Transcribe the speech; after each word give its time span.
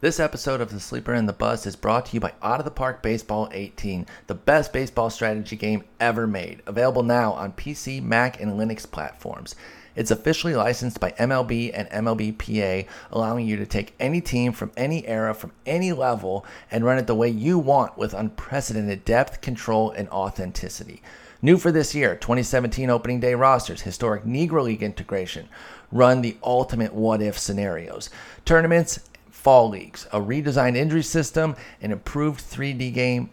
This 0.00 0.20
episode 0.20 0.60
of 0.60 0.70
The 0.70 0.78
Sleeper 0.78 1.12
and 1.12 1.28
the 1.28 1.32
Bust 1.32 1.66
is 1.66 1.74
brought 1.74 2.06
to 2.06 2.14
you 2.14 2.20
by 2.20 2.32
Out 2.40 2.60
of 2.60 2.64
the 2.64 2.70
Park 2.70 3.02
Baseball 3.02 3.48
18, 3.50 4.06
the 4.28 4.34
best 4.36 4.72
baseball 4.72 5.10
strategy 5.10 5.56
game 5.56 5.82
ever 5.98 6.24
made. 6.24 6.62
Available 6.66 7.02
now 7.02 7.32
on 7.32 7.50
PC, 7.50 8.00
Mac, 8.00 8.40
and 8.40 8.52
Linux 8.52 8.88
platforms. 8.88 9.56
It's 9.96 10.12
officially 10.12 10.54
licensed 10.54 11.00
by 11.00 11.10
MLB 11.18 11.72
and 11.74 11.90
MLBPA, 11.90 12.86
allowing 13.10 13.48
you 13.48 13.56
to 13.56 13.66
take 13.66 13.96
any 13.98 14.20
team 14.20 14.52
from 14.52 14.70
any 14.76 15.04
era, 15.04 15.34
from 15.34 15.50
any 15.66 15.92
level, 15.92 16.46
and 16.70 16.84
run 16.84 16.98
it 16.98 17.08
the 17.08 17.16
way 17.16 17.28
you 17.28 17.58
want 17.58 17.98
with 17.98 18.14
unprecedented 18.14 19.04
depth, 19.04 19.40
control, 19.40 19.90
and 19.90 20.08
authenticity. 20.10 21.02
New 21.42 21.56
for 21.56 21.70
this 21.70 21.94
year 21.94 22.14
2017 22.16 22.90
opening 22.90 23.18
day 23.18 23.34
rosters, 23.34 23.82
historic 23.82 24.24
Negro 24.24 24.62
League 24.62 24.82
integration, 24.82 25.48
run 25.90 26.20
the 26.20 26.36
ultimate 26.42 26.92
what 26.92 27.22
if 27.22 27.38
scenarios, 27.38 28.10
tournaments, 28.44 29.07
fall 29.38 29.68
leagues, 29.68 30.06
a 30.12 30.20
redesigned 30.20 30.76
injury 30.76 31.02
system, 31.02 31.54
an 31.80 31.92
improved 31.92 32.40
3D 32.40 32.92
game, 32.92 33.30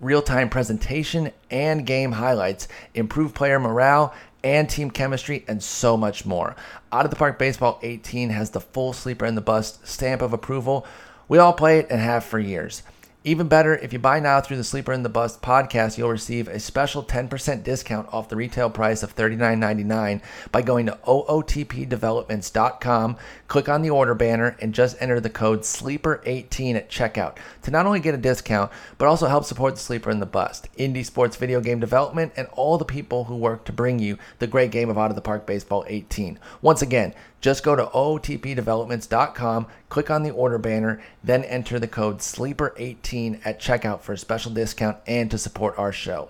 real 0.00 0.20
time 0.20 0.50
presentation, 0.50 1.32
and 1.50 1.86
game 1.86 2.12
highlights, 2.12 2.68
improved 2.94 3.34
player 3.34 3.58
morale, 3.58 4.14
and 4.44 4.68
team 4.68 4.90
chemistry, 4.90 5.44
and 5.48 5.62
so 5.62 5.96
much 5.96 6.26
more. 6.26 6.54
Out 6.92 7.06
of 7.06 7.10
the 7.10 7.16
Park 7.16 7.38
Baseball 7.38 7.80
18 7.82 8.28
has 8.30 8.50
the 8.50 8.60
full 8.60 8.92
sleeper 8.92 9.24
and 9.24 9.36
the 9.36 9.40
bust 9.40 9.86
stamp 9.86 10.20
of 10.20 10.34
approval. 10.34 10.86
We 11.26 11.38
all 11.38 11.54
play 11.54 11.78
it 11.78 11.86
and 11.90 12.00
have 12.00 12.24
for 12.24 12.38
years. 12.38 12.82
Even 13.26 13.48
better, 13.48 13.74
if 13.74 13.92
you 13.92 13.98
buy 13.98 14.20
now 14.20 14.40
through 14.40 14.56
the 14.56 14.62
Sleeper 14.62 14.92
in 14.92 15.02
the 15.02 15.08
Bust 15.08 15.42
podcast, 15.42 15.98
you'll 15.98 16.10
receive 16.10 16.46
a 16.46 16.60
special 16.60 17.02
10% 17.02 17.64
discount 17.64 18.08
off 18.12 18.28
the 18.28 18.36
retail 18.36 18.70
price 18.70 19.02
of 19.02 19.16
$39.99 19.16 20.20
by 20.52 20.62
going 20.62 20.86
to 20.86 20.96
ootpdevelopments.com, 21.04 23.16
click 23.48 23.68
on 23.68 23.82
the 23.82 23.90
order 23.90 24.14
banner, 24.14 24.56
and 24.60 24.72
just 24.72 24.96
enter 25.00 25.18
the 25.18 25.28
code 25.28 25.62
SLEEPER18 25.62 26.76
at 26.76 26.88
checkout 26.88 27.34
to 27.62 27.72
not 27.72 27.84
only 27.84 27.98
get 27.98 28.14
a 28.14 28.18
discount, 28.18 28.70
but 28.96 29.08
also 29.08 29.26
help 29.26 29.44
support 29.44 29.74
the 29.74 29.80
Sleeper 29.80 30.12
in 30.12 30.20
the 30.20 30.26
Bust, 30.26 30.68
indie 30.78 31.04
sports 31.04 31.34
video 31.34 31.60
game 31.60 31.80
development, 31.80 32.32
and 32.36 32.46
all 32.52 32.78
the 32.78 32.84
people 32.84 33.24
who 33.24 33.34
work 33.34 33.64
to 33.64 33.72
bring 33.72 33.98
you 33.98 34.18
the 34.38 34.46
great 34.46 34.70
game 34.70 34.88
of 34.88 34.96
Out 34.96 35.10
of 35.10 35.16
the 35.16 35.20
Park 35.20 35.46
Baseball 35.46 35.84
18. 35.88 36.38
Once 36.62 36.80
again, 36.80 37.12
just 37.46 37.62
go 37.62 37.76
to 37.76 37.86
ootpdevelopments.com, 37.86 39.68
click 39.88 40.10
on 40.10 40.24
the 40.24 40.32
order 40.32 40.58
banner, 40.58 41.00
then 41.22 41.44
enter 41.44 41.78
the 41.78 41.86
code 41.86 42.18
SLEEPER18 42.18 43.40
at 43.44 43.60
checkout 43.60 44.00
for 44.00 44.14
a 44.14 44.18
special 44.18 44.50
discount 44.50 44.96
and 45.06 45.30
to 45.30 45.38
support 45.38 45.78
our 45.78 45.92
show. 45.92 46.28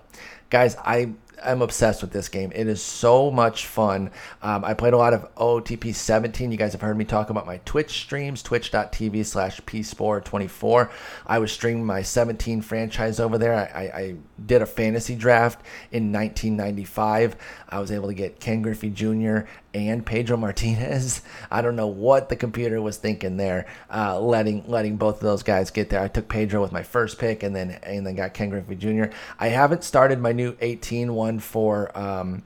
Guys, 0.51 0.75
I 0.75 1.13
I'm 1.43 1.61
obsessed 1.61 2.01
with 2.01 2.11
this 2.11 2.29
game. 2.29 2.51
It 2.55 2.67
is 2.67 2.81
so 2.81 3.29
much 3.29 3.67
fun. 3.67 4.11
Um, 4.41 4.65
I 4.65 4.73
played 4.73 4.93
a 4.93 4.97
lot 4.97 5.13
of 5.13 5.33
OTP 5.35 5.93
17. 5.93 6.51
You 6.51 6.57
guys 6.57 6.71
have 6.71 6.81
heard 6.81 6.97
me 6.97 7.05
talk 7.05 7.29
about 7.29 7.45
my 7.45 7.57
Twitch 7.65 8.01
streams, 8.01 8.41
twitch.tv 8.41 9.25
slash 9.25 9.61
pspore24. 9.61 10.89
I 11.25 11.39
was 11.39 11.51
streaming 11.51 11.85
my 11.85 12.01
17 12.01 12.61
franchise 12.61 13.19
over 13.19 13.37
there. 13.37 13.53
I, 13.53 13.79
I, 13.79 13.99
I, 13.99 14.15
did 14.45 14.61
a 14.61 14.67
fantasy 14.67 15.15
draft 15.15 15.65
in 15.91 16.11
1995. 16.11 17.35
I 17.69 17.79
was 17.79 17.91
able 17.91 18.07
to 18.07 18.13
get 18.13 18.39
Ken 18.39 18.61
Griffey 18.61 18.91
Jr. 18.91 19.39
and 19.73 20.05
Pedro 20.05 20.37
Martinez. 20.37 21.21
I 21.51 21.61
don't 21.61 21.75
know 21.75 21.87
what 21.87 22.29
the 22.29 22.35
computer 22.35 22.79
was 22.79 22.97
thinking 22.97 23.37
there, 23.37 23.65
uh, 23.93 24.19
letting 24.19 24.63
letting 24.67 24.97
both 24.97 25.15
of 25.15 25.21
those 25.21 25.43
guys 25.43 25.71
get 25.71 25.89
there. 25.89 26.01
I 26.01 26.07
took 26.07 26.29
Pedro 26.29 26.61
with 26.61 26.71
my 26.71 26.83
first 26.83 27.17
pick, 27.17 27.41
and 27.41 27.55
then 27.55 27.71
and 27.81 28.05
then 28.05 28.15
got 28.15 28.35
Ken 28.35 28.49
Griffey 28.49 28.75
Jr. 28.75 29.05
I 29.39 29.47
haven't 29.47 29.83
started 29.83 30.19
my 30.19 30.31
new 30.31 30.55
18 30.61 31.13
one 31.13 31.26
for. 31.39 31.97
Um, 31.97 32.43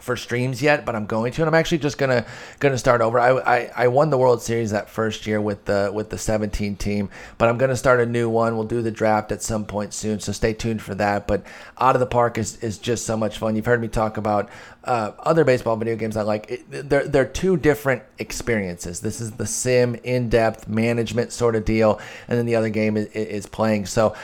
for 0.00 0.16
streams 0.16 0.60
yet, 0.60 0.84
but 0.84 0.96
I'm 0.96 1.06
going 1.06 1.32
to, 1.32 1.42
and 1.42 1.48
I'm 1.48 1.54
actually 1.54 1.78
just 1.78 1.96
gonna 1.96 2.26
gonna 2.58 2.78
start 2.78 3.00
over. 3.00 3.20
I, 3.20 3.30
I, 3.38 3.70
I 3.76 3.88
won 3.88 4.10
the 4.10 4.18
World 4.18 4.42
Series 4.42 4.70
that 4.72 4.88
first 4.90 5.26
year 5.26 5.40
with 5.40 5.64
the 5.66 5.90
with 5.94 6.10
the 6.10 6.18
17 6.18 6.76
team, 6.76 7.08
but 7.38 7.48
I'm 7.48 7.58
gonna 7.58 7.76
start 7.76 8.00
a 8.00 8.06
new 8.06 8.28
one. 8.28 8.56
We'll 8.56 8.66
do 8.66 8.82
the 8.82 8.90
draft 8.90 9.30
at 9.32 9.42
some 9.42 9.64
point 9.64 9.94
soon, 9.94 10.18
so 10.18 10.32
stay 10.32 10.54
tuned 10.54 10.82
for 10.82 10.94
that. 10.96 11.26
But 11.26 11.44
out 11.78 11.94
of 11.94 12.00
the 12.00 12.06
park 12.06 12.36
is 12.36 12.56
is 12.56 12.78
just 12.78 13.06
so 13.06 13.16
much 13.16 13.38
fun. 13.38 13.54
You've 13.54 13.66
heard 13.66 13.80
me 13.80 13.88
talk 13.88 14.16
about 14.16 14.48
uh, 14.84 15.12
other 15.20 15.44
baseball 15.44 15.76
video 15.76 15.94
games 15.94 16.16
I 16.16 16.22
like. 16.22 16.50
It, 16.50 16.88
they're 16.88 17.06
they're 17.06 17.24
two 17.24 17.56
different 17.56 18.02
experiences. 18.18 19.00
This 19.00 19.20
is 19.20 19.32
the 19.32 19.46
sim 19.46 19.94
in 20.02 20.28
depth 20.28 20.66
management 20.68 21.32
sort 21.32 21.54
of 21.54 21.64
deal, 21.64 22.00
and 22.26 22.38
then 22.38 22.46
the 22.46 22.56
other 22.56 22.70
game 22.70 22.96
is, 22.96 23.06
is 23.08 23.46
playing. 23.46 23.86
So 23.86 24.16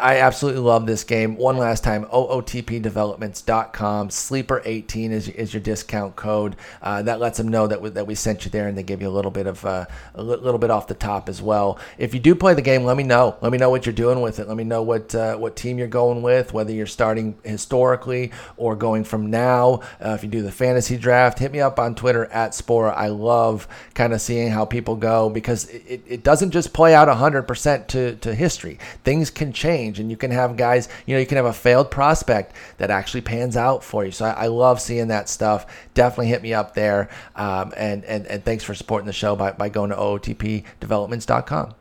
I 0.00 0.18
absolutely 0.18 0.60
love 0.60 0.86
this 0.86 1.04
game. 1.04 1.36
One 1.36 1.56
last 1.56 1.82
time, 1.82 2.04
ootpdevelopments.com. 2.06 4.08
Sleeper18 4.10 5.10
is, 5.10 5.28
is 5.28 5.54
your 5.54 5.62
discount 5.62 6.16
code. 6.16 6.56
Uh, 6.82 7.02
that 7.02 7.20
lets 7.20 7.38
them 7.38 7.48
know 7.48 7.66
that 7.66 7.80
we, 7.80 7.90
that 7.90 8.06
we 8.06 8.14
sent 8.14 8.44
you 8.44 8.50
there, 8.50 8.68
and 8.68 8.76
they 8.76 8.82
give 8.82 9.00
you 9.00 9.08
a 9.08 9.10
little 9.10 9.30
bit 9.30 9.46
of 9.46 9.64
uh, 9.64 9.86
a 10.14 10.22
little 10.22 10.58
bit 10.58 10.70
off 10.70 10.88
the 10.88 10.94
top 10.94 11.28
as 11.28 11.40
well. 11.40 11.78
If 11.96 12.12
you 12.12 12.20
do 12.20 12.34
play 12.34 12.54
the 12.54 12.62
game, 12.62 12.84
let 12.84 12.96
me 12.96 13.02
know. 13.02 13.36
Let 13.40 13.52
me 13.52 13.58
know 13.58 13.70
what 13.70 13.86
you're 13.86 13.94
doing 13.94 14.20
with 14.20 14.38
it. 14.38 14.48
Let 14.48 14.56
me 14.56 14.64
know 14.64 14.82
what 14.82 15.14
uh, 15.14 15.36
what 15.36 15.56
team 15.56 15.78
you're 15.78 15.88
going 15.88 16.22
with, 16.22 16.52
whether 16.52 16.72
you're 16.72 16.86
starting 16.86 17.36
historically 17.42 18.32
or 18.56 18.76
going 18.76 19.04
from 19.04 19.30
now. 19.30 19.80
Uh, 20.04 20.10
if 20.10 20.22
you 20.22 20.28
do 20.28 20.42
the 20.42 20.52
fantasy 20.52 20.96
draft, 20.96 21.38
hit 21.38 21.52
me 21.52 21.60
up 21.60 21.78
on 21.78 21.94
Twitter 21.94 22.26
at 22.26 22.52
Sporer. 22.52 22.94
I 22.94 23.08
love 23.08 23.66
kind 23.94 24.12
of 24.12 24.20
seeing 24.20 24.50
how 24.50 24.64
people 24.64 24.96
go 24.96 25.30
because 25.30 25.68
it, 25.70 26.02
it 26.06 26.22
doesn't 26.22 26.50
just 26.50 26.72
play 26.72 26.94
out 26.94 27.08
100% 27.08 27.86
to, 27.88 28.16
to 28.16 28.34
history. 28.34 28.78
Things 29.04 29.30
can 29.30 29.45
can 29.46 29.52
change 29.52 30.00
and 30.00 30.10
you 30.10 30.16
can 30.16 30.30
have 30.30 30.56
guys, 30.56 30.88
you 31.06 31.14
know, 31.14 31.20
you 31.20 31.26
can 31.26 31.36
have 31.36 31.46
a 31.46 31.52
failed 31.52 31.90
prospect 31.90 32.54
that 32.78 32.90
actually 32.90 33.20
pans 33.20 33.56
out 33.56 33.84
for 33.84 34.04
you. 34.04 34.10
So 34.10 34.24
I, 34.24 34.30
I 34.30 34.46
love 34.48 34.80
seeing 34.80 35.08
that 35.08 35.28
stuff. 35.28 35.66
Definitely 35.94 36.28
hit 36.28 36.42
me 36.42 36.52
up 36.52 36.74
there. 36.74 37.08
Um, 37.36 37.72
and, 37.76 38.04
and, 38.04 38.26
and 38.26 38.44
thanks 38.44 38.64
for 38.64 38.74
supporting 38.74 39.06
the 39.06 39.12
show 39.12 39.36
by, 39.36 39.52
by 39.52 39.68
going 39.68 39.90
to 39.90 39.96
ootpdevelopments.com. 39.96 41.75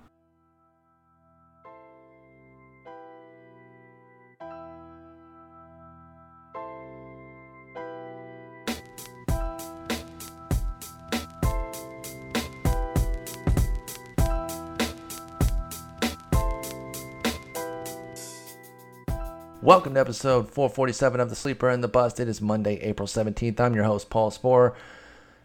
Welcome 19.66 19.96
to 19.96 20.00
episode 20.00 20.52
447 20.52 21.20
of 21.20 21.31
The 21.31 21.36
Sleeper 21.36 21.72
and 21.72 21.84
the 21.84 21.88
Bust. 21.88 22.20
It 22.20 22.28
is 22.28 22.40
Monday, 22.40 22.76
April 22.81 23.08
17th. 23.08 23.59
I'm 23.59 23.74
your 23.74 23.86
host, 23.86 24.12
Paul 24.12 24.30
Sporer. 24.30 24.76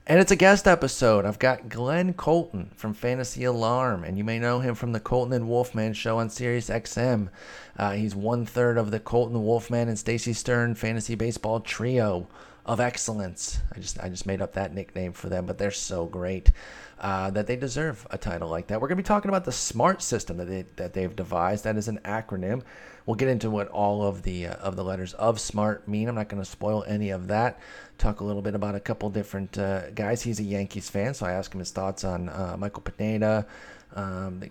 And 0.07 0.21
it's 0.21 0.31
a 0.31 0.37
guest 0.37 0.69
episode. 0.69 1.25
I've 1.25 1.39
got 1.39 1.71
Glenn 1.71 2.13
Colton 2.13 2.71
from 2.77 2.93
Fantasy 2.93 3.45
Alarm, 3.45 4.05
and 4.05 4.19
you 4.19 4.25
may 4.25 4.39
know 4.39 4.61
him 4.61 4.75
from 4.75 4.93
the 4.93 5.01
Colton 5.01 5.33
and 5.33 5.49
Wolfman 5.49 5.95
show 5.95 6.19
on 6.19 6.29
Sirius 6.29 6.69
XM. 6.69 7.31
Uh, 7.79 7.93
he's 7.93 8.15
one 8.15 8.45
third 8.45 8.77
of 8.77 8.91
the 8.91 9.01
Colton 9.01 9.43
Wolfman 9.43 9.89
and 9.89 9.99
Stacy 9.99 10.35
Stern 10.35 10.75
fantasy 10.75 11.15
baseball 11.15 11.61
trio 11.61 12.29
of 12.67 12.79
excellence. 12.79 13.61
I 13.75 13.81
just 13.81 13.99
I 14.01 14.11
just 14.11 14.27
made 14.27 14.43
up 14.43 14.53
that 14.53 14.75
nickname 14.75 15.15
for 15.15 15.31
them, 15.31 15.47
but 15.47 15.57
they're 15.57 15.71
so 15.71 16.05
great 16.05 16.53
uh, 16.99 17.31
that 17.31 17.47
they 17.47 17.57
deserve 17.57 18.07
a 18.11 18.19
title 18.19 18.51
like 18.51 18.67
that. 18.67 18.83
We're 18.83 18.89
going 18.89 18.99
to 18.99 19.03
be 19.03 19.07
talking 19.07 19.31
about 19.31 19.47
the 19.47 19.53
SMART 19.53 20.03
system 20.03 20.37
that 20.37 20.45
they 20.45 20.67
that 20.77 20.93
they've 20.93 21.17
devised. 21.17 21.65
That 21.65 21.79
is 21.79 21.89
an 21.89 22.01
acronym 22.05 22.65
We'll 23.07 23.17
get 23.17 23.29
into 23.29 23.51
what 23.51 23.69
all 23.69 24.07
of 24.07 24.23
the 24.23 24.49
uh, 24.49 24.55
of 24.55 24.77
the 24.77 24.85
letters 24.85 25.15
of 25.15 25.41
SMART 25.41 25.89
mean. 25.89 26.09
I'm 26.09 26.15
not 26.15 26.29
going 26.29 26.43
to 26.43 26.49
spoil 26.49 26.85
any 26.87 27.11
of 27.11 27.29
that. 27.29 27.59
Talk 27.99 28.21
a 28.21 28.25
little 28.25 28.43
bit 28.43 28.55
about 28.55 28.75
a 28.75 28.81
couple 28.81 29.11
different 29.11 29.59
uh, 29.59 29.91
guys. 29.91 30.23
He's 30.23 30.41
a 30.41 30.45
Yankees 30.45 30.89
fan, 30.89 31.15
so 31.15 31.27
I 31.27 31.33
asked 31.33 31.55
him 31.55 31.61
his 31.61 31.71
thoughts 31.71 32.05
on 32.05 32.29
uh, 32.29 32.57
Michael 32.59 32.83
Pineda. 32.83 33.47
Um, 33.95 34.43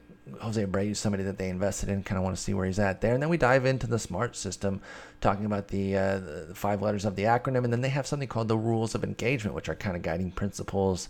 Jose 0.42 0.64
Abreu, 0.64 0.96
somebody 0.96 1.24
that 1.24 1.38
they 1.38 1.50
invested 1.50 1.90
in. 1.90 2.04
Kind 2.04 2.18
of 2.18 2.24
want 2.24 2.36
to 2.36 2.42
see 2.42 2.54
where 2.54 2.66
he's 2.66 2.80
at 2.80 3.02
there, 3.02 3.14
and 3.14 3.22
then 3.22 3.30
we 3.30 3.38
dive 3.38 3.66
into 3.66 3.88
the 3.88 4.00
SMART 4.00 4.36
system, 4.36 4.81
talking 5.22 5.46
about 5.46 5.70
the, 5.70 5.98
uh, 5.98 6.20
the 6.20 6.56
five 6.56 6.81
letters 6.81 7.06
of 7.06 7.16
the 7.16 7.24
acronym, 7.24 7.64
and 7.64 7.74
then 7.74 7.81
they 7.81 7.90
have 7.90 8.06
something 8.06 8.28
called 8.28 8.48
the 8.48 8.58
rules 8.58 8.96
of 8.96 9.04
engagement, 9.04 9.56
which 9.56 9.70
are 9.70 9.76
kind 9.76 9.96
of 9.96 10.02
guiding 10.02 10.31
principles 10.31 11.10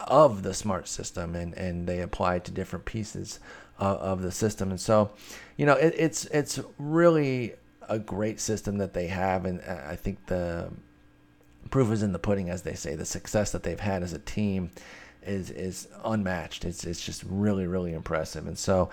of 0.00 0.42
the 0.42 0.54
SMART 0.54 0.88
system, 0.88 1.34
and 1.34 1.54
and 1.54 1.86
they 1.86 2.00
apply 2.00 2.38
to 2.40 2.50
different 2.50 2.84
pieces 2.84 3.40
uh, 3.80 3.96
of 3.96 4.22
the 4.22 4.32
system. 4.32 4.70
And 4.70 4.80
so, 4.80 5.10
you 5.56 5.66
know, 5.66 5.74
it, 5.74 5.94
it's 5.96 6.24
it's 6.26 6.60
really 6.78 7.54
a 7.88 7.98
great 7.98 8.40
system 8.40 8.78
that 8.78 8.94
they 8.94 9.06
have, 9.08 9.44
and 9.44 9.60
I 9.62 9.96
think 9.96 10.26
the 10.26 10.70
proof 11.70 11.90
is 11.92 12.02
in 12.02 12.12
the 12.12 12.18
pudding, 12.18 12.50
as 12.50 12.62
they 12.62 12.74
say. 12.74 12.94
The 12.94 13.04
success 13.04 13.52
that 13.52 13.62
they've 13.62 13.78
had 13.78 14.02
as 14.02 14.12
a 14.12 14.18
team 14.18 14.70
is 15.22 15.50
is 15.50 15.88
unmatched. 16.04 16.64
It's 16.64 16.84
it's 16.84 17.04
just 17.04 17.22
really 17.28 17.66
really 17.66 17.92
impressive. 17.92 18.46
And 18.46 18.58
so, 18.58 18.90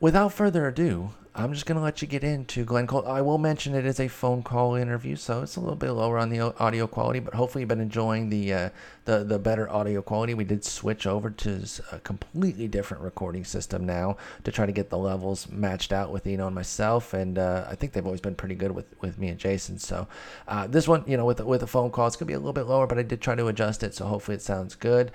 without 0.00 0.32
further 0.32 0.66
ado, 0.66 1.10
I'm 1.38 1.52
just 1.52 1.66
going 1.66 1.76
to 1.76 1.84
let 1.84 2.00
you 2.00 2.08
get 2.08 2.24
into 2.24 2.64
Glenn 2.64 2.86
Cole. 2.86 3.06
I 3.06 3.20
will 3.20 3.36
mention 3.36 3.74
it 3.74 3.84
is 3.84 4.00
a 4.00 4.08
phone 4.08 4.42
call 4.42 4.74
interview, 4.74 5.16
so 5.16 5.42
it's 5.42 5.56
a 5.56 5.60
little 5.60 5.76
bit 5.76 5.90
lower 5.90 6.16
on 6.16 6.30
the 6.30 6.40
audio 6.40 6.86
quality, 6.86 7.20
but 7.20 7.34
hopefully 7.34 7.60
you've 7.60 7.68
been 7.68 7.78
enjoying 7.78 8.30
the 8.30 8.54
uh, 8.54 8.70
the 9.04 9.22
the 9.22 9.38
better 9.38 9.68
audio 9.68 10.00
quality. 10.00 10.32
We 10.32 10.44
did 10.44 10.64
switch 10.64 11.06
over 11.06 11.28
to 11.28 11.62
a 11.92 11.98
completely 11.98 12.68
different 12.68 13.02
recording 13.02 13.44
system 13.44 13.84
now 13.84 14.16
to 14.44 14.50
try 14.50 14.64
to 14.64 14.72
get 14.72 14.88
the 14.88 14.96
levels 14.96 15.46
matched 15.50 15.92
out 15.92 16.10
with 16.10 16.26
Eno 16.26 16.46
and 16.46 16.54
myself, 16.54 17.12
and 17.12 17.38
uh, 17.38 17.66
I 17.68 17.74
think 17.74 17.92
they've 17.92 18.06
always 18.06 18.22
been 18.22 18.34
pretty 18.34 18.54
good 18.54 18.72
with, 18.72 18.94
with 19.02 19.18
me 19.18 19.28
and 19.28 19.38
Jason. 19.38 19.78
So 19.78 20.08
uh, 20.48 20.66
this 20.66 20.88
one, 20.88 21.04
you 21.06 21.18
know, 21.18 21.26
with 21.26 21.40
with 21.40 21.62
a 21.62 21.66
phone 21.66 21.90
call, 21.90 22.06
it's 22.06 22.16
gonna 22.16 22.28
be 22.28 22.32
a 22.32 22.38
little 22.38 22.54
bit 22.54 22.66
lower, 22.66 22.86
but 22.86 22.98
I 22.98 23.02
did 23.02 23.20
try 23.20 23.34
to 23.34 23.48
adjust 23.48 23.82
it, 23.82 23.94
so 23.94 24.06
hopefully 24.06 24.36
it 24.36 24.42
sounds 24.42 24.74
good. 24.74 25.12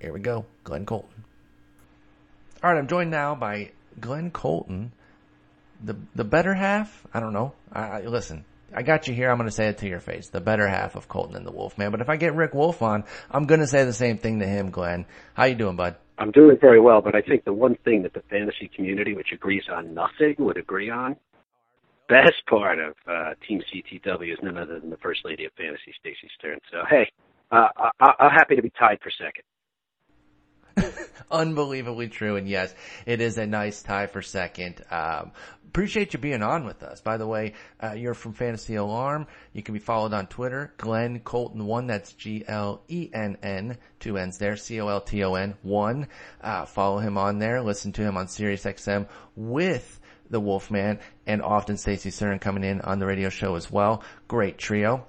Here 0.00 0.12
we 0.12 0.20
go, 0.20 0.46
Glenn 0.62 0.86
Colton. 0.86 1.24
All 2.62 2.70
right, 2.70 2.78
I'm 2.78 2.86
joined 2.86 3.10
now 3.10 3.34
by 3.34 3.72
Glenn 4.00 4.30
Colton, 4.30 4.92
the 5.84 5.96
the 6.14 6.24
better 6.24 6.54
half. 6.54 7.06
I 7.12 7.20
don't 7.20 7.32
know. 7.32 7.52
I, 7.72 8.00
listen. 8.02 8.44
I 8.76 8.82
got 8.82 9.06
you 9.06 9.14
here. 9.14 9.30
I'm 9.30 9.36
going 9.36 9.48
to 9.48 9.54
say 9.54 9.68
it 9.68 9.78
to 9.78 9.88
your 9.88 10.00
face. 10.00 10.30
The 10.30 10.40
better 10.40 10.66
half 10.66 10.96
of 10.96 11.06
Colton 11.06 11.36
and 11.36 11.46
the 11.46 11.52
Wolf 11.52 11.78
Man. 11.78 11.92
But 11.92 12.00
if 12.00 12.08
I 12.08 12.16
get 12.16 12.34
Rick 12.34 12.54
Wolf 12.54 12.82
on, 12.82 13.04
I'm 13.30 13.46
going 13.46 13.60
to 13.60 13.68
say 13.68 13.84
the 13.84 13.92
same 13.92 14.18
thing 14.18 14.40
to 14.40 14.46
him, 14.46 14.70
Glenn. 14.70 15.06
How 15.34 15.44
you 15.44 15.54
doing, 15.54 15.76
bud? 15.76 15.94
I'm 16.18 16.32
doing 16.32 16.56
very 16.60 16.80
well, 16.80 17.00
but 17.00 17.14
I 17.14 17.20
think 17.20 17.44
the 17.44 17.52
one 17.52 17.76
thing 17.84 18.02
that 18.02 18.14
the 18.14 18.22
fantasy 18.30 18.68
community, 18.74 19.14
which 19.14 19.30
agrees 19.32 19.64
on 19.72 19.94
nothing, 19.94 20.34
would 20.38 20.56
agree 20.56 20.90
on, 20.90 21.14
best 22.08 22.34
part 22.48 22.78
of 22.80 22.94
uh, 23.08 23.34
Team 23.46 23.62
CTW 23.72 24.32
is 24.32 24.38
none 24.42 24.58
other 24.58 24.80
than 24.80 24.90
the 24.90 24.96
First 24.96 25.20
Lady 25.24 25.44
of 25.44 25.52
Fantasy, 25.56 25.94
Stacy 26.00 26.28
Stern. 26.36 26.58
So 26.72 26.78
hey, 26.90 27.10
uh, 27.52 27.68
I- 28.00 28.14
I'm 28.18 28.30
happy 28.30 28.56
to 28.56 28.62
be 28.62 28.70
tied 28.70 28.98
for 29.02 29.10
second. 29.10 29.44
Unbelievably 31.30 32.08
true, 32.08 32.36
and 32.36 32.48
yes, 32.48 32.74
it 33.06 33.20
is 33.20 33.38
a 33.38 33.46
nice 33.46 33.82
tie 33.82 34.06
for 34.06 34.22
second. 34.22 34.82
Um, 34.90 35.32
appreciate 35.66 36.12
you 36.12 36.20
being 36.20 36.42
on 36.42 36.64
with 36.64 36.82
us. 36.84 37.00
By 37.00 37.16
the 37.16 37.26
way, 37.26 37.54
uh, 37.82 37.94
you're 37.94 38.14
from 38.14 38.32
Fantasy 38.32 38.76
Alarm. 38.76 39.26
You 39.52 39.62
can 39.62 39.74
be 39.74 39.80
followed 39.80 40.12
on 40.12 40.28
Twitter, 40.28 40.72
Glenn 40.76 41.18
Colton 41.20 41.66
one. 41.66 41.88
That's 41.88 42.12
G 42.12 42.44
L 42.46 42.82
E 42.88 43.10
N 43.12 43.36
N, 43.42 43.78
two 43.98 44.16
N's 44.16 44.38
there, 44.38 44.56
C 44.56 44.80
O 44.80 44.88
L 44.88 45.00
T 45.00 45.24
O 45.24 45.34
N 45.34 45.54
one. 45.62 46.06
Uh, 46.40 46.64
follow 46.64 46.98
him 46.98 47.18
on 47.18 47.38
there. 47.38 47.60
Listen 47.62 47.92
to 47.92 48.02
him 48.02 48.16
on 48.16 48.28
Sirius 48.28 48.64
XM 48.64 49.08
with 49.34 50.00
the 50.30 50.40
Wolfman 50.40 51.00
and 51.26 51.42
often 51.42 51.76
Stacy 51.76 52.10
Stern 52.10 52.38
coming 52.38 52.64
in 52.64 52.80
on 52.80 52.98
the 52.98 53.06
radio 53.06 53.28
show 53.28 53.56
as 53.56 53.70
well. 53.70 54.02
Great 54.28 54.58
trio. 54.58 55.06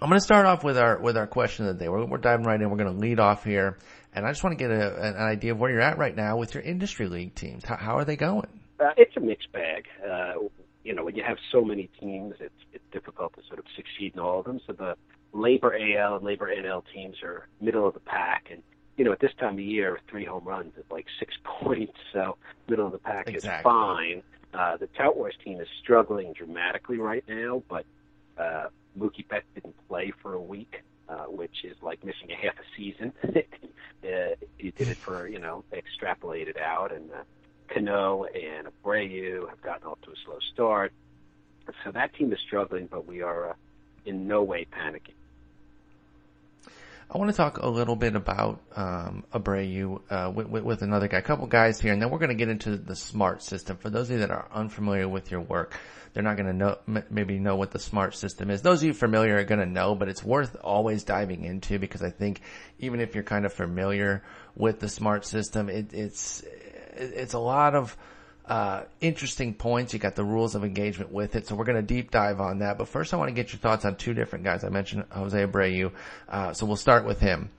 I'm 0.00 0.08
going 0.08 0.18
to 0.18 0.24
start 0.24 0.46
off 0.46 0.64
with 0.64 0.76
our 0.78 0.98
with 0.98 1.16
our 1.16 1.28
question 1.28 1.66
of 1.66 1.78
the 1.78 1.84
day. 1.84 1.88
We're, 1.88 2.04
we're 2.04 2.18
diving 2.18 2.44
right 2.44 2.60
in. 2.60 2.70
We're 2.70 2.76
going 2.76 2.92
to 2.92 3.00
lead 3.00 3.20
off 3.20 3.44
here, 3.44 3.78
and 4.14 4.26
I 4.26 4.30
just 4.30 4.42
want 4.44 4.58
to 4.58 4.62
get 4.62 4.70
a, 4.70 5.08
an 5.08 5.16
idea 5.16 5.52
of 5.52 5.58
where 5.58 5.70
you're 5.70 5.80
at 5.80 5.98
right 5.98 6.14
now 6.14 6.36
with 6.36 6.54
your 6.54 6.62
industry 6.62 7.08
league 7.08 7.34
teams. 7.34 7.64
How, 7.64 7.76
how 7.76 7.96
are 7.98 8.04
they 8.04 8.16
going? 8.16 8.48
Uh, 8.80 8.90
it's 8.96 9.16
a 9.16 9.20
mixed 9.20 9.50
bag. 9.52 9.86
Uh, 10.08 10.34
you 10.84 10.94
know, 10.94 11.04
when 11.04 11.14
you 11.14 11.22
have 11.22 11.38
so 11.50 11.62
many 11.64 11.88
teams, 12.00 12.34
it's 12.40 12.54
it's 12.72 12.84
difficult 12.92 13.34
to 13.34 13.42
sort 13.46 13.58
of 13.58 13.64
succeed 13.76 14.12
in 14.14 14.20
all 14.20 14.40
of 14.40 14.44
them. 14.44 14.60
So 14.66 14.72
the 14.72 14.96
LABR 15.34 15.96
AL 15.96 16.16
and 16.16 16.24
LABR 16.24 16.58
NL 16.64 16.82
teams 16.92 17.16
are 17.22 17.46
middle 17.60 17.86
of 17.86 17.94
the 17.94 18.00
pack, 18.00 18.48
and 18.50 18.62
you 18.96 19.04
know, 19.04 19.12
at 19.12 19.20
this 19.20 19.32
time 19.38 19.54
of 19.54 19.60
year, 19.60 19.98
three 20.10 20.24
home 20.24 20.44
runs 20.44 20.72
is 20.76 20.84
like 20.90 21.06
six 21.18 21.34
points. 21.44 21.94
So 22.12 22.36
middle 22.68 22.86
of 22.86 22.92
the 22.92 22.98
pack 22.98 23.28
Exactly. 23.28 23.58
is 23.58 23.62
fine. 23.62 24.22
Uh, 24.52 24.76
the 24.76 24.86
Tout 24.88 25.16
Wars 25.16 25.34
team 25.44 25.60
is 25.60 25.68
struggling 25.82 26.34
dramatically 26.34 26.98
right 26.98 27.24
now, 27.26 27.62
but 27.70 27.86
uh, 28.36 28.66
Mookie 28.98 29.26
Betts 29.26 29.46
didn't 29.54 29.74
play 29.88 30.12
for 30.20 30.34
a 30.34 30.40
week, 30.40 30.82
uh, 31.08 31.24
which 31.24 31.64
is 31.64 31.76
like 31.82 32.04
missing 32.04 32.30
a 32.30 32.34
half 32.34 32.54
a 32.54 32.76
season. 32.76 33.12
uh, 33.24 34.34
he 34.58 34.70
did 34.70 34.88
it 34.88 34.96
for, 34.96 35.28
you 35.28 35.38
know, 35.38 35.64
extrapolated 35.72 36.60
out, 36.60 36.92
and 36.92 37.10
uh, 37.10 37.22
Cano 37.68 38.24
and 38.24 38.68
Abreu 38.68 39.48
have 39.48 39.62
gotten 39.62 39.86
off 39.86 40.00
to 40.02 40.10
a 40.10 40.14
slow 40.24 40.38
start. 40.52 40.92
So 41.84 41.92
that 41.92 42.14
team 42.14 42.32
is 42.32 42.38
struggling, 42.40 42.86
but 42.86 43.06
we 43.06 43.22
are 43.22 43.50
uh, 43.50 43.54
in 44.04 44.26
no 44.26 44.42
way 44.42 44.66
panicking. 44.72 45.14
I 47.14 47.18
want 47.18 47.30
to 47.30 47.36
talk 47.36 47.58
a 47.58 47.68
little 47.68 47.94
bit 47.94 48.16
about 48.16 48.60
um, 48.74 49.24
Abreu 49.34 50.00
uh, 50.08 50.32
with, 50.34 50.46
with, 50.46 50.80
another 50.80 51.08
guy, 51.08 51.18
a 51.18 51.22
couple 51.22 51.46
guys 51.46 51.78
here, 51.78 51.92
and 51.92 52.00
then 52.00 52.08
we're 52.08 52.18
going 52.18 52.30
to 52.30 52.34
get 52.34 52.48
into 52.48 52.78
the 52.78 52.96
smart 52.96 53.42
system. 53.42 53.76
For 53.76 53.90
those 53.90 54.08
of 54.08 54.14
you 54.14 54.20
that 54.20 54.30
are 54.30 54.48
unfamiliar 54.50 55.06
with 55.06 55.30
your 55.30 55.42
work, 55.42 55.78
they're 56.14 56.22
not 56.22 56.36
going 56.36 56.46
to 56.46 56.52
know 56.52 56.78
m- 56.86 57.04
maybe 57.10 57.38
know 57.38 57.56
what 57.56 57.70
the 57.70 57.78
smart 57.78 58.14
system 58.14 58.50
is. 58.50 58.62
Those 58.62 58.82
of 58.82 58.86
you 58.88 58.92
familiar 58.94 59.38
are 59.38 59.44
going 59.44 59.60
to 59.60 59.66
know, 59.66 59.94
but 59.94 60.08
it's 60.08 60.22
worth 60.22 60.56
always 60.62 61.04
diving 61.04 61.44
into 61.44 61.78
because 61.78 62.02
I 62.02 62.10
think 62.10 62.40
even 62.78 63.00
if 63.00 63.14
you're 63.14 63.24
kind 63.24 63.46
of 63.46 63.52
familiar 63.52 64.22
with 64.54 64.80
the 64.80 64.88
smart 64.88 65.24
system, 65.24 65.68
it, 65.68 65.92
it's 65.92 66.42
it- 66.42 66.58
it's 67.16 67.32
a 67.32 67.38
lot 67.38 67.74
of 67.74 67.96
uh, 68.44 68.82
interesting 69.00 69.54
points. 69.54 69.94
You 69.94 69.98
got 69.98 70.14
the 70.14 70.24
rules 70.24 70.54
of 70.54 70.64
engagement 70.64 71.10
with 71.10 71.36
it, 71.36 71.46
so 71.46 71.54
we're 71.54 71.64
going 71.64 71.76
to 71.76 71.82
deep 71.82 72.10
dive 72.10 72.40
on 72.40 72.58
that. 72.58 72.76
But 72.76 72.88
first, 72.88 73.14
I 73.14 73.16
want 73.16 73.28
to 73.28 73.34
get 73.34 73.52
your 73.52 73.60
thoughts 73.60 73.84
on 73.86 73.96
two 73.96 74.12
different 74.12 74.44
guys. 74.44 74.62
I 74.64 74.68
mentioned 74.68 75.04
Jose 75.10 75.46
Abreu, 75.46 75.92
uh, 76.28 76.52
so 76.52 76.66
we'll 76.66 76.76
start 76.76 77.06
with 77.06 77.18
him. 77.20 77.50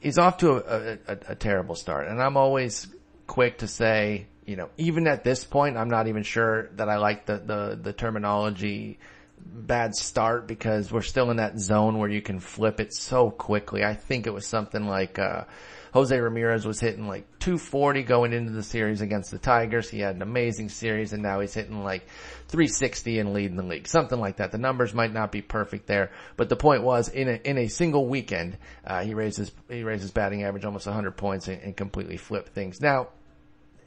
He's 0.00 0.18
off 0.18 0.36
to 0.38 0.52
a, 0.52 0.98
a, 1.08 1.18
a 1.30 1.34
terrible 1.34 1.74
start, 1.74 2.06
and 2.06 2.22
I'm 2.22 2.36
always 2.36 2.86
quick 3.26 3.58
to 3.58 3.66
say, 3.68 4.26
you 4.46 4.56
know, 4.56 4.70
even 4.78 5.06
at 5.06 5.24
this 5.24 5.44
point, 5.44 5.76
I'm 5.76 5.90
not 5.90 6.06
even 6.08 6.22
sure 6.22 6.70
that 6.76 6.88
I 6.88 6.96
like 6.96 7.26
the 7.26 7.38
the, 7.38 7.78
the 7.80 7.92
terminology 7.92 8.98
bad 9.38 9.94
start 9.94 10.46
because 10.46 10.90
we're 10.90 11.02
still 11.02 11.30
in 11.30 11.36
that 11.36 11.58
zone 11.58 11.98
where 11.98 12.08
you 12.08 12.22
can 12.22 12.40
flip 12.40 12.80
it 12.80 12.94
so 12.94 13.30
quickly. 13.30 13.84
I 13.84 13.94
think 13.94 14.26
it 14.26 14.32
was 14.32 14.46
something 14.46 14.86
like, 14.86 15.18
uh, 15.18 15.44
Jose 15.92 16.18
Ramirez 16.18 16.66
was 16.66 16.80
hitting 16.80 17.06
like 17.06 17.26
240 17.38 18.02
going 18.02 18.32
into 18.32 18.52
the 18.52 18.62
series 18.62 19.00
against 19.00 19.30
the 19.30 19.38
Tigers. 19.38 19.88
He 19.88 20.00
had 20.00 20.14
an 20.14 20.22
amazing 20.22 20.68
series 20.68 21.12
and 21.12 21.22
now 21.22 21.40
he's 21.40 21.54
hitting 21.54 21.82
like 21.82 22.06
360 22.48 23.18
and 23.18 23.32
leading 23.32 23.56
the 23.56 23.62
league. 23.62 23.88
Something 23.88 24.20
like 24.20 24.36
that. 24.36 24.52
The 24.52 24.58
numbers 24.58 24.92
might 24.92 25.12
not 25.12 25.32
be 25.32 25.42
perfect 25.42 25.86
there, 25.86 26.10
but 26.36 26.48
the 26.48 26.56
point 26.56 26.82
was 26.82 27.08
in 27.08 27.28
a, 27.28 27.40
in 27.44 27.56
a 27.56 27.68
single 27.68 28.06
weekend, 28.06 28.58
uh, 28.86 29.04
he 29.04 29.14
raises, 29.14 29.52
he 29.70 29.84
raises 29.84 30.10
batting 30.10 30.42
average 30.42 30.64
almost 30.64 30.86
100 30.86 31.12
points 31.16 31.48
and, 31.48 31.62
and 31.62 31.76
completely 31.76 32.16
flipped 32.16 32.50
things. 32.50 32.80
Now, 32.80 33.08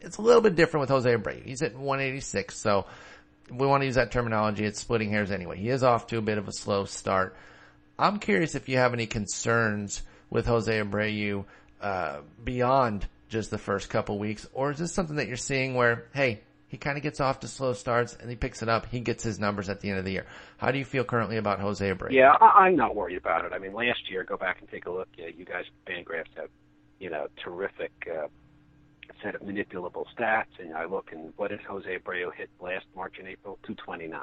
it's 0.01 0.18
a 0.18 0.22
little 0.22 0.42
bit 0.42 0.56
different 0.56 0.81
with 0.81 0.90
Jose 0.90 1.10
Abreu. 1.10 1.44
He's 1.44 1.62
at 1.62 1.75
186, 1.75 2.56
so 2.56 2.86
we 3.51 3.66
want 3.68 3.81
to 3.81 3.86
use 3.86 3.96
that 3.96 4.12
terminology. 4.12 4.66
It's 4.66 4.80
splitting 4.80 5.10
hairs 5.10 5.31
anyway. 5.31 5.57
He 5.57 5.69
is 5.69 5.84
off 5.84 6.07
to 6.07 6.18
a 6.18 6.22
bit 6.22 6.38
of 6.38 6.48
a 6.48 6.54
slow 6.54 6.86
start. 6.86 7.36
I'm 7.98 8.19
curious 8.19 8.56
if 8.56 8.69
you 8.69 8.78
have 8.78 8.94
any 8.94 9.07
concerns 9.07 10.04
with 10.30 10.46
Jose 10.46 10.72
Abreu 10.72 11.46
uh, 11.81 12.19
beyond 12.44 13.07
just 13.28 13.51
the 13.51 13.57
first 13.57 13.90
couple 13.90 14.18
weeks, 14.18 14.48
or 14.54 14.72
is 14.72 14.80
this 14.80 14.94
something 14.94 15.18
that 15.18 15.28
you're 15.28 15.38
seeing 15.38 15.75
where, 15.75 16.06
hey, 16.13 16.42
he 16.69 16.78
kind 16.78 16.98
of 16.98 17.04
gets 17.04 17.19
off 17.19 17.40
to 17.42 17.48
slow 17.48 17.74
starts 17.74 18.16
and 18.16 18.30
he 18.30 18.36
picks 18.36 18.62
it 18.62 18.69
up. 18.69 18.86
He 18.86 19.00
gets 19.00 19.24
his 19.24 19.40
numbers 19.40 19.69
at 19.69 19.81
the 19.81 19.90
end 19.90 19.98
of 19.98 20.06
the 20.06 20.12
year. 20.12 20.28
How 20.57 20.72
do 20.72 20.78
you 20.78 20.86
feel 20.86 21.04
currently 21.04 21.38
about 21.38 21.60
Jose 21.60 21.84
Abreu? 21.84 22.12
Yeah, 22.12 22.31
I, 22.40 22.66
I'm 22.66 22.75
not 22.75 22.96
worried 22.96 23.18
about 23.18 23.44
it. 23.44 23.54
I 23.54 23.57
mean, 23.57 23.74
last 23.74 24.10
year, 24.10 24.24
go 24.24 24.38
back 24.38 24.57
and 24.60 24.69
take 24.69 24.86
a 24.86 24.92
look. 24.92 25.07
Yeah, 25.18 25.28
you 25.36 25.46
guys 25.46 25.66
Fangraphs 25.88 26.30
have, 26.38 26.50
you 27.00 27.10
know, 27.10 27.28
terrific 27.44 27.92
uh, 28.07 28.28
set 29.21 29.36
of 29.36 29.42
manipulable 29.42 30.06
stats, 30.18 30.57
and 30.60 30.74
I 30.75 30.86
look 30.86 31.12
and 31.12 31.33
what 31.38 31.50
did 31.50 31.62
Jose 31.62 31.98
Abreu 32.00 32.33
hit 32.33 32.50
last 32.60 32.86
March 32.95 33.16
and 33.19 33.27
April? 33.27 33.57
229. 33.63 34.19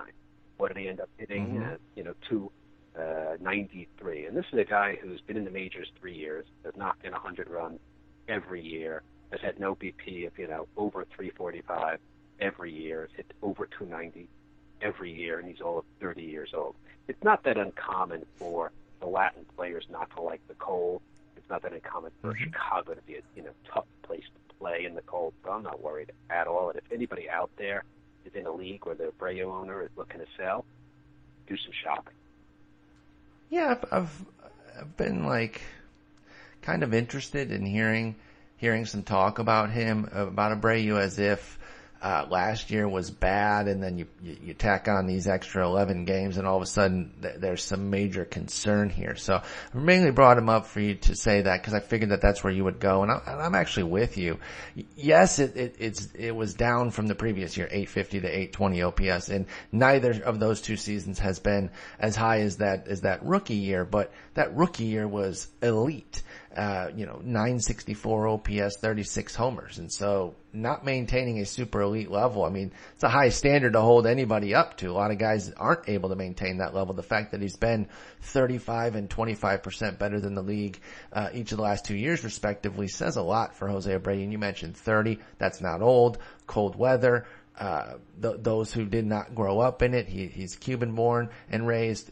What 0.56 0.68
did 0.68 0.78
he 0.78 0.88
end 0.88 1.00
up 1.00 1.10
hitting? 1.18 1.56
Mhm. 1.56 1.74
Uh, 1.74 1.78
you 1.94 2.02
know, 2.02 2.14
293. 2.28 4.26
and 4.26 4.36
this 4.36 4.46
is 4.52 4.58
a 4.58 4.64
guy 4.64 4.96
who's 4.96 5.20
been 5.22 5.36
in 5.36 5.44
the 5.44 5.50
majors 5.50 5.90
three 6.00 6.14
years, 6.14 6.46
has 6.64 6.74
knocked 6.76 7.04
in 7.04 7.12
100 7.12 7.48
runs 7.48 7.78
every 8.28 8.60
year, 8.62 9.02
has 9.30 9.40
had 9.40 9.58
no 9.60 9.74
BP 9.74 10.26
of 10.26 10.38
you 10.38 10.46
know 10.46 10.66
over 10.76 11.04
345 11.04 12.00
every 12.40 12.72
year, 12.72 13.02
has 13.02 13.10
hit 13.16 13.32
over 13.42 13.66
290 13.66 14.28
every 14.82 15.12
year, 15.12 15.38
and 15.38 15.48
he's 15.48 15.60
all 15.60 15.78
of 15.78 15.84
30 16.00 16.22
years 16.22 16.50
old. 16.54 16.74
It's 17.08 17.22
not 17.22 17.42
that 17.44 17.56
uncommon 17.58 18.24
for 18.36 18.72
the 19.00 19.06
Latin 19.06 19.44
players 19.56 19.86
not 19.90 20.10
to 20.16 20.22
like 20.22 20.46
the 20.48 20.54
cold. 20.54 21.02
It's 21.36 21.48
not 21.50 21.62
that 21.62 21.72
uncommon 21.72 22.12
for 22.22 22.32
Mhm. 22.32 22.38
Chicago 22.38 22.94
to 22.94 23.02
be 23.02 23.16
a 23.16 23.22
you 23.34 23.42
know 23.42 23.52
tough 23.66 23.86
place 24.02 24.24
to 24.24 24.45
play 24.58 24.84
in 24.84 24.94
the 24.94 25.02
cold. 25.02 25.34
So 25.44 25.50
I'm 25.50 25.62
not 25.62 25.82
worried 25.82 26.12
at 26.30 26.46
all. 26.46 26.70
And 26.70 26.78
if 26.78 26.90
anybody 26.92 27.28
out 27.28 27.50
there 27.56 27.84
is 28.24 28.34
in 28.34 28.46
a 28.46 28.52
league 28.52 28.84
where 28.84 28.94
the 28.94 29.12
Abreu 29.18 29.44
owner 29.44 29.82
is 29.82 29.90
looking 29.96 30.20
to 30.20 30.26
sell, 30.36 30.64
do 31.46 31.56
some 31.56 31.72
shopping. 31.84 32.14
Yeah, 33.50 33.70
I've, 33.70 33.84
I've 33.92 34.24
I've 34.80 34.96
been 34.96 35.24
like 35.24 35.60
kind 36.62 36.82
of 36.82 36.92
interested 36.92 37.50
in 37.52 37.64
hearing 37.64 38.16
hearing 38.56 38.86
some 38.86 39.02
talk 39.02 39.38
about 39.38 39.70
him 39.70 40.08
about 40.12 40.52
a 40.52 40.56
Abreu 40.56 40.98
as 41.00 41.18
if 41.18 41.58
uh, 42.06 42.24
last 42.30 42.70
year 42.70 42.88
was 42.88 43.10
bad, 43.10 43.66
and 43.66 43.82
then 43.82 43.98
you, 43.98 44.06
you 44.22 44.36
you 44.40 44.54
tack 44.54 44.86
on 44.86 45.08
these 45.08 45.26
extra 45.26 45.66
eleven 45.66 46.04
games, 46.04 46.36
and 46.36 46.46
all 46.46 46.54
of 46.54 46.62
a 46.62 46.66
sudden 46.66 47.12
th- 47.20 47.34
there's 47.38 47.64
some 47.64 47.90
major 47.90 48.24
concern 48.24 48.90
here. 48.90 49.16
So 49.16 49.34
I 49.34 49.76
mainly 49.76 50.12
brought 50.12 50.38
him 50.38 50.48
up 50.48 50.66
for 50.66 50.78
you 50.78 50.94
to 50.94 51.16
say 51.16 51.42
that 51.42 51.60
because 51.60 51.74
I 51.74 51.80
figured 51.80 52.10
that 52.10 52.20
that's 52.20 52.44
where 52.44 52.52
you 52.52 52.62
would 52.62 52.78
go, 52.78 53.02
and, 53.02 53.10
I, 53.10 53.20
I'm 53.26 53.56
actually 53.56 53.90
with 53.90 54.18
you. 54.18 54.38
Yes, 54.94 55.40
it, 55.40 55.56
it 55.56 55.76
it's 55.80 56.06
it 56.14 56.30
was 56.30 56.54
down 56.54 56.92
from 56.92 57.08
the 57.08 57.16
previous 57.16 57.56
year, 57.56 57.66
850 57.66 58.20
to 58.20 58.28
820 58.28 58.82
OPS, 58.82 59.28
and 59.28 59.46
neither 59.72 60.22
of 60.22 60.38
those 60.38 60.60
two 60.60 60.76
seasons 60.76 61.18
has 61.18 61.40
been 61.40 61.70
as 61.98 62.14
high 62.14 62.42
as 62.42 62.58
that 62.58 62.86
as 62.86 63.00
that 63.00 63.24
rookie 63.24 63.54
year, 63.54 63.84
but 63.84 64.12
that 64.34 64.54
rookie 64.54 64.84
year 64.84 65.08
was 65.08 65.48
elite. 65.60 66.22
Uh, 66.56 66.90
you 66.96 67.04
know, 67.04 67.20
964 67.22 68.28
OPS, 68.28 68.78
36 68.80 69.34
homers. 69.34 69.76
And 69.76 69.92
so 69.92 70.34
not 70.54 70.86
maintaining 70.86 71.38
a 71.38 71.44
super 71.44 71.82
elite 71.82 72.10
level. 72.10 72.44
I 72.44 72.48
mean, 72.48 72.72
it's 72.94 73.04
a 73.04 73.10
high 73.10 73.28
standard 73.28 73.74
to 73.74 73.82
hold 73.82 74.06
anybody 74.06 74.54
up 74.54 74.78
to. 74.78 74.90
A 74.90 74.92
lot 74.92 75.10
of 75.10 75.18
guys 75.18 75.52
aren't 75.52 75.88
able 75.88 76.08
to 76.08 76.16
maintain 76.16 76.58
that 76.58 76.74
level. 76.74 76.94
The 76.94 77.02
fact 77.02 77.32
that 77.32 77.42
he's 77.42 77.56
been 77.56 77.88
35 78.22 78.96
and 78.96 79.10
25% 79.10 79.98
better 79.98 80.18
than 80.18 80.34
the 80.34 80.42
league, 80.42 80.80
uh, 81.12 81.28
each 81.34 81.52
of 81.52 81.58
the 81.58 81.62
last 81.62 81.84
two 81.84 81.96
years 81.96 82.24
respectively 82.24 82.88
says 82.88 83.16
a 83.16 83.22
lot 83.22 83.54
for 83.54 83.68
Jose 83.68 83.90
Abreu. 83.90 84.22
And 84.22 84.32
you 84.32 84.38
mentioned 84.38 84.76
30. 84.76 85.18
That's 85.38 85.60
not 85.60 85.82
old. 85.82 86.16
Cold 86.46 86.74
weather. 86.74 87.26
Uh, 87.58 87.94
th- 88.20 88.36
those 88.38 88.72
who 88.72 88.84
did 88.84 89.06
not 89.06 89.34
grow 89.34 89.60
up 89.60 89.82
in 89.82 89.94
it, 89.94 90.06
he, 90.06 90.26
he's 90.26 90.56
Cuban 90.56 90.94
born 90.94 91.30
and 91.50 91.66
raised. 91.66 92.10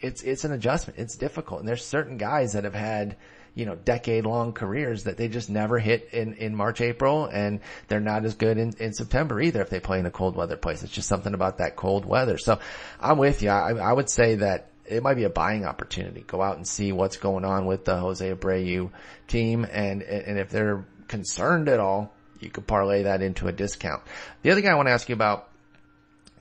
It's, 0.00 0.22
it's 0.22 0.44
an 0.44 0.52
adjustment. 0.52 0.98
It's 0.98 1.16
difficult. 1.16 1.60
And 1.60 1.68
there's 1.68 1.84
certain 1.84 2.18
guys 2.18 2.52
that 2.52 2.64
have 2.64 2.74
had, 2.74 3.16
you 3.54 3.66
know, 3.66 3.76
decade 3.76 4.26
long 4.26 4.52
careers 4.52 5.04
that 5.04 5.16
they 5.16 5.28
just 5.28 5.48
never 5.48 5.78
hit 5.78 6.08
in, 6.12 6.34
in 6.34 6.54
March, 6.54 6.80
April, 6.80 7.26
and 7.26 7.60
they're 7.88 8.00
not 8.00 8.24
as 8.24 8.34
good 8.34 8.58
in, 8.58 8.74
in 8.78 8.92
September 8.92 9.40
either 9.40 9.62
if 9.62 9.70
they 9.70 9.80
play 9.80 9.98
in 9.98 10.06
a 10.06 10.10
cold 10.10 10.34
weather 10.34 10.56
place. 10.56 10.82
It's 10.82 10.92
just 10.92 11.08
something 11.08 11.34
about 11.34 11.58
that 11.58 11.76
cold 11.76 12.04
weather. 12.04 12.36
So 12.36 12.58
I'm 13.00 13.18
with 13.18 13.42
you. 13.42 13.50
I, 13.50 13.72
I 13.72 13.92
would 13.92 14.10
say 14.10 14.36
that 14.36 14.70
it 14.86 15.02
might 15.02 15.14
be 15.14 15.24
a 15.24 15.30
buying 15.30 15.64
opportunity. 15.64 16.22
Go 16.26 16.42
out 16.42 16.56
and 16.56 16.66
see 16.66 16.92
what's 16.92 17.16
going 17.16 17.44
on 17.44 17.66
with 17.66 17.84
the 17.84 17.96
Jose 17.96 18.28
Abreu 18.34 18.90
team, 19.28 19.66
and 19.70 20.02
and 20.02 20.38
if 20.38 20.50
they're 20.50 20.84
concerned 21.08 21.68
at 21.68 21.80
all, 21.80 22.12
you 22.40 22.50
could 22.50 22.66
parlay 22.66 23.04
that 23.04 23.22
into 23.22 23.48
a 23.48 23.52
discount. 23.52 24.02
The 24.42 24.50
other 24.50 24.60
guy 24.60 24.70
I 24.70 24.74
want 24.74 24.88
to 24.88 24.92
ask 24.92 25.08
you 25.08 25.14
about, 25.14 25.48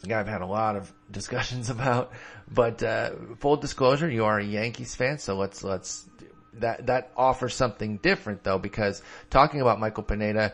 the 0.02 0.08
guy 0.08 0.20
I've 0.20 0.28
had 0.28 0.42
a 0.42 0.48
lot 0.48 0.76
of 0.76 0.92
discussions 1.10 1.70
about, 1.70 2.12
but 2.52 2.84
uh, 2.84 3.12
full 3.40 3.58
disclosure, 3.58 4.10
you 4.10 4.26
are 4.26 4.40
a 4.40 4.44
Yankees 4.44 4.96
fan, 4.96 5.20
so 5.20 5.36
let's 5.36 5.64
let's 5.64 6.06
that 6.60 6.88
that 6.88 7.12
offers 7.18 7.54
something 7.54 7.98
different 7.98 8.44
though, 8.44 8.60
because 8.60 9.02
talking 9.30 9.62
about 9.62 9.80
Michael 9.80 10.04
Pineda, 10.04 10.54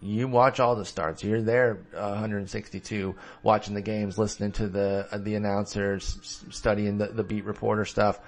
you 0.00 0.28
watch 0.28 0.60
all 0.60 0.76
the 0.76 0.84
starts. 0.84 1.24
You're 1.24 1.40
there, 1.40 1.86
uh, 1.96 2.10
162, 2.10 3.14
watching 3.42 3.74
the 3.74 3.80
games, 3.80 4.18
listening 4.18 4.52
to 4.52 4.68
the 4.68 5.08
uh, 5.10 5.18
the 5.18 5.34
announcers, 5.34 6.44
studying 6.50 6.98
the, 6.98 7.06
the 7.06 7.24
beat 7.24 7.44
reporter 7.44 7.84
stuff. 7.84 8.20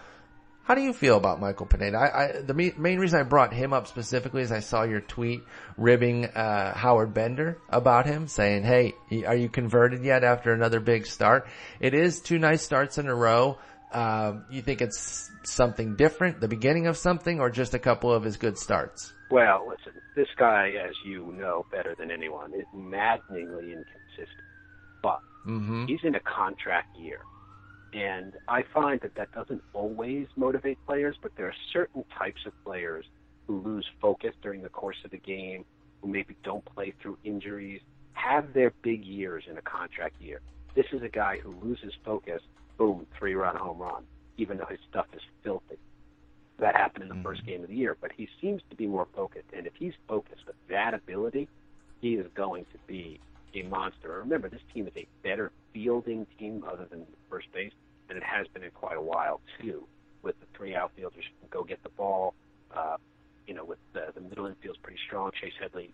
How 0.66 0.74
do 0.74 0.80
you 0.80 0.92
feel 0.92 1.16
about 1.16 1.38
Michael 1.38 1.66
Pineda? 1.66 1.96
I, 1.96 2.24
I, 2.24 2.40
the 2.40 2.52
main 2.52 2.98
reason 2.98 3.20
I 3.20 3.22
brought 3.22 3.52
him 3.52 3.72
up 3.72 3.86
specifically 3.86 4.42
is 4.42 4.50
I 4.50 4.58
saw 4.58 4.82
your 4.82 5.00
tweet 5.00 5.44
ribbing 5.76 6.24
uh, 6.24 6.74
Howard 6.74 7.14
Bender 7.14 7.58
about 7.68 8.06
him, 8.06 8.26
saying, 8.26 8.64
"Hey, 8.64 8.94
are 9.26 9.36
you 9.36 9.48
converted 9.48 10.02
yet 10.02 10.24
after 10.24 10.52
another 10.52 10.80
big 10.80 11.06
start?" 11.06 11.46
It 11.78 11.94
is 11.94 12.20
two 12.20 12.38
nice 12.38 12.62
starts 12.62 12.98
in 12.98 13.06
a 13.06 13.14
row. 13.14 13.58
Uh, 13.92 14.40
you 14.50 14.62
think 14.62 14.82
it's 14.82 15.30
something 15.44 15.96
different, 15.96 16.40
the 16.40 16.48
beginning 16.48 16.86
of 16.86 16.96
something, 16.96 17.40
or 17.40 17.50
just 17.50 17.74
a 17.74 17.78
couple 17.78 18.12
of 18.12 18.24
his 18.24 18.36
good 18.36 18.58
starts? 18.58 19.12
Well, 19.30 19.66
listen, 19.68 20.00
this 20.14 20.28
guy, 20.36 20.72
as 20.84 20.94
you 21.04 21.32
know 21.32 21.66
better 21.70 21.94
than 21.98 22.10
anyone, 22.10 22.52
is 22.54 22.66
maddeningly 22.74 23.72
inconsistent. 23.72 24.46
But 25.02 25.20
mm-hmm. 25.46 25.86
he's 25.86 26.00
in 26.02 26.14
a 26.14 26.20
contract 26.20 26.96
year. 26.98 27.20
And 27.92 28.34
I 28.48 28.62
find 28.74 29.00
that 29.00 29.14
that 29.14 29.32
doesn't 29.32 29.62
always 29.72 30.26
motivate 30.36 30.78
players, 30.86 31.16
but 31.22 31.32
there 31.36 31.46
are 31.46 31.54
certain 31.72 32.04
types 32.18 32.40
of 32.44 32.52
players 32.64 33.06
who 33.46 33.62
lose 33.62 33.86
focus 34.00 34.34
during 34.42 34.62
the 34.62 34.68
course 34.68 34.96
of 35.04 35.10
the 35.12 35.18
game, 35.18 35.64
who 36.02 36.08
maybe 36.08 36.36
don't 36.44 36.64
play 36.64 36.92
through 37.00 37.16
injuries, 37.24 37.80
have 38.12 38.52
their 38.52 38.72
big 38.82 39.04
years 39.04 39.44
in 39.48 39.56
a 39.56 39.62
contract 39.62 40.20
year. 40.20 40.40
This 40.74 40.86
is 40.92 41.02
a 41.02 41.08
guy 41.08 41.38
who 41.38 41.54
loses 41.62 41.92
focus, 42.04 42.42
boom, 42.78 43.06
three 43.18 43.34
run 43.34 43.56
home 43.56 43.78
run, 43.78 44.04
even 44.36 44.58
though 44.58 44.66
his 44.66 44.80
stuff 44.88 45.06
is 45.14 45.22
filthy. 45.42 45.78
That 46.58 46.74
happened 46.74 47.02
in 47.02 47.08
the 47.08 47.14
mm-hmm. 47.14 47.24
first 47.24 47.44
game 47.44 47.62
of 47.62 47.68
the 47.68 47.76
year, 47.76 47.96
but 48.00 48.12
he 48.16 48.28
seems 48.40 48.62
to 48.70 48.76
be 48.76 48.86
more 48.86 49.06
focused. 49.14 49.48
And 49.56 49.66
if 49.66 49.74
he's 49.78 49.92
focused 50.08 50.46
with 50.46 50.56
that 50.70 50.94
ability, 50.94 51.48
he 52.00 52.14
is 52.14 52.26
going 52.34 52.64
to 52.72 52.78
be 52.86 53.20
a 53.54 53.62
monster. 53.62 54.18
Remember, 54.18 54.48
this 54.48 54.60
team 54.72 54.86
is 54.86 54.92
a 54.96 55.06
better 55.22 55.52
fielding 55.72 56.26
team 56.38 56.64
other 56.66 56.86
than 56.90 57.06
first 57.28 57.52
base 57.52 57.72
and 58.08 58.16
it 58.16 58.24
has 58.24 58.46
been 58.48 58.62
in 58.62 58.70
quite 58.70 58.96
a 58.96 59.02
while 59.02 59.40
too, 59.60 59.86
with 60.22 60.38
the 60.40 60.46
three 60.56 60.74
outfielders 60.74 61.24
who 61.24 61.40
can 61.40 61.48
go 61.50 61.64
get 61.64 61.82
the 61.82 61.88
ball. 61.90 62.34
Uh, 62.74 62.96
you 63.46 63.54
know, 63.54 63.64
with 63.64 63.78
the, 63.92 64.06
the 64.14 64.20
middle 64.20 64.46
infield's 64.46 64.78
pretty 64.82 64.98
strong. 65.06 65.30
Chase 65.40 65.52
Headley, 65.60 65.92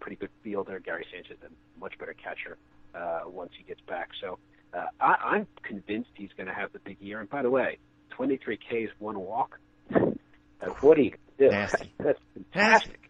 pretty 0.00 0.16
good 0.16 0.30
fielder. 0.42 0.80
Gary 0.80 1.06
Sanchez, 1.12 1.36
a 1.44 1.80
much 1.80 1.98
better 1.98 2.14
catcher 2.14 2.56
uh, 2.94 3.22
once 3.26 3.52
he 3.56 3.64
gets 3.64 3.80
back. 3.82 4.08
So 4.20 4.38
uh, 4.74 4.86
I, 5.00 5.14
I'm 5.24 5.46
convinced 5.62 6.10
he's 6.14 6.30
going 6.36 6.48
to 6.48 6.54
have 6.54 6.72
the 6.72 6.78
big 6.80 7.00
year. 7.00 7.20
And 7.20 7.28
by 7.28 7.42
the 7.42 7.50
way, 7.50 7.78
23 8.10 8.56
Ks, 8.56 8.92
one 8.98 9.18
walk. 9.18 9.58
what 10.80 10.96
do 10.96 11.02
you 11.02 11.12
do? 11.38 11.48
Nasty. 11.48 11.92
That's 11.98 12.18
fantastic. 12.34 13.00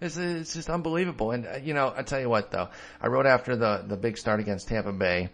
It's, 0.00 0.16
it's 0.16 0.54
just 0.54 0.70
unbelievable. 0.70 1.32
And, 1.32 1.46
uh, 1.46 1.58
you 1.62 1.74
know, 1.74 1.92
I 1.94 2.02
tell 2.02 2.20
you 2.20 2.28
what 2.28 2.50
though, 2.50 2.68
I 3.00 3.08
wrote 3.08 3.26
after 3.26 3.56
the, 3.56 3.84
the 3.86 3.96
big 3.96 4.16
start 4.16 4.40
against 4.40 4.68
Tampa 4.68 4.92
Bay, 4.92 5.28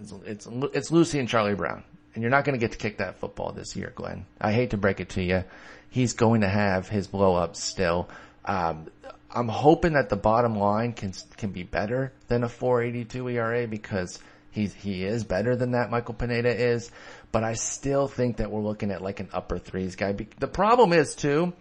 it's, 0.00 0.12
it's, 0.26 0.48
it's 0.74 0.90
Lucy 0.90 1.18
and 1.18 1.28
Charlie 1.28 1.54
Brown. 1.54 1.82
And 2.14 2.22
you're 2.22 2.30
not 2.30 2.44
going 2.44 2.58
to 2.58 2.60
get 2.60 2.72
to 2.72 2.78
kick 2.78 2.98
that 2.98 3.18
football 3.18 3.52
this 3.52 3.74
year, 3.74 3.92
Glenn. 3.94 4.26
I 4.38 4.52
hate 4.52 4.70
to 4.70 4.76
break 4.76 5.00
it 5.00 5.10
to 5.10 5.22
you. 5.22 5.44
He's 5.88 6.12
going 6.12 6.42
to 6.42 6.48
have 6.48 6.88
his 6.88 7.06
blow 7.06 7.34
ups 7.34 7.64
still. 7.64 8.08
Um, 8.44 8.88
I'm 9.34 9.48
hoping 9.48 9.94
that 9.94 10.08
the 10.08 10.16
bottom 10.16 10.56
line 10.56 10.92
can 10.92 11.12
can 11.36 11.50
be 11.50 11.62
better 11.62 12.12
than 12.28 12.44
a 12.44 12.48
4.82 12.48 13.32
ERA 13.32 13.66
because 13.66 14.18
he's 14.50 14.74
he 14.74 15.04
is 15.04 15.24
better 15.24 15.56
than 15.56 15.72
that. 15.72 15.90
Michael 15.90 16.14
Pineda 16.14 16.54
is, 16.54 16.90
but 17.30 17.42
I 17.42 17.54
still 17.54 18.08
think 18.08 18.36
that 18.36 18.50
we're 18.50 18.62
looking 18.62 18.90
at 18.90 19.02
like 19.02 19.20
an 19.20 19.30
upper 19.32 19.58
threes 19.58 19.96
guy. 19.96 20.14
The 20.38 20.46
problem 20.46 20.92
is 20.92 21.14
too, 21.14 21.54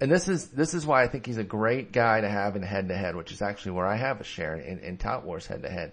and 0.00 0.10
this 0.10 0.28
is 0.28 0.48
this 0.48 0.74
is 0.74 0.86
why 0.86 1.02
I 1.02 1.08
think 1.08 1.26
he's 1.26 1.38
a 1.38 1.44
great 1.44 1.92
guy 1.92 2.20
to 2.20 2.28
have 2.28 2.56
in 2.56 2.62
head 2.62 2.88
to 2.88 2.96
head, 2.96 3.16
which 3.16 3.32
is 3.32 3.42
actually 3.42 3.72
where 3.72 3.86
I 3.86 3.96
have 3.96 4.20
a 4.20 4.24
share 4.24 4.56
in, 4.56 4.78
in 4.78 4.96
Tout 4.96 5.24
Wars 5.24 5.46
head 5.46 5.62
to 5.62 5.70
head, 5.70 5.92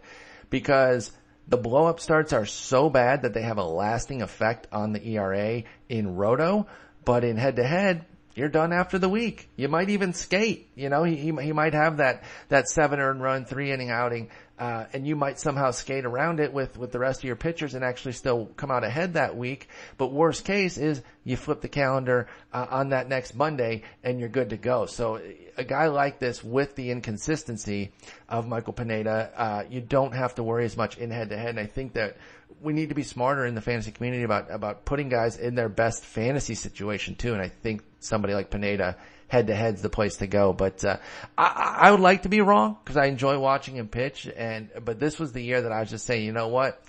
because 0.50 1.12
the 1.48 1.58
blow 1.58 1.86
up 1.86 2.00
starts 2.00 2.34
are 2.34 2.46
so 2.46 2.90
bad 2.90 3.24
that 3.24 3.34
they 3.34 3.42
have 3.42 3.58
a 3.58 3.64
lasting 3.64 4.22
effect 4.22 4.68
on 4.72 4.94
the 4.94 5.08
ERA 5.08 5.64
in 5.90 6.16
roto, 6.16 6.68
but 7.04 7.24
in 7.24 7.38
head 7.38 7.56
to 7.58 7.64
head, 7.64 8.06
you're 8.36 8.50
done 8.50 8.74
after 8.74 9.00
the 9.00 9.10
week. 9.10 9.50
You 9.56 9.70
might 9.70 9.90
even 9.90 10.14
skate. 10.14 10.70
You 10.76 10.90
know, 10.90 11.04
he, 11.04 11.16
he, 11.16 11.32
he 11.32 11.54
might 11.54 11.74
have 11.74 11.98
that, 11.98 12.24
that 12.50 12.68
seven 12.68 13.00
earned 13.00 13.22
run, 13.22 13.46
three 13.46 13.72
inning 13.72 13.90
outing, 13.90 14.30
uh, 14.60 14.86
and 14.94 15.08
you 15.08 15.16
might 15.16 15.40
somehow 15.40 15.72
skate 15.72 16.06
around 16.06 16.42
it 16.42 16.54
with, 16.54 16.78
with 16.78 16.92
the 16.92 17.00
rest 17.00 17.22
of 17.22 17.24
your 17.24 17.38
pitchers 17.38 17.74
and 17.74 17.84
actually 17.84 18.12
still 18.12 18.48
come 18.58 18.72
out 18.72 18.84
ahead 18.84 19.14
that 19.14 19.38
week. 19.38 19.70
But 19.98 20.12
worst 20.12 20.44
case 20.44 20.78
is 20.78 21.02
you 21.24 21.38
flip 21.38 21.62
the 21.62 21.70
calendar 21.70 22.28
uh, 22.54 22.68
on 22.70 22.90
that 22.90 23.08
next 23.08 23.36
Monday 23.36 23.84
and 24.04 24.20
you're 24.20 24.30
good 24.30 24.50
to 24.50 24.58
go. 24.58 24.86
So 24.86 25.22
a 25.58 25.64
guy 25.64 25.88
like 25.88 26.20
this 26.20 26.44
with 26.44 26.76
the 26.76 26.92
inconsistency 26.92 27.94
of 28.28 28.48
Michael 28.48 28.74
Pineda, 28.74 29.32
uh, 29.36 29.64
you 29.70 29.80
don't 29.80 30.14
have 30.14 30.36
to 30.36 30.44
worry 30.44 30.66
as 30.66 30.76
much 30.76 30.98
in 30.98 31.10
head 31.10 31.30
to 31.30 31.38
head. 31.38 31.50
And 31.50 31.60
I 31.60 31.68
think 31.68 31.94
that 31.94 32.18
we 32.62 32.74
need 32.74 32.90
to 32.90 32.96
be 32.96 33.04
smarter 33.04 33.46
in 33.46 33.56
the 33.56 33.62
fantasy 33.62 33.92
community 33.92 34.24
about, 34.24 34.50
about 34.50 34.86
putting 34.86 35.10
guys 35.10 35.38
in 35.38 35.56
their 35.56 35.70
best 35.70 36.04
fantasy 36.04 36.56
situation 36.56 37.16
too. 37.16 37.34
And 37.34 37.42
I 37.42 37.50
think 37.50 37.84
somebody 38.06 38.34
like 38.34 38.50
Pineda 38.50 38.98
head 39.28 39.48
to 39.48 39.56
head's 39.56 39.82
the 39.82 39.90
place 39.90 40.18
to 40.18 40.28
go. 40.28 40.54
But, 40.54 40.84
uh, 40.86 40.98
I, 41.38 41.78
I 41.82 41.92
would 41.92 42.00
like 42.00 42.24
to 42.24 42.30
be 42.30 42.42
wrong 42.42 42.78
because 42.84 42.98
I 42.98 43.06
enjoy 43.06 43.40
watching 43.40 43.76
him 43.76 43.88
pitch. 43.88 44.28
And, 44.36 44.70
but 44.84 45.00
this 45.00 45.20
was 45.20 45.32
the 45.32 45.42
year 45.42 45.62
that 45.62 45.72
I 45.72 45.80
was 45.80 45.90
just 45.90 46.06
saying, 46.06 46.26
you 46.26 46.32
know 46.32 46.48
what? 46.48 46.82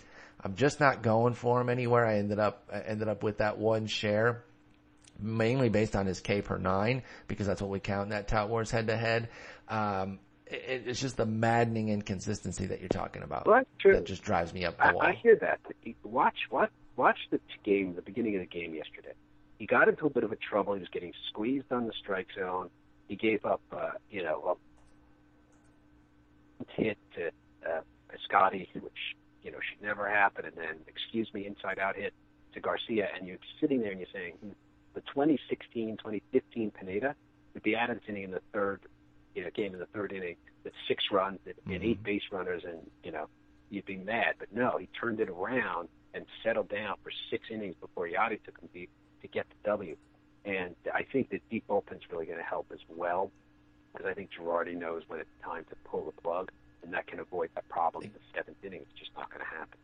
I'm 0.42 0.54
just 0.54 0.80
not 0.80 1.02
going 1.02 1.34
for 1.34 1.60
him 1.60 1.68
anywhere. 1.68 2.06
I 2.06 2.18
ended 2.18 2.38
up, 2.38 2.68
I 2.72 2.80
ended 2.80 3.08
up 3.08 3.22
with 3.22 3.38
that 3.38 3.58
one 3.58 3.86
share 3.86 4.44
mainly 5.20 5.68
based 5.68 5.96
on 5.96 6.06
his 6.06 6.20
K 6.20 6.42
per 6.42 6.58
nine 6.58 7.02
because 7.28 7.46
that's 7.46 7.60
what 7.60 7.70
we 7.70 7.80
count 7.80 8.04
in 8.04 8.10
that 8.10 8.28
Tout 8.28 8.48
Wars 8.48 8.70
head 8.70 8.88
to 8.88 8.96
head. 8.96 9.28
Um, 9.68 10.18
it, 10.46 10.84
it's 10.86 11.00
just 11.00 11.16
the 11.16 11.26
maddening 11.26 11.88
inconsistency 11.88 12.66
that 12.66 12.80
you're 12.80 12.88
talking 12.88 13.22
about. 13.22 13.46
Well, 13.46 13.56
that's 13.56 13.68
true. 13.80 13.94
That 13.94 14.04
just 14.04 14.22
drives 14.22 14.52
me 14.52 14.64
up 14.64 14.76
the 14.78 14.92
wall. 14.92 15.02
I, 15.02 15.10
I 15.10 15.12
hear 15.14 15.36
that. 15.36 15.60
Watch, 16.04 16.36
watch, 16.50 16.70
watch 16.96 17.18
the 17.30 17.40
game, 17.64 17.94
the 17.94 18.02
beginning 18.02 18.36
of 18.36 18.40
the 18.40 18.46
game 18.46 18.74
yesterday. 18.74 19.12
He 19.58 19.66
got 19.66 19.88
into 19.88 20.06
a 20.06 20.10
bit 20.10 20.24
of 20.24 20.32
a 20.32 20.36
trouble. 20.36 20.74
He 20.74 20.80
was 20.80 20.88
getting 20.90 21.12
squeezed 21.28 21.72
on 21.72 21.86
the 21.86 21.92
strike 21.98 22.28
zone. 22.38 22.70
He 23.08 23.16
gave 23.16 23.44
up, 23.44 23.60
uh, 23.72 23.92
you 24.10 24.22
know, 24.22 24.56
a 26.60 26.72
hit 26.80 26.98
to 27.14 27.28
uh, 27.68 27.80
Piscotty, 28.10 28.68
which 28.74 29.16
you 29.42 29.50
know 29.50 29.58
should 29.70 29.82
never 29.82 30.08
happen, 30.08 30.44
and 30.44 30.54
then 30.56 30.76
excuse 30.86 31.32
me, 31.32 31.46
inside 31.46 31.78
out 31.78 31.96
hit 31.96 32.12
to 32.54 32.60
Garcia, 32.60 33.08
and 33.16 33.26
you're 33.26 33.38
sitting 33.60 33.80
there 33.80 33.90
and 33.90 34.00
you're 34.00 34.08
saying, 34.12 34.32
hmm, 34.40 34.50
the 34.94 35.00
2016, 35.02 35.98
2015 35.98 36.70
Pineda 36.72 37.14
with 37.54 37.62
the 37.62 37.76
Adams 37.76 38.02
inning 38.08 38.24
in 38.24 38.30
the 38.30 38.42
third, 38.52 38.80
you 39.34 39.42
know, 39.42 39.50
game 39.54 39.72
in 39.72 39.78
the 39.78 39.86
third 39.86 40.12
inning 40.12 40.36
with 40.64 40.72
six 40.88 41.04
runs 41.12 41.38
and, 41.46 41.54
mm-hmm. 41.54 41.72
and 41.72 41.84
eight 41.84 42.02
base 42.02 42.22
runners, 42.32 42.62
and 42.64 42.78
you 43.04 43.12
know, 43.12 43.28
you'd 43.70 43.86
be 43.86 43.96
mad. 43.96 44.34
But 44.38 44.52
no, 44.52 44.78
he 44.78 44.88
turned 45.00 45.20
it 45.20 45.28
around 45.28 45.88
and 46.14 46.24
settled 46.42 46.68
down 46.68 46.96
for 47.02 47.10
six 47.30 47.44
innings 47.50 47.74
before 47.80 48.06
Yadi 48.06 48.42
took 48.42 48.58
him 48.58 48.68
deep 48.72 48.90
to 49.22 49.28
get 49.28 49.46
the 49.48 49.70
W. 49.70 49.96
And 50.44 50.74
I 50.94 51.02
think 51.02 51.30
the 51.30 51.40
deep 51.50 51.66
bullpen's 51.66 52.02
really 52.10 52.26
going 52.26 52.38
to 52.38 52.44
help 52.44 52.66
as 52.72 52.78
well, 52.88 53.30
because 53.92 54.06
I 54.06 54.14
think 54.14 54.30
Girardi 54.38 54.76
knows 54.76 55.02
when 55.08 55.20
it's 55.20 55.28
time 55.42 55.64
to 55.70 55.76
pull 55.84 56.04
the 56.04 56.22
plug, 56.22 56.52
and 56.84 56.92
that 56.94 57.06
can 57.06 57.18
avoid 57.18 57.50
that 57.54 57.68
problem 57.68 58.04
the 58.04 58.20
seventh 58.34 58.56
inning. 58.62 58.80
It's 58.82 58.98
just 58.98 59.10
not 59.16 59.28
going 59.30 59.40
to 59.40 59.56
happen. 59.56 59.78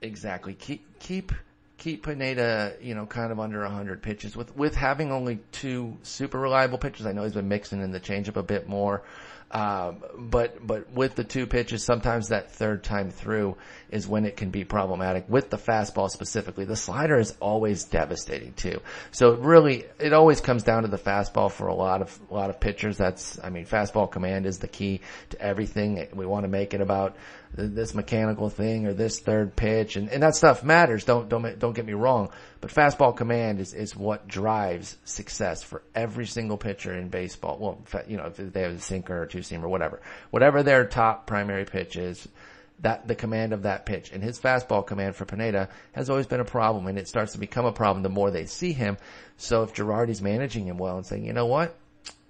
Exactly. 0.00 0.54
Keep 0.54 0.98
keep 0.98 1.32
keep 1.78 2.04
Pineda, 2.04 2.76
you 2.80 2.94
know, 2.94 3.06
kind 3.06 3.32
of 3.32 3.40
under 3.40 3.62
100 3.62 4.02
pitches 4.02 4.36
with 4.36 4.56
with 4.56 4.74
having 4.74 5.12
only 5.12 5.38
two 5.52 5.96
super 6.02 6.38
reliable 6.38 6.78
pitches. 6.78 7.06
I 7.06 7.12
know 7.12 7.24
he's 7.24 7.34
been 7.34 7.48
mixing 7.48 7.82
in 7.82 7.92
the 7.92 8.00
changeup 8.00 8.36
a 8.36 8.42
bit 8.42 8.68
more. 8.68 9.02
Um, 9.50 10.02
but 10.18 10.66
but 10.66 10.90
with 10.92 11.14
the 11.14 11.22
two 11.22 11.46
pitches, 11.46 11.84
sometimes 11.84 12.28
that 12.28 12.50
third 12.50 12.82
time 12.82 13.10
through 13.10 13.56
is 13.90 14.08
when 14.08 14.24
it 14.24 14.36
can 14.36 14.50
be 14.50 14.64
problematic. 14.64 15.24
With 15.28 15.50
the 15.50 15.56
fastball 15.56 16.10
specifically, 16.10 16.64
the 16.64 16.74
slider 16.74 17.16
is 17.16 17.32
always 17.40 17.84
devastating 17.84 18.54
too. 18.54 18.80
So 19.12 19.34
it 19.34 19.40
really, 19.40 19.84
it 20.00 20.12
always 20.12 20.40
comes 20.40 20.64
down 20.64 20.82
to 20.82 20.88
the 20.88 20.98
fastball 20.98 21.50
for 21.50 21.68
a 21.68 21.74
lot 21.74 22.02
of 22.02 22.18
a 22.28 22.34
lot 22.34 22.50
of 22.50 22.58
pitchers. 22.58 22.96
That's 22.96 23.38
I 23.42 23.50
mean, 23.50 23.66
fastball 23.66 24.10
command 24.10 24.46
is 24.46 24.58
the 24.58 24.68
key 24.68 25.00
to 25.30 25.40
everything. 25.40 26.08
We 26.12 26.26
want 26.26 26.42
to 26.42 26.48
make 26.48 26.74
it 26.74 26.80
about 26.80 27.16
this 27.54 27.94
mechanical 27.94 28.50
thing 28.50 28.86
or 28.86 28.92
this 28.92 29.20
third 29.20 29.56
pitch, 29.56 29.96
and, 29.96 30.08
and 30.10 30.22
that 30.22 30.34
stuff 30.34 30.62
matters. 30.62 31.04
Don't 31.04 31.28
don't 31.28 31.58
don't 31.58 31.74
get 31.74 31.86
me 31.86 31.94
wrong, 31.94 32.30
But 32.60 32.70
fastball 32.70 33.16
command 33.16 33.60
is, 33.60 33.74
is 33.74 33.96
what 33.96 34.28
drives 34.28 34.96
success 35.04 35.62
for 35.62 35.82
every 35.94 36.26
single 36.26 36.58
pitcher 36.58 36.94
in 36.94 37.08
baseball. 37.08 37.58
Well, 37.58 38.04
you 38.08 38.16
know, 38.16 38.26
if 38.26 38.36
they 38.36 38.62
have 38.62 38.72
a 38.72 38.80
sinker 38.80 39.22
or 39.22 39.26
two 39.26 39.42
seam 39.42 39.64
or 39.64 39.68
whatever, 39.68 40.00
whatever 40.30 40.62
their 40.62 40.86
top 40.86 41.26
primary 41.26 41.64
pitch 41.64 41.96
is, 41.96 42.28
that 42.80 43.08
the 43.08 43.14
command 43.14 43.52
of 43.52 43.62
that 43.62 43.86
pitch 43.86 44.12
and 44.12 44.22
his 44.22 44.38
fastball 44.38 44.86
command 44.86 45.16
for 45.16 45.24
Pineda 45.24 45.68
has 45.92 46.10
always 46.10 46.26
been 46.26 46.40
a 46.40 46.44
problem 46.44 46.86
and 46.86 46.98
it 46.98 47.08
starts 47.08 47.32
to 47.32 47.38
become 47.38 47.64
a 47.64 47.72
problem 47.72 48.02
the 48.02 48.08
more 48.08 48.30
they 48.30 48.46
see 48.46 48.72
him. 48.72 48.98
So 49.38 49.62
if 49.62 49.74
Girardi's 49.74 50.20
managing 50.20 50.66
him 50.66 50.76
well 50.76 50.96
and 50.96 51.06
saying, 51.06 51.24
you 51.24 51.32
know 51.32 51.46
what, 51.46 51.74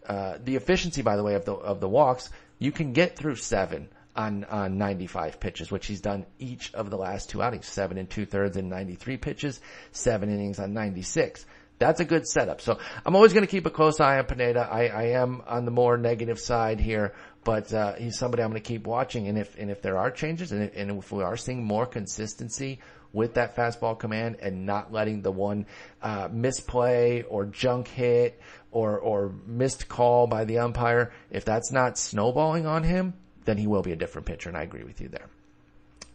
uh, 0.09 0.39
the 0.43 0.55
efficiency, 0.57 1.03
by 1.03 1.17
the 1.17 1.25
way, 1.25 1.35
of 1.35 1.45
the, 1.45 1.53
of 1.53 1.81
the 1.81 1.89
walks, 1.89 2.31
you 2.59 2.71
can 2.71 2.93
get 2.93 3.17
through 3.17 3.37
seven 3.37 3.89
on, 4.17 4.45
on 4.45 4.79
95 4.79 5.39
pitches, 5.39 5.71
which 5.71 5.87
he's 5.87 6.01
done 6.01 6.27
each 6.39 6.73
of 6.75 6.91
the 6.91 6.97
last 6.97 7.31
two 7.31 7.43
outings, 7.43 7.67
seven 7.67 7.99
and 7.99 8.09
two 8.09 8.27
thirds 8.27 8.57
and 8.57 8.71
93 8.71 9.19
pitches, 9.19 9.61
seven 9.93 10.31
innings 10.31 10.59
on 10.59 10.73
96. 10.73 11.45
That's 11.79 12.01
a 12.01 12.07
good 12.07 12.27
setup. 12.27 12.63
So 12.63 12.79
I'm 13.05 13.15
always 13.15 13.35
going 13.35 13.45
to 13.45 13.51
keep 13.51 13.67
a 13.67 13.71
close 13.71 14.01
eye 14.01 14.19
on 14.19 14.25
Pineda. 14.25 14.61
I, 14.61 14.87
I 14.87 15.03
am 15.21 15.43
on 15.47 15.67
the 15.67 15.71
more 15.71 15.99
negative 15.99 16.39
side 16.41 16.81
here, 16.81 17.13
but 17.45 17.73
uh, 17.73 17.95
he's 17.95 18.19
somebody 18.19 18.43
I'm 18.43 18.51
going 18.51 18.63
to 18.63 18.67
keep 18.67 18.87
watching. 18.87 19.29
And 19.29 19.37
if 19.37 19.59
and 19.59 19.71
if 19.71 19.83
there 19.83 19.99
are 19.99 20.11
changes, 20.11 20.53
and 20.53 20.63
if, 20.63 20.77
and 20.77 20.91
if 20.91 21.13
we 21.13 21.23
are 21.23 21.37
seeing 21.37 21.63
more 21.63 21.85
consistency 21.85 22.81
with 23.13 23.35
that 23.35 23.57
fastball 23.57 23.99
command 23.99 24.37
and 24.41 24.65
not 24.65 24.91
letting 24.91 25.21
the 25.21 25.31
one 25.31 25.67
uh, 26.01 26.29
misplay 26.33 27.23
or 27.23 27.45
junk 27.45 27.89
hit 27.89 28.41
or 28.71 28.99
or 28.99 29.35
missed 29.47 29.87
call 29.87 30.27
by 30.27 30.47
the 30.47 30.59
umpire, 30.59 31.13
if 31.31 31.45
that's 31.45 31.71
not 31.71 31.99
snowballing 31.99 32.67
on 32.67 32.85
him, 32.85 33.13
then 33.47 33.57
he 33.57 33.67
will 33.67 33.83
be 33.83 33.93
a 33.93 33.97
different 33.97 34.27
pitcher, 34.27 34.49
and 34.49 34.59
I 34.59 34.63
agree 34.63 34.85
with 34.85 35.01
you 35.01 35.09
there. 35.09 35.27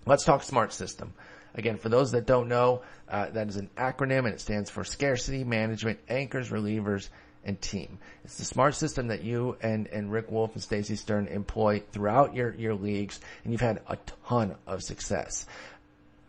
Let's 0.06 0.24
talk 0.24 0.44
smart 0.44 0.74
system. 0.74 1.14
Again, 1.54 1.78
for 1.78 1.90
those 1.90 2.12
that 2.12 2.26
don't 2.26 2.48
know, 2.48 2.82
uh, 3.10 3.30
that 3.32 3.50
is 3.50 3.58
an 3.58 3.70
acronym 3.76 4.20
and 4.20 4.30
it 4.30 4.42
stands 4.42 4.70
for 4.70 4.84
scarcity 4.84 5.44
management, 5.44 6.00
anchors, 6.08 6.50
relievers, 6.50 7.10
and 7.44 7.60
team. 7.60 7.98
It's 8.24 8.38
the 8.38 8.46
smart 8.46 8.76
system 8.76 9.08
that 9.08 9.24
you 9.24 9.58
and, 9.62 9.88
and 9.88 10.12
Rick 10.12 10.32
Wolf 10.32 10.54
and 10.54 10.62
Stacy 10.62 10.96
Stern 10.96 11.28
employ 11.28 11.82
throughout 11.92 12.36
your, 12.36 12.54
your 12.54 12.76
leagues, 12.76 13.20
and 13.44 13.52
you've 13.52 13.62
had 13.62 13.82
a 13.88 13.98
ton 14.28 14.56
of 14.68 14.82
success. 14.82 15.46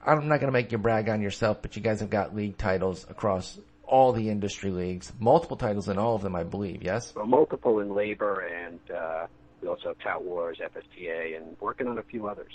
I'm 0.04 0.28
not 0.28 0.40
going 0.40 0.48
to 0.48 0.52
make 0.52 0.72
you 0.72 0.78
brag 0.78 1.08
on 1.08 1.22
yourself, 1.22 1.62
but 1.62 1.76
you 1.76 1.82
guys 1.82 2.00
have 2.00 2.10
got 2.10 2.34
league 2.34 2.58
titles 2.58 3.06
across 3.08 3.58
all 3.84 4.12
the 4.12 4.30
industry 4.30 4.70
leagues, 4.70 5.12
multiple 5.20 5.56
titles 5.56 5.88
in 5.88 5.98
all 5.98 6.14
of 6.14 6.22
them, 6.22 6.34
I 6.34 6.44
believe. 6.44 6.82
Yes. 6.82 7.12
Multiple 7.14 7.80
in 7.80 7.90
LABR 7.90 8.66
and 8.66 8.80
uh, 8.90 9.26
we 9.62 9.68
also 9.68 9.88
have 9.88 9.98
Tout 9.98 10.24
Wars, 10.24 10.58
FSTA, 10.58 11.36
and 11.36 11.56
working 11.60 11.86
on 11.86 11.98
a 11.98 12.02
few 12.02 12.26
others. 12.26 12.52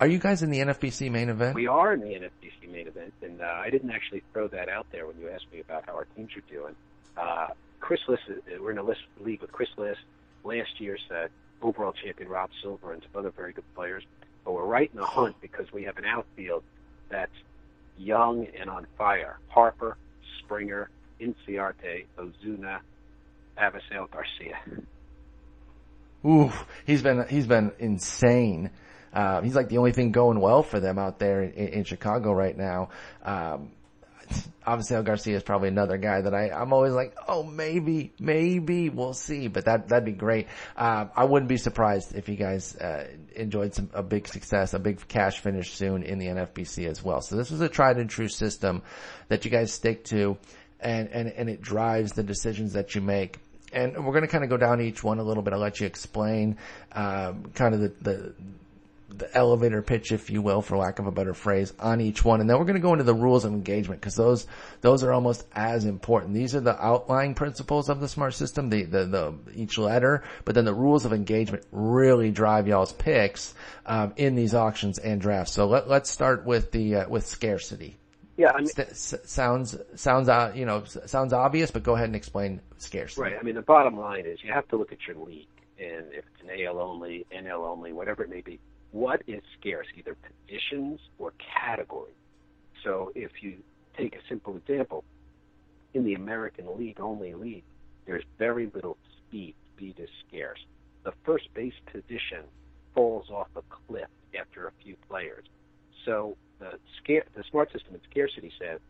Are 0.00 0.06
you 0.06 0.18
guys 0.18 0.42
in 0.42 0.50
the 0.50 0.58
NFBC 0.58 1.10
main 1.10 1.28
event? 1.28 1.54
We 1.54 1.66
are 1.68 1.92
in 1.92 2.00
the 2.00 2.08
NFBC 2.08 2.70
main 2.72 2.88
event, 2.88 3.12
and 3.22 3.40
uh, 3.40 3.44
I 3.44 3.70
didn't 3.70 3.90
actually 3.90 4.22
throw 4.32 4.48
that 4.48 4.68
out 4.68 4.86
there 4.90 5.06
when 5.06 5.16
you 5.20 5.28
asked 5.28 5.46
me 5.52 5.60
about 5.60 5.84
how 5.86 5.94
our 5.94 6.06
teams 6.16 6.30
are 6.36 6.52
doing. 6.52 6.74
Uh, 7.16 7.48
Chris 7.80 8.00
Liss, 8.08 8.20
uh, 8.28 8.34
we're 8.60 8.72
in 8.72 8.78
a 8.78 8.82
list 8.82 9.02
league 9.20 9.40
with 9.40 9.52
Chris 9.52 9.68
Liss, 9.76 9.96
last 10.42 10.80
year's 10.80 11.02
uh, 11.10 11.28
overall 11.62 11.92
champion 11.92 12.28
Rob 12.28 12.50
Silver, 12.62 12.92
and 12.92 13.02
some 13.02 13.18
other 13.18 13.30
very 13.30 13.52
good 13.52 13.64
players. 13.74 14.02
But 14.44 14.52
we're 14.52 14.64
right 14.64 14.90
in 14.92 14.98
the 14.98 15.06
hunt 15.06 15.36
because 15.40 15.72
we 15.72 15.84
have 15.84 15.96
an 15.96 16.04
outfield 16.04 16.64
that's 17.08 17.32
young 17.96 18.46
and 18.58 18.68
on 18.68 18.86
fire. 18.98 19.38
Harper, 19.48 19.96
Springer, 20.40 20.90
Inciarte, 21.20 22.06
Ozuna, 22.18 22.80
Avisail, 23.56 24.10
Garcia. 24.10 24.58
Ooh, 26.24 26.52
he's 26.86 27.02
been 27.02 27.26
he's 27.28 27.46
been 27.46 27.72
insane. 27.78 28.70
Uh, 29.12 29.42
he's 29.42 29.54
like 29.54 29.68
the 29.68 29.78
only 29.78 29.92
thing 29.92 30.10
going 30.10 30.40
well 30.40 30.62
for 30.62 30.80
them 30.80 30.98
out 30.98 31.18
there 31.18 31.42
in, 31.42 31.68
in 31.68 31.84
Chicago 31.84 32.32
right 32.32 32.56
now. 32.56 32.88
Um, 33.22 33.70
obviously, 34.66 35.00
Garcia 35.02 35.36
is 35.36 35.42
probably 35.42 35.68
another 35.68 35.98
guy 35.98 36.20
that 36.20 36.34
I, 36.34 36.50
I'm 36.50 36.72
always 36.72 36.92
like, 36.92 37.14
oh, 37.28 37.42
maybe, 37.42 38.12
maybe 38.18 38.88
we'll 38.88 39.14
see, 39.14 39.48
but 39.48 39.66
that, 39.66 39.88
that'd 39.88 40.04
be 40.04 40.12
great. 40.12 40.48
Uh, 40.76 41.06
I 41.14 41.24
wouldn't 41.24 41.48
be 41.48 41.56
surprised 41.56 42.14
if 42.14 42.28
you 42.28 42.36
guys, 42.36 42.76
uh, 42.76 43.08
enjoyed 43.36 43.74
some, 43.74 43.90
a 43.94 44.02
big 44.02 44.26
success, 44.26 44.74
a 44.74 44.78
big 44.78 45.06
cash 45.08 45.38
finish 45.38 45.72
soon 45.72 46.02
in 46.02 46.18
the 46.18 46.26
NFBC 46.26 46.86
as 46.88 47.02
well. 47.02 47.20
So 47.20 47.36
this 47.36 47.50
is 47.50 47.60
a 47.60 47.68
tried 47.68 47.98
and 47.98 48.08
true 48.08 48.28
system 48.28 48.82
that 49.28 49.44
you 49.44 49.50
guys 49.50 49.72
stick 49.72 50.04
to 50.06 50.38
and, 50.80 51.08
and, 51.08 51.28
and 51.28 51.48
it 51.48 51.62
drives 51.62 52.12
the 52.12 52.22
decisions 52.22 52.74
that 52.74 52.94
you 52.94 53.00
make 53.00 53.38
and 53.74 54.04
we're 54.04 54.12
going 54.12 54.22
to 54.22 54.28
kind 54.28 54.44
of 54.44 54.50
go 54.50 54.56
down 54.56 54.80
each 54.80 55.02
one 55.02 55.18
a 55.18 55.22
little 55.22 55.42
bit. 55.42 55.52
I'll 55.52 55.58
let 55.58 55.80
you 55.80 55.86
explain 55.86 56.56
um, 56.92 57.50
kind 57.54 57.74
of 57.74 57.80
the, 57.80 57.92
the 58.00 58.34
the 59.16 59.36
elevator 59.36 59.82
pitch, 59.82 60.12
if 60.12 60.30
you 60.30 60.42
will, 60.42 60.60
for 60.60 60.76
lack 60.76 60.98
of 60.98 61.06
a 61.06 61.12
better 61.12 61.34
phrase, 61.34 61.72
on 61.78 62.00
each 62.00 62.24
one. 62.24 62.40
And 62.40 62.50
then 62.50 62.58
we're 62.58 62.64
going 62.64 62.74
to 62.74 62.80
go 62.80 62.92
into 62.92 63.04
the 63.04 63.14
rules 63.14 63.44
of 63.44 63.52
engagement 63.52 64.00
because 64.00 64.16
those, 64.16 64.46
those 64.80 65.04
are 65.04 65.12
almost 65.12 65.46
as 65.54 65.84
important. 65.84 66.34
These 66.34 66.54
are 66.54 66.60
the 66.60 66.84
outlying 66.84 67.34
principles 67.34 67.88
of 67.88 68.00
the 68.00 68.08
smart 68.08 68.34
system, 68.34 68.70
the, 68.70 68.82
the, 68.84 69.04
the, 69.04 69.34
each 69.54 69.78
letter, 69.78 70.24
but 70.44 70.54
then 70.54 70.64
the 70.64 70.74
rules 70.74 71.04
of 71.04 71.12
engagement 71.12 71.64
really 71.70 72.30
drive 72.30 72.66
y'all's 72.66 72.92
picks, 72.92 73.54
um, 73.86 74.12
in 74.16 74.34
these 74.34 74.54
auctions 74.54 74.98
and 74.98 75.20
drafts. 75.20 75.52
So 75.52 75.66
let, 75.66 75.88
let's 75.88 76.10
start 76.10 76.44
with 76.44 76.72
the, 76.72 76.96
uh, 76.96 77.08
with 77.08 77.26
scarcity. 77.26 77.96
Yeah, 78.36 78.50
I 78.52 78.62
mean, 78.62 78.70
sounds 78.94 79.76
sounds 79.94 80.28
uh, 80.28 80.52
you 80.54 80.66
know 80.66 80.82
sounds 80.84 81.32
obvious, 81.32 81.70
but 81.70 81.82
go 81.82 81.94
ahead 81.94 82.06
and 82.06 82.16
explain 82.16 82.60
scarcity. 82.78 83.20
Right. 83.20 83.36
I 83.38 83.42
mean, 83.42 83.54
the 83.54 83.62
bottom 83.62 83.96
line 83.96 84.26
is 84.26 84.38
you 84.42 84.52
have 84.52 84.66
to 84.68 84.76
look 84.76 84.92
at 84.92 84.98
your 85.06 85.16
league, 85.16 85.46
and 85.78 86.06
if 86.12 86.24
it's 86.26 86.42
an 86.42 86.50
AL 86.66 86.80
only, 86.80 87.26
NL 87.32 87.66
only, 87.66 87.92
whatever 87.92 88.24
it 88.24 88.30
may 88.30 88.40
be, 88.40 88.58
what 88.90 89.22
is 89.28 89.42
scarce, 89.58 89.86
either 89.96 90.16
positions 90.16 91.00
or 91.18 91.32
category. 91.38 92.12
So 92.82 93.12
if 93.14 93.30
you 93.40 93.58
take 93.96 94.14
a 94.14 94.20
simple 94.28 94.56
example, 94.56 95.04
in 95.94 96.04
the 96.04 96.14
American 96.14 96.66
League 96.76 97.00
only 97.00 97.34
league, 97.34 97.64
there's 98.06 98.24
very 98.38 98.70
little 98.74 98.96
speed. 99.16 99.54
Speed 99.74 99.94
is 99.98 100.08
scarce. 100.28 100.58
The 101.04 101.12
first 101.24 101.52
base 101.54 101.74
position 101.86 102.44
falls 102.94 103.30
off 103.30 103.48
a 103.56 103.62
cliff 103.62 104.08
after 104.38 104.66
a 104.66 104.72
few 104.82 104.96
players. 105.08 105.44
So 106.04 106.36
the, 106.64 106.78
scare, 107.02 107.24
the 107.36 107.44
smart 107.50 107.72
system 107.72 107.94
and 107.94 108.02
scarcity 108.10 108.52
says 108.58 108.80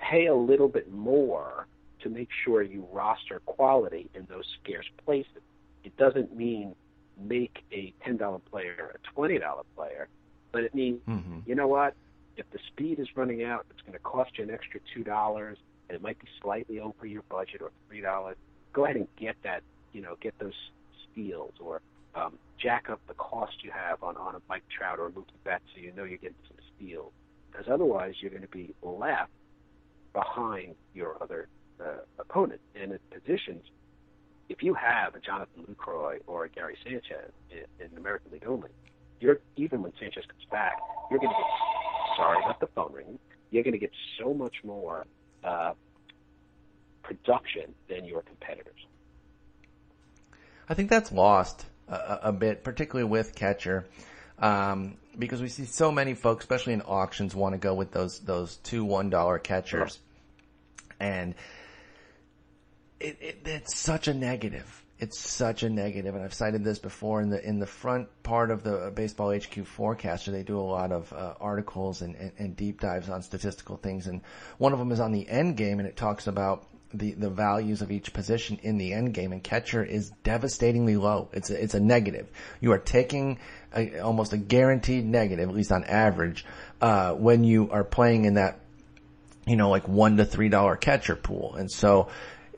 pay 0.00 0.26
a 0.26 0.34
little 0.34 0.68
bit 0.68 0.90
more 0.92 1.66
to 2.02 2.08
make 2.08 2.28
sure 2.44 2.62
you 2.62 2.86
roster 2.92 3.40
quality 3.46 4.08
in 4.14 4.26
those 4.28 4.44
scarce 4.62 4.86
places. 5.04 5.42
It 5.84 5.96
doesn't 5.96 6.34
mean 6.34 6.74
make 7.18 7.62
a 7.72 7.92
$10 8.06 8.40
player 8.50 8.94
a 8.94 9.20
$20 9.20 9.40
player, 9.76 10.08
but 10.52 10.64
it 10.64 10.74
means, 10.74 11.00
mm-hmm. 11.06 11.40
you 11.46 11.54
know 11.54 11.68
what? 11.68 11.94
If 12.36 12.50
the 12.50 12.58
speed 12.68 12.98
is 12.98 13.08
running 13.14 13.44
out, 13.44 13.66
it's 13.70 13.82
going 13.82 13.92
to 13.92 13.98
cost 13.98 14.38
you 14.38 14.44
an 14.44 14.50
extra 14.50 14.80
$2 14.96 15.48
and 15.48 15.56
it 15.96 16.00
might 16.00 16.18
be 16.18 16.28
slightly 16.40 16.80
over 16.80 17.06
your 17.06 17.22
budget 17.28 17.60
or 17.60 17.70
$3. 17.92 18.34
Go 18.72 18.84
ahead 18.84 18.96
and 18.96 19.08
get 19.18 19.36
that, 19.42 19.62
you 19.92 20.00
know, 20.00 20.16
get 20.20 20.38
those 20.38 20.54
steals 21.12 21.52
or 21.60 21.82
um, 22.14 22.38
jack 22.58 22.88
up 22.88 23.00
the 23.08 23.14
cost 23.14 23.62
you 23.62 23.70
have 23.70 24.02
on, 24.02 24.16
on 24.16 24.34
a 24.34 24.40
Mike 24.48 24.62
Trout 24.76 24.98
or 24.98 25.06
a 25.06 25.10
Mookie 25.10 25.42
Betts 25.44 25.64
so 25.74 25.80
you 25.80 25.92
know 25.92 26.04
you're 26.04 26.18
getting 26.18 26.36
some 26.48 26.56
steals. 26.76 27.12
Because 27.50 27.66
otherwise, 27.68 28.14
you're 28.20 28.30
going 28.30 28.42
to 28.42 28.48
be 28.48 28.74
left 28.82 29.30
behind 30.12 30.74
your 30.94 31.16
other 31.22 31.48
uh, 31.80 31.98
opponent. 32.18 32.60
And 32.74 32.92
in 32.92 32.98
positions, 33.10 33.64
if 34.48 34.62
you 34.62 34.74
have 34.74 35.14
a 35.14 35.20
Jonathan 35.20 35.64
Lucroy 35.70 36.18
or 36.26 36.44
a 36.44 36.48
Gary 36.48 36.76
Sanchez 36.84 37.32
in, 37.50 37.84
in 37.84 37.96
American 37.96 38.32
League 38.32 38.46
only, 38.46 38.70
you're 39.20 39.40
even 39.56 39.82
when 39.82 39.92
Sanchez 39.98 40.24
comes 40.26 40.44
back, 40.50 40.78
you're 41.10 41.20
going 41.20 41.30
to 41.30 41.36
get 41.36 42.16
sorry 42.16 42.38
about 42.44 42.60
the 42.60 42.66
phone 42.68 42.92
ringing. 42.92 43.18
You're 43.50 43.62
going 43.62 43.72
to 43.72 43.78
get 43.78 43.92
so 44.18 44.32
much 44.32 44.56
more 44.64 45.06
uh, 45.44 45.72
production 47.02 47.74
than 47.88 48.04
your 48.04 48.22
competitors. 48.22 48.86
I 50.68 50.74
think 50.74 50.88
that's 50.88 51.12
lost 51.12 51.66
a, 51.88 52.18
a 52.24 52.32
bit, 52.32 52.62
particularly 52.62 53.08
with 53.08 53.34
catcher, 53.34 53.88
um, 54.40 54.96
because 55.18 55.42
we 55.42 55.48
see 55.48 55.66
so 55.66 55.92
many 55.92 56.14
folks, 56.14 56.44
especially 56.44 56.72
in 56.72 56.82
auctions, 56.82 57.34
want 57.34 57.54
to 57.54 57.58
go 57.58 57.74
with 57.74 57.92
those 57.92 58.20
those 58.20 58.56
two 58.56 58.84
one 58.84 59.10
dollar 59.10 59.38
catchers, 59.38 59.98
and 60.98 61.34
it, 62.98 63.18
it, 63.20 63.38
it's 63.44 63.78
such 63.78 64.08
a 64.08 64.14
negative. 64.14 64.76
It's 64.98 65.18
such 65.18 65.62
a 65.62 65.70
negative, 65.70 66.14
and 66.14 66.22
I've 66.22 66.34
cited 66.34 66.62
this 66.62 66.78
before 66.78 67.22
in 67.22 67.30
the 67.30 67.46
in 67.46 67.58
the 67.58 67.66
front 67.66 68.08
part 68.22 68.50
of 68.50 68.62
the 68.62 68.92
Baseball 68.94 69.34
HQ 69.34 69.66
forecaster. 69.66 70.30
They 70.30 70.42
do 70.42 70.58
a 70.58 70.60
lot 70.60 70.92
of 70.92 71.10
uh, 71.12 71.34
articles 71.40 72.02
and, 72.02 72.14
and, 72.16 72.32
and 72.38 72.56
deep 72.56 72.80
dives 72.80 73.08
on 73.08 73.22
statistical 73.22 73.78
things, 73.78 74.06
and 74.06 74.20
one 74.58 74.74
of 74.74 74.78
them 74.78 74.92
is 74.92 75.00
on 75.00 75.12
the 75.12 75.26
end 75.28 75.56
game, 75.56 75.78
and 75.78 75.88
it 75.88 75.96
talks 75.96 76.26
about 76.26 76.66
the, 76.92 77.12
the 77.12 77.30
values 77.30 77.82
of 77.82 77.92
each 77.92 78.12
position 78.12 78.58
in 78.62 78.78
the 78.78 78.92
end 78.92 79.14
game 79.14 79.32
and 79.32 79.42
catcher 79.42 79.84
is 79.84 80.10
devastatingly 80.24 80.96
low. 80.96 81.28
It's 81.32 81.50
a, 81.50 81.62
it's 81.62 81.74
a 81.74 81.80
negative. 81.80 82.28
You 82.60 82.72
are 82.72 82.78
taking 82.78 83.38
a, 83.74 84.00
almost 84.00 84.32
a 84.32 84.36
guaranteed 84.38 85.04
negative, 85.04 85.48
at 85.48 85.54
least 85.54 85.72
on 85.72 85.84
average, 85.84 86.44
uh, 86.80 87.14
when 87.14 87.44
you 87.44 87.70
are 87.70 87.84
playing 87.84 88.24
in 88.24 88.34
that, 88.34 88.60
you 89.46 89.56
know, 89.56 89.70
like 89.70 89.86
one 89.86 90.16
to 90.16 90.24
three 90.24 90.48
dollar 90.48 90.76
catcher 90.76 91.16
pool. 91.16 91.54
And 91.54 91.70
so, 91.70 92.08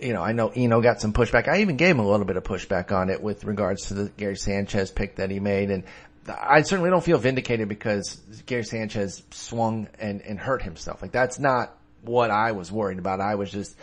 you 0.01 0.13
know, 0.13 0.23
I 0.23 0.33
know 0.33 0.49
Eno 0.49 0.81
got 0.81 1.01
some 1.01 1.13
pushback. 1.13 1.47
I 1.47 1.61
even 1.61 1.77
gave 1.77 1.91
him 1.91 2.01
a 2.01 2.09
little 2.09 2.27
bit 2.27 2.37
of 2.37 2.45
pushback 2.45 2.91
on 2.91 3.11
it 3.11 3.23
with 3.23 3.45
regards 3.45 3.89
to 3.89 3.95
the 3.95 4.09
Gary 4.11 4.37
Sanchez 4.37 4.91
pick 4.91 5.17
that 5.17 5.31
he 5.31 5.41
made. 5.41 5.71
And 5.71 5.85
I 6.27 6.63
certainly 6.63 6.91
don't 6.91 7.05
feel 7.05 7.19
vindicated 7.19 7.69
because 7.69 8.17
Gary 8.47 8.65
Sanchez 8.65 9.23
swung 9.31 9.89
and, 9.99 10.23
and 10.23 10.39
hurt 10.39 10.63
himself. 10.63 11.03
Like 11.03 11.13
that's 11.13 11.39
not 11.39 11.77
what 12.03 12.31
I 12.31 12.53
was 12.53 12.73
worried 12.73 12.99
about. 12.99 13.21
I 13.21 13.35
was 13.35 13.51
just 13.51 13.77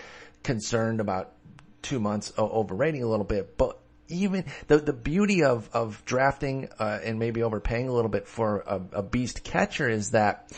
concerned 0.43 0.99
about 0.99 1.34
two 1.82 1.99
months 1.99 2.34
overrating 2.38 3.04
a 3.04 3.08
little 3.08 3.25
bit, 3.25 3.58
but 3.58 3.80
even 4.08 4.45
the 4.67 4.78
the 4.78 4.93
beauty 4.93 5.43
of 5.43 5.69
of 5.73 6.04
drafting 6.06 6.69
uh, 6.80 6.99
and 7.04 7.19
maybe 7.19 7.43
overpaying 7.43 7.88
a 7.88 7.93
little 7.93 8.10
bit 8.10 8.28
for 8.28 8.63
a, 8.65 8.82
a 8.93 9.04
beast 9.04 9.43
catcher 9.43 9.88
is 9.88 10.12
that 10.12 10.52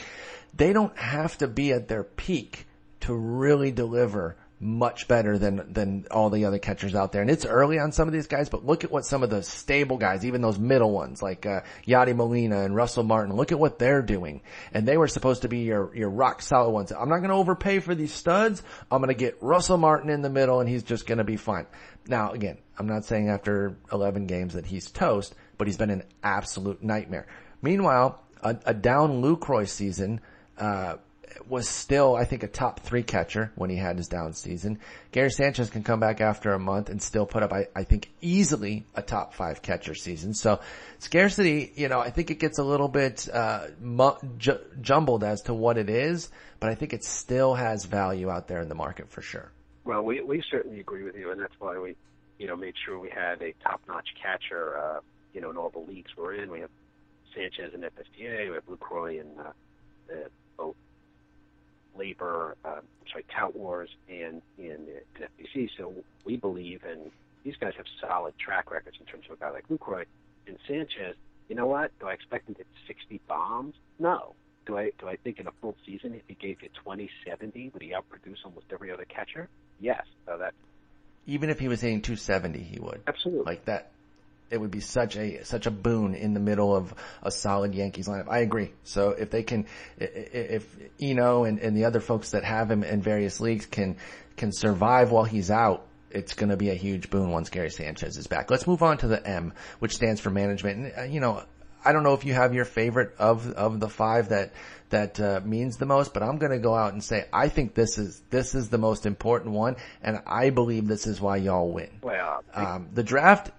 they 0.53 0.73
don't 0.73 0.97
have 0.97 1.37
to 1.37 1.47
be 1.47 1.71
at 1.71 1.87
their 1.87 2.03
peak 2.03 2.65
to 3.01 3.13
really 3.13 3.71
deliver 3.71 4.37
much 4.61 5.07
better 5.07 5.39
than 5.39 5.73
than 5.73 6.05
all 6.11 6.29
the 6.29 6.45
other 6.45 6.59
catchers 6.59 6.93
out 6.93 7.11
there. 7.11 7.23
And 7.23 7.31
it's 7.31 7.45
early 7.45 7.79
on 7.79 7.91
some 7.91 8.07
of 8.07 8.13
these 8.13 8.27
guys, 8.27 8.47
but 8.47 8.63
look 8.63 8.83
at 8.83 8.91
what 8.91 9.05
some 9.05 9.23
of 9.23 9.31
the 9.31 9.41
stable 9.41 9.97
guys, 9.97 10.23
even 10.23 10.41
those 10.41 10.59
middle 10.59 10.91
ones 10.91 11.21
like 11.21 11.47
uh, 11.47 11.61
Yadi 11.87 12.15
Molina 12.15 12.63
and 12.63 12.75
Russell 12.75 13.03
Martin, 13.03 13.35
look 13.35 13.51
at 13.51 13.59
what 13.59 13.79
they're 13.79 14.03
doing. 14.03 14.41
And 14.71 14.87
they 14.87 14.97
were 14.97 15.07
supposed 15.07 15.41
to 15.41 15.47
be 15.47 15.59
your 15.59 15.93
your 15.95 16.11
rock 16.11 16.43
solid 16.43 16.69
ones. 16.69 16.91
I'm 16.91 17.09
not 17.09 17.17
going 17.17 17.31
to 17.31 17.35
overpay 17.35 17.79
for 17.79 17.95
these 17.95 18.13
studs. 18.13 18.61
I'm 18.91 19.01
going 19.01 19.07
to 19.07 19.19
get 19.19 19.41
Russell 19.41 19.77
Martin 19.77 20.11
in 20.11 20.21
the 20.21 20.29
middle, 20.29 20.59
and 20.59 20.69
he's 20.69 20.83
just 20.83 21.07
going 21.07 21.17
to 21.17 21.23
be 21.23 21.37
fine. 21.37 21.65
Now, 22.07 22.31
again, 22.31 22.59
I'm 22.77 22.87
not 22.87 23.05
saying 23.05 23.29
after 23.29 23.77
11 23.91 24.27
games 24.27 24.53
that 24.53 24.65
he's 24.67 24.91
toast, 24.91 25.33
but 25.57 25.67
he's 25.67 25.77
been 25.77 25.89
an 25.89 26.03
absolute 26.23 26.83
nightmare. 26.83 27.25
Meanwhile, 27.63 28.21
a, 28.43 28.57
a 28.65 28.73
down 28.75 29.23
Lucroy 29.23 29.67
season. 29.67 30.21
Uh, 30.57 30.97
was 31.47 31.67
still, 31.67 32.15
I 32.15 32.25
think, 32.25 32.43
a 32.43 32.47
top 32.47 32.79
three 32.79 33.03
catcher 33.03 33.51
when 33.55 33.69
he 33.69 33.75
had 33.75 33.97
his 33.97 34.07
down 34.07 34.33
season. 34.33 34.79
Gary 35.11 35.29
Sanchez 35.29 35.69
can 35.69 35.83
come 35.83 35.99
back 35.99 36.21
after 36.21 36.53
a 36.53 36.59
month 36.59 36.89
and 36.89 37.01
still 37.01 37.25
put 37.25 37.43
up, 37.43 37.53
I, 37.53 37.67
I 37.75 37.83
think, 37.83 38.09
easily 38.21 38.85
a 38.95 39.01
top 39.01 39.33
five 39.33 39.61
catcher 39.61 39.95
season. 39.95 40.33
So 40.33 40.59
scarcity, 40.99 41.71
you 41.75 41.87
know, 41.87 41.99
I 41.99 42.09
think 42.09 42.31
it 42.31 42.39
gets 42.39 42.59
a 42.59 42.63
little 42.63 42.87
bit 42.87 43.27
uh, 43.31 43.67
ju- 44.37 44.59
jumbled 44.81 45.23
as 45.23 45.41
to 45.43 45.53
what 45.53 45.77
it 45.77 45.89
is, 45.89 46.29
but 46.59 46.69
I 46.69 46.75
think 46.75 46.93
it 46.93 47.03
still 47.03 47.55
has 47.55 47.85
value 47.85 48.29
out 48.29 48.47
there 48.47 48.61
in 48.61 48.69
the 48.69 48.75
market 48.75 49.09
for 49.09 49.21
sure. 49.21 49.51
Well, 49.83 50.03
we 50.03 50.21
we 50.21 50.43
certainly 50.51 50.79
agree 50.79 51.03
with 51.03 51.15
you, 51.15 51.31
and 51.31 51.41
that's 51.41 51.55
why 51.59 51.79
we, 51.79 51.95
you 52.37 52.45
know, 52.45 52.55
made 52.55 52.75
sure 52.85 52.99
we 52.99 53.09
had 53.09 53.41
a 53.41 53.53
top-notch 53.63 54.09
catcher, 54.21 54.77
uh, 54.77 54.99
you 55.33 55.41
know, 55.41 55.49
in 55.49 55.57
all 55.57 55.71
the 55.71 55.79
leagues 55.79 56.11
we're 56.15 56.35
in. 56.35 56.51
We 56.51 56.59
have 56.59 56.69
Sanchez 57.33 57.73
and 57.73 57.83
FSTA, 57.83 58.49
we 58.49 58.53
have 58.53 58.65
Lucroy 58.67 59.21
and, 59.21 59.39
uh, 59.39 59.51
the 60.07 60.29
both 60.57 60.75
LABR, 61.97 62.53
uh, 62.63 62.81
sorry, 63.11 63.25
tout 63.35 63.55
wars 63.55 63.89
and 64.09 64.41
in, 64.57 64.87
in 64.87 65.27
FBC. 65.55 65.69
So 65.77 65.93
we 66.25 66.37
believe, 66.37 66.83
and 66.83 67.11
these 67.43 67.55
guys 67.59 67.73
have 67.77 67.85
solid 67.99 68.33
track 68.37 68.71
records 68.71 68.97
in 68.99 69.05
terms 69.05 69.25
of 69.29 69.37
a 69.37 69.39
guy 69.39 69.49
like 69.51 69.67
Lucroy 69.69 70.05
and 70.47 70.57
Sanchez. 70.67 71.15
You 71.49 71.55
know 71.55 71.67
what? 71.67 71.91
Do 71.99 72.07
I 72.07 72.13
expect 72.13 72.47
him 72.47 72.55
to 72.55 72.59
hit 72.59 72.67
60 72.87 73.19
bombs? 73.27 73.75
No. 73.99 74.35
Do 74.65 74.77
I 74.77 74.91
do 74.99 75.07
I 75.07 75.15
think 75.17 75.39
in 75.39 75.47
a 75.47 75.51
full 75.59 75.75
season 75.85 76.13
if 76.13 76.21
he 76.27 76.35
gave 76.35 76.61
you 76.61 76.69
20, 76.83 77.09
70, 77.27 77.71
would 77.73 77.81
he 77.81 77.89
outproduce 77.89 78.37
almost 78.45 78.67
every 78.71 78.91
other 78.91 79.05
catcher? 79.05 79.49
Yes. 79.79 80.03
So 80.25 80.37
that 80.37 80.53
even 81.27 81.49
if 81.49 81.59
he 81.59 81.67
was 81.67 81.81
hitting 81.81 82.01
270, 82.01 82.59
he 82.59 82.79
would. 82.79 83.01
Absolutely. 83.07 83.45
Like 83.45 83.65
that 83.65 83.91
it 84.51 84.59
would 84.59 84.69
be 84.69 84.81
such 84.81 85.15
a 85.15 85.43
such 85.43 85.65
a 85.65 85.71
boon 85.71 86.13
in 86.13 86.33
the 86.33 86.39
middle 86.39 86.75
of 86.75 86.93
a 87.23 87.31
solid 87.31 87.73
Yankees 87.73 88.07
lineup. 88.07 88.29
I 88.29 88.39
agree. 88.39 88.73
So 88.83 89.11
if 89.11 89.31
they 89.31 89.43
can, 89.43 89.65
if 89.97 90.77
Eno 91.01 91.45
and, 91.45 91.59
and 91.59 91.75
the 91.75 91.85
other 91.85 92.01
folks 92.01 92.31
that 92.31 92.43
have 92.43 92.69
him 92.69 92.83
in 92.83 93.01
various 93.01 93.39
leagues 93.39 93.65
can 93.65 93.97
can 94.35 94.51
survive 94.51 95.11
while 95.11 95.23
he's 95.23 95.49
out, 95.49 95.87
it's 96.09 96.33
going 96.33 96.49
to 96.49 96.57
be 96.57 96.69
a 96.69 96.75
huge 96.75 97.09
boon 97.09 97.31
once 97.31 97.49
Gary 97.49 97.69
Sanchez 97.69 98.17
is 98.17 98.27
back. 98.27 98.51
Let's 98.51 98.67
move 98.67 98.83
on 98.83 98.97
to 98.99 99.07
the 99.07 99.25
M, 99.25 99.53
which 99.79 99.95
stands 99.95 100.19
for 100.19 100.29
management. 100.29 100.79
And 100.79 100.93
uh, 100.97 101.03
you 101.11 101.21
know, 101.21 101.43
I 101.83 101.93
don't 101.93 102.03
know 102.03 102.13
if 102.13 102.25
you 102.25 102.33
have 102.33 102.53
your 102.53 102.65
favorite 102.65 103.15
of 103.17 103.51
of 103.53 103.79
the 103.79 103.89
five 103.89 104.29
that 104.29 104.51
that 104.89 105.19
uh, 105.19 105.39
means 105.45 105.77
the 105.77 105.85
most, 105.85 106.13
but 106.13 106.23
I'm 106.23 106.37
going 106.37 106.51
to 106.51 106.59
go 106.59 106.75
out 106.75 106.91
and 106.91 107.01
say 107.01 107.25
I 107.31 107.47
think 107.47 107.73
this 107.73 107.97
is 107.97 108.21
this 108.29 108.53
is 108.53 108.69
the 108.69 108.77
most 108.77 109.05
important 109.05 109.53
one, 109.53 109.77
and 110.01 110.21
I 110.25 110.49
believe 110.49 110.87
this 110.87 111.07
is 111.07 111.21
why 111.21 111.37
y'all 111.37 111.71
win. 111.71 111.89
Well, 112.01 112.43
um, 112.53 112.89
the 112.93 113.03
draft 113.03 113.51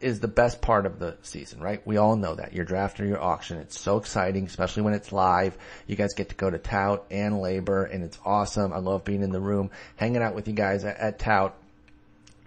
is 0.00 0.20
the 0.20 0.28
best 0.28 0.60
part 0.60 0.84
of 0.84 0.98
the 0.98 1.16
season, 1.22 1.60
right? 1.60 1.84
We 1.86 1.96
all 1.96 2.16
know 2.16 2.34
that. 2.34 2.52
Your 2.52 2.64
draft 2.64 3.00
or 3.00 3.06
your 3.06 3.22
auction. 3.22 3.58
It's 3.58 3.80
so 3.80 3.96
exciting, 3.96 4.44
especially 4.44 4.82
when 4.82 4.92
it's 4.92 5.10
live. 5.10 5.56
You 5.86 5.96
guys 5.96 6.12
get 6.12 6.28
to 6.28 6.34
go 6.34 6.50
to 6.50 6.58
Tout 6.58 7.06
and 7.10 7.34
LABR 7.34 7.92
and 7.92 8.04
it's 8.04 8.18
awesome. 8.24 8.72
I 8.72 8.78
love 8.78 9.04
being 9.04 9.22
in 9.22 9.32
the 9.32 9.40
room, 9.40 9.70
hanging 9.96 10.22
out 10.22 10.34
with 10.34 10.48
you 10.48 10.54
guys 10.54 10.84
at, 10.84 10.98
at 10.98 11.18
Tout. 11.18 11.56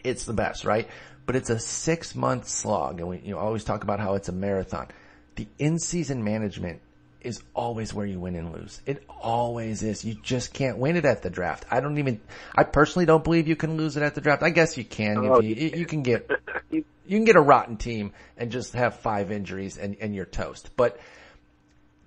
It's 0.03 0.25
the 0.25 0.33
best, 0.33 0.63
right? 0.63 0.87
But 1.25 1.35
it's 1.35 1.49
a 1.49 1.59
six 1.59 2.15
month 2.15 2.47
slog 2.47 2.99
and 2.99 3.09
we 3.09 3.19
you 3.19 3.31
know, 3.31 3.39
always 3.39 3.63
talk 3.63 3.83
about 3.83 3.99
how 3.99 4.13
it's 4.13 4.29
a 4.29 4.33
marathon. 4.33 4.87
The 5.35 5.47
in-season 5.57 6.23
management 6.23 6.81
is 7.21 7.41
always 7.53 7.93
where 7.93 8.05
you 8.05 8.19
win 8.19 8.35
and 8.35 8.53
lose. 8.53 8.81
It 8.85 9.03
always 9.09 9.83
is. 9.83 10.05
You 10.05 10.15
just 10.15 10.53
can't 10.53 10.77
win 10.77 10.95
it 10.95 11.05
at 11.05 11.21
the 11.21 11.29
draft. 11.29 11.65
I 11.69 11.81
don't 11.81 11.97
even, 11.97 12.21
I 12.55 12.63
personally 12.63 13.05
don't 13.05 13.23
believe 13.23 13.47
you 13.47 13.55
can 13.55 13.77
lose 13.77 13.97
it 13.97 14.03
at 14.03 14.15
the 14.15 14.21
draft. 14.21 14.43
I 14.43 14.49
guess 14.49 14.77
you 14.77 14.85
can. 14.85 15.17
Oh, 15.17 15.41
you, 15.41 15.55
you, 15.55 15.69
you 15.79 15.85
can 15.85 16.01
get, 16.01 16.29
you, 16.69 16.85
you 17.05 17.17
can 17.17 17.25
get 17.25 17.35
a 17.35 17.41
rotten 17.41 17.77
team 17.77 18.13
and 18.37 18.51
just 18.51 18.73
have 18.73 18.99
five 18.99 19.31
injuries 19.31 19.77
and, 19.77 19.97
and 19.99 20.15
you're 20.15 20.25
toast. 20.25 20.69
But 20.77 20.99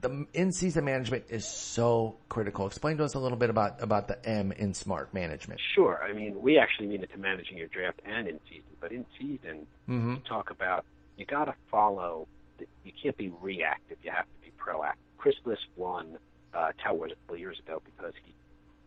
the 0.00 0.26
in-season 0.32 0.84
management 0.84 1.24
is 1.28 1.46
so 1.46 2.16
critical. 2.28 2.66
Explain 2.66 2.96
to 2.96 3.04
us 3.04 3.14
a 3.14 3.18
little 3.18 3.38
bit 3.38 3.50
about, 3.50 3.82
about 3.82 4.08
the 4.08 4.24
M 4.28 4.50
in 4.52 4.74
smart 4.74 5.14
management. 5.14 5.60
Sure. 5.74 6.00
I 6.02 6.12
mean, 6.12 6.40
we 6.40 6.58
actually 6.58 6.88
mean 6.88 7.02
it 7.02 7.12
to 7.12 7.18
managing 7.18 7.58
your 7.58 7.68
draft 7.68 8.00
and 8.04 8.26
in 8.26 8.40
season, 8.48 8.64
but 8.80 8.92
in 8.92 9.04
season, 9.18 9.66
mm-hmm. 9.88 10.14
you 10.14 10.20
talk 10.28 10.50
about, 10.50 10.84
you 11.16 11.26
gotta 11.26 11.54
follow, 11.70 12.26
you 12.84 12.92
can't 13.00 13.16
be 13.16 13.32
reactive. 13.40 13.98
You 14.02 14.10
have 14.10 14.24
to 14.24 14.41
be 14.64 14.70
proactive. 14.70 14.94
Chris 15.18 15.36
Liss 15.44 15.58
won, 15.76 16.18
uh, 16.54 16.72
Tout 16.82 16.96
Wars 16.96 17.12
a 17.12 17.14
couple 17.14 17.36
years 17.36 17.58
ago 17.58 17.80
because 17.84 18.12
he 18.24 18.34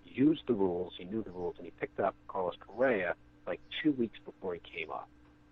used 0.03 0.43
the 0.47 0.53
rules, 0.53 0.93
he 0.97 1.05
knew 1.05 1.23
the 1.23 1.31
rules, 1.31 1.55
and 1.57 1.65
he 1.65 1.71
picked 1.71 1.99
up 1.99 2.15
Carlos 2.27 2.55
Correa 2.59 3.15
like 3.47 3.59
two 3.81 3.91
weeks 3.93 4.17
before 4.25 4.53
he 4.53 4.59
came 4.59 4.91
up 4.91 5.09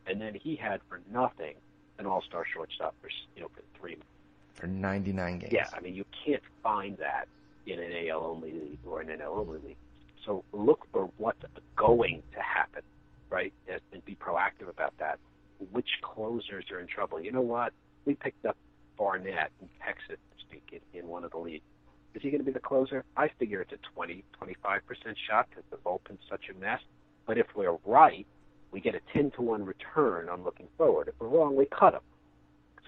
and 0.07 0.19
then 0.19 0.33
he 0.36 0.55
had 0.55 0.81
for 0.89 1.01
nothing 1.12 1.55
an 1.99 2.05
all-star 2.05 2.45
shortstop 2.51 2.95
for 3.01 3.09
you 3.36 3.41
know 3.41 3.49
for 3.53 3.62
three 3.79 3.97
for 4.55 4.67
99 4.67 5.39
games. 5.39 5.53
Yeah, 5.53 5.67
I 5.73 5.79
mean 5.79 5.95
you 5.95 6.05
can't 6.25 6.43
find 6.62 6.97
that 6.97 7.27
in 7.65 7.79
an 7.79 8.07
AL 8.09 8.23
only 8.23 8.51
league 8.51 8.79
or 8.86 9.01
an 9.01 9.07
NL 9.07 9.38
only 9.38 9.59
league. 9.59 9.77
So 10.25 10.43
look 10.51 10.88
for 10.91 11.09
what's 11.17 11.43
going 11.75 12.23
to 12.33 12.41
happen, 12.41 12.81
right, 13.29 13.53
and 13.67 14.05
be 14.05 14.15
proactive 14.15 14.69
about 14.69 14.93
that. 14.99 15.19
Which 15.71 15.89
closers 16.01 16.65
are 16.71 16.79
in 16.79 16.88
trouble? 16.88 17.21
You 17.21 17.31
know 17.31 17.41
what? 17.41 17.73
We 18.05 18.15
picked 18.15 18.45
up 18.45 18.57
Barnette 19.13 19.52
in 19.62 19.69
Texas, 19.86 20.17
to 20.17 20.45
speak, 20.45 20.63
in, 20.71 20.99
in 20.99 21.08
one 21.08 21.23
of 21.23 21.32
the 21.32 21.38
leagues. 21.38 21.63
Is 22.15 22.21
he 22.21 22.30
going 22.30 22.41
to 22.41 22.45
be 22.45 22.52
the 22.52 22.60
closer? 22.60 23.04
I 23.15 23.30
figure 23.39 23.62
it's 23.62 23.71
a 23.71 23.78
20, 23.95 24.23
25% 24.41 24.80
shot 25.30 25.47
because 25.49 25.63
the 25.69 25.78
bullpen's 25.78 26.21
such 26.30 26.45
a 26.49 26.60
mess. 26.60 26.80
But 27.26 27.38
if 27.38 27.47
we're 27.56 27.78
right, 27.86 28.26
we 28.71 28.82
get 28.82 28.95
a 28.95 29.02
10 29.13 29.32
to 29.32 29.41
1 29.41 29.65
return 29.65 30.30
on 30.30 30.43
looking 30.43 30.67
forward. 30.78 31.08
If 31.08 31.15
we're 31.19 31.28
wrong, 31.28 31.56
we 31.56 31.65
cut 31.65 31.93
them. 31.93 32.02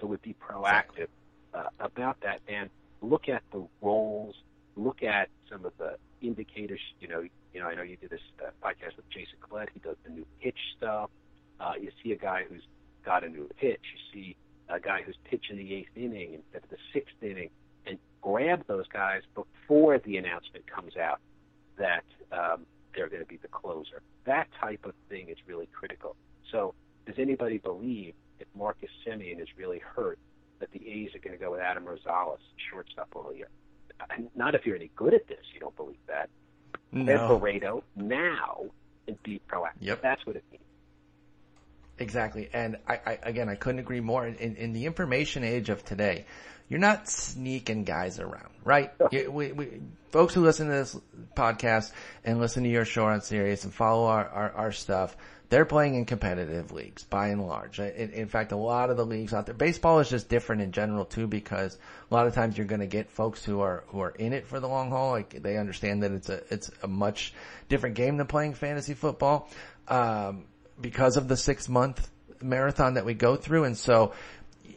So 0.00 0.06
we'd 0.06 0.22
be 0.22 0.34
proactive 0.34 1.08
uh, 1.54 1.64
about 1.80 2.20
that 2.20 2.40
and 2.48 2.70
look 3.00 3.28
at 3.28 3.42
the 3.52 3.66
roles, 3.80 4.34
look 4.76 5.02
at 5.02 5.28
some 5.50 5.64
of 5.64 5.72
the 5.78 5.96
indicators. 6.20 6.80
You 7.00 7.08
know, 7.08 7.20
you 7.54 7.60
know, 7.60 7.66
I 7.66 7.74
know 7.74 7.82
you 7.82 7.96
did 7.96 8.10
this 8.10 8.20
uh, 8.44 8.50
podcast 8.62 8.96
with 8.96 9.08
Jason 9.10 9.38
Collette. 9.40 9.70
He 9.72 9.80
does 9.80 9.96
the 10.04 10.10
new 10.10 10.26
pitch 10.42 10.58
stuff. 10.76 11.10
Uh, 11.58 11.72
you 11.80 11.90
see 12.02 12.12
a 12.12 12.16
guy 12.16 12.44
who's 12.48 12.62
got 13.04 13.24
a 13.24 13.28
new 13.28 13.48
pitch. 13.58 13.80
You 13.82 14.12
see 14.12 14.36
a 14.68 14.80
guy 14.80 15.02
who's 15.02 15.16
pitching 15.24 15.56
the 15.56 15.74
eighth 15.74 15.90
inning 15.96 16.34
instead 16.34 16.64
of 16.64 16.70
the 16.70 16.76
sixth 16.92 17.14
inning, 17.22 17.50
and 17.86 17.98
grab 18.20 18.64
those 18.66 18.86
guys 18.88 19.22
before 19.34 19.98
the 19.98 20.16
announcement 20.16 20.66
comes 20.66 20.96
out 20.96 21.20
that 21.78 22.04
um, 22.32 22.66
they're 22.94 23.08
going 23.08 23.22
to 23.22 23.28
be 23.28 23.36
the 23.36 23.48
closer. 23.48 24.02
That 24.24 24.48
type 24.60 24.84
of 24.84 24.94
thing 25.08 25.28
is 25.28 25.36
really 25.46 25.68
critical. 25.72 26.16
So, 26.50 26.74
does 27.06 27.16
anybody 27.18 27.58
believe 27.58 28.14
if 28.40 28.48
Marcus 28.56 28.90
Semien 29.06 29.40
is 29.40 29.48
really 29.56 29.78
hurt 29.78 30.18
that 30.58 30.70
the 30.72 30.88
A's 30.88 31.14
are 31.14 31.18
going 31.18 31.36
to 31.36 31.42
go 31.42 31.52
with 31.52 31.60
Adam 31.60 31.84
Rosales, 31.84 32.38
shortstop 32.70 33.08
all 33.14 33.32
year? 33.34 33.48
Not 34.34 34.54
if 34.54 34.66
you're 34.66 34.76
any 34.76 34.90
good 34.96 35.14
at 35.14 35.26
this. 35.28 35.44
You 35.54 35.60
don't 35.60 35.76
believe 35.76 35.98
that. 36.06 36.28
No. 36.92 37.34
Laredo 37.34 37.82
now 37.94 38.66
and 39.06 39.22
be 39.22 39.40
proactive. 39.48 39.72
Yep. 39.80 40.02
That's 40.02 40.26
what 40.26 40.36
it 40.36 40.44
means. 40.50 40.62
Exactly. 41.98 42.48
And 42.52 42.76
I, 42.86 43.00
I 43.06 43.18
again, 43.22 43.48
I 43.48 43.54
couldn't 43.54 43.80
agree 43.80 44.00
more. 44.00 44.26
In, 44.26 44.56
in, 44.56 44.72
the 44.72 44.84
information 44.86 45.44
age 45.44 45.70
of 45.70 45.84
today, 45.84 46.26
you're 46.68 46.80
not 46.80 47.08
sneaking 47.08 47.84
guys 47.84 48.20
around, 48.20 48.50
right? 48.64 48.92
You, 49.10 49.30
we, 49.30 49.52
we, 49.52 49.80
folks 50.10 50.34
who 50.34 50.42
listen 50.42 50.66
to 50.66 50.72
this 50.72 50.96
podcast 51.34 51.92
and 52.24 52.38
listen 52.38 52.64
to 52.64 52.68
your 52.68 52.84
show 52.84 53.06
on 53.06 53.22
Sirius 53.22 53.64
and 53.64 53.72
follow 53.72 54.06
our, 54.06 54.28
our, 54.28 54.52
our 54.52 54.72
stuff, 54.72 55.16
they're 55.48 55.64
playing 55.64 55.94
in 55.94 56.04
competitive 56.04 56.72
leagues 56.72 57.04
by 57.04 57.28
and 57.28 57.46
large. 57.46 57.78
In, 57.78 58.10
in, 58.10 58.28
fact, 58.28 58.52
a 58.52 58.56
lot 58.56 58.90
of 58.90 58.98
the 58.98 59.06
leagues 59.06 59.32
out 59.32 59.46
there, 59.46 59.54
baseball 59.54 60.00
is 60.00 60.10
just 60.10 60.28
different 60.28 60.60
in 60.60 60.72
general 60.72 61.06
too 61.06 61.26
because 61.26 61.78
a 62.10 62.14
lot 62.14 62.26
of 62.26 62.34
times 62.34 62.58
you're 62.58 62.66
going 62.66 62.80
to 62.80 62.86
get 62.86 63.10
folks 63.10 63.44
who 63.44 63.60
are 63.60 63.84
who 63.86 64.00
are 64.00 64.10
in 64.10 64.34
it 64.34 64.46
for 64.46 64.60
the 64.60 64.68
long 64.68 64.90
haul. 64.90 65.12
Like 65.12 65.40
they 65.42 65.56
understand 65.56 66.02
that 66.02 66.12
it's 66.12 66.28
a 66.28 66.42
it's 66.52 66.70
a 66.82 66.88
much 66.88 67.32
different 67.68 67.94
game 67.94 68.16
than 68.16 68.26
playing 68.26 68.54
fantasy 68.54 68.94
football 68.94 69.48
um, 69.88 70.44
because 70.80 71.16
of 71.16 71.28
the 71.28 71.36
six 71.36 71.68
month 71.68 72.10
marathon 72.42 72.94
that 72.94 73.04
we 73.04 73.14
go 73.14 73.36
through, 73.36 73.64
and 73.64 73.76
so 73.76 74.12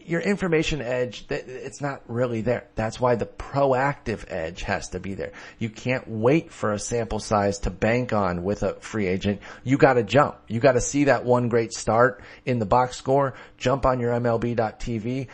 your 0.10 0.22
information 0.22 0.82
edge, 0.82 1.26
it's 1.30 1.82
not 1.82 2.02
really 2.08 2.42
there. 2.42 2.66
That's 2.74 3.00
why 3.00 3.14
the 3.14 3.28
proactive 3.28 4.26
edge 4.28 4.64
has 4.64 4.90
to 4.90 5.00
be 5.00 5.14
there. 5.14 5.34
You 5.60 5.70
can't 5.70 6.08
wait 6.08 6.52
for 6.52 6.74
a 6.74 6.80
sample 6.80 7.20
size 7.20 7.60
to 7.60 7.70
bank 7.70 8.12
on 8.12 8.44
with 8.44 8.64
a 8.64 8.74
free 8.76 9.06
agent. 9.06 9.42
You 9.64 9.78
gotta 9.78 10.02
jump. 10.02 10.38
You 10.48 10.60
gotta 10.60 10.82
see 10.82 11.04
that 11.06 11.26
one 11.26 11.48
great 11.48 11.74
start 11.74 12.24
in 12.44 12.58
the 12.58 12.66
box 12.66 12.98
score, 12.98 13.36
jump 13.58 13.86
on 13.86 14.00
your 14.00 14.12
MLB.TV, 14.14 15.28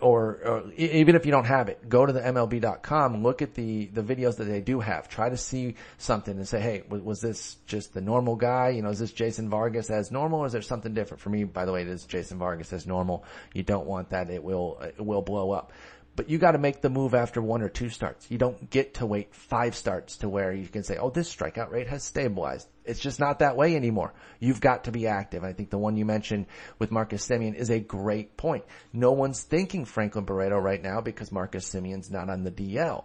or, 0.00 0.38
or, 0.44 0.72
even 0.76 1.16
if 1.16 1.26
you 1.26 1.32
don't 1.32 1.44
have 1.44 1.68
it, 1.68 1.88
go 1.88 2.06
to 2.06 2.12
the 2.12 2.20
MLB.com, 2.20 3.22
look 3.22 3.42
at 3.42 3.54
the, 3.54 3.86
the 3.86 4.02
videos 4.02 4.36
that 4.36 4.44
they 4.44 4.60
do 4.60 4.80
have. 4.80 5.08
Try 5.08 5.28
to 5.28 5.36
see 5.36 5.74
something 5.98 6.36
and 6.36 6.48
say, 6.48 6.60
hey, 6.60 6.82
was, 6.88 7.02
was, 7.02 7.20
this 7.20 7.56
just 7.66 7.92
the 7.92 8.00
normal 8.00 8.36
guy? 8.36 8.70
You 8.70 8.82
know, 8.82 8.88
is 8.88 8.98
this 8.98 9.12
Jason 9.12 9.50
Vargas 9.50 9.90
as 9.90 10.10
normal 10.10 10.40
or 10.40 10.46
is 10.46 10.52
there 10.52 10.62
something 10.62 10.94
different? 10.94 11.20
For 11.20 11.30
me, 11.30 11.44
by 11.44 11.64
the 11.64 11.72
way, 11.72 11.82
it 11.82 11.88
is 11.88 12.04
Jason 12.04 12.38
Vargas 12.38 12.72
as 12.72 12.86
normal. 12.86 13.24
You 13.52 13.62
don't 13.62 13.86
want 13.86 14.10
that. 14.10 14.30
It 14.30 14.42
will, 14.42 14.78
it 14.80 15.04
will 15.04 15.22
blow 15.22 15.50
up. 15.50 15.72
But 16.16 16.30
you 16.30 16.38
gotta 16.38 16.58
make 16.58 16.80
the 16.80 16.88
move 16.88 17.14
after 17.14 17.42
one 17.42 17.62
or 17.62 17.68
two 17.68 17.90
starts. 17.90 18.30
You 18.30 18.38
don't 18.38 18.70
get 18.70 18.94
to 18.94 19.06
wait 19.06 19.34
five 19.34 19.76
starts 19.76 20.16
to 20.18 20.28
where 20.28 20.52
you 20.52 20.66
can 20.66 20.82
say, 20.82 20.96
oh, 20.96 21.10
this 21.10 21.34
strikeout 21.34 21.70
rate 21.70 21.88
has 21.88 22.02
stabilized. 22.02 22.68
It's 22.86 23.00
just 23.00 23.20
not 23.20 23.40
that 23.40 23.56
way 23.56 23.76
anymore. 23.76 24.14
You've 24.40 24.60
got 24.60 24.84
to 24.84 24.92
be 24.92 25.06
active. 25.06 25.44
I 25.44 25.52
think 25.52 25.70
the 25.70 25.78
one 25.78 25.96
you 25.96 26.04
mentioned 26.04 26.46
with 26.78 26.90
Marcus 26.90 27.26
Semien 27.26 27.54
is 27.54 27.70
a 27.70 27.80
great 27.80 28.36
point. 28.36 28.64
No 28.92 29.12
one's 29.12 29.42
thinking 29.42 29.84
Franklin 29.84 30.24
Barreto 30.24 30.58
right 30.58 30.82
now 30.82 31.00
because 31.00 31.30
Marcus 31.30 31.68
Semien's 31.70 32.10
not 32.10 32.30
on 32.30 32.44
the 32.44 32.50
DL. 32.50 33.04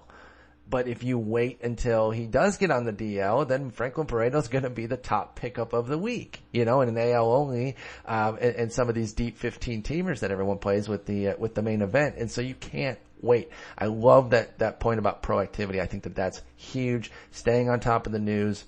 But 0.71 0.87
if 0.87 1.03
you 1.03 1.19
wait 1.19 1.63
until 1.63 2.11
he 2.11 2.27
does 2.27 2.55
get 2.55 2.71
on 2.71 2.85
the 2.85 2.93
DL, 2.93 3.45
then 3.45 3.71
Franklin 3.71 4.07
Barreto's 4.07 4.47
going 4.47 4.63
to 4.63 4.69
be 4.69 4.85
the 4.85 4.95
top 4.95 5.35
pickup 5.35 5.73
of 5.73 5.87
the 5.87 5.97
week, 5.97 6.41
you 6.53 6.63
know, 6.63 6.79
in 6.79 6.87
an 6.87 6.97
AL 6.97 7.29
only, 7.29 7.75
um, 8.05 8.37
and, 8.39 8.55
and, 8.55 8.71
some 8.71 8.87
of 8.87 8.95
these 8.95 9.11
deep 9.11 9.37
15 9.37 9.83
teamers 9.83 10.21
that 10.21 10.31
everyone 10.31 10.59
plays 10.59 10.87
with 10.87 11.05
the, 11.05 11.27
uh, 11.27 11.33
with 11.37 11.55
the 11.55 11.61
main 11.61 11.81
event. 11.81 12.15
And 12.17 12.31
so 12.31 12.39
you 12.39 12.55
can't 12.55 12.97
wait. 13.19 13.49
I 13.77 13.87
love 13.87 14.29
that, 14.29 14.59
that 14.59 14.79
point 14.79 14.99
about 14.99 15.21
proactivity. 15.21 15.81
I 15.81 15.87
think 15.87 16.03
that 16.03 16.15
that's 16.15 16.41
huge. 16.55 17.11
Staying 17.31 17.69
on 17.69 17.81
top 17.81 18.05
of 18.05 18.13
the 18.13 18.19
news, 18.19 18.63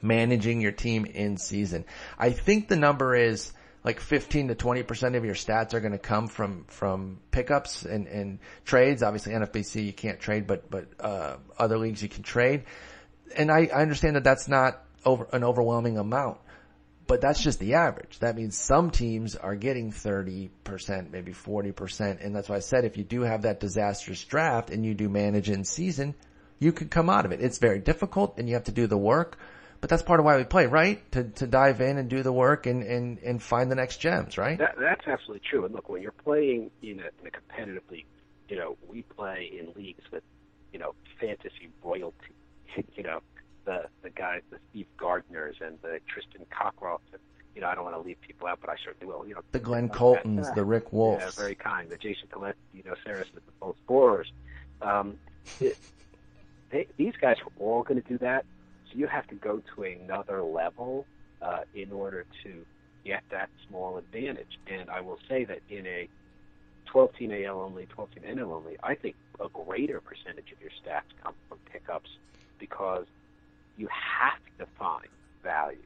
managing 0.00 0.62
your 0.62 0.72
team 0.72 1.04
in 1.04 1.36
season. 1.36 1.84
I 2.18 2.30
think 2.30 2.68
the 2.68 2.76
number 2.76 3.14
is, 3.14 3.52
like 3.82 4.00
15 4.00 4.48
to 4.48 4.54
20% 4.54 5.16
of 5.16 5.24
your 5.24 5.34
stats 5.34 5.72
are 5.72 5.80
going 5.80 5.92
to 5.92 5.98
come 5.98 6.28
from, 6.28 6.64
from 6.68 7.18
pickups 7.30 7.84
and, 7.84 8.06
and 8.06 8.38
trades. 8.64 9.02
Obviously 9.02 9.32
NFBC 9.32 9.86
you 9.86 9.92
can't 9.92 10.20
trade, 10.20 10.46
but, 10.46 10.70
but, 10.70 10.86
uh, 11.00 11.36
other 11.58 11.78
leagues 11.78 12.02
you 12.02 12.08
can 12.08 12.22
trade. 12.22 12.64
And 13.36 13.50
I, 13.50 13.70
I 13.72 13.80
understand 13.80 14.16
that 14.16 14.24
that's 14.24 14.48
not 14.48 14.82
over, 15.04 15.26
an 15.32 15.44
overwhelming 15.44 15.96
amount, 15.96 16.38
but 17.06 17.22
that's 17.22 17.42
just 17.42 17.58
the 17.58 17.74
average. 17.74 18.18
That 18.18 18.36
means 18.36 18.56
some 18.56 18.90
teams 18.90 19.34
are 19.34 19.54
getting 19.54 19.92
30%, 19.92 21.10
maybe 21.10 21.32
40%. 21.32 22.24
And 22.24 22.36
that's 22.36 22.48
why 22.48 22.56
I 22.56 22.60
said 22.60 22.84
if 22.84 22.98
you 22.98 23.04
do 23.04 23.22
have 23.22 23.42
that 23.42 23.60
disastrous 23.60 24.22
draft 24.24 24.68
and 24.70 24.84
you 24.84 24.94
do 24.94 25.08
manage 25.08 25.48
in 25.48 25.64
season, 25.64 26.14
you 26.58 26.72
could 26.72 26.90
come 26.90 27.08
out 27.08 27.24
of 27.24 27.32
it. 27.32 27.40
It's 27.40 27.58
very 27.58 27.78
difficult 27.78 28.34
and 28.36 28.46
you 28.46 28.54
have 28.54 28.64
to 28.64 28.72
do 28.72 28.86
the 28.86 28.98
work 28.98 29.38
but 29.80 29.88
that's 29.88 30.02
part 30.02 30.20
of 30.20 30.26
why 30.26 30.36
we 30.36 30.44
play, 30.44 30.66
right? 30.66 31.10
To 31.12 31.24
to 31.24 31.46
dive 31.46 31.80
in 31.80 31.96
and 31.96 32.08
do 32.08 32.22
the 32.22 32.32
work 32.32 32.66
and 32.66 32.82
and 32.82 33.18
and 33.18 33.42
find 33.42 33.70
the 33.70 33.74
next 33.74 33.98
gems, 33.98 34.36
right? 34.36 34.58
That, 34.58 34.76
that's 34.78 35.06
absolutely 35.06 35.42
true. 35.48 35.64
And 35.64 35.74
look, 35.74 35.88
when 35.88 36.02
you're 36.02 36.12
playing 36.12 36.70
in 36.82 37.00
a, 37.00 37.08
in 37.20 37.26
a 37.26 37.30
competitive 37.30 37.82
league, 37.90 38.06
you 38.48 38.56
know, 38.56 38.76
we 38.88 39.02
play 39.02 39.50
in 39.58 39.72
leagues 39.80 40.04
with, 40.12 40.22
you 40.72 40.78
know, 40.78 40.94
fantasy 41.18 41.70
royalty. 41.82 42.34
you 42.94 43.02
know, 43.02 43.20
the 43.64 43.84
the 44.02 44.10
guys, 44.10 44.42
the 44.50 44.58
Steve 44.70 44.86
Gardners 44.98 45.60
and 45.60 45.78
the 45.82 46.00
Tristan 46.06 46.44
Cockcroft. 46.52 47.12
And, 47.12 47.22
you 47.54 47.62
know, 47.62 47.68
I 47.68 47.74
don't 47.74 47.84
want 47.84 47.96
to 47.96 48.02
leave 48.02 48.20
people 48.20 48.48
out, 48.48 48.58
but 48.60 48.68
I 48.68 48.76
certainly 48.84 49.12
will. 49.12 49.26
You 49.26 49.34
know, 49.34 49.40
the 49.52 49.58
Glenn 49.58 49.88
Coltons, 49.88 50.50
the 50.54 50.64
Rick 50.64 50.92
Wolfs. 50.92 51.24
Yeah, 51.24 51.30
very 51.30 51.54
kind. 51.54 51.88
The 51.88 51.96
Jason 51.96 52.28
Collette, 52.30 52.56
you 52.74 52.82
know, 52.84 52.94
Sarah 53.04 53.24
Smith, 53.30 53.46
the 53.46 53.52
both 53.58 53.76
scorers. 53.84 54.30
Um, 54.82 55.16
it, 55.58 55.78
they, 56.70 56.86
these 56.96 57.14
guys 57.20 57.36
are 57.40 57.50
all 57.58 57.82
going 57.82 58.00
to 58.00 58.08
do 58.08 58.18
that 58.18 58.44
so 58.90 58.98
you 58.98 59.06
have 59.06 59.26
to 59.28 59.34
go 59.34 59.62
to 59.74 59.82
another 59.82 60.42
level 60.42 61.06
uh, 61.42 61.60
in 61.74 61.92
order 61.92 62.26
to 62.44 62.64
get 63.04 63.22
that 63.30 63.48
small 63.68 63.98
advantage. 63.98 64.58
And 64.66 64.90
I 64.90 65.00
will 65.00 65.18
say 65.28 65.44
that 65.44 65.60
in 65.68 65.86
a 65.86 66.08
12 66.86 67.14
team 67.16 67.32
AL 67.32 67.60
only, 67.60 67.86
12 67.86 68.10
team 68.12 68.36
NL 68.36 68.52
only, 68.52 68.76
I 68.82 68.94
think 68.94 69.16
a 69.40 69.48
greater 69.48 70.00
percentage 70.00 70.52
of 70.52 70.60
your 70.60 70.70
stats 70.70 71.08
come 71.22 71.34
from 71.48 71.58
pickups 71.72 72.10
because 72.58 73.06
you 73.76 73.88
have 73.88 74.40
to 74.58 74.66
find 74.78 75.06
value. 75.42 75.78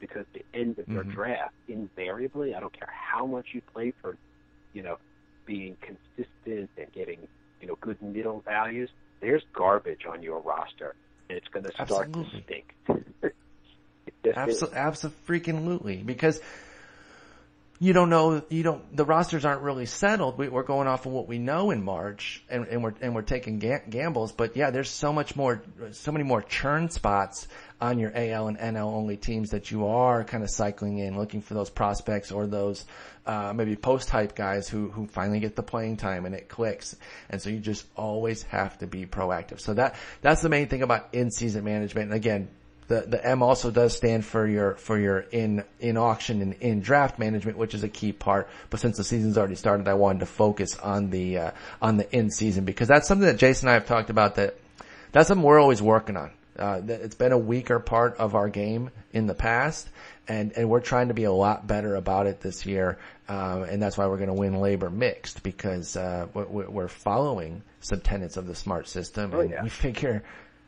Because 0.00 0.26
the 0.32 0.44
end 0.52 0.78
of 0.78 0.88
your 0.88 1.02
mm-hmm. 1.02 1.12
draft, 1.12 1.54
invariably, 1.68 2.54
I 2.54 2.60
don't 2.60 2.76
care 2.76 2.90
how 2.90 3.24
much 3.24 3.48
you 3.52 3.62
play 3.72 3.92
for, 4.00 4.16
you 4.72 4.82
know, 4.82 4.98
being 5.46 5.76
consistent 5.80 6.70
and 6.76 6.92
getting, 6.92 7.18
you 7.60 7.68
know, 7.68 7.76
good 7.80 8.00
middle 8.02 8.40
values, 8.40 8.90
there's 9.20 9.42
garbage 9.52 10.04
on 10.10 10.22
your 10.22 10.40
roster 10.40 10.96
it's 11.32 11.48
going 11.48 11.64
to 11.64 11.72
start 11.72 12.08
absolutely. 12.08 12.24
to 12.24 12.42
stink. 12.44 12.74
Absolutely, 14.36 14.78
absolutely, 14.78 15.96
because 15.96 16.40
you 17.82 17.92
don't 17.92 18.10
know, 18.10 18.40
you 18.48 18.62
don't, 18.62 18.96
the 18.96 19.04
rosters 19.04 19.44
aren't 19.44 19.62
really 19.62 19.86
settled. 19.86 20.38
We, 20.38 20.46
are 20.46 20.62
going 20.62 20.86
off 20.86 21.04
of 21.04 21.10
what 21.10 21.26
we 21.26 21.38
know 21.38 21.72
in 21.72 21.82
March 21.82 22.44
and, 22.48 22.64
and 22.68 22.80
we're, 22.80 22.94
and 23.00 23.12
we're 23.12 23.22
taking 23.22 23.58
ga- 23.58 23.82
gambles. 23.90 24.30
But 24.30 24.56
yeah, 24.56 24.70
there's 24.70 24.88
so 24.88 25.12
much 25.12 25.34
more, 25.34 25.60
so 25.90 26.12
many 26.12 26.22
more 26.24 26.42
churn 26.42 26.90
spots 26.90 27.48
on 27.80 27.98
your 27.98 28.12
AL 28.14 28.46
and 28.46 28.56
NL 28.56 28.84
only 28.84 29.16
teams 29.16 29.50
that 29.50 29.72
you 29.72 29.88
are 29.88 30.22
kind 30.22 30.44
of 30.44 30.50
cycling 30.50 30.98
in, 30.98 31.18
looking 31.18 31.40
for 31.40 31.54
those 31.54 31.70
prospects 31.70 32.30
or 32.30 32.46
those, 32.46 32.84
uh, 33.26 33.52
maybe 33.52 33.74
post 33.74 34.08
hype 34.10 34.36
guys 34.36 34.68
who, 34.68 34.88
who 34.88 35.08
finally 35.08 35.40
get 35.40 35.56
the 35.56 35.64
playing 35.64 35.96
time 35.96 36.24
and 36.24 36.36
it 36.36 36.48
clicks. 36.48 36.94
And 37.30 37.42
so 37.42 37.50
you 37.50 37.58
just 37.58 37.84
always 37.96 38.44
have 38.44 38.78
to 38.78 38.86
be 38.86 39.06
proactive. 39.06 39.58
So 39.58 39.74
that, 39.74 39.96
that's 40.20 40.40
the 40.40 40.48
main 40.48 40.68
thing 40.68 40.82
about 40.82 41.08
in 41.12 41.32
season 41.32 41.64
management. 41.64 42.12
And 42.12 42.14
again, 42.14 42.48
the, 42.92 43.06
the 43.08 43.26
M 43.26 43.42
also 43.42 43.70
does 43.70 43.96
stand 43.96 44.24
for 44.24 44.46
your, 44.46 44.74
for 44.74 44.98
your 44.98 45.20
in, 45.20 45.64
in 45.80 45.96
auction 45.96 46.42
and 46.42 46.52
in 46.54 46.80
draft 46.80 47.18
management, 47.18 47.56
which 47.56 47.74
is 47.74 47.82
a 47.82 47.88
key 47.88 48.12
part. 48.12 48.48
But 48.70 48.80
since 48.80 48.96
the 48.96 49.04
season's 49.04 49.38
already 49.38 49.54
started, 49.54 49.88
I 49.88 49.94
wanted 49.94 50.20
to 50.20 50.26
focus 50.26 50.78
on 50.78 51.10
the, 51.10 51.38
uh, 51.38 51.50
on 51.80 51.96
the 51.96 52.10
in 52.14 52.30
season 52.30 52.64
because 52.64 52.88
that's 52.88 53.08
something 53.08 53.26
that 53.26 53.38
Jason 53.38 53.68
and 53.68 53.70
I 53.70 53.74
have 53.74 53.86
talked 53.86 54.10
about 54.10 54.34
that, 54.34 54.56
that's 55.12 55.28
something 55.28 55.42
we're 55.42 55.60
always 55.60 55.80
working 55.80 56.16
on. 56.16 56.32
Uh, 56.58 56.82
it's 56.86 57.14
been 57.14 57.32
a 57.32 57.38
weaker 57.38 57.78
part 57.78 58.16
of 58.18 58.34
our 58.34 58.48
game 58.48 58.90
in 59.14 59.26
the 59.26 59.34
past, 59.34 59.88
and 60.28 60.52
and 60.52 60.68
we're 60.68 60.80
trying 60.80 61.08
to 61.08 61.14
be 61.14 61.24
a 61.24 61.32
lot 61.32 61.66
better 61.66 61.96
about 61.96 62.26
it 62.26 62.42
this 62.42 62.66
year, 62.66 62.98
uh, 63.26 63.64
and 63.68 63.82
that's 63.82 63.96
why 63.96 64.06
we're 64.06 64.18
going 64.18 64.28
to 64.28 64.34
win 64.34 64.52
LABR 64.52 64.92
mixed 64.92 65.42
because 65.42 65.96
uh, 65.96 66.26
we're, 66.34 66.68
we're, 66.68 66.88
following 66.88 67.62
some 67.80 68.00
tenets 68.00 68.36
of 68.36 68.46
the 68.46 68.54
smart 68.54 68.86
system, 68.86 69.30
oh, 69.32 69.40
and 69.40 69.50
yeah. 69.50 69.62
we 69.62 69.70
figure 69.70 70.22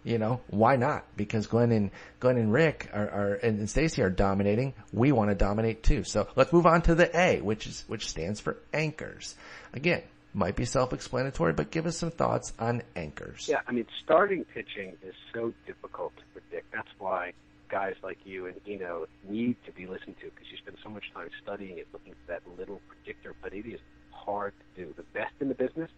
you 0.04 0.18
know, 0.18 0.40
why 0.48 0.76
not? 0.76 1.04
Because 1.16 1.46
Glenn 1.46 1.72
and 1.72 1.90
Glenn 2.20 2.36
and 2.36 2.52
Rick 2.52 2.90
are, 2.92 3.08
are 3.08 3.34
and 3.42 3.68
Stacy 3.68 4.02
are 4.02 4.10
dominating. 4.10 4.74
We 4.92 5.12
want 5.12 5.30
to 5.30 5.34
dominate 5.34 5.82
too. 5.82 6.04
So 6.04 6.28
let's 6.36 6.52
move 6.52 6.66
on 6.66 6.82
to 6.82 6.94
the 6.94 7.10
A, 7.18 7.40
which 7.40 7.66
is 7.66 7.84
which 7.88 8.08
stands 8.08 8.38
for 8.38 8.58
anchors. 8.72 9.34
Again, 9.72 10.02
might 10.34 10.56
be 10.56 10.66
self-explanatory, 10.66 11.54
but 11.54 11.70
give 11.70 11.86
us 11.86 11.96
some 11.96 12.10
thoughts 12.10 12.52
on 12.58 12.82
anchors. 12.94 13.48
Yeah, 13.48 13.60
I 13.66 13.72
mean, 13.72 13.86
starting 14.04 14.44
pitching 14.44 14.96
is 15.02 15.14
so 15.32 15.54
difficult 15.66 16.12
to 16.16 16.22
predict. 16.32 16.70
That's 16.72 16.88
why 16.98 17.32
guys 17.70 17.94
like 18.02 18.18
you 18.24 18.46
and 18.46 18.60
Eno 18.68 19.06
need 19.26 19.56
to 19.64 19.72
be 19.72 19.86
listened 19.86 20.16
to 20.20 20.26
because 20.26 20.46
you 20.50 20.58
spend 20.58 20.76
so 20.84 20.90
much 20.90 21.04
time 21.14 21.30
studying 21.42 21.78
it, 21.78 21.88
looking 21.94 22.12
for 22.12 22.32
that 22.32 22.42
little 22.58 22.82
predictor. 22.88 23.34
But 23.40 23.54
it 23.54 23.64
is 23.64 23.80
hard 24.10 24.52
to 24.76 24.84
do. 24.84 24.94
The 24.94 25.04
best 25.18 25.32
in 25.40 25.48
the 25.48 25.54
business 25.54 25.90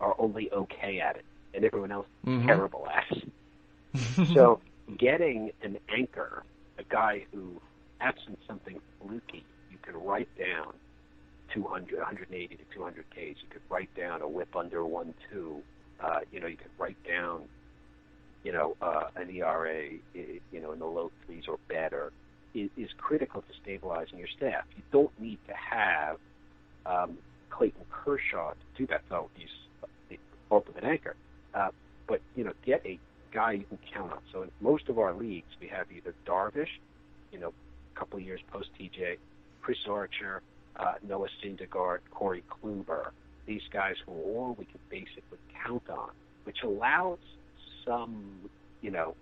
are 0.00 0.16
only 0.18 0.52
okay 0.52 0.98
at 0.98 1.14
it, 1.14 1.24
and 1.54 1.64
everyone 1.64 1.92
else 1.92 2.08
mm-hmm. 2.26 2.48
terrible 2.48 2.88
at 2.88 3.16
it 3.16 3.32
so 4.34 4.60
getting 4.98 5.52
an 5.62 5.78
anchor, 5.88 6.44
a 6.78 6.84
guy 6.84 7.24
who, 7.32 7.60
absent 8.00 8.38
something 8.46 8.80
fluky, 9.00 9.44
you 9.70 9.78
can 9.82 9.96
write 10.02 10.28
down 10.38 10.74
200, 11.52 11.98
180 11.98 12.56
to 12.56 12.62
200 12.74 13.04
Ks. 13.10 13.16
You 13.16 13.48
could 13.50 13.62
write 13.68 13.94
down 13.96 14.22
a 14.22 14.28
whip 14.28 14.54
under 14.56 14.84
one 14.84 15.14
two. 15.30 15.62
Uh, 16.00 16.20
you 16.32 16.40
know, 16.40 16.46
you 16.46 16.56
could 16.56 16.70
write 16.78 16.96
down, 17.06 17.42
you 18.42 18.52
know, 18.52 18.76
uh, 18.82 19.04
an 19.16 19.30
ERA, 19.30 19.90
you 20.14 20.60
know, 20.60 20.72
in 20.72 20.78
the 20.80 20.86
low 20.86 21.10
threes 21.24 21.44
or 21.48 21.58
better. 21.68 22.12
Is, 22.54 22.70
is 22.76 22.90
critical 22.98 23.42
to 23.42 23.48
stabilizing 23.62 24.16
your 24.16 24.28
staff. 24.28 24.62
You 24.76 24.82
don't 24.92 25.10
need 25.20 25.38
to 25.48 25.54
have 25.54 26.18
um, 26.86 27.18
Clayton 27.50 27.84
Kershaw 27.90 28.52
to 28.52 28.56
do 28.76 28.86
that, 28.88 29.02
though 29.08 29.28
he's 29.34 29.48
the 30.08 30.18
ultimate 30.52 30.84
anchor. 30.84 31.16
Uh, 31.52 31.70
but 32.06 32.20
you 32.36 32.44
know, 32.44 32.52
get 32.64 32.84
a 32.86 32.98
guy 33.34 33.52
you 33.52 33.64
can 33.64 33.78
count 33.92 34.12
on. 34.12 34.20
So 34.32 34.42
in 34.42 34.50
most 34.60 34.88
of 34.88 34.98
our 34.98 35.12
leagues, 35.12 35.48
we 35.60 35.66
have 35.68 35.86
either 35.94 36.14
Darvish, 36.26 36.68
you 37.32 37.38
know, 37.38 37.52
a 37.94 37.98
couple 37.98 38.18
of 38.18 38.24
years 38.24 38.40
post 38.50 38.68
TJ, 38.80 39.18
Chris 39.60 39.78
Archer, 39.88 40.42
uh, 40.76 40.94
Noah 41.06 41.28
Syndergaard, 41.42 41.98
Corey 42.10 42.44
Kluber. 42.48 43.10
These 43.46 43.62
guys 43.72 43.96
who 44.06 44.12
all 44.12 44.56
we 44.58 44.64
can 44.64 44.80
basically 44.88 45.38
count 45.66 45.88
on, 45.90 46.10
which 46.44 46.58
allows 46.62 47.18
some, 47.84 48.48
you 48.80 48.90
know, 48.90 49.14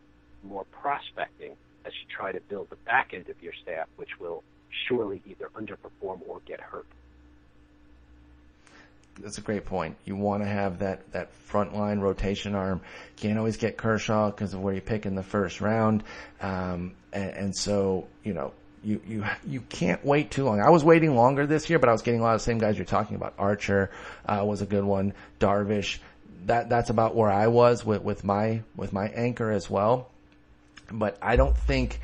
more 0.44 0.64
prospecting 0.64 1.52
as 1.84 1.92
you 1.92 2.14
try 2.14 2.30
to 2.32 2.40
build 2.48 2.70
the 2.70 2.76
back 2.76 3.10
end 3.12 3.28
of 3.28 3.42
your 3.42 3.52
staff, 3.62 3.88
which 3.96 4.20
will 4.20 4.44
surely 4.88 5.20
either 5.26 5.50
underperform 5.56 6.20
or 6.26 6.40
get 6.46 6.60
hurt. 6.60 6.86
That's 9.18 9.38
a 9.38 9.42
great 9.42 9.64
point. 9.64 9.96
You 10.04 10.16
want 10.16 10.42
to 10.42 10.48
have 10.48 10.80
that 10.80 11.10
that 11.12 11.32
front 11.34 11.74
line 11.74 12.00
rotation 12.00 12.54
arm. 12.54 12.80
Can't 13.16 13.38
always 13.38 13.56
get 13.56 13.76
Kershaw 13.76 14.30
because 14.30 14.54
of 14.54 14.60
where 14.60 14.74
you 14.74 14.80
pick 14.80 15.06
in 15.06 15.14
the 15.14 15.22
first 15.22 15.60
round, 15.60 16.02
um, 16.40 16.92
and, 17.12 17.30
and 17.30 17.56
so 17.56 18.08
you 18.24 18.34
know 18.34 18.52
you 18.82 19.00
you 19.06 19.24
you 19.46 19.60
can't 19.60 20.04
wait 20.04 20.30
too 20.30 20.44
long. 20.44 20.60
I 20.60 20.70
was 20.70 20.84
waiting 20.84 21.14
longer 21.14 21.46
this 21.46 21.68
year, 21.70 21.78
but 21.78 21.88
I 21.88 21.92
was 21.92 22.02
getting 22.02 22.20
a 22.20 22.22
lot 22.22 22.34
of 22.34 22.40
the 22.40 22.44
same 22.44 22.58
guys 22.58 22.76
you're 22.76 22.84
talking 22.84 23.16
about. 23.16 23.34
Archer 23.38 23.90
uh, 24.26 24.42
was 24.44 24.62
a 24.62 24.66
good 24.66 24.84
one. 24.84 25.14
Darvish. 25.40 25.98
That 26.46 26.68
that's 26.68 26.90
about 26.90 27.14
where 27.14 27.30
I 27.30 27.46
was 27.46 27.84
with 27.84 28.02
with 28.02 28.24
my 28.24 28.62
with 28.76 28.92
my 28.92 29.06
anchor 29.08 29.50
as 29.50 29.70
well. 29.70 30.08
But 30.90 31.16
I 31.22 31.36
don't 31.36 31.56
think 31.56 32.00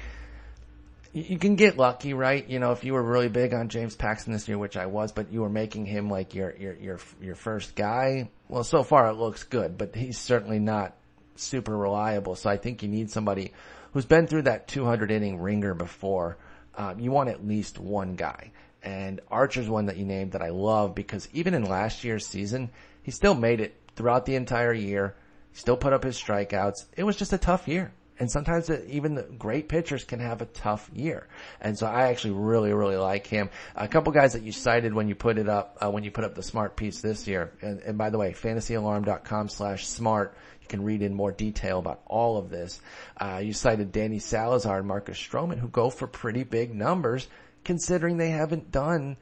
you 1.23 1.39
can 1.39 1.57
get 1.57 1.77
lucky, 1.77 2.15
right? 2.15 2.49
You 2.49 2.59
know, 2.59 2.73
if 2.73 2.85
you 2.85 2.93
were 2.93 3.03
really 3.03 3.29
big 3.29 3.55
on 3.55 3.69
James 3.69 3.97
Paxton 3.97 4.33
this 4.33 4.49
year, 4.49 4.59
which 4.59 4.77
I 4.77 4.87
was, 4.87 5.13
but 5.13 5.33
you 5.33 5.43
were 5.43 5.49
making 5.49 5.87
him 5.87 6.11
like 6.11 6.35
your 6.35 6.55
your 6.57 6.75
your 6.75 6.99
your 7.21 7.35
first 7.35 7.75
guy. 7.75 8.31
Well, 8.49 8.65
so 8.65 8.83
far 8.83 9.09
it 9.09 9.15
looks 9.15 9.45
good, 9.45 9.79
but 9.79 9.95
he's 9.95 10.19
certainly 10.19 10.59
not 10.59 10.97
super 11.37 11.77
reliable. 11.77 12.35
So 12.35 12.51
I 12.51 12.57
think 12.57 12.83
you 12.83 12.89
need 12.89 13.11
somebody 13.11 13.53
who's 13.93 14.05
been 14.05 14.27
through 14.27 14.43
that 14.43 14.69
200 14.69 15.11
inning 15.11 15.41
ringer 15.41 15.75
before. 15.75 16.37
Um, 16.77 17.01
you 17.01 17.11
want 17.11 17.29
at 17.29 17.47
least 17.47 17.79
one 17.79 18.15
guy, 18.15 18.53
and 18.83 19.21
Archer's 19.31 19.69
one 19.69 19.87
that 19.87 19.97
you 19.97 20.05
named 20.05 20.33
that 20.33 20.43
I 20.43 20.51
love 20.51 20.95
because 20.95 21.29
even 21.33 21.55
in 21.55 21.65
last 21.65 22.05
year's 22.05 22.27
season, 22.27 22.71
he 23.03 23.11
still 23.11 23.35
made 23.35 23.61
it 23.61 23.75
throughout 23.97 24.27
the 24.27 24.37
entire 24.37 24.73
year. 24.73 25.17
Still 25.53 25.77
put 25.77 25.93
up 25.93 26.05
his 26.05 26.17
strikeouts. 26.17 26.85
It 26.97 27.03
was 27.03 27.17
just 27.17 27.33
a 27.33 27.39
tough 27.39 27.67
year. 27.67 27.93
And 28.19 28.31
sometimes 28.31 28.71
even 28.71 29.15
the 29.15 29.23
great 29.23 29.69
pitchers 29.69 30.05
can 30.05 30.21
have 30.21 30.43
a 30.43 30.47
tough 30.47 30.91
year. 30.93 31.29
And 31.61 31.79
so 31.79 31.87
I 31.87 32.09
actually 32.09 32.33
really, 32.33 32.73
really 32.73 32.97
like 32.97 33.27
him. 33.27 33.51
A 33.77 33.87
couple 33.87 34.13
guys 34.13 34.33
that 34.33 34.43
you 34.43 34.53
cited 34.53 34.93
when 34.93 35.09
you 35.09 35.15
put 35.15 35.39
it 35.39 35.49
up, 35.49 35.79
uh, 35.81 35.91
when 35.91 36.05
you 36.05 36.11
put 36.11 36.25
up 36.25 36.35
the 36.35 36.43
smart 36.43 36.77
piece 36.77 37.01
this 37.01 37.27
year. 37.29 37.53
And, 37.63 37.81
and 37.81 37.99
by 37.99 38.11
the 38.11 38.19
way, 38.19 38.33
fantasyalarm.com 38.33 39.49
slash 39.49 39.87
smart. 39.87 40.35
You 40.61 40.69
can 40.69 40.83
read 40.83 41.03
in 41.03 41.15
more 41.15 41.33
detail 41.33 41.79
about 41.79 42.01
all 42.07 42.39
of 42.39 42.51
this. 42.51 42.81
Uh, 43.17 43.41
you 43.43 43.53
cited 43.53 43.93
Danny 43.93 44.19
Salazar 44.19 44.79
and 44.79 44.89
Marcus 44.89 45.19
Stroman 45.19 45.59
who 45.59 45.69
go 45.69 45.89
for 45.89 46.07
pretty 46.07 46.43
big 46.43 46.75
numbers 46.75 47.29
considering 47.65 48.17
they 48.17 48.31
haven't 48.31 48.73
done 48.73 49.17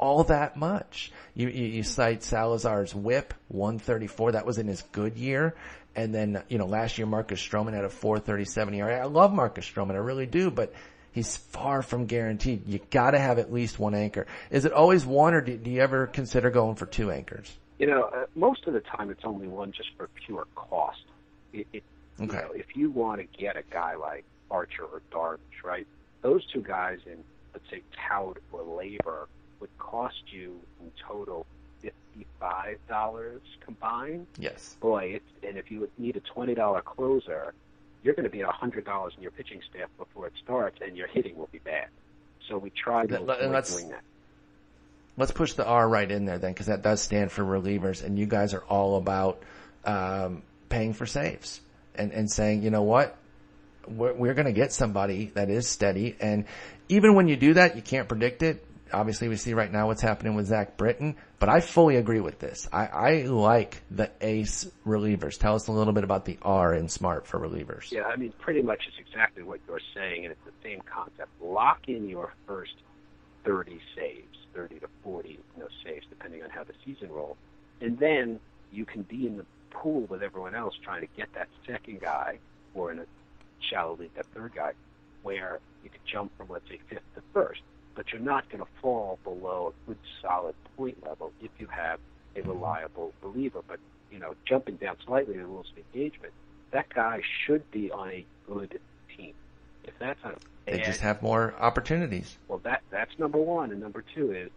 all 0.00 0.24
that 0.24 0.56
much. 0.56 1.12
You, 1.34 1.48
you, 1.48 1.66
you, 1.66 1.82
cite 1.82 2.22
Salazar's 2.24 2.94
whip, 2.94 3.34
134. 3.48 4.32
That 4.32 4.46
was 4.46 4.58
in 4.58 4.66
his 4.66 4.82
good 4.92 5.16
year. 5.16 5.54
And 5.94 6.14
then, 6.14 6.42
you 6.48 6.58
know, 6.58 6.66
last 6.66 6.98
year 6.98 7.06
Marcus 7.06 7.40
Stroman 7.40 7.74
had 7.74 7.84
a 7.84 7.90
437 7.90 8.74
ERA. 8.74 9.00
I 9.00 9.04
love 9.04 9.32
Marcus 9.32 9.68
Stroman. 9.68 9.92
I 9.92 9.98
really 9.98 10.26
do, 10.26 10.50
but 10.50 10.72
he's 11.12 11.36
far 11.36 11.82
from 11.82 12.06
guaranteed. 12.06 12.66
You 12.66 12.80
gotta 12.90 13.18
have 13.18 13.38
at 13.38 13.52
least 13.52 13.78
one 13.78 13.94
anchor. 13.94 14.26
Is 14.50 14.64
it 14.64 14.72
always 14.72 15.04
one 15.04 15.34
or 15.34 15.42
do, 15.42 15.56
do 15.56 15.70
you 15.70 15.82
ever 15.82 16.06
consider 16.06 16.50
going 16.50 16.76
for 16.76 16.86
two 16.86 17.10
anchors? 17.10 17.52
You 17.78 17.86
know, 17.86 18.04
uh, 18.04 18.26
most 18.34 18.66
of 18.66 18.72
the 18.72 18.80
time 18.80 19.10
it's 19.10 19.24
only 19.24 19.48
one 19.48 19.72
just 19.72 19.90
for 19.96 20.08
pure 20.26 20.46
cost. 20.54 21.02
It, 21.52 21.66
it, 21.72 21.84
okay. 22.20 22.36
You 22.36 22.42
know, 22.42 22.52
if 22.54 22.76
you 22.76 22.90
want 22.90 23.20
to 23.20 23.38
get 23.38 23.56
a 23.56 23.62
guy 23.70 23.96
like 23.96 24.24
Archer 24.50 24.84
or 24.84 25.02
Darvish, 25.12 25.64
right? 25.64 25.86
Those 26.22 26.46
two 26.52 26.62
guys 26.62 26.98
in, 27.06 27.24
let's 27.52 27.68
say, 27.70 27.82
tout 28.08 28.38
or 28.52 28.60
LABR 28.60 29.26
would 29.60 29.76
cost 29.78 30.22
you 30.32 30.58
in 30.80 30.90
total 31.06 31.46
fifty-five 31.82 32.78
dollars 32.88 33.42
combined. 33.64 34.26
Yes. 34.38 34.76
Boy, 34.80 35.12
it's, 35.16 35.46
and 35.46 35.56
if 35.56 35.70
you 35.70 35.88
need 35.98 36.16
a 36.16 36.20
twenty-dollar 36.20 36.82
closer, 36.82 37.54
you're 38.02 38.14
going 38.14 38.24
to 38.24 38.30
be 38.30 38.42
at 38.42 38.48
a 38.48 38.52
hundred 38.52 38.84
dollars 38.84 39.12
in 39.16 39.22
your 39.22 39.32
pitching 39.32 39.60
staff 39.70 39.88
before 39.98 40.26
it 40.26 40.32
starts, 40.42 40.78
and 40.80 40.96
your 40.96 41.06
hitting 41.06 41.36
will 41.36 41.48
be 41.52 41.58
bad. 41.58 41.88
So 42.48 42.58
we 42.58 42.70
try 42.70 43.06
to 43.06 43.22
avoid 43.22 43.64
doing 43.66 43.88
that. 43.90 44.02
Let's 45.16 45.32
push 45.32 45.52
the 45.52 45.66
R 45.66 45.88
right 45.88 46.10
in 46.10 46.24
there 46.24 46.38
then, 46.38 46.52
because 46.52 46.66
that 46.66 46.82
does 46.82 47.00
stand 47.00 47.30
for 47.30 47.42
relievers, 47.44 48.02
and 48.02 48.18
you 48.18 48.26
guys 48.26 48.54
are 48.54 48.64
all 48.64 48.96
about 48.96 49.42
um, 49.84 50.42
paying 50.68 50.94
for 50.94 51.04
saves 51.04 51.60
and 51.94 52.12
and 52.12 52.30
saying, 52.30 52.62
you 52.62 52.70
know 52.70 52.82
what, 52.82 53.16
we're, 53.86 54.14
we're 54.14 54.34
going 54.34 54.46
to 54.46 54.52
get 54.52 54.72
somebody 54.72 55.30
that 55.34 55.50
is 55.50 55.68
steady, 55.68 56.16
and 56.20 56.46
even 56.88 57.14
when 57.14 57.28
you 57.28 57.36
do 57.36 57.54
that, 57.54 57.76
you 57.76 57.82
can't 57.82 58.08
predict 58.08 58.42
it 58.42 58.64
obviously 58.92 59.28
we 59.28 59.36
see 59.36 59.54
right 59.54 59.70
now 59.70 59.86
what's 59.86 60.02
happening 60.02 60.34
with 60.34 60.46
Zach 60.46 60.76
Britton, 60.76 61.16
but 61.38 61.48
I 61.48 61.60
fully 61.60 61.96
agree 61.96 62.20
with 62.20 62.38
this. 62.38 62.68
I, 62.72 62.86
I 62.86 63.22
like 63.22 63.82
the 63.90 64.10
ace 64.20 64.70
relievers. 64.86 65.38
Tell 65.38 65.54
us 65.54 65.68
a 65.68 65.72
little 65.72 65.92
bit 65.92 66.04
about 66.04 66.24
the 66.24 66.38
R 66.42 66.74
in 66.74 66.88
smart 66.88 67.26
for 67.26 67.38
relievers. 67.38 67.90
Yeah, 67.90 68.04
I 68.04 68.16
mean, 68.16 68.32
pretty 68.38 68.62
much 68.62 68.82
it's 68.86 68.96
exactly 68.98 69.42
what 69.42 69.60
you're 69.66 69.80
saying, 69.94 70.24
and 70.24 70.32
it's 70.32 70.44
the 70.44 70.68
same 70.68 70.80
concept. 70.82 71.28
Lock 71.40 71.88
in 71.88 72.08
your 72.08 72.32
first 72.46 72.74
30 73.44 73.80
saves, 73.96 74.36
30 74.54 74.80
to 74.80 74.88
40 75.02 75.28
you 75.30 75.38
know, 75.58 75.68
saves, 75.84 76.06
depending 76.08 76.42
on 76.42 76.50
how 76.50 76.64
the 76.64 76.74
season 76.84 77.10
rolls, 77.10 77.36
and 77.80 77.98
then 77.98 78.40
you 78.72 78.84
can 78.84 79.02
be 79.02 79.26
in 79.26 79.36
the 79.36 79.46
pool 79.70 80.02
with 80.02 80.22
everyone 80.22 80.54
else 80.54 80.74
trying 80.82 81.00
to 81.00 81.08
get 81.16 81.32
that 81.34 81.48
second 81.66 82.00
guy, 82.00 82.38
or 82.74 82.92
in 82.92 82.98
a 82.98 83.06
shallow 83.60 83.96
league, 83.96 84.14
that 84.14 84.26
third 84.34 84.52
guy, 84.54 84.72
where 85.22 85.60
you 85.82 85.90
could 85.90 86.00
jump 86.10 86.36
from, 86.36 86.48
let's 86.48 86.68
say, 86.68 86.78
fifth 86.88 87.02
to 87.14 87.22
first 87.32 87.60
but 87.94 88.12
you're 88.12 88.20
not 88.20 88.48
going 88.50 88.62
to 88.62 88.70
fall 88.80 89.18
below 89.24 89.72
a 89.72 89.88
good 89.88 89.98
solid 90.22 90.54
point 90.76 91.04
level 91.04 91.32
if 91.42 91.50
you 91.58 91.66
have 91.66 91.98
a 92.36 92.42
reliable 92.42 93.12
reliever. 93.22 93.60
But 93.66 93.80
you 94.10 94.18
know, 94.18 94.34
jumping 94.44 94.76
down 94.76 94.96
slightly 95.04 95.34
in 95.34 95.40
the 95.40 95.46
rules 95.46 95.70
of 95.70 95.84
engagement, 95.94 96.32
that 96.70 96.88
guy 96.92 97.22
should 97.44 97.70
be 97.70 97.90
on 97.90 98.10
a 98.10 98.24
good 98.46 98.80
team. 99.16 99.34
If 99.84 99.94
that's 99.98 100.18
on 100.24 100.32
a 100.32 100.36
they 100.70 100.78
just 100.78 101.00
have 101.00 101.22
more 101.22 101.54
opportunities. 101.58 102.36
Well, 102.48 102.60
that 102.64 102.82
that's 102.90 103.18
number 103.18 103.38
one, 103.38 103.72
and 103.72 103.80
number 103.80 104.04
two 104.14 104.32
is 104.32 104.50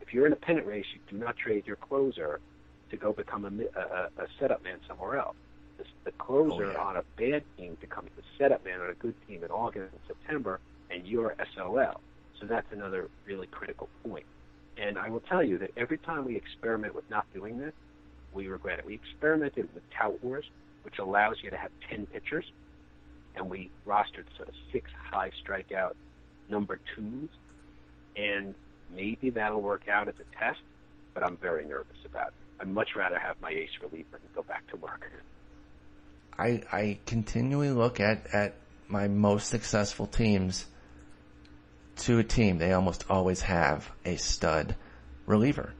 if 0.00 0.12
you're 0.14 0.26
in 0.26 0.32
a 0.32 0.36
pennant 0.36 0.66
race, 0.66 0.86
you 0.92 1.00
do 1.08 1.24
not 1.24 1.36
trade 1.36 1.66
your 1.66 1.76
closer 1.76 2.40
to 2.90 2.96
go 2.96 3.12
become 3.12 3.44
a, 3.44 3.78
a, 3.78 4.08
a 4.22 4.26
setup 4.38 4.64
man 4.64 4.78
somewhere 4.88 5.18
else. 5.18 5.36
The, 5.78 5.84
the 6.04 6.12
closer 6.12 6.66
oh, 6.66 6.72
yeah. 6.72 6.78
on 6.78 6.96
a 6.96 7.04
bad 7.16 7.44
team 7.56 7.76
becomes 7.80 8.10
the 8.16 8.22
setup 8.36 8.64
man 8.64 8.80
on 8.80 8.90
a 8.90 8.94
good 8.94 9.14
team 9.28 9.44
in 9.44 9.50
August 9.50 9.92
and 9.92 10.00
September, 10.08 10.58
and 10.90 11.06
you're 11.06 11.36
SOL. 11.54 12.00
So 12.40 12.46
that's 12.46 12.72
another 12.72 13.08
really 13.26 13.46
critical 13.46 13.88
point. 14.02 14.24
And 14.78 14.98
I 14.98 15.10
will 15.10 15.20
tell 15.20 15.42
you 15.42 15.58
that 15.58 15.72
every 15.76 15.98
time 15.98 16.24
we 16.24 16.36
experiment 16.36 16.94
with 16.94 17.08
not 17.10 17.26
doing 17.34 17.58
this, 17.58 17.74
we 18.32 18.48
regret 18.48 18.78
it. 18.78 18.86
We 18.86 18.94
experimented 18.94 19.68
with 19.74 19.82
Tout 19.90 20.22
Wars, 20.24 20.48
which 20.82 20.98
allows 20.98 21.36
you 21.42 21.50
to 21.50 21.56
have 21.56 21.70
10 21.90 22.06
pitchers, 22.06 22.50
and 23.36 23.50
we 23.50 23.70
rostered 23.86 24.24
sort 24.36 24.48
of 24.48 24.54
six 24.72 24.90
high 25.10 25.30
strikeout 25.44 25.94
number 26.48 26.80
twos, 26.94 27.28
and 28.16 28.54
maybe 28.94 29.30
that'll 29.30 29.60
work 29.60 29.88
out 29.88 30.08
as 30.08 30.14
a 30.14 30.38
test, 30.38 30.60
but 31.12 31.22
I'm 31.22 31.36
very 31.36 31.66
nervous 31.66 31.98
about 32.06 32.28
it. 32.28 32.34
I'd 32.60 32.68
much 32.68 32.90
rather 32.96 33.18
have 33.18 33.36
my 33.42 33.50
ace 33.50 33.70
reliever 33.82 34.16
and 34.16 34.34
go 34.34 34.42
back 34.42 34.66
to 34.68 34.76
work. 34.76 35.10
I, 36.38 36.62
I 36.72 36.98
continually 37.04 37.70
look 37.70 38.00
at, 38.00 38.26
at 38.32 38.54
my 38.88 39.08
most 39.08 39.48
successful 39.48 40.06
teams– 40.06 40.64
to 42.00 42.18
a 42.18 42.24
team, 42.24 42.58
they 42.58 42.72
almost 42.72 43.04
always 43.10 43.42
have 43.42 43.90
a 44.04 44.16
stud 44.16 44.74
reliever, 45.26 45.72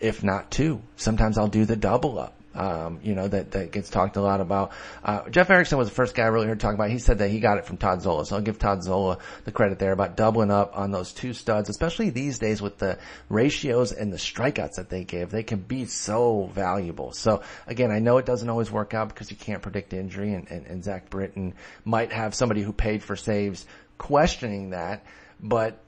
if 0.00 0.22
not 0.22 0.50
two. 0.50 0.82
Sometimes 0.96 1.38
I'll 1.38 1.48
do 1.48 1.64
the 1.64 1.76
double 1.76 2.18
up. 2.18 2.38
Um, 2.54 3.00
you 3.02 3.14
know, 3.14 3.28
that, 3.28 3.52
that 3.52 3.72
gets 3.72 3.88
talked 3.88 4.16
a 4.16 4.20
lot 4.20 4.42
about. 4.42 4.72
Uh, 5.02 5.26
Jeff 5.30 5.48
Erickson 5.48 5.78
was 5.78 5.88
the 5.88 5.94
first 5.94 6.14
guy 6.14 6.24
I 6.24 6.26
really 6.26 6.46
heard 6.46 6.60
talk 6.60 6.74
about. 6.74 6.90
He 6.90 6.98
said 6.98 7.18
that 7.18 7.30
he 7.30 7.40
got 7.40 7.56
it 7.56 7.64
from 7.64 7.78
Todd 7.78 8.02
Zola. 8.02 8.26
So 8.26 8.36
I'll 8.36 8.42
give 8.42 8.58
Todd 8.58 8.82
Zola 8.82 9.18
the 9.44 9.52
credit 9.52 9.78
there 9.78 9.92
about 9.92 10.16
doubling 10.18 10.50
up 10.50 10.76
on 10.76 10.90
those 10.90 11.14
two 11.14 11.32
studs, 11.32 11.70
especially 11.70 12.10
these 12.10 12.38
days 12.38 12.60
with 12.60 12.76
the 12.76 12.98
ratios 13.30 13.92
and 13.92 14.12
the 14.12 14.18
strikeouts 14.18 14.74
that 14.76 14.90
they 14.90 15.02
give. 15.04 15.30
They 15.30 15.44
can 15.44 15.60
be 15.60 15.86
so 15.86 16.50
valuable. 16.52 17.12
So 17.12 17.42
again, 17.66 17.90
I 17.90 18.00
know 18.00 18.18
it 18.18 18.26
doesn't 18.26 18.50
always 18.50 18.70
work 18.70 18.92
out 18.92 19.08
because 19.08 19.30
you 19.30 19.36
can't 19.38 19.62
predict 19.62 19.94
injury 19.94 20.34
and, 20.34 20.50
and, 20.50 20.66
and 20.66 20.84
Zach 20.84 21.08
Britton 21.08 21.54
might 21.86 22.12
have 22.12 22.34
somebody 22.34 22.60
who 22.60 22.74
paid 22.74 23.02
for 23.02 23.16
saves 23.16 23.64
questioning 23.96 24.70
that 24.70 25.06
but 25.42 25.82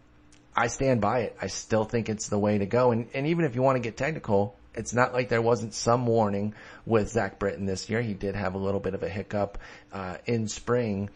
I 0.57 0.69
stand 0.69 1.01
by 1.01 1.21
it. 1.21 1.37
I 1.41 1.47
still 1.49 1.85
think 1.85 2.09
it's 2.09 2.29
the 2.29 2.39
way 2.39 2.59
to 2.59 2.67
go. 2.67 2.91
And, 2.91 3.09
and 3.15 3.27
even 3.27 3.45
if 3.45 3.55
you 3.55 3.63
want 3.63 3.77
to 3.77 3.81
get 3.81 3.97
technical, 3.97 4.57
it's 4.75 4.93
not 4.93 5.13
like 5.13 5.29
there 5.29 5.43
wasn't 5.43 5.75
some 5.75 6.07
warning 6.07 6.55
with 6.85 7.09
Zach 7.11 7.39
Britton 7.39 7.67
this 7.67 7.89
year. 7.89 8.03
He 8.03 8.15
did 8.15 8.35
have 8.35 8.55
a 8.55 8.59
little 8.59 8.81
bit 8.81 8.95
of 8.95 9.03
a 9.03 9.09
hiccup, 9.09 9.59
uh, 9.93 10.17
in 10.27 10.49
spring. 10.49 11.11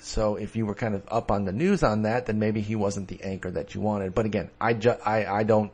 So 0.00 0.36
if 0.36 0.56
you 0.56 0.64
were 0.64 0.74
kind 0.74 0.94
of 0.94 1.02
up 1.08 1.30
on 1.30 1.44
the 1.44 1.52
news 1.52 1.82
on 1.82 2.02
that, 2.02 2.26
then 2.26 2.38
maybe 2.38 2.60
he 2.60 2.74
wasn't 2.74 3.08
the 3.08 3.22
anchor 3.22 3.50
that 3.50 3.74
you 3.74 3.80
wanted. 3.80 4.14
But 4.14 4.26
again, 4.26 4.50
I 4.60 4.74
ju- 4.74 4.96
I, 5.04 5.26
I 5.26 5.42
don't, 5.42 5.72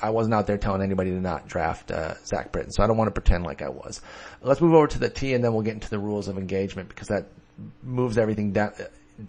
I 0.00 0.10
wasn't 0.10 0.34
out 0.34 0.46
there 0.46 0.58
telling 0.58 0.82
anybody 0.82 1.10
to 1.10 1.20
not 1.20 1.48
draft, 1.48 1.90
uh, 1.90 2.14
Zach 2.24 2.52
Britton. 2.52 2.72
So 2.72 2.82
I 2.82 2.86
don't 2.86 2.96
want 2.96 3.08
to 3.08 3.12
pretend 3.12 3.44
like 3.44 3.62
I 3.62 3.68
was. 3.68 4.00
Let's 4.42 4.60
move 4.60 4.74
over 4.74 4.86
to 4.88 4.98
the 4.98 5.10
T 5.10 5.34
and 5.34 5.44
then 5.44 5.52
we'll 5.52 5.62
get 5.62 5.74
into 5.74 5.90
the 5.90 5.98
rules 5.98 6.28
of 6.28 6.38
engagement 6.38 6.88
because 6.88 7.08
that 7.08 7.26
moves 7.82 8.18
everything 8.18 8.52
down, 8.52 8.72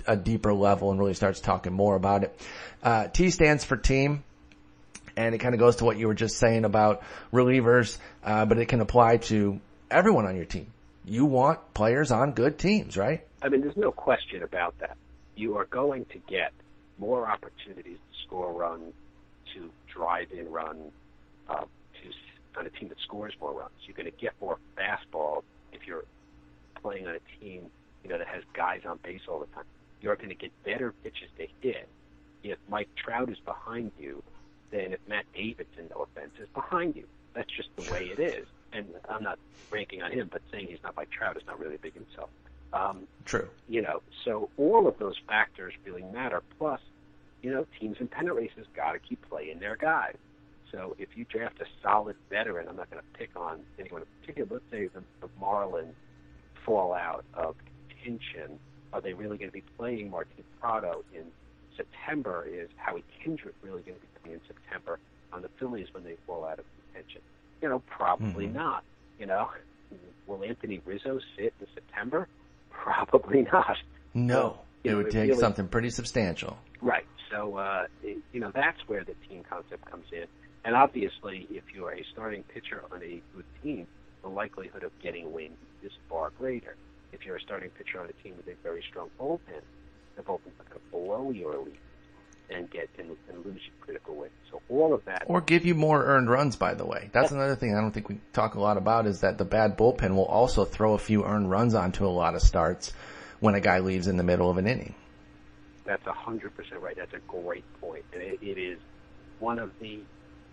a 0.08 0.16
deeper 0.16 0.54
level 0.54 0.92
and 0.92 1.00
really 1.00 1.14
starts 1.14 1.40
talking 1.40 1.74
more 1.74 1.96
about 1.96 2.24
it. 2.24 2.40
Uh, 2.84 3.08
T 3.08 3.30
stands 3.30 3.64
for 3.64 3.78
team. 3.78 4.24
And 5.18 5.36
it 5.36 5.40
kind 5.40 5.54
of 5.54 5.60
goes 5.60 5.78
to 5.78 5.86
what 5.86 5.98
you 5.98 6.08
were 6.08 6.14
just 6.14 6.38
saying 6.38 6.64
about 6.64 7.02
relievers, 7.34 7.98
uh, 8.24 8.46
but 8.46 8.58
it 8.58 8.68
can 8.68 8.80
apply 8.80 9.18
to 9.18 9.60
everyone 9.92 10.26
on 10.26 10.38
your 10.38 10.46
team. 10.46 10.68
You 11.04 11.26
want 11.26 11.74
players 11.74 12.12
on 12.12 12.32
good 12.32 12.58
teams, 12.58 12.96
right? 12.96 13.28
I 13.42 13.50
mean, 13.50 13.60
there's 13.60 13.76
no 13.76 13.92
question 13.92 14.44
about 14.44 14.80
that. 14.80 14.96
You 15.36 15.58
are 15.58 15.66
going 15.66 16.06
to 16.14 16.20
get 16.30 16.54
more 17.00 17.28
opportunities 17.28 17.98
to 17.98 18.24
score 18.26 18.54
runs, 18.54 18.94
to 19.56 19.70
drive 19.94 20.32
in 20.32 20.50
runs, 20.50 20.92
uh, 21.50 21.62
to 21.62 22.58
on 22.58 22.66
a 22.66 22.70
team 22.70 22.90
that 22.90 23.00
scores 23.04 23.34
more 23.42 23.54
runs. 23.54 23.72
You're 23.86 23.96
going 23.96 24.12
to 24.12 24.18
get 24.18 24.34
more 24.40 24.58
fastballs 24.78 25.44
if 25.74 25.86
you're 25.86 26.06
playing 26.82 27.08
on 27.08 27.16
a 27.16 27.44
team, 27.44 27.70
you 28.04 28.10
know, 28.10 28.18
that 28.18 28.28
has 28.28 28.44
guys 28.54 28.82
on 28.88 29.00
base 29.04 29.22
all 29.28 29.40
the 29.40 29.48
time. 29.48 29.66
You're 30.02 30.16
going 30.16 30.30
to 30.30 30.36
get 30.36 30.52
better 30.64 30.94
pitches 31.04 31.30
to 31.38 31.48
hit 31.62 31.88
if 32.44 32.58
Mike 32.70 32.90
Trout 32.96 33.30
is 33.30 33.40
behind 33.40 33.92
you 34.00 34.24
than 34.72 34.94
if 34.94 35.00
Matt 35.08 35.26
Davidson, 35.34 35.90
no 35.90 36.04
offense, 36.04 36.32
is 36.40 36.48
behind 36.54 36.96
you. 36.96 37.06
That's 37.34 37.50
just 37.52 37.70
the 37.76 37.92
way 37.92 38.06
it 38.06 38.20
is. 38.20 38.46
And 38.72 38.88
I'm 39.10 39.24
not 39.24 39.40
ranking 39.72 40.02
on 40.02 40.12
him, 40.12 40.30
but 40.32 40.42
saying 40.52 40.68
he's 40.70 40.84
not 40.84 40.96
like 40.96 41.10
Trout 41.10 41.38
is 41.38 41.44
not 41.48 41.60
really 41.60 41.76
a 41.76 41.80
big 41.80 41.94
insult. 41.96 42.30
Um, 42.72 43.08
True. 43.26 43.48
You 43.68 43.82
know, 43.82 44.02
so 44.24 44.50
all 44.58 44.88
of 44.88 44.98
those 45.00 45.16
factors 45.28 45.74
really 45.86 46.04
matter. 46.04 46.44
Plus, 46.58 46.80
you 47.42 47.52
know, 47.52 47.66
teams 47.80 47.98
in 48.00 48.08
pennant 48.08 48.36
races 48.36 48.66
got 48.76 48.94
to 48.94 49.00
keep 49.00 49.28
playing 49.30 49.60
their 49.60 49.76
guys. 49.76 50.16
So 50.72 50.96
if 51.00 51.10
you 51.16 51.26
draft 51.26 51.60
a 51.62 51.66
solid 51.82 52.16
veteran, 52.30 52.68
I'm 52.68 52.76
not 52.76 52.92
going 52.92 53.02
to 53.02 53.18
pick 53.18 53.32
on 53.36 53.62
anyone 53.80 54.02
in 54.04 54.08
particular. 54.22 54.48
Let's 54.52 54.72
say 54.72 54.88
the, 54.88 55.04
the 55.22 55.30
Marlins 55.42 55.94
fall 56.64 56.94
out 56.94 57.26
of 57.34 57.56
contention. 57.90 58.60
Are 58.94 59.02
they 59.02 59.14
really 59.14 59.38
going 59.38 59.50
to 59.50 59.54
be 59.54 59.64
playing 59.78 60.10
Martin 60.10 60.44
Prado 60.60 61.04
in 61.14 61.26
September? 61.78 62.46
Is 62.50 62.70
Howie 62.78 63.04
Kendrick 63.24 63.56
really 63.62 63.82
going 63.82 63.96
to 63.98 64.02
be 64.02 64.08
playing 64.24 64.40
in 64.40 64.48
September 64.48 65.00
on 65.32 65.42
the 65.42 65.50
Phillies 65.60 65.88
when 65.92 66.04
they 66.04 66.16
fall 66.26 66.46
out 66.46 66.60
of 66.60 66.66
contention? 66.94 67.22
You 67.62 67.70
know, 67.70 67.80
probably 67.88 68.46
mm-hmm. 68.46 68.58
not. 68.58 68.84
You 69.20 69.26
know, 69.26 69.50
will 70.28 70.44
Anthony 70.44 70.82
Rizzo 70.86 71.20
sit 71.38 71.54
in 71.60 71.68
September? 71.74 72.28
Probably 72.70 73.42
not. 73.52 73.78
No, 74.14 74.60
so, 74.84 74.90
it 74.90 74.96
would 74.96 75.12
take 75.12 75.30
really, 75.30 75.40
something 75.40 75.68
pretty 75.68 75.90
substantial. 75.90 76.58
Right. 76.82 77.06
So, 77.30 77.58
uh, 77.58 77.86
you 78.02 78.40
know, 78.40 78.52
that's 78.54 78.80
where 78.88 79.04
the 79.04 79.14
team 79.28 79.44
concept 79.48 79.86
comes 79.90 80.06
in. 80.12 80.26
And 80.66 80.76
obviously, 80.76 81.48
if 81.50 81.64
you're 81.74 81.92
a 81.92 82.04
starting 82.12 82.44
pitcher 82.44 82.84
on 82.92 83.02
a 83.04 83.22
good 83.36 83.46
team, 83.64 83.88
the 84.22 84.30
likelihood 84.30 84.84
of 84.84 84.92
getting 85.02 85.32
wins 85.32 85.58
is 85.84 85.92
far 86.10 86.32
greater. 86.38 86.76
If 87.12 87.26
you're 87.26 87.38
a 87.38 87.42
starting 87.42 87.70
pitcher 87.72 88.00
on 88.00 88.08
a 88.10 88.24
team 88.24 88.36
with 88.38 88.48
a 88.48 88.56
very 88.64 88.84
strong 88.88 89.10
bullpen, 89.20 89.62
the 90.16 90.22
bullpen's 90.22 90.58
not 90.58 90.70
going 90.70 90.82
to 90.82 90.92
blow 90.92 91.32
your 91.32 91.58
lead 91.58 91.78
and 92.50 92.70
get 92.70 92.90
and, 92.98 93.16
and 93.30 93.46
lose 93.46 93.62
you 93.66 93.72
critical 93.82 94.16
wins. 94.16 94.32
So 94.52 94.62
all 94.70 94.94
of 94.94 95.06
that, 95.06 95.24
or 95.28 95.42
give 95.42 95.66
you 95.66 95.76
more 95.76 96.04
earned 96.04 96.30
runs. 96.30 96.56
By 96.56 96.74
the 96.74 96.86
way, 96.86 97.10
that's 97.12 97.32
another 97.32 97.56
thing 97.56 97.76
I 97.76 97.82
don't 97.82 97.92
think 97.92 98.10
we 98.10 98.20
talk 98.34 98.56
a 98.56 98.60
lot 98.60 98.78
about 98.78 99.06
is 99.08 99.22
that 99.22 99.38
the 99.38 99.46
bad 99.46 99.78
bullpen 99.78 100.16
will 100.16 100.26
also 100.26 100.66
throw 100.66 100.94
a 100.94 101.00
few 101.00 101.24
earned 101.24 101.50
runs 101.50 101.76
onto 101.76 102.06
a 102.06 102.10
lot 102.10 102.36
of 102.36 102.42
starts 102.42 102.92
when 103.40 103.56
a 103.56 103.62
guy 103.62 103.80
leaves 103.80 104.08
in 104.08 104.18
the 104.18 104.24
middle 104.24 104.50
of 104.50 104.58
an 104.58 104.68
inning. 104.68 104.96
That's 105.86 106.06
a 106.06 106.14
hundred 106.14 106.56
percent 106.56 106.82
right. 106.82 106.96
That's 106.96 107.14
a 107.14 107.20
great 107.28 107.66
point, 107.82 108.06
and 108.14 108.22
it, 108.22 108.40
it 108.42 108.58
is 108.60 108.80
one 109.40 109.60
of 109.60 109.72
the 109.80 110.00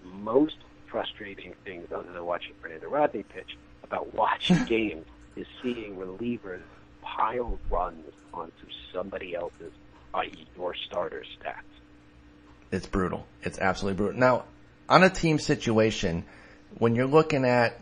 most 0.04 0.56
frustrating 0.86 1.54
things 1.64 1.90
other 1.92 2.10
than 2.12 2.24
watching 2.24 2.54
Fernando 2.60 2.88
Rodney 2.88 3.22
pitch 3.22 3.56
about 3.82 4.14
watching 4.14 4.64
games 4.68 5.04
is 5.36 5.46
seeing 5.62 5.96
relievers 5.96 6.62
pile 7.02 7.58
runs 7.70 8.12
onto 8.34 8.66
somebody 8.92 9.34
else's, 9.34 9.72
i.e., 10.14 10.46
your 10.56 10.74
starter's 10.74 11.26
stats. 11.40 11.62
It's 12.72 12.86
brutal. 12.86 13.26
It's 13.42 13.58
absolutely 13.58 13.96
brutal. 13.96 14.18
Now, 14.18 14.44
on 14.88 15.02
a 15.02 15.10
team 15.10 15.38
situation, 15.38 16.24
when 16.78 16.94
you're 16.94 17.06
looking 17.06 17.44
at, 17.44 17.80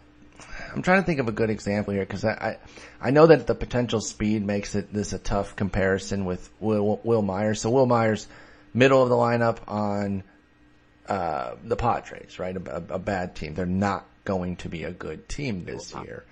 I'm 0.74 0.82
trying 0.82 1.00
to 1.00 1.07
think 1.07 1.20
of 1.20 1.28
a 1.28 1.32
good 1.32 1.50
example 1.50 1.94
here 1.94 2.02
because 2.02 2.24
I, 2.24 2.59
I, 3.00 3.09
I 3.09 3.11
know 3.11 3.26
that 3.26 3.46
the 3.46 3.55
potential 3.55 4.00
speed 4.00 4.44
makes 4.44 4.74
it 4.74 4.92
this 4.92 5.12
a 5.12 5.18
tough 5.18 5.57
comparison 5.57 6.24
with 6.24 6.50
Will, 6.61 7.00
Wil 7.02 7.22
Myers. 7.22 7.61
So 7.62 7.70
Wil 7.70 7.86
Myers, 7.86 8.26
middle 8.72 9.02
of 9.02 9.09
the 9.09 9.14
lineup 9.14 9.59
on 9.68 10.22
uh, 11.09 11.55
the 11.62 11.76
Padres, 11.76 12.38
right? 12.38 12.57
A, 12.57 12.76
a, 12.94 12.98
bad 12.98 13.36
team. 13.36 13.55
They're 13.55 13.66
not 13.66 14.07
going 14.24 14.57
to 14.57 14.68
be 14.68 14.84
a 14.84 14.90
good 14.90 15.28
team 15.28 15.64
this 15.64 15.94
year. 15.94 16.24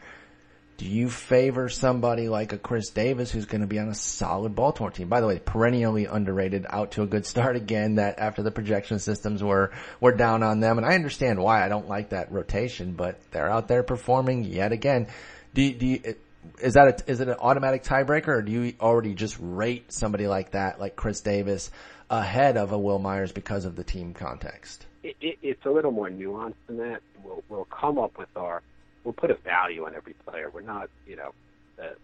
Do 0.83 0.89
you 0.89 1.09
favor 1.09 1.68
somebody 1.68 2.28
like 2.28 2.53
a 2.53 2.59
Chris 2.59 2.91
Davis 2.91 3.30
who's 3.30 3.47
going 3.47 3.61
to 3.61 3.68
be 3.68 3.78
on 3.78 3.89
a 3.89 3.95
solid 3.95 4.57
Baltimore 4.57 4.91
team? 4.91 5.09
By 5.09 5.20
the 5.20 5.28
way, 5.28 5.39
perennially 5.39 6.07
underrated, 6.07 6.66
out 6.68 6.91
to 6.93 7.03
a 7.03 7.07
good 7.07 7.24
start 7.24 7.55
again. 7.55 7.95
That 7.95 8.18
after 8.18 8.43
the 8.43 8.51
projection 8.51 8.99
systems 8.99 9.45
were 9.45 9.70
were 10.01 10.11
down 10.11 10.43
on 10.43 10.59
them, 10.59 10.78
and 10.78 10.85
I 10.87 10.97
understand 10.97 11.39
why. 11.39 11.64
I 11.64 11.68
don't 11.68 11.87
like 11.87 12.09
that 12.09 12.33
rotation, 12.33 12.95
but 12.95 13.20
they're 13.30 13.49
out 13.49 13.68
there 13.68 13.85
performing 13.85 14.43
yet 14.43 14.72
again. 14.72 15.07
Do 15.55 15.72
do 15.72 15.87
you, 15.87 16.16
is 16.61 16.74
that 16.74 17.01
a, 17.01 17.11
is 17.11 17.20
it 17.20 17.28
an 17.28 17.37
automatic 17.39 17.85
tiebreaker, 17.85 18.28
or 18.28 18.43
do 18.43 18.51
you 18.51 18.74
already 18.80 19.14
just 19.14 19.37
rate 19.41 19.93
somebody 19.93 20.26
like 20.26 20.51
that, 20.51 20.80
like 20.80 20.97
Chris 20.97 21.20
Davis, 21.20 21.70
ahead 22.11 22.57
of 22.57 22.72
a 22.72 22.78
Wil 22.78 22.99
Myers 22.99 23.30
because 23.30 23.66
of 23.66 23.76
the 23.76 23.85
team 23.85 24.14
context? 24.14 24.85
It, 25.05 25.14
it, 25.20 25.39
it's 25.43 25.64
a 25.64 25.70
little 25.70 25.93
more 25.93 26.11
nuanced 26.11 26.55
than 26.66 26.78
that. 26.78 27.03
We'll, 27.22 27.45
we'll 27.49 27.66
come 27.66 27.99
up 27.99 28.18
with 28.18 28.30
our, 28.35 28.62
we'll 29.05 29.15
put 29.15 29.31
a 29.31 29.35
value 29.35 29.85
on 29.87 29.95
every 29.95 30.15
player. 30.27 30.51
We're 30.53 30.63
not, 30.63 30.89
you 31.07 31.17
know, 31.17 31.33
uh, 31.83 31.95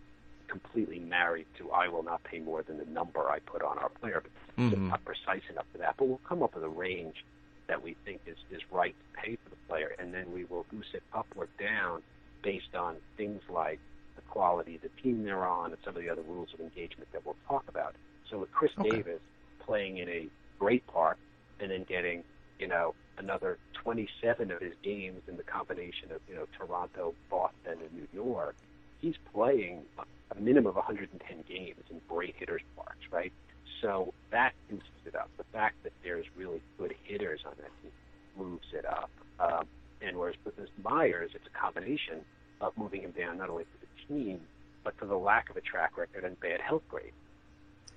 completely 0.48 0.98
married 0.98 1.46
to 1.58 1.70
I 1.70 1.88
will 1.88 2.02
not 2.02 2.24
pay 2.24 2.38
more 2.38 2.62
than 2.62 2.78
the 2.78 2.86
number 2.86 3.30
I 3.30 3.38
put 3.40 3.62
on 3.62 3.78
our 3.78 3.90
player, 3.90 4.22
but 4.22 4.62
mm-hmm. 4.62 4.88
not 4.88 5.04
precise 5.04 5.42
enough 5.50 5.66
for 5.72 5.78
that. 5.78 5.94
But 5.98 6.08
we'll 6.08 6.20
come 6.28 6.42
up 6.42 6.54
with 6.54 6.64
a 6.64 6.68
range 6.68 7.24
that 7.68 7.82
we 7.82 7.96
think 8.04 8.22
is, 8.26 8.36
is 8.50 8.62
right 8.72 8.94
to 8.94 9.20
pay 9.20 9.36
for 9.36 9.50
the 9.50 9.56
player, 9.68 9.94
and 9.98 10.12
then 10.12 10.32
we 10.32 10.44
will 10.44 10.64
goose 10.70 10.94
it 10.94 11.02
up 11.12 11.26
or 11.36 11.48
down 11.60 12.02
based 12.42 12.74
on 12.74 12.96
things 13.16 13.42
like 13.50 13.78
the 14.16 14.22
quality 14.22 14.76
of 14.76 14.82
the 14.82 14.90
team 15.02 15.24
they're 15.24 15.46
on 15.46 15.70
and 15.70 15.78
some 15.84 15.94
of 15.94 16.02
the 16.02 16.08
other 16.08 16.22
rules 16.22 16.48
of 16.54 16.60
engagement 16.60 17.08
that 17.12 17.24
we'll 17.24 17.36
talk 17.46 17.64
about. 17.68 17.94
So 18.30 18.38
with 18.38 18.52
Chris 18.52 18.72
okay. 18.78 18.90
Davis, 18.90 19.20
playing 19.64 19.98
in 19.98 20.08
a 20.08 20.28
great 20.58 20.86
park 20.86 21.18
and 21.60 21.70
then 21.70 21.84
getting, 21.84 22.24
you 22.58 22.68
know, 22.68 22.94
another 23.18 23.58
27 23.74 24.50
of 24.50 24.60
his 24.60 24.74
games 24.82 25.22
in 25.28 25.36
the 25.36 25.42
combination 25.42 26.12
of, 26.12 26.20
you 26.28 26.34
know, 26.34 26.46
Toronto, 26.56 27.14
Boston, 27.30 27.78
and 27.80 27.92
New 27.92 28.08
York, 28.12 28.56
he's 29.00 29.16
playing 29.32 29.82
a 29.98 30.40
minimum 30.40 30.70
of 30.70 30.76
110 30.76 31.44
games 31.48 31.82
in 31.90 32.00
great 32.08 32.34
hitters 32.38 32.62
parks, 32.76 33.06
right? 33.10 33.32
So 33.80 34.12
that 34.30 34.52
boosts 34.68 34.88
it 35.06 35.14
up. 35.14 35.30
The 35.36 35.44
fact 35.52 35.82
that 35.84 35.92
there's 36.02 36.26
really 36.36 36.60
good 36.78 36.94
hitters 37.04 37.40
on 37.46 37.52
that 37.58 37.70
team 37.82 37.92
moves 38.36 38.66
it 38.72 38.84
up. 38.84 39.10
Um, 39.40 39.66
and 40.00 40.16
whereas 40.16 40.36
with 40.44 40.56
this 40.56 40.70
Myers, 40.82 41.30
it's 41.34 41.46
a 41.46 41.58
combination 41.58 42.24
of 42.60 42.76
moving 42.76 43.02
him 43.02 43.12
down 43.12 43.38
not 43.38 43.50
only 43.50 43.64
for 43.64 43.78
the 43.80 44.14
team, 44.14 44.40
but 44.84 44.96
for 44.96 45.06
the 45.06 45.16
lack 45.16 45.50
of 45.50 45.56
a 45.56 45.60
track 45.60 45.96
record 45.96 46.24
and 46.24 46.38
bad 46.40 46.60
health 46.60 46.82
grade. 46.88 47.12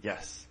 Yes. 0.01 0.47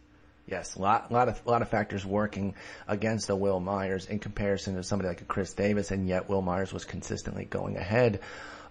Yes, 0.46 0.74
a 0.74 0.82
lot, 0.82 1.12
lot 1.12 1.28
of, 1.28 1.46
lot 1.46 1.62
of 1.62 1.68
factors 1.68 2.04
working 2.04 2.54
against 2.88 3.30
a 3.30 3.36
Wil 3.36 3.60
Myers 3.60 4.06
in 4.06 4.18
comparison 4.18 4.74
to 4.74 4.82
somebody 4.82 5.08
like 5.08 5.20
a 5.20 5.24
Chris 5.24 5.52
Davis, 5.54 5.90
and 5.90 6.08
yet 6.08 6.28
Wil 6.28 6.42
Myers 6.42 6.72
was 6.72 6.84
consistently 6.84 7.44
going 7.44 7.76
ahead 7.76 8.20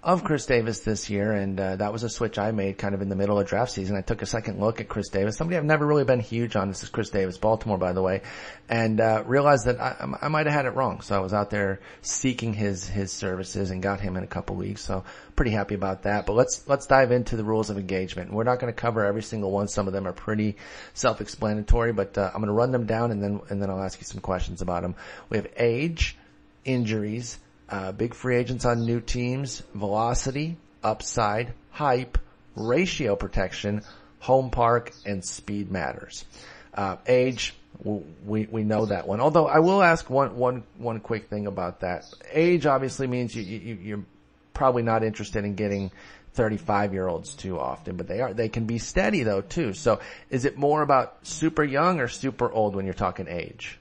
of 0.02 0.24
Chris 0.24 0.46
Davis 0.46 0.80
this 0.80 1.10
year, 1.10 1.34
and 1.34 1.60
uh, 1.60 1.76
that 1.76 1.92
was 1.92 2.04
a 2.04 2.10
switch 2.10 2.40
I 2.40 2.52
made 2.52 2.78
kind 2.78 2.96
of 2.96 3.02
in 3.02 3.10
the 3.10 3.18
middle 3.18 3.38
of 3.38 3.46
draft 3.48 3.72
season. 3.72 3.98
I 3.98 4.02
took 4.02 4.22
a 4.22 4.26
second 4.26 4.58
look 4.58 4.80
at 4.80 4.88
Chris 4.88 5.10
Davis, 5.10 5.36
somebody 5.36 5.58
I've 5.58 5.66
never 5.66 5.86
really 5.86 6.06
been 6.06 6.22
huge 6.22 6.56
on. 6.56 6.70
This 6.70 6.84
is 6.84 6.90
Chris 6.90 7.10
Davis, 7.10 7.38
Baltimore, 7.38 7.78
by 7.78 7.92
the 7.92 8.02
way, 8.02 8.22
and 8.70 9.02
uh, 9.02 9.24
realized 9.26 9.66
that 9.66 9.82
I, 9.82 10.08
I 10.22 10.28
might 10.30 10.46
have 10.46 10.56
had 10.56 10.66
it 10.66 10.70
wrong. 10.70 11.02
So 11.02 11.18
I 11.18 11.20
was 11.20 11.34
out 11.34 11.50
there 11.50 11.82
seeking 12.02 12.54
his 12.54 12.88
his 12.88 13.12
services 13.12 13.72
and 13.72 13.82
got 13.84 14.00
him 14.00 14.16
in 14.16 14.24
a 14.24 14.28
couple 14.28 14.56
weeks. 14.56 14.82
So 14.82 15.04
pretty 15.36 15.52
happy 15.52 15.76
about 15.76 16.04
that. 16.04 16.26
But 16.26 16.34
let's 16.34 16.66
let's 16.66 16.88
dive 16.88 17.12
into 17.12 17.36
the 17.36 17.44
rules 17.44 17.70
of 17.70 17.78
engagement. 17.78 18.32
We're 18.32 18.46
not 18.46 18.60
going 18.60 18.74
to 18.74 18.80
cover 18.80 19.06
every 19.06 19.24
single 19.24 19.52
one. 19.52 19.68
Some 19.68 19.88
of 19.88 19.94
them 19.94 20.08
are 20.08 20.14
pretty 20.14 20.56
self-explanatory, 20.94 21.92
but 21.92 22.18
uh, 22.18 22.32
I'm 22.34 22.40
going 22.40 22.48
to 22.48 22.54
run 22.54 22.72
them 22.72 22.86
down 22.86 23.12
and 23.12 23.22
then 23.22 23.42
and 23.50 23.62
then 23.62 23.70
I'll 23.70 23.84
ask 23.84 24.00
you 24.00 24.06
some 24.06 24.22
questions 24.22 24.62
about 24.62 24.82
them. 24.84 24.96
We 25.30 25.36
have 25.36 25.48
age, 25.58 26.16
injuries 26.64 27.38
uh, 27.70 27.92
big 27.92 28.14
free 28.14 28.38
agents 28.38 28.66
on 28.66 28.86
new 28.86 29.00
teams, 29.00 29.62
velocity, 29.74 30.58
upside, 30.84 31.54
hype, 31.72 32.18
ratio 32.56 33.16
protection, 33.16 33.82
home 34.20 34.50
park, 34.50 34.92
and 35.06 35.24
speed 35.24 35.72
matters. 35.72 36.26
Uh, 36.74 36.98
age, 37.08 37.54
we 37.84 38.46
we 38.46 38.64
know 38.64 38.86
that 38.86 39.08
one. 39.08 39.22
Although 39.22 39.48
I 39.48 39.60
will 39.60 39.82
ask 39.82 40.10
one 40.10 40.36
one 40.36 40.64
one 40.78 41.00
quick 41.00 41.30
thing 41.30 41.48
about 41.48 41.82
that. 41.82 42.06
Age 42.32 42.66
obviously 42.66 43.08
means 43.08 43.36
you, 43.36 43.44
you 43.44 43.76
you're 43.82 44.06
probably 44.54 44.84
not 44.84 45.04
interested 45.04 45.46
in 45.46 45.56
getting 45.56 45.92
35 46.34 46.94
year 46.94 47.08
olds 47.08 47.34
too 47.34 47.60
often, 47.60 47.96
but 47.96 48.08
they 48.08 48.22
are 48.22 48.34
they 48.34 48.50
can 48.50 48.66
be 48.66 48.78
steady 48.78 49.24
though 49.24 49.42
too. 49.42 49.74
So 49.74 50.00
is 50.30 50.46
it 50.46 50.58
more 50.58 50.82
about 50.82 51.26
super 51.26 51.64
young 51.64 52.00
or 52.00 52.08
super 52.08 52.52
old 52.52 52.76
when 52.76 52.86
you're 52.86 52.94
talking 52.94 53.28
age? 53.28 53.80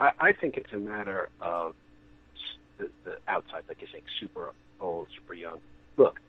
I, 0.00 0.10
I 0.18 0.32
think 0.32 0.56
it's 0.56 0.72
a 0.72 0.78
matter 0.78 1.28
of 1.40 1.74
the, 2.78 2.90
the 3.04 3.16
outside, 3.28 3.62
like 3.68 3.80
you're 3.80 3.90
saying, 3.90 4.04
super 4.20 4.52
old, 4.80 5.08
super 5.14 5.34
young. 5.34 5.60
Look, 5.96 6.20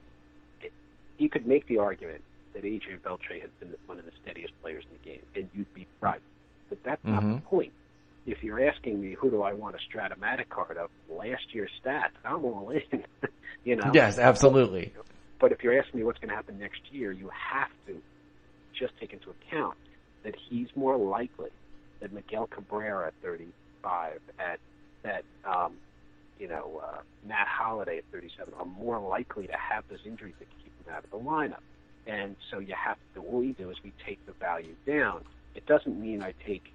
it, 0.62 0.72
you 1.18 1.30
could 1.30 1.48
make 1.48 1.68
the 1.68 1.80
argument 1.80 2.22
that 2.54 2.66
Adrian 2.66 3.00
Beltre 3.00 3.42
has 3.42 3.50
been 3.60 3.74
one 3.86 4.00
of 4.00 4.06
the 4.06 4.12
steadiest 4.24 4.54
players 4.62 4.84
in 4.90 4.98
the 4.98 5.10
game, 5.10 5.26
and 5.36 5.50
you'd 5.54 5.74
be 5.74 5.88
right. 6.02 6.22
But 6.70 6.84
that's 6.84 7.04
mm-hmm. 7.04 7.14
not 7.14 7.22
the 7.22 7.28
mm-hmm. 7.28 7.46
point. 7.48 7.74
If 8.26 8.44
you're 8.44 8.68
asking 8.68 9.02
me 9.02 9.14
who 9.14 9.30
do 9.30 9.44
I 9.44 9.54
want 9.54 9.76
a 9.76 9.98
Strat-O-Matic 9.98 10.50
card 10.50 10.78
of 10.78 10.90
last 11.10 11.54
year's 11.54 11.70
stats, 11.84 12.16
I'm 12.24 12.44
all 12.44 12.72
in. 12.72 13.04
you 13.64 13.76
know. 13.76 13.92
Yes, 13.94 14.18
absolutely. 14.18 14.94
But 15.40 15.52
if 15.52 15.64
you're 15.64 15.78
asking 15.78 16.00
me 16.00 16.06
what's 16.06 16.18
going 16.18 16.30
to 16.30 16.36
happen 16.36 16.58
next 16.58 16.82
year, 16.92 17.12
you 17.12 17.30
have 17.30 17.70
to 17.88 18.02
just 18.74 18.94
take 19.00 19.14
into 19.14 19.30
account 19.30 19.78
that 20.24 20.36
he's 20.50 20.68
more 20.76 20.98
likely 20.98 21.50
that 22.00 22.12
Miguel 22.12 22.48
Cabrera 22.48 23.08
at 23.08 23.14
35, 23.22 24.20
at 24.40 24.60
that 25.04 25.24
um, 25.46 25.74
you 26.40 26.48
know, 26.48 26.82
uh, 26.84 27.02
Matt 27.26 27.48
Holliday 27.48 28.00
at 28.00 28.04
37 28.12 28.54
are 28.60 28.66
more 28.66 29.00
likely 29.00 29.48
to 29.48 29.58
have 29.58 29.84
those 29.90 30.00
injuries 30.06 30.36
that 30.40 30.48
keep 30.64 30.86
them 30.86 30.94
out 30.94 31.04
of 31.04 31.12
the 31.12 31.18
lineup. 31.18 31.62
And 32.08 32.36
so 32.52 32.60
you 32.60 32.76
have 32.76 32.98
to, 33.14 33.22
what 33.22 33.42
we 33.42 33.54
do 33.54 33.70
is 33.70 33.78
we 33.84 33.92
take 34.06 34.24
the 34.26 34.34
value 34.34 34.76
down. 34.86 35.24
It 35.56 35.66
doesn't 35.66 36.00
mean 36.00 36.22
I 36.22 36.34
take, 36.46 36.72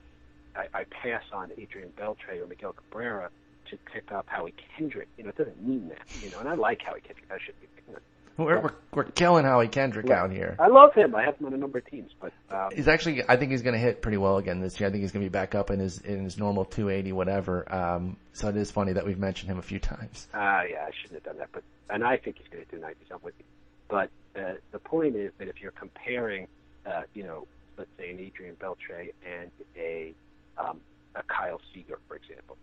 I, 0.57 0.67
I 0.75 0.85
pass 0.85 1.23
on 1.33 1.53
Adrian 1.57 1.93
Beltre 1.97 2.43
or 2.43 2.47
Miguel 2.47 2.73
Cabrera 2.73 3.31
to 3.71 3.79
pick 3.93 4.11
up 4.11 4.27
Howie 4.29 4.55
Kendrick. 4.77 5.09
You 5.17 5.25
know, 5.25 5.31
it 5.31 5.37
doesn't 5.37 5.63
mean 5.63 5.89
that. 5.89 6.03
You 6.23 6.31
know, 6.31 6.41
and 6.41 6.49
I 6.49 6.55
like 6.55 6.83
Howie 6.83 7.01
Kendrick. 7.01 7.27
I 7.31 7.39
should 7.45 7.61
be 7.61 7.69
picking 7.77 7.95
him. 7.95 8.01
We're, 8.45 8.61
we're, 8.61 8.75
we're 8.95 9.05
killing 9.05 9.45
Howie 9.45 9.69
Kendrick 9.69 10.09
Right. 10.09 10.19
out 10.19 10.31
here. 10.33 10.57
I 10.59 10.69
love 10.69 10.95
him. 10.95 11.15
I 11.15 11.23
have 11.25 11.37
him 11.37 11.47
on 11.47 11.55
a 11.55 11.57
number 11.59 11.79
of 11.79 11.87
teams, 11.87 12.11
but 12.21 12.33
um, 12.51 12.71
He's 12.75 12.89
actually, 12.89 13.23
I 13.29 13.37
think 13.37 13.51
he's 13.51 13.63
going 13.63 13.75
to 13.75 13.79
hit 13.81 14.01
pretty 14.03 14.17
well 14.17 14.39
again 14.39 14.61
this 14.61 14.81
year. 14.81 14.89
I 14.89 14.93
think 14.93 15.03
he's 15.03 15.13
going 15.13 15.25
to 15.25 15.31
be 15.31 15.33
back 15.33 15.55
up 15.55 15.71
in 15.71 15.79
his 15.79 15.99
in 16.01 16.25
his 16.25 16.39
normal 16.39 16.65
280 16.65 17.13
whatever. 17.13 17.73
Um, 17.73 18.17
so 18.33 18.49
it 18.49 18.57
is 18.57 18.71
funny 18.71 18.95
that 18.95 19.05
we've 19.07 19.19
mentioned 19.19 19.51
him 19.51 19.59
a 19.59 19.63
few 19.63 19.79
times. 19.79 20.27
Ah, 20.33 20.63
yeah, 20.63 20.87
I 20.87 20.91
shouldn't 21.03 21.23
have 21.23 21.25
done 21.25 21.39
that. 21.39 21.51
But 21.53 21.63
and 21.91 22.03
I 22.05 22.17
think 22.17 22.39
he's 22.39 22.49
going 22.49 22.65
to 22.65 22.71
do 22.71 22.81
90. 22.81 22.97
I'm 23.13 23.19
with 23.23 23.35
you. 23.39 23.45
But 23.89 24.11
uh, 24.37 24.55
the 24.73 24.79
point 24.79 25.17
is 25.17 25.33
that 25.39 25.49
if 25.49 25.61
you're 25.61 25.73
comparing, 25.73 26.47
uh, 26.87 27.03
you 27.15 27.25
know, 27.25 27.47
let's 27.77 27.91
say 27.99 28.11
an 28.11 28.21
Adrian 28.21 28.57
Beltre 28.57 29.13
and 29.27 29.51
a 29.77 30.15
um, 30.57 30.81
a 31.15 31.23
Kyle 31.25 31.61
Seager, 31.75 31.99
for 32.09 32.17
example, 32.17 32.57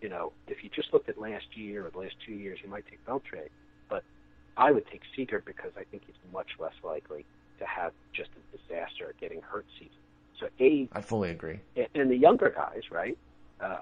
you 0.00 0.08
know, 0.08 0.32
if 0.48 0.64
you 0.64 0.70
just 0.70 0.92
looked 0.92 1.08
at 1.08 1.18
last 1.18 1.46
year 1.56 1.86
or 1.86 1.90
the 1.90 1.98
last 1.98 2.16
two 2.26 2.32
years, 2.34 2.58
you 2.62 2.68
might 2.68 2.84
take 2.86 3.04
Beltre, 3.06 3.48
I 4.56 4.70
would 4.70 4.86
take 4.86 5.02
Seager 5.16 5.42
because 5.46 5.72
I 5.76 5.84
think 5.84 6.02
he's 6.06 6.16
much 6.32 6.48
less 6.58 6.74
likely 6.82 7.24
to 7.58 7.64
have 7.66 7.92
just 8.12 8.30
a 8.36 8.56
disaster 8.56 9.06
or 9.06 9.14
getting 9.20 9.40
hurt 9.42 9.66
season. 9.78 9.94
So 10.38 10.48
a 10.60 10.88
I 10.92 11.00
fully 11.00 11.30
agree. 11.30 11.60
and- 11.94 12.10
the 12.10 12.16
younger 12.16 12.50
guys, 12.50 12.82
right? 12.90 13.16
Uh, 13.60 13.78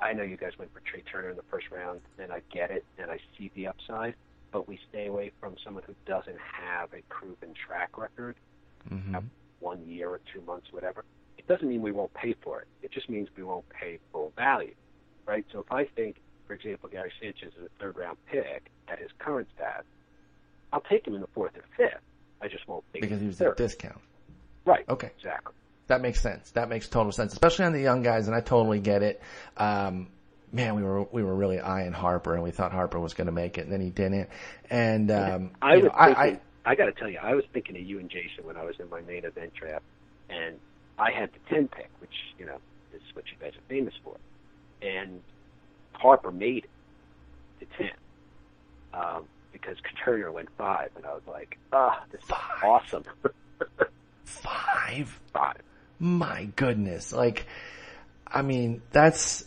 I 0.00 0.12
know 0.12 0.22
you 0.22 0.36
guys 0.36 0.52
went 0.58 0.72
for 0.72 0.80
Trea 0.80 1.02
Turner 1.02 1.30
in 1.30 1.36
the 1.36 1.42
first 1.50 1.70
round, 1.70 2.00
and 2.18 2.32
I 2.32 2.40
get 2.50 2.70
it, 2.70 2.84
and 2.98 3.10
I 3.10 3.18
see 3.36 3.50
the 3.54 3.66
upside, 3.66 4.14
but 4.50 4.66
we 4.66 4.78
stay 4.88 5.06
away 5.06 5.30
from 5.40 5.56
someone 5.62 5.82
who 5.86 5.94
doesn't 6.06 6.38
have 6.38 6.92
a 6.94 7.02
proven 7.10 7.52
track 7.54 7.98
record, 7.98 8.36
hmm 8.88 9.18
one 9.60 9.86
year 9.86 10.10
or 10.10 10.20
two 10.32 10.42
months, 10.42 10.66
whatever. 10.72 11.04
It 11.38 11.46
doesn't 11.46 11.66
mean 11.66 11.80
we 11.80 11.92
won't 11.92 12.12
pay 12.12 12.34
for 12.42 12.60
it. 12.60 12.68
It 12.82 12.90
just 12.92 13.08
means 13.08 13.28
we 13.34 13.42
won't 13.44 13.66
pay 13.70 13.98
full 14.12 14.30
value, 14.36 14.74
right? 15.26 15.44
So 15.52 15.60
if 15.60 15.72
I 15.72 15.84
think, 15.86 16.16
for 16.46 16.54
example, 16.54 16.88
Gary 16.88 17.12
Sanchez 17.20 17.52
is 17.58 17.66
a 17.66 17.82
third 17.82 17.96
round 17.96 18.16
pick 18.30 18.70
at 18.88 18.98
his 18.98 19.10
current 19.18 19.48
stats, 19.58 19.84
I'll 20.72 20.80
take 20.80 21.06
him 21.06 21.14
in 21.14 21.20
the 21.20 21.28
fourth 21.28 21.56
or 21.56 21.64
fifth. 21.76 22.00
I 22.42 22.48
just 22.48 22.66
won't 22.68 22.84
take 22.92 23.02
Because 23.02 23.18
him 23.18 23.22
he 23.22 23.26
was 23.28 23.40
at 23.40 23.56
discount. 23.56 24.00
Right. 24.64 24.84
Okay. 24.88 25.10
Exactly. 25.16 25.54
That 25.86 26.00
makes 26.00 26.20
sense. 26.20 26.50
That 26.52 26.68
makes 26.68 26.88
total 26.88 27.12
sense, 27.12 27.32
especially 27.32 27.66
on 27.66 27.72
the 27.72 27.80
young 27.80 28.02
guys, 28.02 28.26
and 28.26 28.34
I 28.34 28.40
totally 28.40 28.80
get 28.80 29.02
it. 29.02 29.20
Um, 29.56 30.08
man, 30.50 30.76
we 30.76 30.82
were 30.82 31.02
we 31.02 31.22
were 31.22 31.34
really 31.34 31.60
eyeing 31.60 31.92
Harper, 31.92 32.34
and 32.34 32.42
we 32.42 32.50
thought 32.52 32.72
Harper 32.72 32.98
was 32.98 33.12
going 33.12 33.26
to 33.26 33.32
make 33.32 33.58
it, 33.58 33.62
and 33.62 33.72
then 33.72 33.82
he 33.82 33.90
didn't. 33.90 34.30
And 34.70 35.10
um, 35.10 35.50
I 35.60 35.76
was 35.76 35.84
know, 35.84 35.90
I, 35.94 36.06
thinking, 36.06 36.40
I, 36.64 36.70
I, 36.70 36.74
got 36.74 36.86
to 36.86 36.92
tell 36.92 37.10
you, 37.10 37.18
I 37.22 37.34
was 37.34 37.44
thinking 37.52 37.76
of 37.76 37.82
you 37.82 37.98
and 37.98 38.08
Jason 38.08 38.44
when 38.44 38.56
I 38.56 38.64
was 38.64 38.76
in 38.80 38.88
my 38.88 39.02
main 39.02 39.26
event 39.26 39.52
draft, 39.54 39.84
and 40.30 40.58
I 40.98 41.10
had 41.10 41.30
the 41.32 41.54
ten 41.54 41.68
pick, 41.68 41.90
which 42.00 42.14
you 42.38 42.46
know 42.46 42.58
is 42.94 43.02
what 43.12 43.26
you 43.26 43.36
guys 43.38 43.52
are 43.52 43.68
famous 43.68 43.94
for, 44.02 44.16
and 44.80 45.20
Harper 45.94 46.30
made 46.30 46.66
it 47.60 47.68
to 47.70 47.78
ten 47.78 47.90
um, 48.92 49.24
because 49.52 49.76
Turner 50.04 50.30
went 50.32 50.48
five, 50.58 50.90
and 50.96 51.04
I 51.06 51.12
was 51.14 51.22
like, 51.26 51.58
ah, 51.72 52.02
this 52.10 52.22
is 52.22 52.28
Five. 52.28 52.64
awesome. 52.64 53.04
five. 54.24 55.20
five. 55.32 55.56
My 55.98 56.46
goodness, 56.56 57.12
like, 57.12 57.46
I 58.26 58.42
mean, 58.42 58.82
that's 58.90 59.44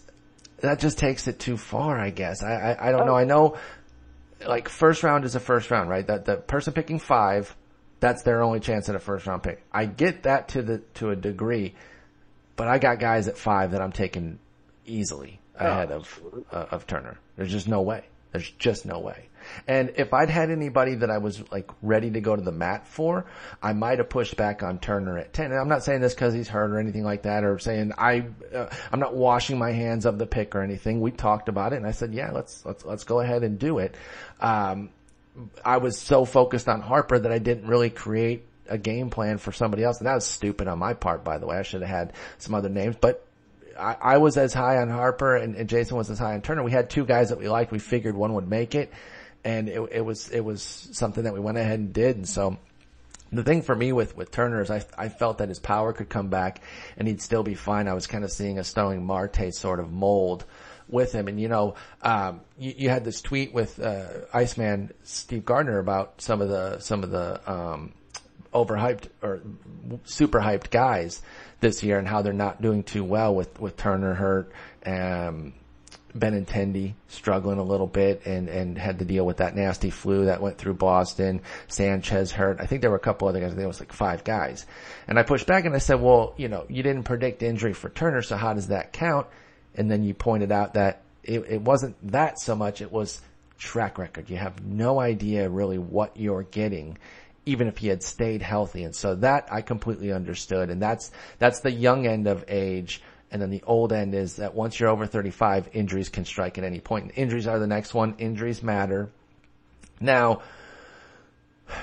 that 0.62 0.80
just 0.80 0.98
takes 0.98 1.28
it 1.28 1.40
too 1.40 1.58
far. 1.58 2.00
I 2.00 2.10
guess 2.10 2.42
I 2.42 2.54
I, 2.74 2.88
I 2.88 2.92
don't 2.92 3.06
know. 3.06 3.16
I 3.16 3.26
know, 3.26 3.58
like, 4.46 4.70
first 4.70 5.04
round 5.04 5.26
is 5.26 5.36
a 5.36 5.40
first 5.40 5.70
round, 5.70 5.90
right? 5.90 6.08
That 6.08 6.26
the 6.26 6.38
person 6.38 6.74
picking 6.74 7.00
five, 7.00 7.56
that's 8.00 8.24
their 8.24 8.42
only 8.42 8.60
chance 8.60 8.90
at 8.90 8.96
a 8.96 9.00
first 9.00 9.28
round 9.28 9.44
pick. 9.44 9.64
I 9.72 9.86
get 9.86 10.24
that 10.24 10.48
to 10.50 10.62
the 10.64 10.78
to 10.96 11.12
a 11.12 11.16
degree, 11.16 11.76
but 12.56 12.68
I 12.68 12.80
got 12.80 13.00
guys 13.00 13.28
at 13.28 13.38
five 13.38 13.72
that 13.72 13.82
I'm 13.82 13.92
taking 13.92 14.40
easily 14.88 15.40
ahead 15.56 15.92
of 15.92 16.22
uh, 16.52 16.66
of 16.72 16.88
Turner. 16.88 17.20
There's 17.36 17.52
just 17.52 17.68
no 17.68 17.82
way. 17.82 18.06
There's 18.32 18.50
just 18.52 18.86
no 18.86 19.00
way. 19.00 19.30
And 19.68 19.94
if 19.96 20.14
I'd 20.14 20.30
had 20.30 20.52
anybody 20.52 20.96
that 20.96 21.10
I 21.10 21.18
was 21.20 21.44
like 21.52 21.70
ready 21.82 22.12
to 22.12 22.22
go 22.22 22.36
to 22.36 22.42
the 22.42 22.52
mat 22.52 22.88
for, 22.88 23.26
I 23.62 23.74
might 23.74 24.00
have 24.00 24.10
pushed 24.10 24.36
back 24.36 24.64
on 24.64 24.80
Turner 24.80 25.18
at 25.18 25.34
10. 25.34 25.52
And 25.52 25.60
I'm 25.60 25.70
not 25.70 25.84
saying 25.84 26.02
this 26.02 26.14
because 26.14 26.34
he's 26.34 26.48
hurt 26.48 26.72
or 26.72 26.80
anything 26.80 27.04
like 27.04 27.24
that 27.24 27.44
or 27.44 27.58
saying 27.60 27.94
I, 27.98 28.26
uh, 28.54 28.70
I'm 28.92 29.00
not 29.00 29.16
washing 29.16 29.58
my 29.58 29.72
hands 29.72 30.06
of 30.06 30.18
the 30.18 30.28
pick 30.28 30.56
or 30.56 30.62
anything. 30.62 31.02
We 31.02 31.12
talked 31.12 31.50
about 31.50 31.74
it 31.74 31.78
and 31.78 31.88
I 31.88 31.92
said, 31.92 32.14
yeah, 32.14 32.32
let's, 32.32 32.66
let's, 32.66 32.86
let's 32.86 33.04
go 33.04 33.20
ahead 33.22 33.44
and 33.44 33.58
do 33.58 33.80
it. 33.80 33.96
Um, 34.40 34.90
I 35.64 35.78
was 35.78 35.98
so 35.98 36.26
focused 36.26 36.68
on 36.68 36.82
Harper 36.82 37.20
that 37.20 37.32
I 37.32 37.40
didn't 37.40 37.68
really 37.68 37.90
create 37.90 38.46
a 38.68 38.78
game 38.78 39.10
plan 39.10 39.38
for 39.38 39.52
somebody 39.52 39.84
else. 39.84 40.00
And 40.00 40.08
that 40.08 40.16
was 40.16 40.26
stupid 40.26 40.68
on 40.68 40.80
my 40.80 40.94
part, 40.94 41.24
by 41.24 41.38
the 41.38 41.48
way. 41.48 41.58
I 41.58 41.64
should 41.64 41.82
have 41.82 41.90
had 41.90 42.14
some 42.38 42.54
other 42.56 42.70
names, 42.70 42.96
but 43.00 43.27
I, 43.78 43.98
I 44.02 44.18
was 44.18 44.38
as 44.38 44.54
high 44.54 44.78
on 44.78 44.90
Harper 44.90 45.36
and, 45.36 45.56
and 45.56 45.70
Jason 45.70 45.98
was 45.98 46.10
as 46.10 46.20
high 46.20 46.34
on 46.34 46.42
Turner. 46.42 46.64
We 46.64 46.72
had 46.72 46.90
two 46.90 47.06
guys 47.06 47.30
that 47.30 47.40
we 47.40 47.48
liked. 47.50 47.72
We 47.72 47.80
figured 47.80 48.16
one 48.16 48.34
would 48.34 48.50
make 48.50 48.76
it 48.76 48.92
and 49.44 49.70
it, 49.70 49.82
it 49.92 50.02
was, 50.02 50.30
it 50.30 50.42
was 50.42 50.62
something 50.62 51.24
that 51.24 51.34
we 51.34 51.40
went 51.40 51.58
ahead 51.58 51.80
and 51.80 51.94
did. 51.94 52.18
And 52.18 52.28
so 52.28 52.58
the 53.32 53.44
thing 53.44 53.62
for 53.62 53.76
me 53.76 53.92
with, 53.92 54.16
with 54.16 54.32
Turner 54.32 54.62
is 54.62 54.70
I, 54.70 54.84
I 54.98 55.10
felt 55.10 55.38
that 55.40 55.50
his 55.50 55.60
power 55.60 55.94
could 55.94 56.10
come 56.10 56.30
back 56.30 56.62
and 56.98 57.08
he'd 57.08 57.22
still 57.22 57.44
be 57.44 57.56
fine. 57.56 57.88
I 57.88 57.94
was 57.94 58.08
kind 58.08 58.24
of 58.24 58.32
seeing 58.32 58.60
a 58.60 58.64
Starling 58.64 59.06
Marte 59.06 59.54
sort 59.54 59.80
of 59.80 59.92
mold 59.92 60.46
with 60.90 61.12
him. 61.14 61.28
And 61.28 61.40
you 61.40 61.48
know, 61.48 61.76
um, 62.02 62.42
you, 62.58 62.74
you 62.78 62.90
had 62.90 63.04
this 63.06 63.22
tweet 63.22 63.54
with, 63.54 63.80
uh, 63.80 64.06
Iceman 64.34 64.92
Steve 65.04 65.46
Gardner 65.46 65.80
about 65.80 66.22
some 66.22 66.42
of 66.42 66.50
the, 66.50 66.80
some 66.80 67.04
of 67.04 67.12
the, 67.12 67.52
um, 67.52 67.94
overhyped 68.54 69.10
or 69.22 69.42
super 70.06 70.40
hyped 70.40 70.72
guys 70.72 71.22
this 71.60 71.84
year 71.84 71.98
and 71.98 72.08
how 72.08 72.22
they're 72.22 72.34
not 72.34 72.62
doing 72.62 72.84
too 72.84 73.04
well 73.04 73.34
with, 73.34 73.60
with 73.60 73.78
Turner 73.78 74.14
hurt, 74.14 74.52
um, 74.86 75.54
Benintendi 76.18 76.94
struggling 77.08 77.60
a 77.60 77.64
little 77.64 77.88
bit 77.88 78.26
and, 78.26 78.48
and 78.50 78.78
had 78.78 79.00
to 79.00 79.06
deal 79.06 79.26
with 79.26 79.38
that 79.38 79.56
nasty 79.56 79.90
flu 79.90 80.26
that 80.26 80.42
went 80.42 80.58
through 80.58 80.74
Boston. 80.74 81.42
Sanchez 81.68 82.32
hurt. 82.32 82.60
I 82.60 82.66
think 82.66 82.82
there 82.82 82.90
were 82.90 82.98
a 82.98 83.02
couple 83.02 83.28
other 83.28 83.40
guys. 83.40 83.52
I 83.52 83.56
think 83.56 83.64
it 83.64 83.68
was 83.68 83.80
like 83.80 83.94
five 83.94 84.24
guys. 84.24 84.66
And 85.08 85.20
I 85.20 85.24
pushed 85.24 85.48
back 85.48 85.66
and 85.66 85.76
I 85.76 85.80
said, 85.80 86.02
well, 86.02 86.34
you 86.38 86.48
know, 86.48 86.66
you 86.70 86.84
didn't 86.84 87.04
predict 87.04 87.44
injury 87.44 87.74
for 87.74 87.90
Turner, 87.90 88.22
so 88.22 88.36
how 88.36 88.54
does 88.54 88.68
that 88.68 88.94
count? 88.94 89.28
And 89.76 89.92
then 89.92 90.04
you 90.04 90.14
pointed 90.14 90.52
out 90.52 90.74
that 90.74 91.04
it, 91.24 91.40
it 91.48 91.62
wasn't 91.62 91.96
that 92.12 92.40
so 92.40 92.56
much. 92.56 92.82
It 92.82 92.92
was 92.92 93.22
track 93.58 93.98
record. 93.98 94.30
You 94.30 94.38
have 94.38 94.64
no 94.64 95.00
idea 95.00 95.50
really 95.50 95.78
what 95.78 96.18
you're 96.18 96.44
getting 96.44 96.98
even 97.48 97.68
if 97.68 97.78
he 97.78 97.88
had 97.88 98.04
stayed 98.04 98.42
healthy. 98.42 98.84
And 98.84 98.96
so 98.96 99.16
that 99.16 99.48
I 99.52 99.62
completely 99.62 100.12
understood. 100.12 100.70
And 100.70 100.82
that's, 100.82 101.12
that's 101.40 101.62
the 101.62 101.72
young 101.72 102.06
end 102.06 102.28
of 102.28 102.46
age. 102.48 103.02
And 103.32 103.42
then 103.42 103.50
the 103.50 103.64
old 103.66 103.92
end 103.92 104.14
is 104.14 104.36
that 104.36 104.54
once 104.54 104.80
you're 104.80 104.90
over 104.90 105.06
35, 105.06 105.70
injuries 105.74 106.10
can 106.10 106.26
strike 106.26 106.58
at 106.58 106.64
any 106.64 106.80
point. 106.80 107.06
And 107.06 107.18
injuries 107.18 107.48
are 107.48 107.60
the 107.60 107.68
next 107.68 107.94
one. 107.94 108.16
Injuries 108.20 108.62
matter. 108.62 109.10
Now, 110.00 110.42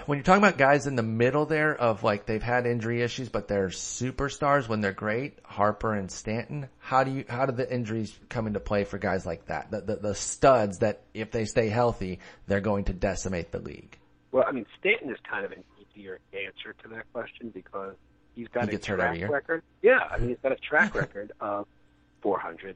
when 0.07 0.19
you're 0.19 0.25
talking 0.25 0.43
about 0.43 0.57
guys 0.57 0.87
in 0.87 0.97
the 0.97 1.03
middle 1.03 1.47
there 1.47 1.75
of 1.75 2.03
like 2.03 2.27
they've 2.27 2.43
had 2.43 2.67
injury 2.67 3.03
issues, 3.03 3.29
but 3.29 3.49
they're 3.49 3.69
superstars 3.69 4.69
when 4.69 4.81
they're 4.81 4.93
great, 4.93 5.39
Harper 5.45 5.95
and 5.95 6.11
Stanton, 6.11 6.69
how 6.79 7.05
do 7.05 7.11
you, 7.11 7.25
how 7.29 7.47
do 7.47 7.53
the 7.53 7.71
injuries 7.71 8.19
come 8.29 8.47
into 8.47 8.61
play 8.61 8.85
for 8.85 8.99
guys 8.99 9.27
like 9.27 9.47
that? 9.47 9.71
The, 9.71 9.81
the, 9.81 9.97
the 9.97 10.15
studs 10.15 10.79
that 10.79 11.03
if 11.13 11.31
they 11.31 11.45
stay 11.45 11.69
healthy, 11.69 12.21
they're 12.47 12.61
going 12.61 12.85
to 12.85 12.93
decimate 12.93 13.53
the 13.53 13.59
league. 13.61 13.99
Well, 14.35 14.45
I 14.49 14.51
mean, 14.51 14.67
Stanton 14.81 15.11
is 15.11 15.19
kind 15.31 15.45
of 15.45 15.53
an 15.53 15.63
easier 15.81 16.19
answer 16.33 16.75
to 16.83 16.89
that 16.89 17.05
question 17.13 17.51
because 17.55 17.95
he's 18.35 18.49
got 18.49 18.69
He 18.69 18.75
a 18.75 18.79
track 18.81 19.21
record. 19.31 19.63
Yeah, 19.81 20.01
I 20.11 20.19
mean, 20.19 20.31
he's 20.31 20.39
got 20.43 20.51
a 20.51 20.57
track 20.57 20.93
record 21.03 21.31
of 21.41 21.69
400, 22.21 22.75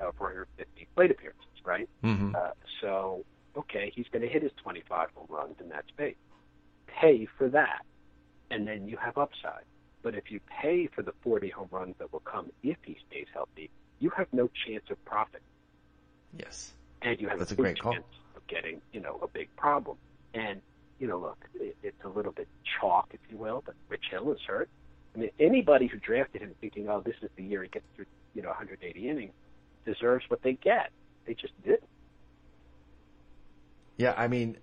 uh, 0.00 0.10
450 0.18 0.88
plate 0.96 1.12
appearances, 1.12 1.44
right? 1.64 1.88
Mm-hmm. 2.02 2.34
Uh, 2.34 2.48
so, 2.80 3.24
okay, 3.56 3.92
he's 3.94 4.06
going 4.10 4.22
to 4.22 4.28
hit 4.28 4.42
his 4.42 4.50
25 4.60 5.10
home 5.14 5.26
runs 5.30 5.54
in 5.60 5.68
that 5.68 5.84
space. 5.86 6.16
Pay 6.88 7.28
for 7.38 7.48
that, 7.50 7.82
and 8.50 8.66
then 8.66 8.88
you 8.88 8.96
have 8.96 9.18
upside. 9.18 9.62
But 10.02 10.16
if 10.16 10.32
you 10.32 10.40
pay 10.60 10.88
for 10.88 11.02
the 11.02 11.12
40 11.22 11.48
home 11.50 11.68
runs 11.70 11.94
that 12.00 12.12
will 12.12 12.18
come 12.18 12.50
if 12.64 12.76
he 12.84 12.98
stays 13.08 13.26
healthy, 13.32 13.70
you 14.00 14.10
have 14.16 14.26
no 14.32 14.50
chance 14.66 14.82
of 14.90 15.04
profit, 15.04 15.42
Yes. 16.36 16.72
and 17.02 17.20
you 17.20 17.28
have 17.28 17.38
That's 17.38 17.52
a 17.52 17.54
a 17.54 17.56
great 17.56 17.78
call. 17.78 17.94
of 17.94 18.46
getting, 18.48 18.80
you 18.92 18.98
know, 18.98 19.20
a 19.22 19.28
big 19.28 19.48
problem. 19.54 19.96
And 20.34 20.60
you 20.98 21.06
know, 21.06 21.18
look, 21.18 21.44
it, 21.54 21.76
it's 21.82 22.04
a 22.04 22.08
little 22.08 22.32
bit 22.32 22.48
chalk, 22.80 23.10
if 23.12 23.20
you 23.30 23.36
will, 23.36 23.62
but 23.64 23.74
Rich 23.88 24.06
Hill 24.10 24.32
is 24.32 24.40
hurt. 24.46 24.68
I 25.14 25.18
mean, 25.18 25.30
anybody 25.38 25.86
who 25.86 25.98
drafted 25.98 26.42
him 26.42 26.54
thinking, 26.60 26.88
oh, 26.88 27.00
this 27.00 27.14
is 27.22 27.30
the 27.36 27.42
year 27.42 27.62
he 27.62 27.68
gets 27.68 27.86
through, 27.96 28.06
you 28.34 28.42
know, 28.42 28.48
180 28.48 29.08
innings, 29.08 29.32
deserves 29.84 30.24
what 30.28 30.42
they 30.42 30.52
get. 30.52 30.90
They 31.26 31.34
just 31.34 31.52
didn't. 31.62 31.82
Yeah, 33.96 34.14
I 34.16 34.28
mean, 34.28 34.58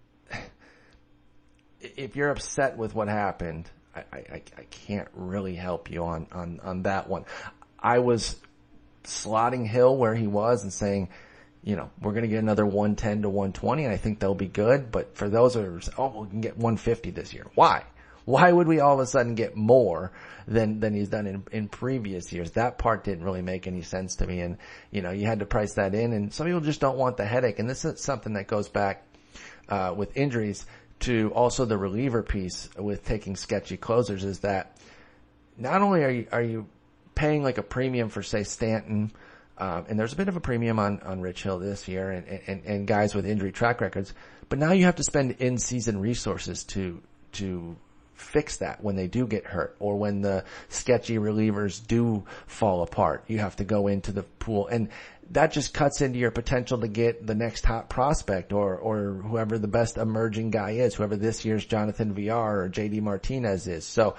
if 1.79 2.15
you're 2.15 2.29
upset 2.29 2.77
with 2.77 2.95
what 2.95 3.07
happened, 3.07 3.69
I, 3.95 3.99
I, 4.11 4.41
I 4.57 4.63
can't 4.69 5.07
really 5.13 5.55
help 5.55 5.91
you 5.91 6.03
on, 6.03 6.27
on, 6.31 6.59
on 6.63 6.83
that 6.83 7.09
one. 7.09 7.25
I 7.79 7.99
was 7.99 8.38
slotting 9.03 9.67
Hill 9.67 9.95
where 9.95 10.15
he 10.15 10.27
was 10.27 10.63
and 10.63 10.71
saying, 10.71 11.09
you 11.66 11.76
know, 11.76 11.89
we're 11.99 12.11
going 12.11 12.24
to 12.24 12.30
get 12.30 12.38
another 12.38 12.66
110 12.66 13.24
to 13.24 13.30
120 13.30 13.86
and 13.86 13.93
I 13.93 13.97
think 13.97 14.20
they'll 14.20 14.36
be 14.36 14.47
good. 14.47 14.91
But 14.91 15.18
for 15.18 15.28
those 15.28 15.55
who 15.55 15.61
are, 15.61 15.82
oh, 15.97 16.22
we 16.22 16.30
can 16.30 16.39
get 16.39 16.57
150 16.57 17.09
this 17.09 17.34
year. 17.34 17.47
Why? 17.55 17.84
Why 18.24 18.51
would 18.51 18.68
we 18.68 18.80
all 18.80 18.93
of 18.93 18.99
a 18.99 19.07
sudden 19.07 19.34
get 19.34 19.55
more 19.55 20.11
than, 20.47 20.80
than 20.80 20.93
he's 20.93 21.09
done 21.09 21.26
in, 21.26 21.43
in 21.51 21.68
previous 21.68 22.32
years? 22.32 22.51
That 22.51 22.78
part 22.78 23.03
didn't 23.03 23.24
really 23.24 23.41
make 23.41 23.66
any 23.66 23.82
sense 23.82 24.18
to 24.18 24.28
me. 24.28 24.41
And, 24.41 24.57
you 24.91 25.01
know, 25.01 25.09
you 25.09 25.26
had 25.26 25.39
to 25.39 25.45
price 25.47 25.74
that 25.74 25.95
in 25.95 26.13
and 26.13 26.32
some 26.32 26.45
people 26.45 26.61
just 26.61 26.82
don't 26.82 26.97
want 26.97 27.18
the 27.18 27.26
headache. 27.26 27.57
And 27.57 27.68
this 27.68 27.84
is 27.84 27.99
something 27.99 28.34
that 28.34 28.45
goes 28.47 28.70
back, 28.70 29.03
uh, 29.68 29.91
with 29.97 30.16
injuries 30.16 30.68
to 30.99 31.32
also 31.34 31.66
the 31.66 31.78
reliever 31.78 32.22
piece 32.22 32.70
with 32.78 33.03
taking 33.05 33.36
sketchy 33.36 33.76
closers 33.76 34.24
is 34.24 34.39
that 34.39 34.78
not 35.57 35.82
only 35.82 36.03
are 36.03 36.11
you, 36.11 36.28
are 36.32 36.43
you 36.43 36.68
paying 37.16 37.41
like 37.41 37.57
a 37.57 37.63
premium 37.63 38.09
for 38.09 38.22
say 38.22 38.43
Stanton, 38.43 39.11
um, 39.57 39.85
and 39.87 39.99
there's 39.99 40.13
a 40.13 40.17
bit 40.17 40.27
of 40.27 40.35
a 40.35 40.41
premium 40.41 40.79
on, 40.79 40.99
on 41.01 41.21
Rich 41.21 41.43
Hill 41.43 41.59
this 41.59 41.87
year 41.87 42.11
and, 42.11 42.27
and, 42.47 42.65
and 42.65 42.87
guys 42.87 43.15
with 43.15 43.25
injury 43.25 43.51
track 43.51 43.81
records, 43.81 44.13
but 44.49 44.59
now 44.59 44.71
you 44.71 44.85
have 44.85 44.95
to 44.95 45.03
spend 45.03 45.31
in-season 45.39 45.99
resources 45.99 46.63
to, 46.65 47.01
to 47.33 47.75
fix 48.13 48.57
that 48.57 48.83
when 48.83 48.95
they 48.95 49.07
do 49.07 49.27
get 49.27 49.45
hurt 49.45 49.75
or 49.79 49.97
when 49.97 50.21
the 50.21 50.43
sketchy 50.69 51.17
relievers 51.17 51.85
do 51.85 52.23
fall 52.47 52.81
apart. 52.81 53.23
You 53.27 53.39
have 53.39 53.55
to 53.57 53.63
go 53.63 53.87
into 53.87 54.11
the 54.11 54.23
pool 54.23 54.67
and 54.67 54.89
that 55.31 55.51
just 55.51 55.73
cuts 55.73 56.01
into 56.01 56.19
your 56.19 56.31
potential 56.31 56.79
to 56.79 56.87
get 56.87 57.25
the 57.25 57.33
next 57.33 57.65
hot 57.65 57.89
prospect 57.89 58.53
or, 58.53 58.75
or 58.77 59.13
whoever 59.13 59.57
the 59.57 59.67
best 59.67 59.97
emerging 59.97 60.51
guy 60.51 60.71
is, 60.71 60.95
whoever 60.95 61.15
this 61.15 61.43
year's 61.43 61.65
Jonathan 61.65 62.13
Villar 62.13 62.61
or 62.63 62.69
JD 62.69 63.01
Martinez 63.01 63.67
is. 63.67 63.85
So 63.85 64.15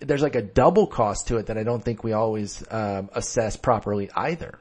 there's 0.00 0.22
like 0.22 0.34
a 0.34 0.42
double 0.42 0.86
cost 0.86 1.28
to 1.28 1.38
it 1.38 1.46
that 1.46 1.56
I 1.56 1.62
don't 1.62 1.82
think 1.82 2.04
we 2.04 2.12
always 2.12 2.62
um, 2.70 3.08
assess 3.14 3.56
properly 3.56 4.10
either. 4.14 4.58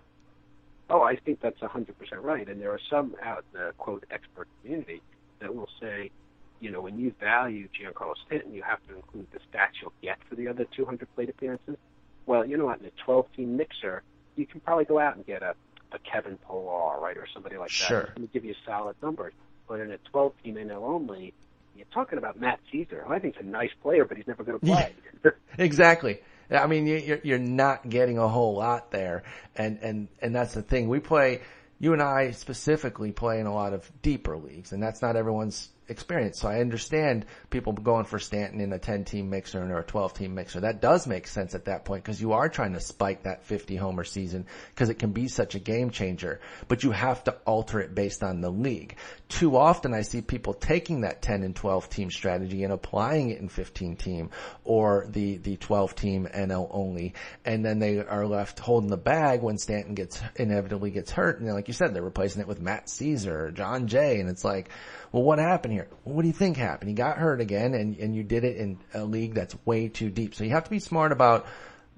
Oh, 0.90 1.02
I 1.04 1.16
think 1.18 1.40
that's 1.42 1.60
100% 1.60 1.88
right. 2.22 2.48
And 2.48 2.62
there 2.62 2.72
are 2.72 2.80
some 2.90 3.16
out 3.24 3.46
in 3.54 3.60
the 3.60 3.74
quote 3.78 4.06
expert 4.12 4.48
community 4.62 5.02
that 5.40 5.56
will 5.56 5.70
say, 5.80 6.12
you 6.60 6.72
know, 6.72 6.82
when 6.82 7.00
you 7.00 7.14
value 7.20 7.68
Giancarlo 7.68 8.14
Stanton, 8.26 8.54
you 8.54 8.64
have 8.64 8.80
to 8.88 8.96
include 8.96 9.28
the 9.32 9.40
stats 9.40 9.82
you'll 9.82 9.94
get 10.02 10.18
for 10.28 10.36
the 10.36 10.48
other 10.48 10.66
200 10.76 11.08
plate 11.16 11.30
appearances. 11.30 11.78
Well, 12.26 12.46
you 12.46 12.58
know 12.58 12.66
what? 12.66 12.80
In 12.80 12.86
a 12.86 12.92
12 13.06 13.26
team 13.36 13.56
mixer, 13.56 14.04
you 14.36 14.46
can 14.46 14.60
probably 14.60 14.86
go 14.86 15.00
out 15.00 15.16
and 15.16 15.26
get 15.26 15.42
a, 15.42 15.56
a 15.92 16.00
Kevin 16.00 16.38
Pillar, 16.46 17.00
right, 17.00 17.18
or 17.18 17.28
somebody 17.34 17.58
like 17.58 17.70
that. 17.70 17.88
Sure. 17.88 18.14
Going 18.16 18.30
give 18.34 18.46
you 18.46 18.56
solid 18.66 18.96
numbers. 19.02 19.34
But 19.68 19.80
in 19.80 19.92
a 19.92 19.98
12 20.12 20.34
team 20.44 20.56
NL 20.56 20.82
only, 20.84 21.34
you're 21.76 21.88
talking 21.94 22.18
about 22.18 22.40
Matt 22.40 22.60
Szczur, 22.74 23.06
who 23.06 23.14
I 23.14 23.20
think 23.20 23.36
is 23.38 23.46
a 23.46 23.46
nice 23.46 23.70
player, 23.82 24.04
but 24.04 24.18
he's 24.18 24.28
never 24.28 24.44
going 24.44 24.60
to 24.60 24.66
play. 24.66 24.94
Yeah, 25.24 25.32
exactly. 25.58 26.20
I 26.52 26.68
mean, 26.68 26.88
you're 26.88 27.20
you're 27.24 27.40
not 27.40 27.90
getting 27.90 28.18
a 28.18 28.28
whole 28.28 28.56
lot 28.56 28.92
there, 28.92 29.24
and 29.56 29.80
and 29.82 30.08
and 30.22 30.36
that's 30.36 30.54
the 30.54 30.62
thing. 30.62 30.90
We 30.90 31.00
play, 31.00 31.42
you 31.80 31.94
and 31.94 32.02
I 32.02 32.32
specifically 32.32 33.12
play 33.12 33.40
in 33.40 33.46
a 33.46 33.54
lot 33.54 33.74
of 33.74 33.90
deeper 34.02 34.38
leagues, 34.38 34.72
and 34.72 34.82
that's 34.82 35.02
not 35.02 35.16
everyone's 35.16 35.70
experience. 35.90 36.40
So 36.40 36.48
I 36.48 36.60
understand 36.60 37.26
people 37.50 37.74
going 37.74 38.06
for 38.06 38.20
Stanton 38.20 38.62
in 38.62 38.74
a 38.74 38.80
10 38.80 39.06
team 39.06 39.30
mixer 39.30 39.62
or 39.62 39.80
a 39.80 39.84
12 39.84 40.14
team 40.14 40.36
mixer. 40.36 40.62
That 40.62 40.82
does 40.82 41.08
make 41.08 41.28
sense 41.28 41.56
at 41.56 41.66
that 41.66 41.86
point 41.86 42.04
because 42.04 42.22
you 42.22 42.34
are 42.34 42.50
trying 42.50 42.74
to 42.74 42.80
spike 42.80 43.24
that 43.24 43.46
50 43.46 43.76
homer 43.76 44.04
season 44.04 44.46
because 44.70 44.90
it 44.90 45.00
can 45.00 45.12
be 45.12 45.28
such 45.28 45.56
a 45.56 45.60
game 45.60 45.90
changer, 45.90 46.40
but 46.68 46.84
you 46.84 46.92
have 46.92 47.24
to 47.26 47.32
alter 47.46 47.80
it 47.80 47.96
based 47.96 48.24
on 48.24 48.42
the 48.42 48.50
league. 48.50 48.96
Too 49.28 49.58
often 49.58 49.94
I 49.94 50.02
see 50.02 50.22
people 50.22 50.54
taking 50.54 51.02
that 51.02 51.22
10 51.22 51.44
and 51.44 51.56
12 51.56 51.90
team 51.90 52.12
strategy 52.12 52.64
and 52.64 52.74
applying 52.74 53.30
it 53.30 53.40
in 53.40 53.50
15 53.50 53.96
team 53.96 54.30
or 54.64 55.06
the, 55.10 55.38
the 55.38 55.58
12 55.58 55.96
team 55.96 56.28
NL 56.34 56.68
only. 56.72 57.14
And 57.46 57.66
then 57.66 57.80
they 57.80 58.00
are 58.00 58.26
left 58.26 58.60
holding 58.60 58.90
the 58.90 58.98
bag 58.98 59.42
when 59.42 59.58
Stanton 59.58 59.96
gets 59.96 60.22
inevitably 60.36 60.92
gets 60.92 61.12
hurt. 61.12 61.40
And 61.40 61.52
like 61.54 61.68
you 61.68 61.74
said, 61.74 61.94
they're 61.94 62.02
replacing 62.02 62.42
it 62.42 62.48
with 62.48 62.62
Matt 62.62 62.88
Szczur 62.88 63.28
or 63.28 63.52
Jon 63.52 63.88
Jay. 63.88 64.20
And 64.20 64.30
it's 64.30 64.44
like, 64.44 64.70
well, 65.12 65.24
what 65.24 65.40
happened 65.40 65.74
here? 65.74 65.79
Well, 66.04 66.16
what 66.16 66.22
do 66.22 66.28
you 66.28 66.34
think 66.34 66.58
happened? 66.58 66.90
He 66.90 66.96
got 66.96 67.18
hurt 67.18 67.42
again 67.42 67.74
and, 67.74 67.98
and 67.98 68.16
you 68.16 68.24
did 68.24 68.44
it 68.44 68.58
in 68.58 68.80
a 68.94 69.04
league 69.04 69.34
that's 69.34 69.56
way 69.66 69.88
too 69.88 70.10
deep. 70.10 70.36
So 70.36 70.44
you 70.44 70.52
have 70.52 70.64
to 70.66 70.70
be 70.70 70.80
smart 70.80 71.12
about 71.12 71.48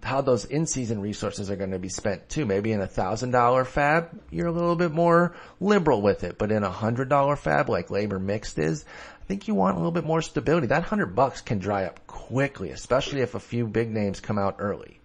how 0.03 0.21
those 0.21 0.45
in-season 0.45 0.99
resources 1.01 1.51
are 1.51 1.55
going 1.55 1.71
to 1.71 1.79
be 1.79 1.89
spent 1.89 2.27
too. 2.29 2.45
Maybe 2.45 2.71
in 2.71 2.81
a 2.81 2.87
thousand 2.87 3.31
dollar 3.31 3.65
FAAB, 3.65 4.09
you're 4.31 4.47
a 4.47 4.51
little 4.51 4.75
bit 4.75 4.91
more 4.91 5.35
liberal 5.59 6.01
with 6.01 6.23
it, 6.23 6.37
but 6.37 6.51
in 6.51 6.63
a 6.63 6.71
hundred 6.71 7.09
dollar 7.09 7.35
FAAB 7.35 7.67
like 7.67 7.89
LABR 7.89 8.19
Mixed 8.19 8.57
is, 8.57 8.85
I 9.21 9.25
think 9.25 9.47
you 9.47 9.55
want 9.55 9.75
a 9.75 9.79
little 9.79 9.91
bit 9.91 10.03
more 10.03 10.21
stability. 10.21 10.67
That 10.67 10.83
hundred 10.83 11.15
bucks 11.15 11.41
can 11.41 11.59
dry 11.59 11.85
up 11.85 12.05
quickly, 12.07 12.71
especially 12.71 13.21
if 13.21 13.35
a 13.35 13.39
few 13.39 13.67
big 13.67 13.91
names 13.91 14.19
come 14.19 14.39
out 14.39 14.55
early. 14.59 14.99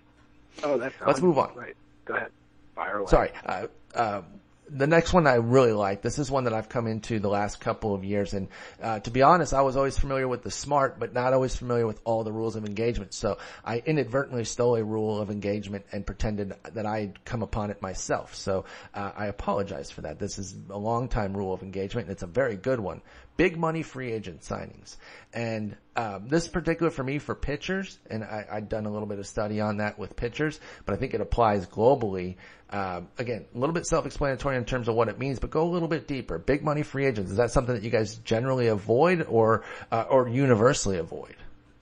Oh, 0.62 0.78
that's 0.78 0.94
let's 1.06 1.20
move 1.20 1.38
on. 1.38 1.54
Right, 1.54 1.76
go 2.06 2.14
ahead. 2.14 2.30
Fire 2.74 2.98
away. 2.98 3.10
Sorry. 3.10 3.30
Uh, 3.44 3.66
uh, 3.94 4.22
the 4.68 4.86
next 4.86 5.12
one 5.12 5.26
I 5.26 5.34
really 5.34 5.72
like. 5.72 6.02
This 6.02 6.18
is 6.18 6.30
one 6.30 6.44
that 6.44 6.52
I've 6.52 6.68
come 6.68 6.86
into 6.86 7.18
the 7.18 7.28
last 7.28 7.60
couple 7.60 7.94
of 7.94 8.04
years, 8.04 8.34
and 8.34 8.48
uh, 8.82 9.00
to 9.00 9.10
be 9.10 9.22
honest, 9.22 9.54
I 9.54 9.62
was 9.62 9.76
always 9.76 9.98
familiar 9.98 10.26
with 10.26 10.42
the 10.42 10.50
smart, 10.50 10.98
but 10.98 11.12
not 11.12 11.32
always 11.32 11.54
familiar 11.54 11.86
with 11.86 12.00
all 12.04 12.24
the 12.24 12.32
rules 12.32 12.56
of 12.56 12.64
engagement. 12.64 13.14
So 13.14 13.38
I 13.64 13.82
inadvertently 13.84 14.44
stole 14.44 14.76
a 14.76 14.84
rule 14.84 15.20
of 15.20 15.30
engagement 15.30 15.86
and 15.92 16.04
pretended 16.04 16.54
that 16.72 16.86
I 16.86 17.00
had 17.00 17.24
come 17.24 17.42
upon 17.42 17.70
it 17.70 17.80
myself. 17.80 18.34
So 18.34 18.64
uh, 18.94 19.12
I 19.16 19.26
apologize 19.26 19.90
for 19.90 20.02
that. 20.02 20.18
This 20.18 20.38
is 20.38 20.56
a 20.70 20.78
long 20.78 21.08
time 21.08 21.36
rule 21.36 21.52
of 21.52 21.62
engagement, 21.62 22.08
and 22.08 22.12
it's 22.12 22.22
a 22.22 22.28
very 22.28 22.56
good 22.56 22.80
one. 22.80 23.02
Big 23.36 23.58
money 23.58 23.82
free 23.82 24.12
agent 24.12 24.40
signings, 24.40 24.96
and 25.34 25.76
um, 25.94 26.26
this 26.26 26.48
particular 26.48 26.90
for 26.90 27.04
me 27.04 27.18
for 27.18 27.34
pitchers, 27.34 27.98
and 28.08 28.24
I, 28.24 28.46
I've 28.50 28.68
done 28.70 28.86
a 28.86 28.90
little 28.90 29.06
bit 29.06 29.18
of 29.18 29.26
study 29.26 29.60
on 29.60 29.76
that 29.76 29.98
with 29.98 30.16
pitchers, 30.16 30.58
but 30.86 30.94
I 30.94 30.96
think 30.96 31.12
it 31.12 31.20
applies 31.20 31.66
globally. 31.66 32.36
Um, 32.70 33.08
again, 33.18 33.44
a 33.54 33.58
little 33.58 33.74
bit 33.74 33.86
self-explanatory 33.86 34.56
in 34.56 34.64
terms 34.64 34.88
of 34.88 34.94
what 34.94 35.08
it 35.08 35.18
means, 35.18 35.38
but 35.38 35.50
go 35.50 35.64
a 35.64 35.70
little 35.70 35.86
bit 35.86 36.08
deeper. 36.08 36.38
Big 36.38 36.64
money 36.64 36.82
free 36.82 37.04
agents 37.04 37.30
is 37.30 37.36
that 37.36 37.50
something 37.50 37.74
that 37.74 37.84
you 37.84 37.90
guys 37.90 38.16
generally 38.24 38.68
avoid 38.68 39.26
or 39.28 39.64
uh, 39.92 40.06
or 40.08 40.28
universally 40.28 40.96
avoid? 40.98 41.36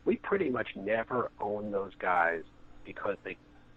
We 0.04 0.16
pretty 0.16 0.50
much 0.50 0.68
never 0.74 1.30
own 1.40 1.70
those 1.70 1.92
guys 1.98 2.42
because 2.84 3.16
they 3.22 3.36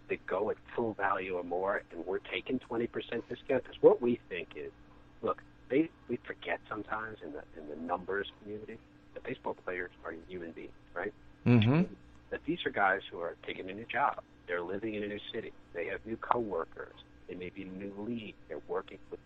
they 0.10 0.20
go 0.26 0.50
at 0.50 0.58
full 0.76 0.94
value 0.94 1.36
or 1.36 1.44
more, 1.44 1.84
and 1.92 2.06
we're 2.06 2.20
taking 2.20 2.60
twenty 2.60 2.88
percent 2.88 3.24
discount. 3.30 3.64
Because 3.64 3.82
what 3.82 4.02
we 4.02 4.20
think 4.30 4.50
is, 4.56 4.72
look, 5.22 5.42
they 5.70 5.90
we 6.08 6.18
forget 6.26 6.60
sometimes 6.70 7.18
in 7.24 7.34
the 7.34 7.44
in 7.60 7.70
the 7.70 7.76
numbers 7.76 8.28
community 8.42 8.78
that 9.14 9.24
baseball 9.24 9.56
players 9.66 9.92
are 10.06 10.14
human 10.28 10.52
beings, 10.52 10.72
right? 10.94 11.14
Mm-hmm. 11.46 11.84
That 12.30 12.42
these 12.46 12.60
are 12.66 12.72
guys 12.72 13.02
who 13.12 13.20
are 13.20 13.36
taking 13.46 13.70
a 13.70 13.74
new 13.74 13.86
job. 13.86 14.22
They're 14.48 14.62
living 14.62 14.96
in 14.96 15.04
a 15.04 15.08
new 15.08 15.20
city. 15.34 15.54
They 15.74 15.88
have 15.88 16.00
new 16.06 16.18
coworkers. 16.18 16.96
They 17.28 17.36
may 17.36 17.50
be 17.50 17.64
in 17.64 17.70
a 17.70 17.72
new 17.72 17.94
league. 17.98 18.36
They're 18.48 18.62
working 18.68 19.00
with, 19.12 19.20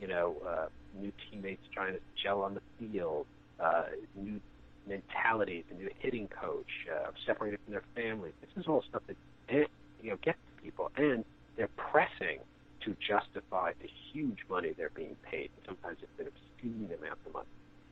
you 0.00 0.06
know, 0.06 0.36
uh, 0.46 0.66
new 0.98 1.12
teammates 1.30 1.62
trying 1.72 1.94
to 1.94 2.00
gel 2.22 2.42
on 2.42 2.54
the 2.54 2.62
field. 2.78 3.26
Uh, 3.60 3.84
new 4.16 4.40
mentalities, 4.88 5.64
a 5.70 5.74
new 5.74 5.88
hitting 6.00 6.28
coach, 6.28 6.66
uh, 6.92 7.10
separated 7.26 7.60
from 7.64 7.72
their 7.72 7.84
family. 7.94 8.30
This 8.40 8.50
is 8.56 8.66
all 8.66 8.82
stuff 8.88 9.02
that 9.06 9.16
eh, 9.48 9.64
you 10.02 10.10
know 10.10 10.16
gets 10.22 10.38
people, 10.62 10.90
and 10.96 11.24
they're 11.56 11.68
pressing 11.76 12.40
to 12.84 12.96
justify 13.06 13.72
the 13.80 13.88
huge 14.12 14.38
money 14.48 14.72
they're 14.76 14.90
being 14.94 15.16
paid. 15.22 15.50
Sometimes 15.66 15.98
it's 16.02 16.20
an 16.20 16.26
obscene 16.26 16.90
amount 16.98 17.18
of 17.26 17.32
money. 17.32 17.46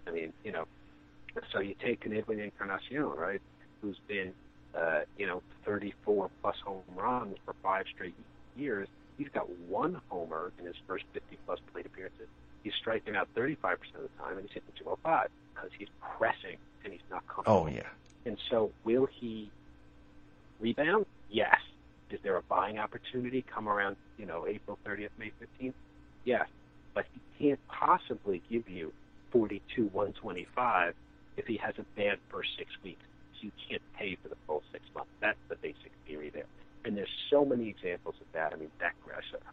I 0.06 0.10
mean, 0.10 0.32
you 0.44 0.52
know, 0.52 0.64
so 1.52 1.60
you 1.60 1.74
take 1.80 2.04
an 2.06 2.16
Edwin 2.16 2.40
Encarnacion, 2.40 3.04
right, 3.04 3.40
who's 3.80 3.98
been, 4.08 4.32
uh, 4.74 5.00
you 5.16 5.26
know, 5.26 5.42
34 5.64 6.30
plus 6.42 6.56
home 6.64 6.82
runs 6.94 7.36
for 7.44 7.54
five 7.62 7.86
straight 7.92 8.14
years. 8.56 8.88
He's 9.18 9.28
got 9.28 9.48
one 9.68 10.00
homer 10.08 10.52
in 10.58 10.66
his 10.66 10.76
first 10.86 11.04
50 11.12 11.38
plus 11.46 11.58
plate 11.72 11.86
appearances. 11.86 12.26
He's 12.62 12.74
striking 12.74 13.16
out 13.16 13.28
35% 13.34 13.72
of 13.94 14.02
the 14.02 14.08
time, 14.18 14.38
and 14.38 14.42
he's 14.42 14.52
hitting 14.52 14.72
205 14.78 15.28
because 15.54 15.70
he's 15.78 15.88
pressing 16.00 16.56
and 16.84 16.92
he's 16.92 17.02
not 17.10 17.26
comfortable. 17.26 17.64
Oh 17.64 17.66
yeah. 17.66 17.88
And 18.26 18.36
so, 18.50 18.70
will 18.84 19.06
he 19.06 19.50
rebound? 20.60 21.06
Yes. 21.30 21.58
Is 22.12 22.20
there 22.22 22.36
a 22.36 22.42
buying 22.42 22.78
opportunity 22.78 23.42
come 23.42 23.68
around, 23.68 23.96
you 24.18 24.26
know, 24.26 24.46
April 24.46 24.78
30th, 24.86 25.10
May 25.18 25.32
15th? 25.40 25.74
Yes. 26.24 26.46
But 26.94 27.06
he 27.12 27.48
can't 27.48 27.60
possibly 27.68 28.42
give 28.50 28.68
you 28.68 28.92
42, 29.30 29.84
125 29.92 30.94
if 31.36 31.46
he 31.46 31.56
has 31.58 31.74
a 31.78 31.84
bad 31.96 32.18
first 32.28 32.50
six 32.58 32.70
weeks. 32.82 33.02
So 33.34 33.46
you 33.46 33.52
can't 33.68 33.82
pay 33.96 34.16
for 34.22 34.28
the 34.28 34.36
full 34.46 34.62
six 34.72 34.84
months. 34.94 35.10
That's 35.20 35.38
the 35.48 35.56
basic 35.56 35.92
theory 36.06 36.30
there. 36.30 36.46
And 36.84 36.96
there's 36.96 37.12
so 37.30 37.44
many 37.44 37.68
examples 37.68 38.14
of 38.20 38.26
that. 38.32 38.52
I 38.52 38.56
mean, 38.56 38.70
Zach 38.78 38.94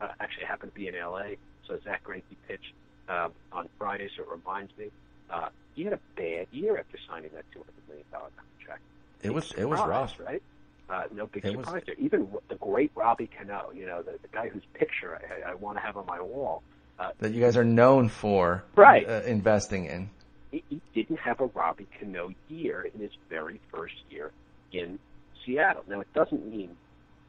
uh, 0.01 0.07
actually 0.19 0.45
happened 0.45 0.73
to 0.73 0.79
be 0.79 0.87
in 0.87 0.95
LA, 0.95 1.35
so 1.67 1.77
Zack 1.83 2.03
Greinke 2.03 2.35
pitched 2.47 2.73
um, 3.09 3.31
on 3.51 3.69
Friday, 3.77 4.09
so 4.15 4.23
it 4.23 4.29
reminds 4.29 4.75
me. 4.77 4.91
Uh, 5.29 5.49
he 5.75 5.83
had 5.83 5.93
a 5.93 5.99
bad 6.15 6.47
year 6.51 6.77
after 6.77 6.97
signing 7.07 7.29
that 7.35 7.43
$200 7.51 7.63
million 7.87 8.05
contract. 8.11 8.81
It 9.21 9.33
was 9.33 9.51
it 9.53 9.65
was 9.65 9.79
rough, 9.79 10.19
right? 10.19 10.41
Uh, 10.89 11.03
no 11.13 11.25
big 11.27 11.43
It 11.45 11.51
surprise 11.51 11.73
was- 11.75 11.83
there. 11.85 11.95
Even 11.99 12.27
the 12.47 12.55
great 12.55 12.91
Robbie 12.95 13.27
Cano, 13.37 13.71
you 13.73 13.85
know, 13.85 14.01
the, 14.01 14.13
the 14.21 14.27
guy 14.31 14.47
whose 14.49 14.63
picture 14.73 15.19
I, 15.45 15.51
I 15.51 15.55
want 15.55 15.77
to 15.77 15.81
have 15.81 15.97
on 15.97 16.05
my 16.05 16.21
wall. 16.21 16.63
Uh, 16.99 17.11
that 17.19 17.31
you 17.33 17.41
guys 17.41 17.55
are 17.57 17.63
known 17.65 18.09
for 18.09 18.63
Right. 18.75 19.07
uh, 19.07 19.21
investing 19.27 19.85
in. 19.85 20.09
he, 20.51 20.63
he 20.69 20.81
didn't 20.95 21.19
have 21.19 21.39
a 21.41 21.45
Robbie 21.47 21.87
Cano 21.99 22.31
year 22.49 22.89
in 22.93 22.99
his 23.01 23.11
very 23.29 23.59
first 23.71 23.93
year 24.09 24.31
in 24.71 24.97
Seattle. 25.45 25.83
Now, 25.87 25.99
it 25.99 26.11
doesn't 26.13 26.47
mean 26.49 26.75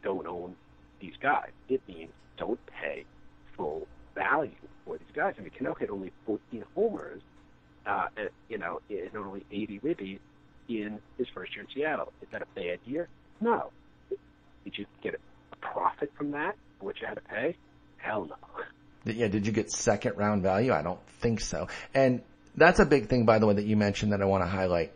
don't 0.02 0.26
own 0.26 0.54
these 1.00 1.14
guys. 1.20 1.50
It 1.68 1.82
means 1.88 2.10
don't 2.38 2.60
pay 2.66 3.04
full 3.56 3.86
value 4.14 4.52
for 4.86 4.96
these 4.96 5.08
guys. 5.14 5.34
I 5.36 5.42
mean, 5.42 5.50
Cano 5.58 5.74
hit 5.74 5.90
only 5.90 6.12
14 6.24 6.64
homers, 6.74 7.20
uh, 7.84 8.06
and, 8.16 8.30
you 8.48 8.56
know, 8.58 8.80
and 8.88 9.14
only 9.16 9.44
80 9.50 9.80
ribbies 9.80 10.18
in 10.68 10.98
his 11.18 11.26
first 11.34 11.54
year 11.54 11.64
in 11.64 11.68
Seattle. 11.74 12.12
Is 12.22 12.28
that 12.32 12.40
a 12.42 12.46
bad 12.54 12.78
year? 12.86 13.08
No. 13.40 13.70
Did 14.64 14.78
you 14.78 14.86
get 15.02 15.14
a 15.14 15.56
profit 15.56 16.12
from 16.16 16.32
that? 16.32 16.56
What 16.80 17.00
you 17.00 17.06
had 17.06 17.14
to 17.14 17.20
pay? 17.22 17.56
Hell 17.96 18.26
no. 18.26 19.12
Yeah, 19.12 19.28
did 19.28 19.46
you 19.46 19.52
get 19.52 19.70
second 19.70 20.16
round 20.16 20.42
value? 20.42 20.72
I 20.72 20.82
don't 20.82 21.00
think 21.20 21.40
so. 21.40 21.68
And 21.94 22.22
that's 22.56 22.80
a 22.80 22.86
big 22.86 23.08
thing, 23.08 23.24
by 23.24 23.38
the 23.38 23.46
way, 23.46 23.54
that 23.54 23.64
you 23.64 23.76
mentioned 23.76 24.12
that 24.12 24.20
I 24.20 24.26
want 24.26 24.42
to 24.42 24.48
highlight. 24.48 24.92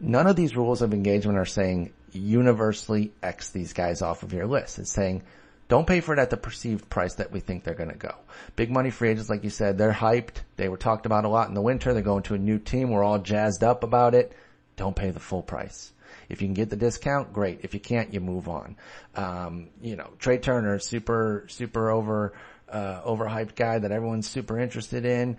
None 0.00 0.26
of 0.26 0.36
these 0.36 0.56
rules 0.56 0.82
of 0.82 0.92
engagement 0.92 1.38
are 1.38 1.46
saying 1.46 1.92
universally 2.12 3.12
X 3.22 3.50
these 3.50 3.72
guys 3.72 4.02
off 4.02 4.22
of 4.22 4.32
your 4.32 4.46
list. 4.46 4.78
It's 4.78 4.92
saying 4.92 5.22
don't 5.68 5.86
pay 5.86 6.00
for 6.00 6.12
it 6.12 6.18
at 6.18 6.30
the 6.30 6.36
perceived 6.36 6.88
price 6.88 7.14
that 7.14 7.32
we 7.32 7.40
think 7.40 7.64
they're 7.64 7.74
going 7.74 7.90
to 7.90 7.96
go. 7.96 8.14
Big 8.54 8.70
money 8.70 8.90
free 8.90 9.10
agents, 9.10 9.28
like 9.28 9.42
you 9.42 9.50
said, 9.50 9.78
they're 9.78 9.92
hyped. 9.92 10.42
They 10.56 10.68
were 10.68 10.76
talked 10.76 11.06
about 11.06 11.24
a 11.24 11.28
lot 11.28 11.48
in 11.48 11.54
the 11.54 11.62
winter. 11.62 11.92
They're 11.92 12.02
going 12.02 12.22
to 12.24 12.34
a 12.34 12.38
new 12.38 12.58
team. 12.58 12.90
We're 12.90 13.02
all 13.02 13.18
jazzed 13.18 13.64
up 13.64 13.82
about 13.82 14.14
it. 14.14 14.32
Don't 14.76 14.94
pay 14.94 15.10
the 15.10 15.20
full 15.20 15.42
price. 15.42 15.92
If 16.28 16.42
you 16.42 16.48
can 16.48 16.54
get 16.54 16.70
the 16.70 16.76
discount, 16.76 17.32
great. 17.32 17.60
If 17.62 17.74
you 17.74 17.80
can't, 17.80 18.12
you 18.12 18.20
move 18.20 18.48
on. 18.48 18.76
Um, 19.14 19.68
you 19.80 19.96
know, 19.96 20.10
Trea 20.18 20.38
Turner, 20.38 20.78
super, 20.78 21.46
super 21.48 21.90
over, 21.90 22.32
uh, 22.68 23.02
overhyped 23.02 23.54
guy 23.54 23.78
that 23.78 23.92
everyone's 23.92 24.28
super 24.28 24.58
interested 24.58 25.04
in. 25.04 25.38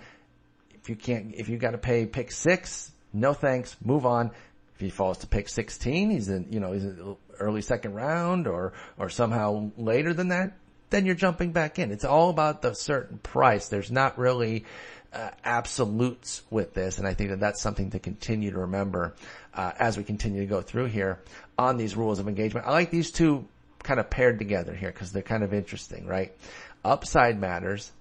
If 0.73 0.89
you 0.89 0.95
can't, 0.95 1.35
if 1.35 1.49
you 1.49 1.57
got 1.57 1.71
to 1.71 1.77
pay 1.77 2.05
pick 2.05 2.31
six, 2.31 2.91
no 3.13 3.33
thanks, 3.33 3.75
move 3.83 4.05
on. 4.05 4.31
If 4.75 4.81
he 4.81 4.89
falls 4.89 5.17
to 5.19 5.27
pick 5.27 5.49
16, 5.49 6.11
he's 6.11 6.29
in, 6.29 6.47
you 6.51 6.59
know, 6.59 6.71
he's 6.71 6.83
in 6.83 7.15
early 7.39 7.61
second 7.63 7.95
round 7.95 8.45
or, 8.47 8.73
or 8.97 9.09
somehow 9.09 9.71
later 9.75 10.13
than 10.13 10.27
that, 10.27 10.53
then 10.89 11.05
you're 11.05 11.15
jumping 11.15 11.51
back 11.51 11.79
in. 11.79 11.91
It's 11.91 12.05
all 12.05 12.29
about 12.29 12.61
the 12.61 12.73
certain 12.73 13.17
price. 13.17 13.69
There's 13.69 13.91
not 13.91 14.17
really, 14.17 14.65
uh, 15.13 15.29
absolutes 15.43 16.43
with 16.49 16.73
this, 16.73 16.97
and 16.97 17.07
I 17.07 17.13
think 17.13 17.29
that 17.31 17.39
that's 17.39 17.61
something 17.61 17.91
to 17.91 17.99
continue 17.99 18.51
to 18.51 18.59
remember 18.59 19.15
uh, 19.53 19.71
as 19.79 19.97
we 19.97 20.03
continue 20.03 20.41
to 20.41 20.47
go 20.47 20.61
through 20.61 20.85
here 20.85 21.19
on 21.57 21.77
these 21.77 21.95
rules 21.95 22.19
of 22.19 22.27
engagement. 22.27 22.67
I 22.67 22.71
like 22.71 22.91
these 22.91 23.11
two 23.11 23.47
kind 23.83 23.99
of 23.99 24.09
paired 24.09 24.39
together 24.39 24.73
here 24.73 24.91
because 24.91 25.11
they're 25.11 25.21
kind 25.23 25.43
of 25.43 25.53
interesting, 25.53 26.05
right? 26.05 26.35
Upside 26.83 27.39
matters, 27.39 27.91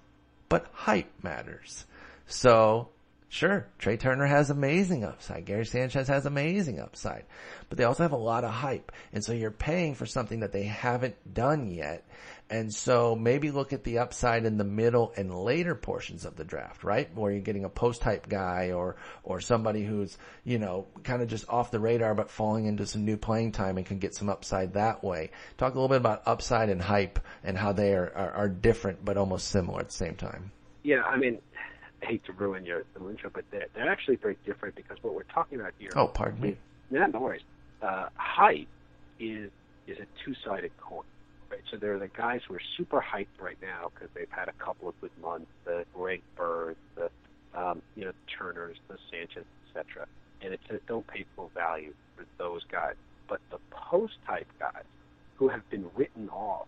but 0.48 0.66
hype 0.72 1.10
matters. 1.22 1.84
So 2.26 2.88
Sure, 3.28 3.66
Trea 3.78 3.96
Turner 3.96 4.26
has 4.26 4.50
amazing 4.50 5.04
upside. 5.04 5.44
Gary 5.46 5.66
Sanchez 5.66 6.08
has 6.08 6.26
amazing 6.26 6.80
upside. 6.80 7.24
But 7.68 7.76
they 7.76 7.84
also 7.84 8.04
have 8.04 8.12
a 8.12 8.16
lot 8.16 8.44
of 8.44 8.50
hype. 8.50 8.92
And 9.12 9.24
so 9.24 9.32
you're 9.32 9.50
paying 9.50 9.94
for 9.94 10.06
something 10.06 10.40
that 10.40 10.52
they 10.52 10.62
haven't 10.62 11.16
done 11.34 11.70
yet. 11.70 12.04
And 12.48 12.72
so 12.72 13.16
maybe 13.16 13.50
look 13.50 13.72
at 13.72 13.82
the 13.82 13.98
upside 13.98 14.44
in 14.44 14.56
the 14.56 14.64
middle 14.64 15.12
and 15.16 15.34
later 15.34 15.74
portions 15.74 16.24
of 16.24 16.36
the 16.36 16.44
draft, 16.44 16.84
right? 16.84 17.12
Where 17.14 17.32
you're 17.32 17.40
getting 17.40 17.64
a 17.64 17.68
post-hype 17.68 18.28
guy 18.28 18.70
or, 18.70 18.96
or 19.24 19.40
somebody 19.40 19.84
who's, 19.84 20.16
you 20.44 20.58
know, 20.58 20.86
kind 21.02 21.22
of 21.22 21.28
just 21.28 21.48
off 21.48 21.72
the 21.72 21.80
radar 21.80 22.14
but 22.14 22.30
falling 22.30 22.66
into 22.66 22.86
some 22.86 23.04
new 23.04 23.16
playing 23.16 23.50
time 23.52 23.78
and 23.78 23.86
can 23.86 23.98
get 23.98 24.14
some 24.14 24.28
upside 24.28 24.74
that 24.74 25.02
way. 25.02 25.30
Talk 25.58 25.74
a 25.74 25.76
little 25.76 25.88
bit 25.88 25.96
about 25.96 26.22
upside 26.26 26.68
and 26.68 26.80
hype 26.80 27.18
and 27.42 27.58
how 27.58 27.72
they 27.72 27.94
are, 27.94 28.12
are, 28.14 28.30
are 28.30 28.48
different 28.48 29.04
but 29.04 29.16
almost 29.16 29.48
similar 29.48 29.80
at 29.80 29.88
the 29.88 29.94
same 29.94 30.14
time. 30.14 30.52
Yeah, 30.84 31.02
I 31.02 31.16
mean, 31.16 31.38
I 32.02 32.06
hate 32.06 32.24
to 32.26 32.32
ruin 32.32 32.64
your 32.64 32.84
intro, 32.96 33.30
but 33.32 33.44
they're, 33.50 33.66
they're 33.74 33.90
actually 33.90 34.16
very 34.16 34.36
different 34.46 34.76
because 34.76 34.98
what 35.02 35.14
we're 35.14 35.24
talking 35.24 35.58
about 35.58 35.72
here. 35.78 35.90
Oh, 35.96 36.06
pardon 36.06 36.40
me. 36.40 36.56
Yeah, 36.92 37.06
no 37.06 37.18
worries. 37.18 37.42
Uh, 37.82 38.08
height 38.14 38.68
is 39.18 39.50
is 39.86 39.98
a 39.98 40.06
two-sided 40.24 40.70
coin, 40.78 41.04
right? 41.50 41.60
So 41.70 41.76
there 41.76 41.94
are 41.94 41.98
the 41.98 42.08
guys 42.08 42.40
who 42.46 42.54
are 42.54 42.62
super 42.76 43.00
hyped 43.00 43.40
right 43.40 43.58
now 43.62 43.90
because 43.94 44.08
they've 44.14 44.30
had 44.30 44.48
a 44.48 44.64
couple 44.64 44.88
of 44.88 45.00
good 45.00 45.10
months. 45.20 45.46
The 45.64 45.84
Greg 45.94 46.22
Birds, 46.36 46.78
the 46.94 47.10
um, 47.54 47.82
you 47.94 48.04
know 48.04 48.12
the 48.12 48.32
Turners, 48.38 48.76
the 48.88 48.98
Sanchez, 49.10 49.44
etc. 49.68 50.06
And 50.42 50.52
it's 50.52 50.62
a 50.70 50.78
don't 50.86 51.06
pay 51.06 51.24
full 51.34 51.50
value 51.54 51.94
for 52.16 52.24
those 52.38 52.62
guys. 52.70 52.94
But 53.28 53.40
the 53.50 53.58
post-hype 53.70 54.48
guys 54.58 54.84
who 55.36 55.48
have 55.48 55.68
been 55.70 55.86
written 55.96 56.28
off 56.28 56.66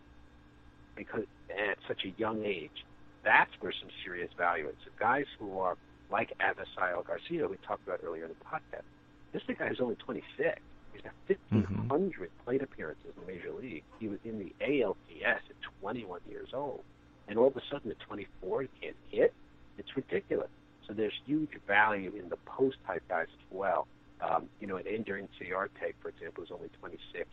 because 0.96 1.24
at 1.50 1.78
such 1.86 2.04
a 2.04 2.20
young 2.20 2.44
age 2.44 2.84
that's 3.24 3.50
where 3.60 3.72
some 3.72 3.90
serious 4.04 4.30
value 4.36 4.68
is. 4.68 4.74
So 4.84 4.90
guys 4.98 5.26
who 5.38 5.58
are 5.58 5.76
like 6.10 6.32
Avisail 6.40 7.06
Garcia, 7.06 7.46
we 7.48 7.56
talked 7.66 7.86
about 7.86 8.00
earlier 8.04 8.24
in 8.24 8.30
the 8.30 8.44
podcast, 8.44 8.84
this 9.32 9.42
guy 9.58 9.68
is 9.68 9.80
only 9.80 9.96
26. 9.96 10.60
He's 10.98 11.04
got 11.04 11.14
1,500 11.52 11.88
mm-hmm. 11.88 12.44
plate 12.44 12.62
appearances 12.62 13.06
in 13.06 13.20
the 13.20 13.32
major 13.32 13.52
league. 13.52 13.84
He 14.00 14.08
was 14.08 14.18
in 14.24 14.38
the 14.38 14.52
ALCS 14.60 14.96
at 15.24 15.56
21 15.80 16.20
years 16.28 16.48
old. 16.52 16.82
And 17.28 17.38
all 17.38 17.48
of 17.48 17.56
a 17.56 17.62
sudden 17.70 17.90
at 17.90 18.00
24, 18.00 18.62
he 18.62 18.68
can't 18.80 18.96
hit. 19.10 19.34
It's 19.76 19.94
ridiculous. 19.94 20.48
So 20.86 20.94
there's 20.94 21.12
huge 21.26 21.50
value 21.66 22.12
in 22.18 22.28
the 22.30 22.38
post-hype 22.46 23.06
guys 23.08 23.26
as 23.28 23.46
well. 23.50 23.86
Um, 24.20 24.48
you 24.60 24.66
know, 24.66 24.76
an 24.76 24.86
Ender 24.88 25.20
Inciarte, 25.20 25.94
for 26.00 26.08
example, 26.08 26.42
is 26.42 26.50
only 26.50 26.70
26, 26.80 27.28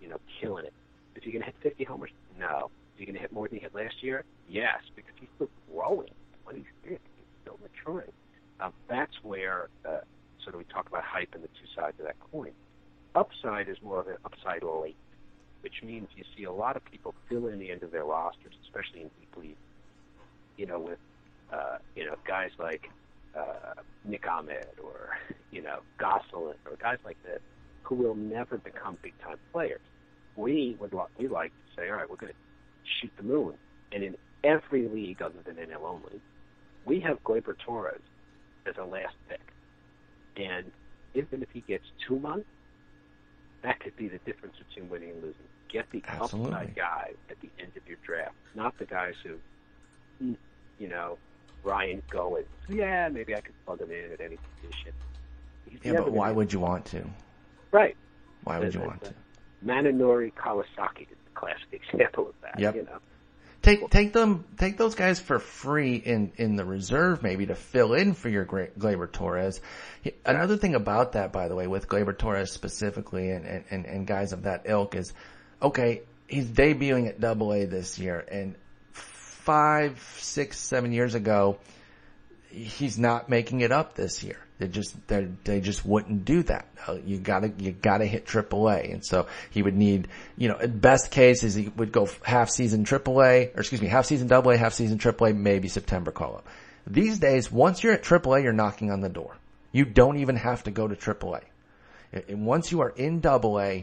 you 0.00 0.08
know, 0.08 0.20
killing 0.40 0.66
it. 0.66 0.74
Is 1.16 1.24
he 1.24 1.32
going 1.32 1.42
to 1.42 1.46
hit 1.46 1.56
50 1.62 1.84
homers? 1.84 2.10
No. 2.38 2.70
Is 2.94 3.00
he 3.00 3.06
going 3.06 3.14
to 3.16 3.20
hit 3.20 3.32
more 3.32 3.48
than 3.48 3.58
he 3.58 3.62
hit 3.62 3.74
last 3.74 4.02
year? 4.02 4.24
Yes, 4.48 4.78
because 4.94 5.12
he's 5.18 5.28
still 5.36 5.48
growing. 5.72 6.10
What 6.44 6.54
he's 6.54 6.64
He's 6.84 6.98
still 7.42 7.58
maturing. 7.62 8.12
Um, 8.60 8.72
that's 8.88 9.14
where 9.22 9.68
uh, 9.84 10.00
sort 10.42 10.54
of 10.54 10.58
we 10.58 10.64
talk 10.64 10.88
about 10.88 11.04
hype 11.04 11.30
and 11.34 11.42
the 11.42 11.48
two 11.48 11.68
sides 11.74 11.98
of 11.98 12.06
that 12.06 12.16
coin. 12.30 12.52
Upside 13.14 13.68
is 13.68 13.76
more 13.82 14.00
of 14.00 14.08
an 14.08 14.16
upside 14.24 14.62
late, 14.62 14.96
which 15.62 15.82
means 15.82 16.08
you 16.16 16.24
see 16.36 16.44
a 16.44 16.52
lot 16.52 16.76
of 16.76 16.84
people 16.84 17.14
fill 17.28 17.48
in 17.48 17.58
the 17.58 17.70
end 17.70 17.82
of 17.82 17.90
their 17.90 18.04
rosters, 18.04 18.54
especially 18.64 19.02
in 19.02 19.10
deep 19.20 19.36
league. 19.36 19.56
You 20.56 20.66
know, 20.66 20.80
with 20.80 20.98
uh, 21.52 21.78
you 21.96 22.04
know 22.04 22.16
guys 22.26 22.50
like 22.58 22.90
uh, 23.36 23.80
Nick 24.04 24.26
Ahmed 24.28 24.66
or 24.82 25.10
you 25.50 25.62
know 25.62 25.80
Gosselin 25.98 26.56
or 26.66 26.76
guys 26.80 26.98
like 27.04 27.22
this 27.22 27.40
who 27.88 27.94
will 27.94 28.14
never 28.14 28.58
become 28.58 28.98
big 29.02 29.14
time 29.22 29.38
players. 29.52 29.80
We 30.36 30.76
would 30.78 30.92
we 31.18 31.26
like 31.28 31.50
to 31.50 31.80
say, 31.80 31.88
all 31.88 31.96
right, 31.96 32.08
we're 32.08 32.16
going 32.16 32.32
to 32.32 32.38
shoot 33.00 33.10
the 33.16 33.22
moon. 33.22 33.54
And 33.92 34.04
in 34.04 34.16
every 34.44 34.88
league 34.88 35.22
other 35.22 35.40
than 35.44 35.56
NL 35.56 35.82
only, 35.82 36.20
we 36.84 37.00
have 37.00 37.22
Gleyber 37.24 37.56
Torres 37.64 38.02
as 38.66 38.74
a 38.78 38.84
last 38.84 39.14
pick. 39.28 39.40
And 40.36 40.70
even 41.14 41.42
if 41.42 41.48
he 41.52 41.60
gets 41.62 41.84
two 42.06 42.18
months, 42.18 42.46
that 43.62 43.80
could 43.80 43.96
be 43.96 44.08
the 44.08 44.18
difference 44.18 44.56
between 44.68 44.88
winning 44.88 45.10
and 45.10 45.22
losing. 45.22 45.42
Get 45.68 45.90
the 45.90 46.02
Absolutely. 46.06 46.52
upside 46.52 46.76
guys 46.76 47.14
at 47.30 47.40
the 47.40 47.50
end 47.58 47.72
of 47.76 47.86
your 47.86 47.98
draft, 48.04 48.34
not 48.54 48.78
the 48.78 48.86
guys 48.86 49.14
who, 49.22 50.36
you 50.78 50.88
know, 50.88 51.18
Ryan 51.62 52.02
Goins. 52.10 52.44
Yeah, 52.68 53.08
maybe 53.08 53.34
I 53.34 53.40
could 53.40 53.54
plug 53.66 53.80
him 53.80 53.90
in 53.90 54.12
at 54.12 54.20
any 54.20 54.38
position. 54.60 54.92
He's 55.66 55.80
yeah, 55.82 55.92
but 55.92 56.12
why 56.12 56.30
would 56.32 56.52
you 56.52 56.60
want 56.60 56.86
to? 56.86 57.04
Right. 57.70 57.96
Why 58.44 58.58
would 58.58 58.72
you 58.72 58.80
want 58.80 59.02
to? 59.04 59.14
Munenori 59.64 60.32
Kawasaki 60.32 61.02
is 61.02 61.18
the 61.24 61.34
classic 61.34 61.82
example 61.92 62.28
of 62.28 62.34
that. 62.42 62.58
Yep. 62.58 62.76
You 62.76 62.82
know. 62.84 62.98
Take 63.68 63.90
take 63.90 64.12
them 64.14 64.46
take 64.56 64.78
those 64.78 64.94
guys 64.94 65.20
for 65.20 65.38
free 65.38 65.96
in 65.96 66.32
in 66.38 66.56
the 66.56 66.64
reserve 66.64 67.22
maybe 67.22 67.44
to 67.44 67.54
fill 67.54 67.92
in 67.92 68.14
for 68.14 68.30
your 68.30 68.46
Gleyber 68.46 69.12
Torres. 69.12 69.60
Another 70.24 70.56
thing 70.56 70.74
about 70.74 71.12
that, 71.12 71.32
by 71.32 71.48
the 71.48 71.54
way, 71.54 71.66
with 71.66 71.86
Gleyber 71.86 72.16
Torres 72.16 72.50
specifically 72.50 73.30
and, 73.30 73.64
and, 73.68 73.84
and 73.84 74.06
guys 74.06 74.32
of 74.32 74.44
that 74.44 74.62
ilk 74.64 74.94
is, 74.94 75.12
okay, 75.60 76.00
he's 76.28 76.46
debuting 76.46 77.08
at 77.08 77.20
Double 77.20 77.52
A 77.52 77.66
this 77.66 77.98
year, 77.98 78.24
and 78.32 78.54
five, 78.92 80.02
six, 80.18 80.58
seven 80.58 80.92
years 80.92 81.14
ago, 81.14 81.58
he's 82.50 82.98
not 82.98 83.28
making 83.28 83.60
it 83.60 83.72
up 83.72 83.94
this 83.94 84.22
year. 84.22 84.38
They 84.58 84.66
just 84.66 84.96
they 85.06 85.60
just 85.60 85.86
wouldn't 85.86 86.24
do 86.24 86.42
that. 86.44 86.66
Uh, 86.86 86.98
you 87.04 87.18
gotta 87.18 87.52
you 87.58 87.70
gotta 87.70 88.06
hit 88.06 88.26
AAA, 88.26 88.92
and 88.92 89.04
so 89.04 89.28
he 89.50 89.62
would 89.62 89.76
need 89.76 90.08
you 90.36 90.48
know 90.48 90.58
best 90.66 91.12
case 91.12 91.44
is 91.44 91.54
he 91.54 91.68
would 91.76 91.92
go 91.92 92.08
half 92.22 92.50
season 92.50 92.84
AAA 92.84 93.56
or 93.56 93.60
excuse 93.60 93.80
me 93.80 93.86
half 93.86 94.06
season 94.06 94.30
AA, 94.32 94.56
half 94.56 94.74
season 94.74 94.98
AAA, 94.98 95.36
maybe 95.36 95.68
September 95.68 96.10
call 96.10 96.36
up. 96.36 96.48
These 96.88 97.18
days, 97.18 97.52
once 97.52 97.84
you're 97.84 97.92
at 97.92 98.02
AAA, 98.02 98.42
you're 98.42 98.52
knocking 98.52 98.90
on 98.90 99.00
the 99.00 99.08
door. 99.08 99.36
You 99.70 99.84
don't 99.84 100.18
even 100.18 100.36
have 100.36 100.64
to 100.64 100.70
go 100.70 100.88
to 100.88 100.96
AAA. 100.96 101.42
And 102.12 102.46
once 102.46 102.72
you 102.72 102.80
are 102.80 102.90
in 102.90 103.24
AA, 103.24 103.82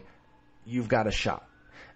you've 0.65 0.87
got 0.87 1.07
a 1.07 1.11
shot. 1.11 1.47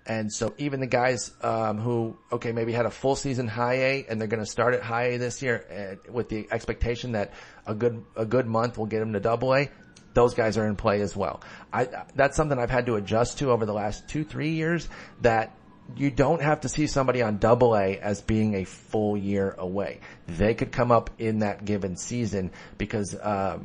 And 0.10 0.34
so 0.34 0.56
even 0.58 0.80
the 0.80 0.88
guys 0.88 1.32
um, 1.44 1.78
who, 1.78 2.18
okay, 2.32 2.52
maybe 2.52 2.74
had 2.74 2.88
a 2.88 2.90
full 2.90 3.16
season 3.16 3.48
high 3.48 3.76
A 3.76 4.06
and 4.10 4.20
they're 4.20 4.28
going 4.28 4.44
to 4.44 4.50
start 4.50 4.74
at 4.74 4.82
high 4.82 5.10
A 5.10 5.18
this 5.20 5.44
year 5.44 6.00
uh, 6.08 6.12
with 6.12 6.30
the 6.30 6.48
expectation 6.52 7.12
that 7.12 7.32
a 7.68 7.76
good 7.76 8.04
a 8.16 8.26
good 8.26 8.48
month 8.48 8.80
will 8.80 8.88
get 8.88 9.02
them 9.02 9.14
to 9.14 9.20
double 9.20 9.54
A, 9.54 9.70
those 10.16 10.34
guys 10.34 10.58
are 10.58 10.66
in 10.66 10.76
play 10.76 11.02
as 11.02 11.16
well. 11.16 11.42
I 11.72 11.88
that's 12.16 12.36
something 12.36 12.58
I've 12.58 12.72
had 12.72 12.88
to 12.88 12.96
adjust 12.96 13.38
to 13.38 13.52
over 13.52 13.68
the 13.68 13.74
last 13.74 14.10
two 14.10 14.24
three 14.24 14.54
years. 14.54 14.90
That 15.22 15.56
you 15.96 16.10
don't 16.10 16.42
have 16.42 16.62
to 16.62 16.70
see 16.70 16.88
somebody 16.88 17.22
on 17.22 17.38
double 17.38 17.76
A 17.76 18.00
as 18.00 18.20
being 18.20 18.56
a 18.56 18.64
full 18.64 19.16
year 19.16 19.54
away. 19.60 20.00
They 20.28 20.56
could 20.56 20.72
come 20.72 20.92
up 20.92 21.12
in 21.20 21.40
that 21.40 21.66
given 21.66 21.98
season 21.98 22.50
because 22.80 23.14
uh, 23.14 23.60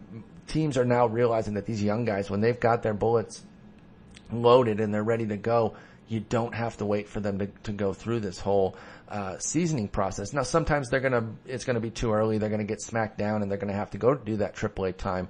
teams 0.47 0.77
are 0.77 0.85
now 0.85 1.07
realizing 1.07 1.55
that 1.55 1.65
these 1.65 1.83
young 1.83 2.05
guys, 2.05 2.29
when 2.29 2.43
they've 2.43 2.61
got 2.61 2.83
their 2.83 2.93
bullets 2.93 3.43
loaded 4.31 4.81
and 4.81 4.93
they're 4.93 5.03
ready 5.03 5.27
to 5.29 5.39
go, 5.39 5.75
you 6.09 6.21
don't 6.21 6.55
have 6.55 6.77
to 6.79 6.87
wait 6.87 7.09
for 7.09 7.21
them 7.21 7.39
to, 7.39 7.47
to 7.65 7.73
go 7.73 7.93
through 7.93 8.21
this 8.21 8.39
whole 8.39 8.77
uh, 9.09 9.39
seasoning 9.39 9.89
process. 9.89 10.33
Now, 10.33 10.43
sometimes 10.43 10.89
they're 10.89 11.01
gonna 11.01 11.29
it's 11.47 11.65
gonna 11.65 11.81
be 11.81 11.91
too 11.91 12.13
early. 12.13 12.39
They're 12.39 12.51
gonna 12.51 12.65
get 12.65 12.81
smacked 12.81 13.19
down, 13.19 13.43
and 13.43 13.51
they're 13.51 13.59
gonna 13.59 13.73
have 13.73 13.91
to 13.91 13.99
go 13.99 14.15
do 14.15 14.39
that 14.39 14.55
AAA 14.57 14.97
time. 14.97 15.29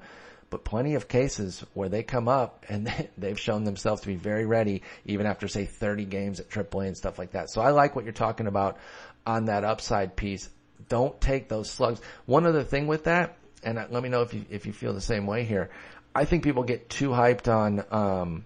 But 0.50 0.64
plenty 0.64 0.94
of 0.94 1.08
cases 1.08 1.64
where 1.74 1.88
they 1.88 2.02
come 2.02 2.28
up 2.28 2.64
and 2.68 2.92
they've 3.18 3.38
shown 3.38 3.64
themselves 3.64 4.02
to 4.02 4.06
be 4.06 4.16
very 4.16 4.46
ready, 4.46 4.82
even 5.04 5.26
after 5.26 5.48
say 5.48 5.64
30 5.64 6.04
games 6.04 6.40
at 6.40 6.48
AAA 6.48 6.86
and 6.86 6.96
stuff 6.96 7.18
like 7.18 7.32
that. 7.32 7.50
So 7.50 7.60
I 7.60 7.70
like 7.70 7.96
what 7.96 8.04
you're 8.04 8.12
talking 8.12 8.46
about 8.46 8.78
on 9.26 9.46
that 9.46 9.64
upside 9.64 10.16
piece. 10.16 10.48
Don't 10.88 11.18
take 11.20 11.48
those 11.48 11.70
slugs. 11.70 12.00
One 12.26 12.46
other 12.46 12.62
thing 12.62 12.86
with 12.86 13.04
that, 13.04 13.36
and 13.62 13.76
let 13.90 14.02
me 14.02 14.08
know 14.08 14.22
if 14.22 14.34
you 14.34 14.44
if 14.50 14.66
you 14.66 14.72
feel 14.72 14.92
the 14.92 15.00
same 15.00 15.26
way 15.26 15.44
here. 15.44 15.70
I 16.14 16.24
think 16.24 16.44
people 16.44 16.62
get 16.62 16.88
too 16.88 17.10
hyped 17.10 17.52
on. 17.52 17.84
Um, 17.90 18.44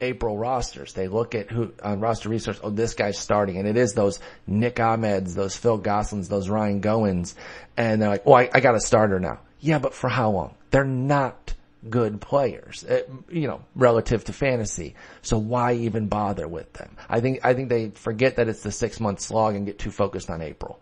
April 0.00 0.38
rosters. 0.38 0.92
They 0.92 1.08
look 1.08 1.34
at 1.34 1.50
who 1.50 1.72
on 1.82 2.00
roster 2.00 2.28
resource. 2.28 2.60
Oh, 2.62 2.70
this 2.70 2.94
guy's 2.94 3.18
starting, 3.18 3.56
and 3.56 3.66
it 3.66 3.76
is 3.76 3.94
those 3.94 4.20
Nick 4.46 4.76
Ahmeds, 4.76 5.34
those 5.34 5.56
Phil 5.56 5.78
Gosselins, 5.78 6.28
those 6.28 6.48
Ryan 6.48 6.80
Goins, 6.80 7.34
and 7.76 8.00
they're 8.00 8.08
like, 8.08 8.22
"Oh, 8.26 8.32
I, 8.32 8.48
I 8.52 8.60
got 8.60 8.74
a 8.74 8.80
starter 8.80 9.18
now." 9.18 9.40
Yeah, 9.60 9.78
but 9.78 9.94
for 9.94 10.08
how 10.08 10.30
long? 10.30 10.54
They're 10.70 10.84
not 10.84 11.54
good 11.88 12.20
players, 12.20 12.84
uh, 12.84 13.02
you 13.28 13.46
know, 13.46 13.64
relative 13.74 14.24
to 14.24 14.32
fantasy. 14.32 14.94
So 15.22 15.38
why 15.38 15.74
even 15.74 16.08
bother 16.08 16.48
with 16.48 16.72
them? 16.74 16.96
I 17.08 17.20
think 17.20 17.44
I 17.44 17.54
think 17.54 17.68
they 17.68 17.90
forget 17.90 18.36
that 18.36 18.48
it's 18.48 18.62
the 18.62 18.72
six 18.72 19.00
month 19.00 19.20
slog 19.20 19.54
and 19.54 19.66
get 19.66 19.78
too 19.78 19.90
focused 19.90 20.30
on 20.30 20.42
April. 20.42 20.78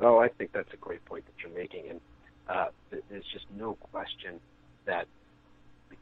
Oh, 0.00 0.18
I 0.18 0.28
think 0.28 0.52
that's 0.52 0.72
a 0.72 0.76
great 0.76 1.04
point 1.04 1.24
that 1.26 1.42
you're 1.42 1.56
making, 1.56 1.88
and 1.88 2.00
uh, 2.48 2.66
there's 2.90 3.24
just 3.32 3.46
no 3.56 3.74
question 3.74 4.40
that 4.86 5.06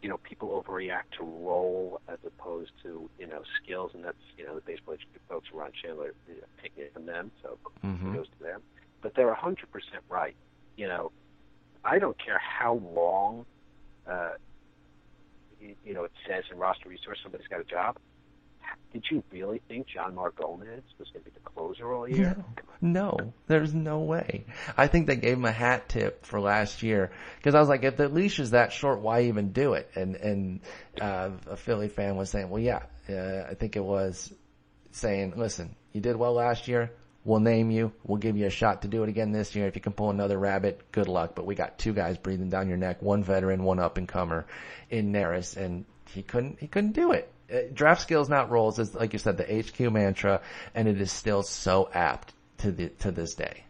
you 0.02 0.08
know, 0.08 0.18
people 0.18 0.48
overreact 0.50 1.16
to 1.18 1.24
role 1.24 2.00
as 2.08 2.18
opposed 2.26 2.72
to, 2.82 3.08
you 3.18 3.26
know, 3.26 3.42
skills, 3.62 3.92
and 3.94 4.04
that's, 4.04 4.16
you 4.36 4.44
know, 4.44 4.56
the 4.56 4.60
baseball 4.60 4.96
folks, 5.28 5.48
Ron 5.54 5.70
Shandler, 5.70 6.12
you 6.28 6.34
know, 6.34 6.46
taking 6.60 6.84
it 6.84 6.92
from 6.92 7.06
them, 7.06 7.30
so 7.42 7.56
mm-hmm. 7.84 8.14
goes 8.14 8.26
to 8.26 8.44
them. 8.44 8.60
But 9.00 9.14
they're 9.14 9.32
100% 9.32 9.56
right. 10.08 10.34
You 10.76 10.88
know, 10.88 11.12
I 11.84 11.98
don't 11.98 12.16
care 12.22 12.38
how 12.38 12.80
long, 12.94 13.46
uh, 14.06 14.32
you, 15.60 15.76
you 15.84 15.94
know, 15.94 16.04
it 16.04 16.12
says 16.28 16.44
in 16.50 16.58
roster 16.58 16.88
resource 16.88 17.18
somebody's 17.22 17.46
got 17.46 17.60
a 17.60 17.64
job 17.64 17.96
did 18.92 19.04
you 19.10 19.22
really 19.30 19.60
think 19.68 19.86
Jeanmar 19.88 20.34
Gomez 20.34 20.82
was 20.98 21.08
going 21.10 21.24
to 21.24 21.30
be 21.30 21.34
the 21.34 21.40
closer 21.40 21.92
all 21.92 22.08
year? 22.08 22.36
No, 22.80 23.16
no, 23.16 23.32
there's 23.46 23.72
no 23.72 24.00
way. 24.00 24.44
I 24.76 24.86
think 24.86 25.06
they 25.06 25.16
gave 25.16 25.38
him 25.38 25.44
a 25.44 25.52
hat 25.52 25.88
tip 25.88 26.26
for 26.26 26.40
last 26.40 26.82
year 26.82 27.10
because 27.38 27.54
I 27.54 27.60
was 27.60 27.68
like, 27.68 27.84
if 27.84 27.96
the 27.96 28.08
leash 28.08 28.38
is 28.38 28.50
that 28.50 28.72
short, 28.72 29.00
why 29.00 29.22
even 29.22 29.52
do 29.52 29.74
it? 29.74 29.90
And 29.94 30.16
and 30.16 30.60
uh, 31.00 31.30
a 31.48 31.56
Philly 31.56 31.88
fan 31.88 32.16
was 32.16 32.30
saying, 32.30 32.50
well, 32.50 32.62
yeah, 32.62 32.82
uh, 33.08 33.50
I 33.50 33.54
think 33.54 33.76
it 33.76 33.84
was 33.84 34.32
saying, 34.90 35.34
listen, 35.36 35.74
you 35.92 36.00
did 36.00 36.16
well 36.16 36.34
last 36.34 36.68
year. 36.68 36.92
We'll 37.24 37.40
name 37.40 37.70
you. 37.70 37.92
We'll 38.04 38.18
give 38.18 38.36
you 38.36 38.46
a 38.46 38.50
shot 38.50 38.82
to 38.82 38.88
do 38.88 39.04
it 39.04 39.08
again 39.08 39.30
this 39.30 39.54
year. 39.54 39.68
If 39.68 39.76
you 39.76 39.80
can 39.80 39.92
pull 39.92 40.10
another 40.10 40.36
rabbit, 40.36 40.90
good 40.90 41.06
luck. 41.06 41.36
But 41.36 41.46
we 41.46 41.54
got 41.54 41.78
two 41.78 41.92
guys 41.92 42.18
breathing 42.18 42.48
down 42.48 42.68
your 42.68 42.78
neck, 42.78 43.00
one 43.00 43.22
veteran, 43.22 43.62
one 43.62 43.78
up 43.78 43.96
and 43.96 44.08
comer 44.08 44.44
in 44.90 45.12
Neris, 45.12 45.56
and 45.56 45.84
he 46.10 46.22
couldn't 46.22 46.58
he 46.58 46.66
couldn't 46.66 46.92
do 46.92 47.12
it. 47.12 47.32
Uh, 47.52 47.60
draft 47.72 48.00
skills, 48.00 48.28
not 48.28 48.50
roles, 48.50 48.78
is 48.78 48.94
like 48.94 49.12
you 49.12 49.18
said, 49.18 49.36
the 49.36 49.44
HQ 49.44 49.92
mantra, 49.92 50.40
and 50.74 50.88
it 50.88 51.00
is 51.00 51.12
still 51.12 51.42
so 51.42 51.88
apt 51.92 52.32
to 52.58 52.72
the 52.72 52.88
to 53.00 53.10
this 53.10 53.34
day. 53.34 53.64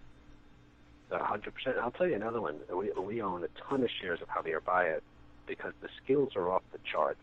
hundred 1.11 1.55
percent. 1.55 1.76
I'll 1.78 1.91
tell 1.91 2.07
you 2.07 2.14
another 2.14 2.41
one. 2.41 2.57
We 2.72 2.91
we 2.93 3.22
own 3.22 3.45
a 3.45 3.49
ton 3.68 3.83
of 3.83 3.91
shares 4.01 4.20
of 4.20 4.28
Javier 4.28 4.62
Baez 4.64 5.01
because 5.47 5.72
the 5.80 5.89
skills 6.03 6.37
are 6.37 6.51
off 6.51 6.62
the 6.72 6.78
charts. 6.91 7.20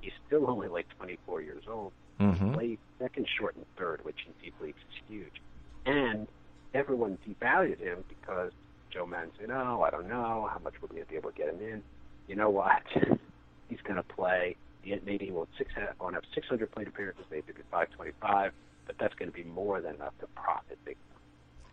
He's 0.00 0.12
still 0.26 0.48
only 0.48 0.68
like 0.68 0.86
24 0.96 1.42
years 1.42 1.64
old. 1.68 1.92
Mm-hmm. 2.20 2.54
Played 2.54 2.78
second, 2.98 3.26
short, 3.38 3.56
and 3.56 3.64
third, 3.76 4.04
which 4.04 4.16
in 4.26 4.32
deep 4.42 4.54
leagues 4.60 4.78
is 4.78 5.02
huge. 5.08 5.42
And 5.86 6.26
everyone 6.74 7.18
devalued 7.28 7.78
him 7.78 8.04
because 8.08 8.52
Joe 8.90 9.08
said, 9.38 9.48
"No, 9.48 9.82
I 9.82 9.90
don't 9.90 10.08
know 10.08 10.48
how 10.50 10.60
much 10.62 10.74
we're 10.80 10.88
going 10.88 11.02
to 11.02 11.08
be 11.08 11.16
able 11.16 11.30
to 11.30 11.36
get 11.36 11.48
him 11.48 11.60
in." 11.60 11.82
You 12.26 12.36
know 12.36 12.50
what? 12.50 12.82
He's 13.68 13.80
going 13.82 13.96
to 13.96 14.02
play 14.02 14.56
maybe 15.04 15.26
he 15.26 15.30
won't 15.30 15.48
six 15.56 15.70
won't 16.00 16.14
have 16.14 16.24
600 16.34 16.70
plate 16.70 16.88
appearances, 16.88 17.24
maybe 17.30 17.52
525, 17.70 18.52
but 18.86 18.96
that's 18.98 19.14
going 19.14 19.30
to 19.30 19.36
be 19.36 19.44
more 19.44 19.80
than 19.80 19.94
enough 19.96 20.12
to 20.20 20.26
profit 20.28 20.78
big. 20.84 20.96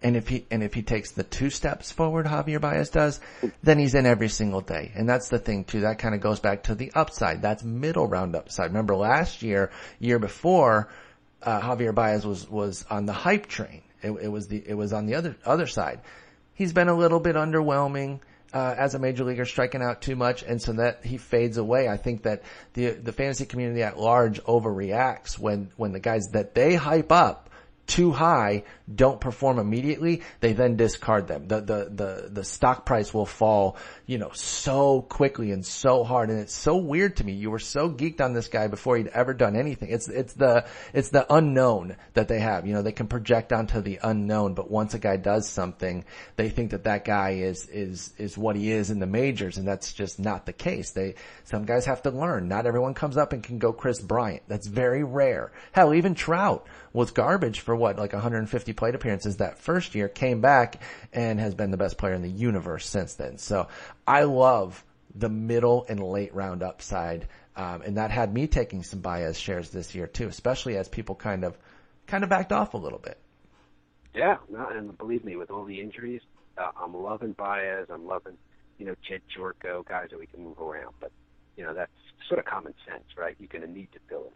And 0.01 0.15
if 0.15 0.27
he 0.27 0.45
and 0.51 0.61
if 0.61 0.73
he 0.73 0.83
takes 0.83 1.11
the 1.11 1.23
two 1.23 1.49
steps 1.49 1.91
forward, 1.91 2.25
Javier 2.25 2.61
Baez 2.61 2.89
does, 2.89 3.19
then 3.63 3.79
he's 3.79 3.95
in 3.95 4.05
every 4.05 4.29
single 4.29 4.61
day. 4.61 4.91
And 4.93 5.09
that's 5.09 5.29
the 5.29 5.39
thing 5.39 5.63
too. 5.63 5.81
That 5.81 5.97
kind 5.99 6.13
of 6.13 6.21
goes 6.21 6.39
back 6.39 6.63
to 6.63 6.75
the 6.75 6.91
upside. 6.93 7.41
That's 7.41 7.63
middle 7.63 8.07
round 8.07 8.35
upside. 8.35 8.67
Remember 8.67 8.95
last 8.95 9.41
year, 9.41 9.71
year 9.99 10.19
before, 10.19 10.89
uh, 11.41 11.61
Javier 11.61 11.95
Baez 11.95 12.25
was 12.25 12.47
was 12.49 12.85
on 12.89 13.05
the 13.05 13.13
hype 13.13 13.47
train. 13.47 13.81
It, 14.03 14.11
it 14.11 14.27
was 14.27 14.47
the 14.47 14.61
it 14.67 14.75
was 14.75 14.93
on 14.93 15.05
the 15.05 15.15
other 15.15 15.37
other 15.45 15.65
side. 15.65 16.01
He's 16.53 16.73
been 16.73 16.89
a 16.89 16.95
little 16.95 17.19
bit 17.19 17.35
underwhelming 17.35 18.19
uh, 18.55 18.73
as 18.77 18.95
a 18.95 18.99
major 18.99 19.25
leaguer 19.25 19.43
striking 19.43 19.81
out 19.81 20.01
too 20.01 20.15
much, 20.15 20.41
and 20.41 20.61
so 20.61 20.71
that 20.73 21.03
he 21.05 21.17
fades 21.17 21.57
away. 21.57 21.89
I 21.89 21.97
think 21.97 22.23
that 22.23 22.41
the 22.73 22.91
the 22.91 23.11
fantasy 23.11 23.45
community 23.45 23.83
at 23.83 23.99
large 23.99 24.41
overreacts 24.43 25.37
when 25.37 25.71
when 25.75 25.91
the 25.91 25.99
guys 25.99 26.29
that 26.31 26.55
they 26.55 26.73
hype 26.75 27.11
up 27.11 27.44
too 27.87 28.11
high 28.11 28.63
don't 28.93 29.19
perform 29.19 29.57
immediately, 29.57 30.21
they 30.41 30.53
then 30.53 30.75
discard 30.75 31.27
them. 31.27 31.47
The, 31.47 31.59
the, 31.61 31.89
the, 31.89 32.29
the 32.31 32.43
stock 32.43 32.85
price 32.85 33.13
will 33.13 33.25
fall, 33.25 33.77
you 34.05 34.19
know, 34.19 34.31
so 34.33 35.01
quickly 35.01 35.51
and 35.51 35.65
so 35.65 36.03
hard. 36.03 36.29
And 36.29 36.39
it's 36.39 36.53
so 36.53 36.77
weird 36.77 37.17
to 37.17 37.23
me. 37.23 37.33
You 37.33 37.49
were 37.49 37.59
so 37.59 37.89
geeked 37.89 38.21
on 38.21 38.33
this 38.33 38.47
guy 38.47 38.67
before 38.67 38.97
he'd 38.97 39.07
ever 39.07 39.33
done 39.33 39.55
anything. 39.55 39.89
It's, 39.89 40.07
it's 40.07 40.33
the, 40.33 40.65
it's 40.93 41.09
the 41.09 41.31
unknown 41.33 41.95
that 42.13 42.27
they 42.27 42.39
have. 42.39 42.67
You 42.67 42.73
know, 42.73 42.83
they 42.83 42.91
can 42.91 43.07
project 43.07 43.51
onto 43.51 43.81
the 43.81 43.99
unknown, 44.03 44.53
but 44.53 44.69
once 44.69 44.93
a 44.93 44.99
guy 44.99 45.17
does 45.17 45.49
something, 45.49 46.05
they 46.35 46.49
think 46.49 46.71
that 46.71 46.83
that 46.83 47.05
guy 47.05 47.31
is, 47.31 47.67
is, 47.67 48.13
is 48.19 48.37
what 48.37 48.55
he 48.55 48.71
is 48.71 48.91
in 48.91 48.99
the 48.99 49.07
majors. 49.07 49.57
And 49.57 49.67
that's 49.67 49.93
just 49.93 50.19
not 50.19 50.45
the 50.45 50.53
case. 50.53 50.91
They, 50.91 51.15
some 51.45 51.65
guys 51.65 51.85
have 51.85 52.03
to 52.03 52.11
learn. 52.11 52.47
Not 52.47 52.67
everyone 52.67 52.93
comes 52.93 53.17
up 53.17 53.33
and 53.33 53.43
can 53.43 53.57
go 53.57 53.73
Kris 53.73 53.99
Bryant. 53.99 54.43
That's 54.47 54.67
very 54.67 55.03
rare. 55.03 55.51
Hell, 55.71 55.93
even 55.95 56.13
Trout 56.13 56.67
was 56.93 57.11
garbage 57.11 57.59
for 57.59 57.74
what, 57.75 57.97
like 57.97 58.13
150 58.13 58.73
plate 58.73 58.95
appearances 58.95 59.37
that 59.37 59.59
first 59.59 59.95
year, 59.95 60.07
came 60.07 60.41
back 60.41 60.81
and 61.13 61.39
has 61.39 61.55
been 61.55 61.71
the 61.71 61.77
best 61.77 61.97
player 61.97 62.13
in 62.13 62.21
the 62.21 62.29
universe 62.29 62.87
since 62.87 63.15
then. 63.15 63.37
So 63.37 63.67
I 64.07 64.23
love 64.23 64.83
the 65.13 65.29
middle 65.29 65.85
and 65.87 66.01
late 66.01 66.33
round 66.33 66.63
upside. 66.63 67.27
Um, 67.55 67.81
and 67.83 67.97
that 67.97 68.11
had 68.11 68.33
me 68.33 68.47
taking 68.47 68.83
some 68.83 68.99
Baez 68.99 69.39
shares 69.39 69.69
this 69.69 69.95
year 69.95 70.07
too, 70.07 70.27
especially 70.27 70.77
as 70.77 70.89
people 70.89 71.15
kind 71.15 71.43
of, 71.43 71.57
kind 72.07 72.23
of 72.23 72.29
backed 72.29 72.51
off 72.51 72.73
a 72.73 72.77
little 72.77 72.99
bit. 72.99 73.17
Yeah, 74.13 74.37
no, 74.49 74.67
and 74.69 74.97
believe 74.97 75.25
me, 75.25 75.35
with 75.35 75.51
all 75.51 75.65
the 75.65 75.81
injuries, 75.81 76.21
uh, 76.57 76.71
I'm 76.81 76.93
loving 76.93 77.33
Baez. 77.33 77.87
I'm 77.89 78.07
loving, 78.07 78.37
you 78.77 78.85
know, 78.85 78.95
Jedd 79.07 79.21
Gyorko, 79.35 79.85
guys 79.85 80.07
that 80.11 80.19
we 80.19 80.25
can 80.25 80.41
move 80.43 80.59
around. 80.59 80.93
But 81.01 81.11
you 81.57 81.63
know, 81.63 81.73
that's 81.73 81.91
sort 82.27 82.39
of 82.39 82.45
common 82.45 82.73
sense, 82.87 83.03
right? 83.17 83.35
You're 83.39 83.49
going 83.49 83.61
to 83.61 83.71
need 83.71 83.91
to 83.93 83.99
fill 84.09 84.25
it. 84.25 84.33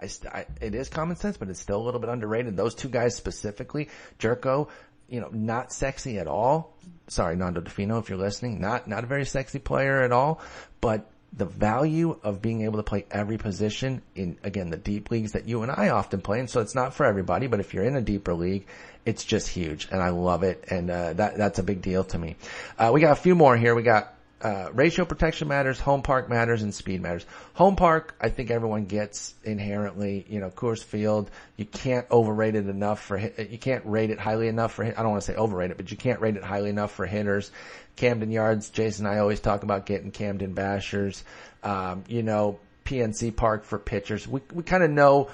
I, 0.00 0.06
st- 0.06 0.32
I, 0.32 0.46
it 0.60 0.74
is 0.74 0.88
common 0.88 1.16
sense, 1.16 1.36
but 1.36 1.48
it's 1.48 1.60
still 1.60 1.80
a 1.80 1.84
little 1.84 2.00
bit 2.00 2.10
underrated. 2.10 2.56
Those 2.56 2.74
two 2.74 2.88
guys 2.88 3.16
specifically, 3.16 3.88
Gyorko, 4.18 4.68
you 5.08 5.20
know, 5.20 5.28
not 5.32 5.72
sexy 5.72 6.18
at 6.18 6.26
all. 6.26 6.76
Sorry, 7.08 7.36
Nando 7.36 7.60
Di 7.60 7.70
Fino, 7.70 7.98
if 7.98 8.08
you're 8.08 8.18
listening, 8.18 8.60
not 8.60 8.86
not 8.86 9.04
a 9.04 9.06
very 9.06 9.24
sexy 9.24 9.58
player 9.58 10.02
at 10.02 10.12
all, 10.12 10.40
but 10.80 11.10
the 11.32 11.44
value 11.44 12.18
of 12.22 12.42
being 12.42 12.62
able 12.62 12.78
to 12.78 12.82
play 12.82 13.06
every 13.10 13.38
position 13.38 14.02
in 14.14 14.36
again 14.42 14.70
the 14.70 14.76
deep 14.76 15.10
leagues 15.10 15.32
that 15.32 15.46
you 15.46 15.62
and 15.62 15.70
I 15.70 15.90
often 15.90 16.20
play, 16.20 16.40
and 16.40 16.48
so 16.48 16.60
it's 16.60 16.74
not 16.74 16.94
for 16.94 17.06
everybody, 17.06 17.46
but 17.46 17.60
if 17.60 17.74
you're 17.74 17.84
in 17.84 17.96
a 17.96 18.00
deeper 18.00 18.34
league, 18.34 18.66
it's 19.04 19.24
just 19.24 19.48
huge, 19.48 19.88
and 19.90 20.02
I 20.02 20.10
love 20.10 20.42
it, 20.42 20.64
and 20.68 20.90
uh, 20.90 21.12
that 21.14 21.36
that's 21.36 21.58
a 21.58 21.62
big 21.62 21.82
deal 21.82 22.04
to 22.04 22.18
me. 22.18 22.36
Uh, 22.78 22.90
we 22.92 23.00
got 23.00 23.12
a 23.12 23.20
few 23.20 23.34
more 23.34 23.56
here. 23.56 23.74
We 23.74 23.82
got 23.82 24.14
uh, 24.42 24.70
ratio 24.72 25.04
protection 25.04 25.48
matters, 25.48 25.78
home 25.78 26.02
park 26.02 26.30
matters, 26.30 26.62
and 26.62 26.74
speed 26.74 27.02
matters. 27.02 27.26
Home 27.54 27.76
park, 27.76 28.14
I 28.20 28.30
think 28.30 28.50
everyone 28.50 28.86
gets 28.86 29.34
inherently. 29.44 30.24
You 30.28 30.40
know, 30.40 30.50
Coors 30.50 30.82
Field, 30.82 31.30
you 31.56 31.66
can't 31.66 32.06
overrate 32.10 32.54
it 32.54 32.66
enough 32.66 33.02
for 33.02 33.18
you 33.18 33.58
can't 33.58 33.84
rate 33.84 34.10
it 34.10 34.18
highly 34.18 34.48
enough 34.48 34.72
for. 34.72 34.84
I 34.84 34.90
don't 34.90 35.10
want 35.10 35.22
to 35.22 35.32
say 35.32 35.36
overrate 35.36 35.70
it, 35.70 35.76
but 35.76 35.90
you 35.90 35.96
can't 35.96 36.20
rate 36.20 36.36
it 36.36 36.42
highly 36.42 36.70
enough 36.70 36.92
for 36.92 37.04
hitters. 37.04 37.50
Camden 37.96 38.30
Yards, 38.30 38.70
Jason 38.70 39.04
and 39.04 39.14
I 39.14 39.18
always 39.18 39.40
talk 39.40 39.62
about 39.62 39.84
getting 39.84 40.10
Camden 40.10 40.54
Bashers. 40.54 41.22
Um, 41.62 42.04
you 42.08 42.22
know, 42.22 42.58
PNC 42.86 43.36
Park 43.36 43.64
for 43.64 43.78
pitchers. 43.78 44.26
We 44.26 44.40
we 44.54 44.62
kind 44.62 44.82
of 44.82 44.90
know 44.90 45.28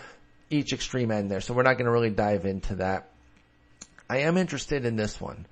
each 0.50 0.72
extreme 0.72 1.12
end 1.12 1.30
there, 1.30 1.40
so 1.40 1.54
we're 1.54 1.62
not 1.62 1.74
going 1.74 1.86
to 1.86 1.92
really 1.92 2.10
dive 2.10 2.44
into 2.44 2.76
that. 2.76 3.08
I 4.10 4.18
am 4.18 4.36
interested 4.36 4.84
in 4.84 4.96
this 4.96 5.20
one 5.20 5.46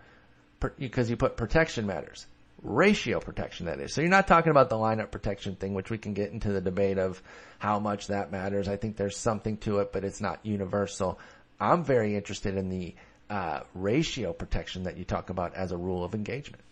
because 0.79 1.09
you 1.11 1.17
put 1.17 1.37
protection 1.37 1.87
matters 1.87 2.27
ratio 2.65 3.21
protection 3.21 3.67
that 3.67 3.79
is. 3.79 3.95
So 3.95 4.01
you're 4.01 4.11
not 4.11 4.27
talking 4.27 4.51
about 4.51 4.71
the 4.71 4.77
lineup 4.77 5.11
protection 5.11 5.55
thing, 5.55 5.75
which 5.75 5.91
we 5.91 5.99
can 5.99 6.15
get 6.15 6.33
into 6.33 6.51
the 6.51 6.61
debate 6.61 6.99
of 6.99 7.23
how 7.59 7.79
much 7.79 8.09
that 8.09 8.33
matters. 8.33 8.67
I 8.67 8.77
think 8.77 8.97
there's 8.97 9.17
something 9.17 9.59
to 9.59 9.79
it, 9.79 9.93
but 9.93 10.05
it's 10.05 10.21
not 10.21 10.45
universal. 10.45 11.21
I'm 11.61 11.85
very 11.85 12.17
interested 12.17 12.57
in 12.57 12.71
the 12.71 12.95
uh, 13.31 13.61
ratio 13.75 14.33
protection 14.33 14.85
that 14.85 14.97
you 14.97 15.05
talk 15.05 15.31
about 15.31 15.55
as 15.55 15.73
a 15.73 15.77
rule 15.77 16.03
of 16.03 16.15
engagement. 16.15 16.63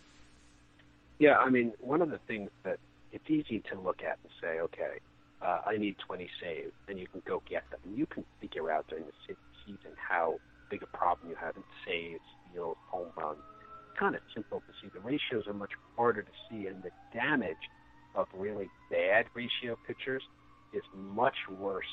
Yeah, 1.19 1.37
I 1.37 1.51
mean, 1.51 1.73
one 1.81 2.03
of 2.03 2.11
the 2.11 2.19
things 2.27 2.51
that 2.65 2.79
it's 3.13 3.29
easy 3.31 3.63
to 3.71 3.79
look 3.79 4.03
at 4.03 4.19
and 4.25 4.33
say, 4.41 4.61
okay, 4.61 4.99
uh, 5.43 5.61
I 5.67 5.77
need 5.77 5.97
20 5.99 6.29
saves, 6.41 6.73
and 6.89 6.99
you 6.99 7.07
can 7.07 7.23
go 7.27 7.43
get 7.49 7.69
them. 7.71 7.81
And 7.85 7.97
you 7.97 8.07
can 8.07 8.25
figure 8.41 8.71
out 8.71 8.87
during 8.89 9.05
the 9.05 9.35
season 9.67 9.93
how 9.97 10.41
big 10.71 10.83
a 10.83 10.87
problem 10.87 11.29
you 11.29 11.37
have 11.37 11.57
in 11.57 11.63
saves, 11.87 12.21
steals, 12.51 12.77
home 12.89 13.09
runs. 13.17 13.39
Kind 13.99 14.15
of 14.15 14.23
simple 14.35 14.61
to 14.61 14.73
see. 14.81 14.91
The 14.93 15.01
ratios 15.01 15.47
are 15.47 15.55
much 15.55 15.73
harder 15.97 16.23
to 16.23 16.31
see, 16.49 16.67
and 16.67 16.83
the 16.83 16.91
damage 17.13 17.57
of 18.15 18.27
really 18.35 18.69
bad 18.91 19.27
ratio 19.35 19.77
pitchers 19.87 20.23
is 20.73 20.83
much 20.95 21.37
worse 21.59 21.85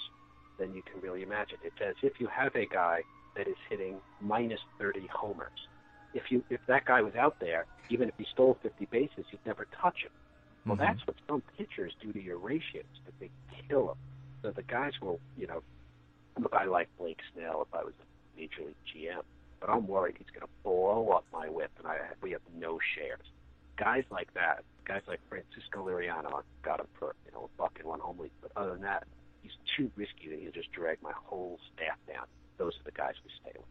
than 0.58 0.74
you 0.74 0.82
can 0.82 1.02
really 1.02 1.24
imagine. 1.24 1.58
It's 1.64 1.80
as 1.86 1.95
if 2.02 2.20
you 2.20 2.28
have 2.28 2.56
a 2.56 2.66
guy 2.66 3.02
that 3.36 3.47
is 3.47 3.56
hitting 3.70 3.97
minus 4.22 4.60
30 4.80 5.08
homers. 5.14 5.68
If 6.14 6.24
you 6.30 6.43
if 6.50 6.60
that 6.68 6.86
guy 6.86 7.02
was 7.02 7.16
out 7.16 7.39
there, 7.39 7.66
even 7.89 8.10
if 8.10 8.16
he 8.18 8.26
stole 8.34 8.58
50 8.64 8.86
bases, 8.86 9.26
you'd 9.32 9.45
never 9.45 9.68
touch 9.82 10.04
him. 10.04 10.12
Well, 10.66 10.76
mm-hmm. 10.76 10.86
that's 10.86 11.06
what 11.08 11.16
some 11.28 11.43
pitchers 11.58 11.93
do 12.02 12.12
to 12.12 12.22
your 12.22 12.38
ratios, 12.38 12.84
that 13.06 13.14
they 13.20 13.30
kill 13.68 13.88
them. 13.88 13.97
So 14.41 14.52
the 14.52 14.64
guys 14.64 14.93
will, 15.02 15.20
you 15.38 15.47
know, 15.47 15.62
look, 16.39 16.54
I 16.54 16.66
like 16.66 16.89
Blake 16.97 17.20
Snell 17.34 17.62
if 17.62 17.74
I 17.74 17.84
was 17.84 17.93
a 18.00 18.39
major 18.39 18.62
league 18.66 18.76
GM, 18.95 19.22
but 19.60 19.70
I'm 19.70 19.88
worried 19.88 20.16
he's 20.18 20.30
going 20.30 20.41
to 20.45 20.53
blow 20.64 21.10
up 21.10 21.26
my 21.32 21.49
whip, 21.49 21.72
and 21.78 21.88
I 21.88 21.97
we 22.22 22.32
have 22.32 22.41
no 22.57 22.80
shares. 22.95 23.26
Guys 23.78 24.03
like 24.12 24.34
that, 24.34 24.64
guys 24.86 25.01
like 25.07 25.20
Francisco 25.30 25.86
Liriano, 25.86 26.41
got 26.64 26.80
him 26.80 26.88
for 26.97 27.16
you 27.26 27.32
know 27.32 27.49
a 27.53 27.57
buck 27.57 27.74
and 27.80 27.88
one 27.88 27.99
home 27.99 28.20
league, 28.20 28.32
but 28.41 28.51
other 28.55 28.72
than 28.72 28.82
that, 28.82 29.05
he's 29.41 29.51
too 29.78 29.91
risky 29.95 30.30
that 30.30 30.39
he'll 30.39 30.51
just 30.51 30.72
drag 30.72 31.01
my 31.01 31.14
whole 31.26 31.60
staff 31.74 31.97
down. 32.07 32.26
Those 32.57 32.74
are 32.74 32.84
the 32.84 32.91
guys 32.91 33.14
we 33.24 33.32
stay 33.41 33.57
with. 33.57 33.66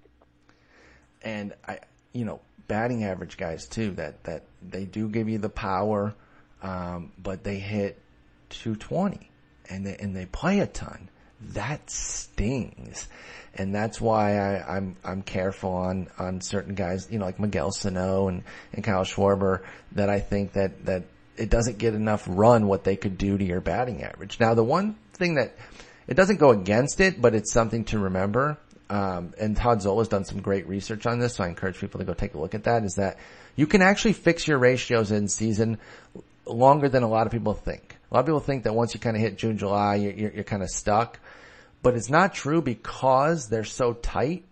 And 1.22 1.54
I, 1.66 1.80
you 2.12 2.24
know, 2.24 2.40
batting 2.68 3.04
average 3.04 3.36
guys 3.36 3.66
too. 3.66 3.92
That 3.92 4.24
that 4.24 4.44
they 4.62 4.84
do 4.84 5.08
give 5.08 5.28
you 5.28 5.38
the 5.38 5.48
power, 5.48 6.14
um, 6.62 7.12
but 7.18 7.44
they 7.44 7.58
hit 7.58 8.00
220 8.50 9.30
and 9.68 9.86
they, 9.86 9.96
and 9.96 10.14
they 10.14 10.26
play 10.26 10.60
a 10.60 10.66
ton. 10.66 11.08
That 11.52 11.88
stings, 11.88 13.08
and 13.54 13.74
that's 13.74 14.00
why 14.00 14.38
I, 14.38 14.76
I'm 14.76 14.96
I'm 15.04 15.22
careful 15.22 15.72
on 15.72 16.08
on 16.18 16.40
certain 16.40 16.74
guys. 16.74 17.08
You 17.10 17.18
know, 17.20 17.26
like 17.26 17.38
Miguel 17.38 17.70
Sano 17.70 18.28
and 18.28 18.42
and 18.72 18.82
Kyle 18.82 19.04
Schwarber. 19.04 19.62
That 19.92 20.08
I 20.08 20.18
think 20.18 20.54
that 20.54 20.84
that 20.86 21.04
it 21.36 21.48
doesn't 21.48 21.78
get 21.78 21.94
enough 21.94 22.24
run 22.26 22.66
what 22.66 22.82
they 22.82 22.96
could 22.96 23.16
do 23.16 23.38
to 23.38 23.44
your 23.44 23.60
batting 23.60 24.02
average. 24.02 24.40
Now, 24.40 24.54
the 24.54 24.64
one 24.64 24.96
thing 25.12 25.34
that 25.34 25.54
it 26.08 26.14
doesn't 26.14 26.38
go 26.38 26.50
against 26.50 27.00
it, 27.00 27.20
but 27.20 27.34
it's 27.34 27.52
something 27.52 27.84
to 27.86 27.98
remember. 27.98 28.58
Um, 28.90 29.34
and 29.38 29.56
Todd 29.56 29.82
Zola's 29.82 30.08
done 30.08 30.24
some 30.24 30.40
great 30.40 30.66
research 30.66 31.06
on 31.06 31.18
this, 31.18 31.36
so 31.36 31.44
I 31.44 31.48
encourage 31.48 31.78
people 31.78 31.98
to 31.98 32.04
go 32.04 32.14
take 32.14 32.34
a 32.34 32.38
look 32.38 32.54
at 32.54 32.64
that. 32.64 32.82
Is 32.84 32.94
that 32.94 33.18
you 33.54 33.66
can 33.66 33.82
actually 33.82 34.14
fix 34.14 34.48
your 34.48 34.58
ratios 34.58 35.12
in 35.12 35.28
season 35.28 35.78
longer 36.46 36.88
than 36.88 37.02
a 37.02 37.08
lot 37.08 37.26
of 37.26 37.32
people 37.32 37.54
think. 37.54 37.96
A 38.10 38.14
lot 38.14 38.20
of 38.20 38.26
people 38.26 38.40
think 38.40 38.64
that 38.64 38.74
once 38.74 38.94
you 38.94 39.00
kind 39.00 39.16
of 39.16 39.20
hit 39.20 39.36
June, 39.36 39.58
July, 39.58 39.96
you're, 39.96 40.12
you're, 40.12 40.32
you're 40.32 40.44
kind 40.44 40.62
of 40.62 40.70
stuck, 40.70 41.20
but 41.82 41.94
it's 41.94 42.10
not 42.10 42.34
true 42.34 42.62
because 42.62 43.48
they're 43.48 43.64
so 43.64 43.92
tight 43.94 44.44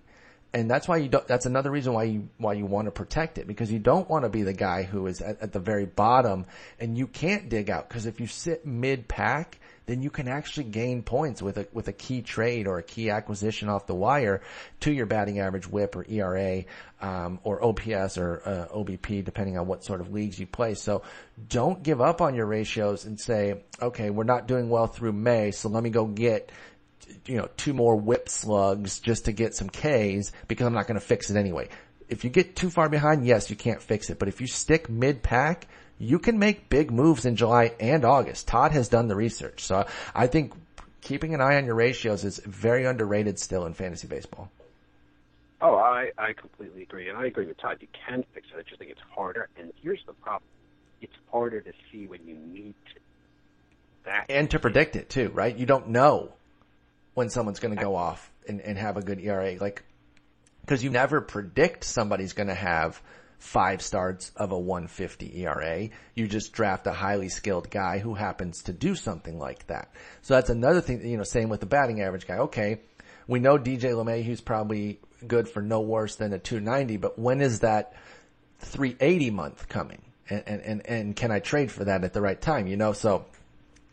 and 0.57 0.71
that's 0.71 0.89
why 0.89 0.97
you 0.97 1.11
don't, 1.11 1.27
that's 1.27 1.45
another 1.45 1.71
reason 1.71 1.93
why 1.93 2.05
you, 2.05 2.31
why 2.39 2.55
you 2.55 2.65
want 2.65 2.87
to 2.87 2.91
protect 2.91 3.37
it 3.37 3.47
because 3.47 3.71
you 3.71 3.79
don't 3.79 4.09
want 4.09 4.25
to 4.25 4.31
be 4.31 4.43
the 4.43 4.55
guy 4.55 4.85
who 4.85 5.07
is 5.07 5.21
at, 5.21 5.43
at 5.43 5.53
the 5.53 5.59
very 5.59 5.85
bottom 5.85 6.47
and 6.81 6.97
you 6.97 7.07
can't 7.07 7.51
dig 7.51 7.69
out 7.69 7.87
because 7.87 8.07
if 8.07 8.21
you 8.21 8.27
sit 8.27 8.65
mid 8.65 9.07
pack, 9.07 9.59
then 9.85 10.01
you 10.01 10.09
can 10.09 10.29
actually 10.29 10.65
gain 10.65 11.03
points 11.03 11.43
with 11.43 11.59
a, 11.59 11.69
with 11.75 11.89
a 11.89 11.93
key 11.93 12.23
trade 12.23 12.67
or 12.67 12.79
a 12.79 12.83
key 12.83 13.11
acquisition 13.11 13.69
off 13.69 13.87
the 13.87 13.95
wire 13.95 14.41
to 14.81 14.91
your 14.91 15.05
batting 15.05 15.41
average 15.41 15.69
whip 15.69 15.95
or 15.95 16.07
ERA, 16.09 16.65
um, 17.03 17.39
or 17.45 17.63
OPS 17.63 18.17
or 18.17 18.43
uh, 18.47 18.75
OBP 18.75 19.25
depending 19.25 19.59
on 19.59 19.67
what 19.67 19.85
sort 19.85 20.01
of 20.01 20.11
leagues 20.11 20.41
you 20.41 20.47
play. 20.47 20.75
So 20.75 21.03
don't 21.49 21.83
give 21.83 22.01
up 22.01 22.23
on 22.23 22.35
your 22.35 22.47
ratios 22.47 23.05
and 23.05 23.21
say, 23.21 23.63
okay, 23.81 24.09
we're 24.09 24.25
not 24.25 24.49
doing 24.49 24.71
well 24.71 24.87
through 24.87 25.13
May, 25.13 25.51
so 25.51 25.69
let 25.69 25.83
me 25.83 25.91
go 25.91 26.07
get 26.07 26.51
you 27.27 27.37
know, 27.37 27.49
two 27.57 27.73
more 27.73 27.97
whip 27.97 28.29
slugs 28.29 29.01
just 29.01 29.27
to 29.27 29.33
get 29.33 29.55
some 29.55 29.69
Ks 29.69 30.33
because 30.49 30.67
I'm 30.67 30.75
not 30.75 30.87
going 30.87 30.99
to 30.99 31.07
fix 31.07 31.31
it 31.31 31.37
anyway. 31.37 31.69
If 32.09 32.25
you 32.25 32.31
get 32.31 32.55
too 32.55 32.71
far 32.71 32.89
behind, 32.89 33.27
yes, 33.27 33.51
you 33.51 33.57
can't 33.57 33.83
fix 33.83 34.11
it. 34.11 34.19
But 34.19 34.29
if 34.29 34.41
you 34.41 34.47
stick 34.47 34.89
mid 34.89 35.23
pack, 35.23 35.67
you 35.99 36.19
can 36.19 36.39
make 36.39 36.69
big 36.69 36.91
moves 36.91 37.25
in 37.25 37.37
July 37.37 37.75
and 37.81 38.05
August. 38.05 38.47
Todd 38.47 38.73
has 38.73 38.89
done 38.89 39.09
the 39.09 39.17
research. 39.17 39.65
So 39.65 39.87
I 40.15 40.27
think 40.27 40.53
keeping 41.01 41.35
an 41.35 41.41
eye 41.41 41.57
on 41.57 41.65
your 41.65 41.75
ratios 41.75 42.25
is 42.25 42.39
very 42.45 42.85
underrated 42.85 43.39
still 43.39 43.67
in 43.67 43.75
fantasy 43.75 44.07
baseball. 44.07 44.51
Oh, 45.61 45.77
I, 45.77 46.11
I 46.19 46.35
completely 46.35 46.83
agree. 46.83 47.09
And 47.09 47.17
I 47.17 47.27
agree 47.27 47.47
with 47.47 47.59
Todd. 47.59 47.79
You 47.81 47.89
can 48.07 48.25
fix 48.35 48.47
it. 48.55 48.59
I 48.59 48.63
just 48.63 48.79
think 48.79 48.91
it's 48.91 49.01
harder. 49.15 49.49
And 49.59 49.73
here's 49.83 50.05
the 50.07 50.13
problem. 50.13 50.49
It's 51.01 51.15
harder 51.33 51.61
to 51.61 51.73
see 51.91 52.07
when 52.07 52.21
you 52.27 52.35
need 52.35 52.75
to. 52.95 53.01
That 54.05 54.27
and 54.29 54.49
to 54.51 54.61
predict 54.61 54.95
it 54.95 55.09
too, 55.09 55.31
right? 55.31 55.57
You 55.57 55.67
don't 55.67 55.89
know 55.89 56.35
when 57.17 57.31
someone's 57.31 57.61
going 57.61 57.75
to 57.75 57.83
go 57.83 57.97
off 57.97 58.31
and, 58.47 58.61
and 58.61 58.77
have 58.77 58.99
a 58.99 59.01
good 59.01 59.19
ERA. 59.19 59.57
Like, 59.59 59.83
cause 60.67 60.85
you 60.85 60.91
never 60.91 61.23
predict 61.23 61.83
somebody's 61.83 62.35
going 62.35 62.49
to 62.49 62.55
have 62.55 63.01
five 63.39 63.81
starts 63.81 64.33
of 64.37 64.53
a 64.53 64.59
150 64.59 65.43
ERA. 65.43 65.89
You 66.15 66.29
just 66.29 66.53
draft 66.53 66.87
a 66.87 66.93
highly 66.93 67.31
skilled 67.31 67.71
guy 67.71 68.01
who 68.01 68.13
happens 68.13 68.65
to 68.65 68.75
do 68.75 68.95
something 68.95 69.39
like 69.39 69.67
that. 69.69 69.93
So 70.21 70.35
that's 70.35 70.51
another 70.51 70.83
thing, 70.83 71.09
you 71.09 71.17
know, 71.17 71.23
same 71.23 71.49
with 71.49 71.61
the 71.61 71.67
batting 71.67 72.03
average 72.03 72.27
guy. 72.27 72.37
Okay. 72.37 72.83
We 73.27 73.41
know 73.41 73.57
DJ 73.57 73.95
LeMahieu's 73.95 74.43
probably 74.43 75.01
good 75.27 75.49
for 75.49 75.63
no 75.63 75.81
worse 75.81 76.17
than 76.17 76.35
a 76.35 76.39
290, 76.39 76.99
but 76.99 77.19
when 77.19 77.41
is 77.41 77.61
that 77.61 77.95
380 78.59 79.31
month 79.31 79.71
coming? 79.71 80.03
And, 80.29 80.43
and, 80.47 80.61
and, 80.61 80.87
and 80.87 81.17
can 81.17 81.31
I 81.31 81.39
trade 81.39 81.73
for 81.73 81.85
that 81.85 82.05
at 82.05 82.13
the 82.13 82.21
right 82.21 82.39
time? 82.39 82.67
You 82.67 82.77
know, 82.77 82.93
so 82.93 83.25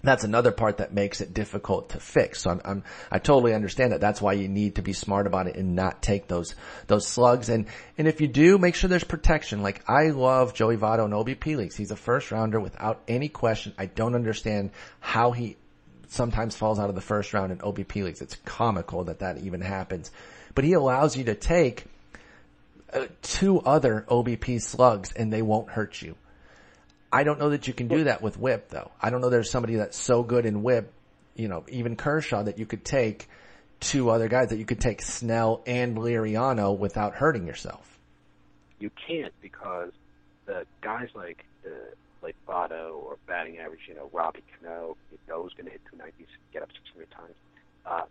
that's 0.04 0.26
another 0.26 0.52
part 0.52 0.78
that 0.78 0.94
makes 0.94 1.22
it 1.22 1.34
difficult 1.34 1.92
to 1.92 2.00
fix. 2.00 2.42
So 2.42 2.52
I'm, 2.52 2.62
I'm, 2.66 2.84
i 3.10 3.20
totally 3.20 3.54
understand 3.54 3.94
that. 3.94 4.02
That's 4.02 4.22
why 4.22 4.34
you 4.34 4.50
need 4.50 4.76
to 4.76 4.82
be 4.82 4.92
smart 4.92 5.28
about 5.28 5.48
it 5.48 5.56
and 5.56 5.76
not 5.76 6.02
take 6.02 6.28
those, 6.28 6.56
those 6.88 7.08
slugs. 7.08 7.48
And, 7.48 7.68
and 7.98 8.06
if 8.06 8.20
you 8.20 8.28
do, 8.28 8.58
make 8.58 8.76
sure 8.76 8.90
there's 8.90 9.06
protection. 9.06 9.64
Like 9.64 9.90
I 9.90 10.10
love 10.10 10.54
Joey 10.54 10.76
Votto 10.76 11.06
in 11.06 11.12
OBP 11.12 11.56
leagues. 11.56 11.78
He's 11.78 11.92
a 11.92 11.96
first 11.96 12.32
rounder 12.32 12.60
without 12.60 13.02
any 13.08 13.30
question. 13.30 13.74
I 13.78 13.86
don't 13.86 14.14
understand 14.14 14.72
how 15.00 15.32
he 15.32 15.56
sometimes 16.10 16.56
falls 16.56 16.80
out 16.80 16.90
of 16.90 16.96
the 16.96 17.02
first 17.02 17.34
round 17.34 17.54
in 17.54 17.60
OBP 17.60 18.04
leagues. 18.04 18.22
It's 18.22 18.36
comical 18.44 19.06
that 19.06 19.20
that 19.20 19.38
even 19.40 19.62
happens, 19.62 20.12
but 20.54 20.66
he 20.66 20.74
allows 20.74 21.16
you 21.16 21.24
to 21.26 21.36
take 21.36 21.86
uh, 22.94 23.08
two 23.22 23.62
other 23.62 24.06
OBP 24.10 24.62
slugs 24.62 25.14
and 25.14 25.32
they 25.32 25.42
won't 25.42 25.70
hurt 25.70 26.02
you. 26.02 26.16
I 27.14 27.24
don't 27.24 27.40
know 27.40 27.52
that 27.52 27.68
you 27.68 27.74
can 27.74 27.88
do 27.88 28.06
that 28.06 28.22
with 28.22 28.38
whip 28.40 28.70
though. 28.70 28.92
I 29.00 29.12
don't 29.12 29.22
know 29.22 29.30
there's 29.30 29.52
somebody 29.52 29.76
that's 29.76 29.98
so 29.98 30.24
good 30.24 30.46
in 30.46 30.64
whip, 30.64 30.92
you 31.36 31.48
know, 31.48 31.64
even 31.70 31.96
Kershaw 31.96 32.44
that 32.44 32.58
you 32.58 32.66
could 32.66 32.84
take 32.84 33.30
two 33.80 34.10
other 34.10 34.28
guys 34.28 34.50
that 34.50 34.58
you 34.58 34.66
could 34.66 34.80
take 34.80 35.02
Snell 35.02 35.62
and 35.68 35.96
Liriano 35.96 36.76
without 36.78 37.14
hurting 37.14 37.46
yourself. 37.46 38.00
You 38.80 38.90
can't 39.08 39.34
because 39.42 39.92
the 40.46 40.66
guys 40.82 41.10
like 41.14 41.46
uh, 41.66 41.70
like 42.24 42.36
Votto 42.48 42.96
or 42.96 43.18
batting 43.28 43.60
average, 43.60 43.82
you 43.88 43.94
know, 43.94 44.10
Robbie 44.12 44.44
Cano, 44.60 44.98
you 45.12 45.18
know, 45.28 45.44
who's 45.44 45.54
going 45.54 45.66
to 45.66 45.72
hit 45.72 45.82
290s, 45.94 46.26
get 46.52 46.64
up 46.64 46.70
600 46.72 47.12
times. 47.12 47.34
Uh, 47.86 48.06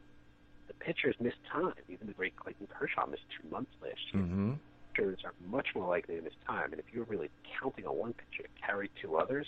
the 0.69 0.75
pitchers 0.75 1.17
miss 1.19 1.35
time. 1.51 1.73
Even 1.89 2.07
the 2.07 2.13
great 2.13 2.37
Clayton 2.37 2.69
Kershaw 2.69 3.07
missed 3.07 3.25
two 3.41 3.49
months 3.51 3.73
last 3.83 3.99
year. 4.13 4.23
Mm-hmm 4.23 4.53
pitchers 4.95 5.19
are 5.25 5.33
much 5.49 5.69
more 5.75 5.89
likely 5.89 6.17
to 6.17 6.23
miss 6.23 6.33
time. 6.47 6.73
And 6.73 6.81
if 6.81 6.87
you're 6.93 7.05
really 7.05 7.31
counting 7.61 7.87
on 7.87 7.97
one 7.97 8.15
pitcher 8.15 8.45
to 8.45 8.67
carry 8.67 8.91
two 9.01 9.17
others, 9.17 9.47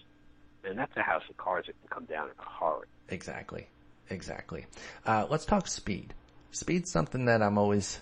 then 0.63 0.77
that's 0.77 0.97
a 0.97 1.03
house 1.03 1.23
of 1.29 1.37
cards 1.37 1.67
that 1.67 1.75
can 1.81 1.89
come 1.89 2.05
down 2.05 2.27
in 2.27 2.35
a 2.39 2.65
hurry. 2.65 2.87
Exactly. 3.09 3.67
Exactly. 4.11 4.67
Uh, 5.07 5.27
let's 5.31 5.45
talk 5.45 5.67
speed. 5.67 6.15
Speed's 6.51 6.91
something 6.91 7.27
that 7.27 7.43
I'm 7.43 7.59
always, 7.59 7.99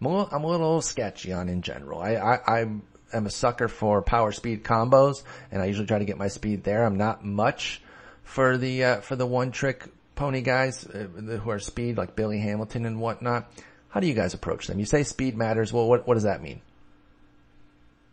I'm 0.00 0.06
a 0.06 0.10
little, 0.10 0.28
I'm 0.32 0.44
a 0.44 0.46
little 0.46 0.82
sketchy 0.82 1.32
on 1.32 1.48
in 1.48 1.62
general. 1.62 2.00
I, 2.00 2.14
I, 2.14 2.60
I'm, 2.60 2.82
am 3.12 3.26
a 3.26 3.30
sucker 3.30 3.68
for 3.68 4.02
power 4.02 4.32
speed 4.32 4.64
combos 4.64 5.22
and 5.50 5.62
I 5.62 5.66
usually 5.66 5.86
try 5.86 5.98
to 5.98 6.04
get 6.04 6.18
my 6.18 6.28
speed 6.28 6.64
there. 6.64 6.84
I'm 6.84 6.96
not 6.96 7.24
much 7.24 7.82
for 8.22 8.56
the, 8.56 8.84
uh, 8.84 9.00
for 9.00 9.16
the 9.16 9.26
one 9.26 9.50
trick 9.50 9.88
pony 10.14 10.42
guys 10.42 10.84
uh, 10.86 11.06
who 11.38 11.50
are 11.50 11.58
speed 11.58 11.96
like 11.96 12.14
Billy 12.14 12.38
Hamilton 12.38 12.86
and 12.86 13.00
whatnot. 13.00 13.50
How 13.90 13.98
do 13.98 14.06
you 14.06 14.14
guys 14.14 14.34
approach 14.34 14.66
them? 14.68 14.78
You 14.78 14.86
say 14.86 15.02
speed 15.02 15.36
matters. 15.36 15.72
Well, 15.72 15.88
what, 15.88 16.06
what 16.06 16.14
does 16.14 16.22
that 16.22 16.40
mean? 16.40 16.60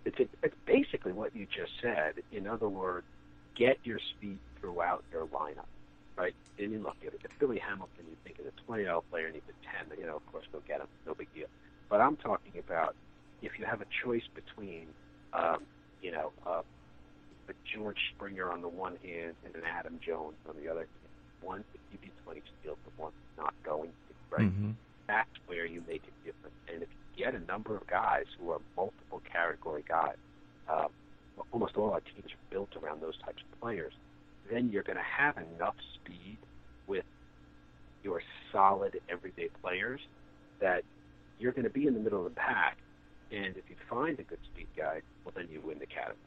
It's, 0.05 0.17
it's 0.41 0.55
basically 0.65 1.11
what 1.11 1.35
you 1.35 1.45
just 1.45 1.71
said. 1.81 2.15
In 2.31 2.47
other 2.47 2.67
words, 2.67 3.05
get 3.55 3.77
your 3.83 3.99
speed 3.99 4.39
throughout 4.59 5.03
your 5.11 5.27
lineup, 5.27 5.69
right? 6.15 6.33
And 6.57 6.71
you 6.71 6.79
look. 6.79 6.95
If 7.01 7.39
Billy 7.39 7.59
Hamilton, 7.59 8.05
you 8.09 8.15
think 8.23 8.39
is 8.39 8.45
a 8.47 8.65
20 8.65 8.83
year 8.83 8.93
old 8.93 9.09
player 9.11 9.27
and 9.27 9.35
he's 9.35 9.43
a 9.49 9.85
10, 9.87 9.99
you 9.99 10.07
know, 10.07 10.15
of 10.15 10.31
course, 10.31 10.45
go 10.51 10.61
get 10.67 10.81
him. 10.81 10.87
No 11.05 11.13
big 11.13 11.31
deal. 11.35 11.47
But 11.89 12.01
I'm 12.01 12.15
talking 12.15 12.53
about 12.57 12.95
if 13.43 13.59
you 13.59 13.65
have 13.65 13.81
a 13.81 13.85
choice 14.03 14.25
between, 14.33 14.87
um, 15.33 15.63
you 16.01 16.11
know, 16.11 16.31
uh, 16.45 16.61
a 17.49 17.53
George 17.71 17.99
Springer 18.15 18.51
on 18.51 18.61
the 18.61 18.67
one 18.67 18.97
hand 19.03 19.35
and 19.45 19.55
an 19.55 19.61
Adam 19.63 19.99
Jones 20.03 20.35
on 20.49 20.55
the 20.61 20.69
other. 20.69 20.87
One 21.41 21.63
give 21.91 22.03
you 22.03 22.09
20 22.23 22.41
steals, 22.59 22.77
the 22.83 23.01
one 23.01 23.11
not 23.37 23.53
going 23.63 23.89
to, 23.89 24.35
right? 24.35 24.47
Mm-hmm 24.47 24.71
that's 25.07 25.29
where 25.47 25.65
you 25.65 25.83
make 25.87 26.03
it 26.03 26.13
different. 26.25 26.53
And 26.71 26.83
if 26.83 26.89
you 27.15 27.25
get 27.25 27.33
a 27.33 27.39
number 27.45 27.75
of 27.75 27.87
guys 27.87 28.25
who 28.39 28.51
are 28.51 28.59
multiple 28.75 29.21
category 29.31 29.83
guys, 29.87 30.15
uh, 30.69 30.87
almost 31.51 31.77
all 31.77 31.91
our 31.91 32.01
teams 32.01 32.31
are 32.31 32.51
built 32.51 32.69
around 32.81 33.01
those 33.01 33.17
types 33.23 33.41
of 33.41 33.59
players, 33.61 33.93
then 34.51 34.69
you're 34.69 34.83
going 34.83 34.97
to 34.97 35.03
have 35.03 35.35
enough 35.37 35.75
speed 35.95 36.37
with 36.87 37.05
your 38.03 38.21
solid 38.51 38.99
everyday 39.09 39.49
players 39.61 40.01
that 40.59 40.83
you're 41.39 41.51
going 41.51 41.63
to 41.63 41.69
be 41.69 41.87
in 41.87 41.93
the 41.93 41.99
middle 41.99 42.25
of 42.25 42.33
the 42.33 42.39
pack. 42.39 42.77
And 43.31 43.57
if 43.57 43.63
you 43.69 43.75
find 43.89 44.19
a 44.19 44.23
good 44.23 44.39
speed 44.53 44.67
guy, 44.77 45.01
well, 45.23 45.33
then 45.35 45.47
you 45.51 45.61
win 45.61 45.79
the 45.79 45.85
category. 45.85 46.17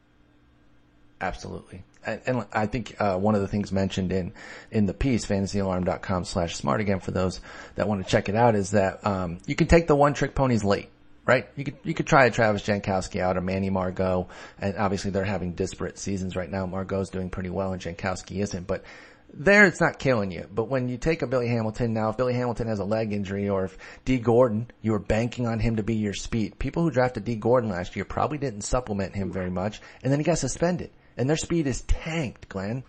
Absolutely. 1.21 1.83
And, 2.03 2.21
and 2.25 2.45
I 2.51 2.65
think, 2.65 2.95
uh, 2.99 3.15
one 3.17 3.35
of 3.35 3.41
the 3.41 3.47
things 3.47 3.71
mentioned 3.71 4.11
in, 4.11 4.33
in 4.71 4.87
the 4.87 4.93
piece, 4.93 5.23
fantasyalarm.com 5.25 6.25
slash 6.25 6.55
smart 6.55 6.81
again 6.81 6.99
for 6.99 7.11
those 7.11 7.39
that 7.75 7.87
want 7.87 8.03
to 8.03 8.09
check 8.09 8.27
it 8.27 8.35
out 8.35 8.55
is 8.55 8.71
that, 8.71 9.05
um, 9.05 9.37
you 9.45 9.55
can 9.55 9.67
take 9.67 9.85
the 9.85 9.95
one 9.95 10.15
trick 10.15 10.33
ponies 10.33 10.63
late. 10.63 10.89
Right? 11.23 11.47
You 11.55 11.63
could, 11.63 11.77
you 11.83 11.93
could 11.93 12.07
try 12.07 12.25
a 12.25 12.31
Travis 12.31 12.63
Jankowski 12.63 13.21
out 13.21 13.37
or 13.37 13.41
Manny 13.41 13.69
Margot. 13.69 14.27
And 14.59 14.75
obviously 14.75 15.11
they're 15.11 15.23
having 15.23 15.53
disparate 15.53 15.99
seasons 15.99 16.35
right 16.35 16.49
now. 16.49 16.65
Margot's 16.65 17.11
doing 17.11 17.29
pretty 17.29 17.51
well 17.51 17.71
and 17.73 17.81
Jankowski 17.81 18.41
isn't, 18.41 18.65
but 18.65 18.83
there 19.31 19.65
it's 19.65 19.79
not 19.79 19.99
killing 19.99 20.31
you. 20.31 20.47
But 20.51 20.65
when 20.65 20.89
you 20.89 20.97
take 20.97 21.21
a 21.21 21.27
Billy 21.27 21.47
Hamilton 21.47 21.93
now, 21.93 22.09
if 22.09 22.17
Billy 22.17 22.33
Hamilton 22.33 22.67
has 22.67 22.79
a 22.79 22.83
leg 22.83 23.13
injury 23.13 23.47
or 23.47 23.65
if 23.65 23.77
Dee 24.03 24.17
Gordon, 24.17 24.71
you 24.81 24.93
were 24.93 24.99
banking 24.99 25.45
on 25.45 25.59
him 25.59 25.75
to 25.75 25.83
be 25.83 25.95
your 25.95 26.15
speed. 26.15 26.57
People 26.57 26.81
who 26.81 26.89
drafted 26.89 27.23
Dee 27.23 27.35
Gordon 27.35 27.69
last 27.69 27.95
year 27.95 28.03
probably 28.03 28.39
didn't 28.39 28.61
supplement 28.61 29.15
him 29.15 29.31
very 29.31 29.51
much 29.51 29.79
and 30.01 30.11
then 30.11 30.19
he 30.19 30.25
got 30.25 30.39
suspended 30.39 30.89
and 31.21 31.29
their 31.29 31.37
speed 31.37 31.67
is 31.67 31.81
tanked, 31.81 32.49
Glenn. 32.49 32.83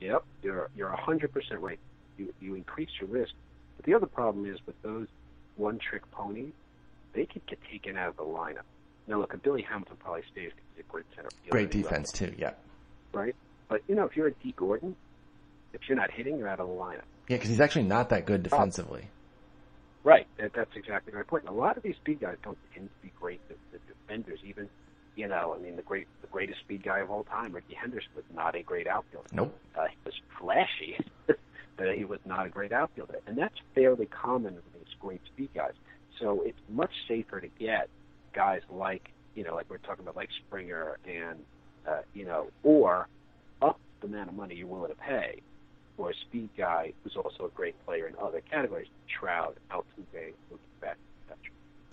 Yep, 0.00 0.22
you're 0.44 0.70
you're 0.76 0.90
a 0.90 1.00
hundred 1.00 1.32
percent 1.32 1.60
right. 1.60 1.80
You 2.16 2.32
you 2.40 2.54
increase 2.54 2.88
your 3.00 3.10
risk, 3.10 3.32
but 3.76 3.84
the 3.84 3.94
other 3.94 4.06
problem 4.06 4.46
is 4.46 4.60
with 4.64 4.80
those 4.82 5.08
one 5.56 5.80
trick 5.80 6.08
ponies, 6.12 6.52
they 7.14 7.26
could 7.26 7.44
get 7.46 7.58
taken 7.68 7.96
out 7.96 8.10
of 8.10 8.16
the 8.16 8.22
lineup. 8.22 8.62
Now 9.08 9.18
look, 9.18 9.34
Billy 9.42 9.62
Hamilton 9.62 9.96
probably 9.98 10.22
stays 10.30 10.52
because 10.54 10.64
he's 10.76 10.84
a 10.84 10.92
great 10.92 11.04
center. 11.16 11.28
Great 11.50 11.72
defense 11.72 12.12
too, 12.12 12.32
yeah. 12.38 12.52
Right, 13.12 13.34
but 13.68 13.82
you 13.88 13.96
know 13.96 14.04
if 14.04 14.16
you're 14.16 14.28
a 14.28 14.32
Dee 14.32 14.54
Gordon, 14.56 14.94
if 15.72 15.80
you're 15.88 15.98
not 15.98 16.12
hitting, 16.12 16.38
you're 16.38 16.48
out 16.48 16.60
of 16.60 16.68
the 16.68 16.74
lineup. 16.74 17.02
Yeah, 17.28 17.38
because 17.38 17.48
he's 17.48 17.60
actually 17.60 17.86
not 17.86 18.10
that 18.10 18.26
good 18.26 18.44
defensively. 18.44 19.08
Right, 20.04 20.28
that, 20.36 20.52
that's 20.52 20.76
exactly 20.76 21.12
my 21.12 21.24
point. 21.24 21.42
And 21.42 21.52
a 21.52 21.58
lot 21.58 21.76
of 21.76 21.82
these 21.82 21.96
speed 21.96 22.20
guys 22.20 22.36
don't 22.44 22.58
tend 22.72 22.88
to 22.88 23.02
be 23.04 23.12
great 23.18 23.40
the, 23.48 23.56
the 23.72 23.78
defenders, 23.88 24.38
even 24.46 24.68
you 25.16 25.26
know, 25.26 25.56
I 25.58 25.62
mean, 25.62 25.76
the 25.76 25.82
great, 25.82 26.06
the 26.20 26.26
greatest 26.28 26.60
speed 26.60 26.82
guy 26.84 27.00
of 27.00 27.10
all 27.10 27.24
time, 27.24 27.52
Rickey 27.52 27.74
Henderson, 27.74 28.10
was 28.14 28.24
not 28.34 28.54
a 28.54 28.62
great 28.62 28.86
outfielder. 28.86 29.28
Nope. 29.32 29.58
Uh, 29.76 29.86
he 29.90 29.96
was 30.04 30.14
flashy, 30.38 30.98
but 31.26 31.96
he 31.96 32.04
was 32.04 32.20
not 32.26 32.46
a 32.46 32.50
great 32.50 32.70
outfielder, 32.70 33.18
and 33.26 33.36
that's 33.36 33.56
fairly 33.74 34.06
common 34.06 34.54
with 34.54 34.72
these 34.74 34.94
great 35.00 35.22
speed 35.26 35.48
guys. 35.54 35.72
So 36.20 36.42
it's 36.42 36.58
much 36.68 36.92
safer 37.08 37.40
to 37.40 37.48
get 37.58 37.88
guys 38.34 38.60
like, 38.70 39.10
you 39.34 39.42
know, 39.42 39.54
like 39.54 39.68
we're 39.70 39.78
talking 39.78 40.02
about, 40.02 40.16
like 40.16 40.28
Springer, 40.46 40.98
and 41.06 41.38
uh, 41.88 42.00
you 42.14 42.26
know, 42.26 42.48
or 42.62 43.08
up 43.62 43.80
the 44.00 44.06
amount 44.06 44.28
of 44.28 44.34
money 44.34 44.54
you're 44.54 44.66
willing 44.66 44.90
to 44.90 44.96
pay 44.96 45.40
for 45.96 46.10
a 46.10 46.14
speed 46.28 46.50
guy 46.58 46.92
who's 47.02 47.16
also 47.16 47.46
a 47.46 47.50
great 47.50 47.74
player 47.86 48.06
in 48.06 48.14
other 48.22 48.42
categories: 48.50 48.88
Trout, 49.08 49.56
Altuve, 49.70 50.34
Mookie. 50.52 50.58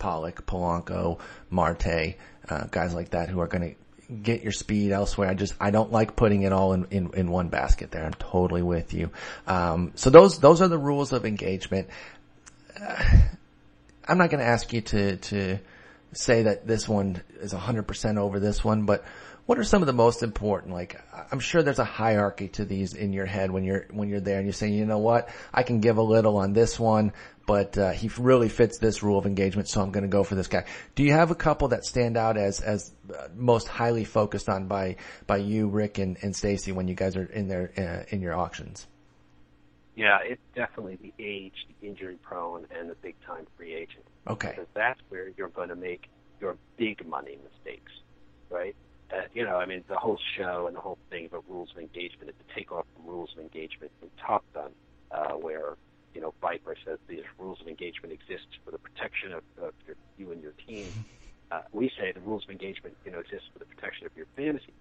Pollock, 0.04 0.44
Polanco, 0.44 1.18
Marte, 1.48 2.16
uh, 2.50 2.64
guys 2.70 2.92
like 2.92 3.12
that 3.12 3.30
who 3.30 3.40
are 3.40 3.46
going 3.46 3.70
to 3.70 4.14
get 4.14 4.42
your 4.42 4.52
speed 4.52 4.92
elsewhere. 4.92 5.30
I 5.30 5.32
just, 5.32 5.54
I 5.58 5.70
don't 5.70 5.90
like 5.90 6.14
putting 6.14 6.42
it 6.42 6.52
all 6.52 6.74
in, 6.74 6.84
in, 6.90 7.14
in 7.14 7.30
one 7.30 7.48
basket 7.48 7.90
there. 7.90 8.04
I'm 8.04 8.12
totally 8.12 8.60
with 8.60 8.92
you. 8.92 9.10
Um, 9.46 9.92
so 9.94 10.10
those, 10.10 10.40
those 10.40 10.60
are 10.60 10.68
the 10.68 10.76
rules 10.76 11.14
of 11.14 11.24
engagement. 11.24 11.88
Uh, 12.78 13.02
I'm 14.06 14.18
not 14.18 14.28
going 14.28 14.40
to 14.40 14.46
ask 14.46 14.70
you 14.74 14.82
to, 14.82 15.16
to 15.16 15.58
say 16.12 16.42
that 16.42 16.66
this 16.66 16.86
one 16.86 17.22
is 17.40 17.54
100% 17.54 18.18
over 18.18 18.38
this 18.38 18.62
one, 18.62 18.84
but 18.84 19.06
what 19.46 19.58
are 19.58 19.64
some 19.64 19.82
of 19.82 19.86
the 19.86 19.92
most 19.92 20.22
important? 20.22 20.72
Like, 20.72 21.00
I'm 21.30 21.40
sure 21.40 21.62
there's 21.62 21.78
a 21.78 21.84
hierarchy 21.84 22.48
to 22.48 22.64
these 22.64 22.94
in 22.94 23.12
your 23.12 23.26
head 23.26 23.50
when 23.50 23.64
you're, 23.64 23.86
when 23.90 24.08
you're 24.08 24.20
there 24.20 24.38
and 24.38 24.46
you're 24.46 24.54
saying, 24.54 24.74
you 24.74 24.86
know 24.86 24.98
what, 24.98 25.28
I 25.52 25.62
can 25.62 25.80
give 25.80 25.98
a 25.98 26.02
little 26.02 26.38
on 26.38 26.52
this 26.54 26.80
one, 26.80 27.12
but, 27.46 27.76
uh, 27.76 27.90
he 27.90 28.10
really 28.18 28.48
fits 28.48 28.78
this 28.78 29.02
rule 29.02 29.18
of 29.18 29.26
engagement, 29.26 29.68
so 29.68 29.82
I'm 29.82 29.90
gonna 29.90 30.08
go 30.08 30.24
for 30.24 30.34
this 30.34 30.48
guy. 30.48 30.64
Do 30.94 31.02
you 31.02 31.12
have 31.12 31.30
a 31.30 31.34
couple 31.34 31.68
that 31.68 31.84
stand 31.84 32.16
out 32.16 32.38
as, 32.38 32.60
as 32.60 32.94
uh, 33.14 33.28
most 33.34 33.68
highly 33.68 34.04
focused 34.04 34.48
on 34.48 34.66
by, 34.66 34.96
by 35.26 35.36
you, 35.36 35.68
Rick 35.68 35.98
and, 35.98 36.16
and 36.22 36.34
Stacy 36.34 36.72
when 36.72 36.88
you 36.88 36.94
guys 36.94 37.16
are 37.16 37.24
in 37.24 37.48
there, 37.48 37.72
uh, 37.76 38.14
in 38.14 38.22
your 38.22 38.34
auctions? 38.34 38.86
Yeah, 39.96 40.18
it's 40.24 40.42
definitely 40.56 40.98
the 41.00 41.12
age, 41.22 41.54
the 41.80 41.86
injury 41.86 42.16
prone, 42.20 42.66
and 42.76 42.90
the 42.90 42.96
big 42.96 43.14
time 43.24 43.46
free 43.56 43.74
agent. 43.74 44.04
Okay. 44.26 44.48
Because 44.50 44.66
that's 44.74 45.00
where 45.08 45.30
you're 45.36 45.50
going 45.50 45.68
to 45.68 45.76
make 45.76 46.08
your 46.40 46.56
big 46.76 47.06
money 47.06 47.38
mistakes, 47.44 47.92
right? 48.50 48.74
Uh, 49.14 49.22
you 49.32 49.44
know, 49.44 49.56
I 49.56 49.66
mean, 49.66 49.84
the 49.88 49.96
whole 49.96 50.18
show 50.36 50.66
and 50.66 50.74
the 50.74 50.80
whole 50.80 50.98
thing 51.10 51.26
about 51.26 51.44
rules 51.48 51.70
of 51.70 51.78
engagement 51.78 52.30
is 52.30 52.34
to 52.46 52.54
take 52.54 52.72
off 52.72 52.86
the 52.96 53.10
rules 53.10 53.30
of 53.36 53.42
engagement 53.42 53.92
from 54.00 54.10
Top 54.18 54.44
Gun, 54.52 54.70
uh, 55.12 55.32
where, 55.34 55.74
you 56.14 56.20
know, 56.20 56.34
Viper 56.40 56.74
says 56.84 56.98
these 57.06 57.22
rules 57.38 57.60
of 57.60 57.68
engagement 57.68 58.12
exist 58.12 58.46
for 58.64 58.70
the 58.70 58.78
protection 58.78 59.32
of, 59.32 59.42
of 59.62 59.74
your, 59.86 59.96
you 60.18 60.32
and 60.32 60.42
your 60.42 60.54
team. 60.66 60.86
Uh, 61.50 61.60
we 61.72 61.90
say 61.98 62.10
the 62.12 62.20
rules 62.20 62.44
of 62.44 62.50
engagement, 62.50 62.96
you 63.04 63.12
know, 63.12 63.20
exist 63.20 63.44
for 63.52 63.58
the 63.58 63.66
protection 63.66 64.06
of 64.06 64.16
your 64.16 64.26
fantasy. 64.34 64.72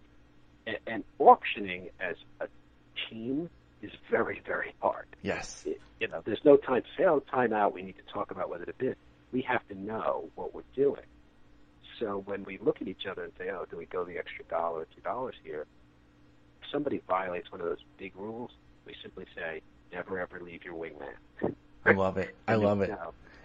And, 0.65 0.77
and 0.87 1.03
auctioning 1.19 1.89
as 1.99 2.15
a 2.39 2.47
team 3.09 3.49
is 3.81 3.91
very, 4.09 4.41
very 4.45 4.73
hard. 4.81 5.07
Yes. 5.21 5.63
It, 5.65 5.81
you 5.99 6.07
know, 6.07 6.21
there's 6.25 6.43
no 6.43 6.57
time 6.57 6.83
oh, 7.01 7.19
time 7.19 7.53
out, 7.53 7.73
we 7.73 7.83
need 7.83 7.97
to 7.97 8.13
talk 8.13 8.31
about 8.31 8.49
whether 8.49 8.65
to 8.65 8.73
bid. 8.73 8.95
We 9.31 9.41
have 9.41 9.67
to 9.67 9.75
know 9.75 10.29
what 10.35 10.55
we're 10.55 10.63
doing. 10.75 11.03
So 11.99 12.23
when 12.25 12.43
we 12.43 12.57
look 12.59 12.81
at 12.81 12.87
each 12.87 13.05
other 13.09 13.23
and 13.23 13.33
say, 13.37 13.49
oh, 13.51 13.65
do 13.69 13.77
we 13.77 13.85
go 13.85 14.03
the 14.03 14.17
extra 14.17 14.43
dollar 14.45 14.81
or 14.81 14.87
two 14.95 15.01
dollars 15.01 15.35
here? 15.43 15.65
If 16.61 16.69
somebody 16.71 17.01
violates 17.07 17.51
one 17.51 17.61
of 17.61 17.67
those 17.67 17.83
big 17.97 18.13
rules, 18.15 18.51
we 18.85 18.95
simply 19.01 19.25
say, 19.35 19.61
never 19.91 20.19
ever 20.19 20.39
leave 20.39 20.63
your 20.63 20.73
wingman. 20.75 21.53
I 21.85 21.91
love 21.91 22.17
it. 22.17 22.35
I 22.47 22.55
love 22.55 22.81
it. 22.81 22.91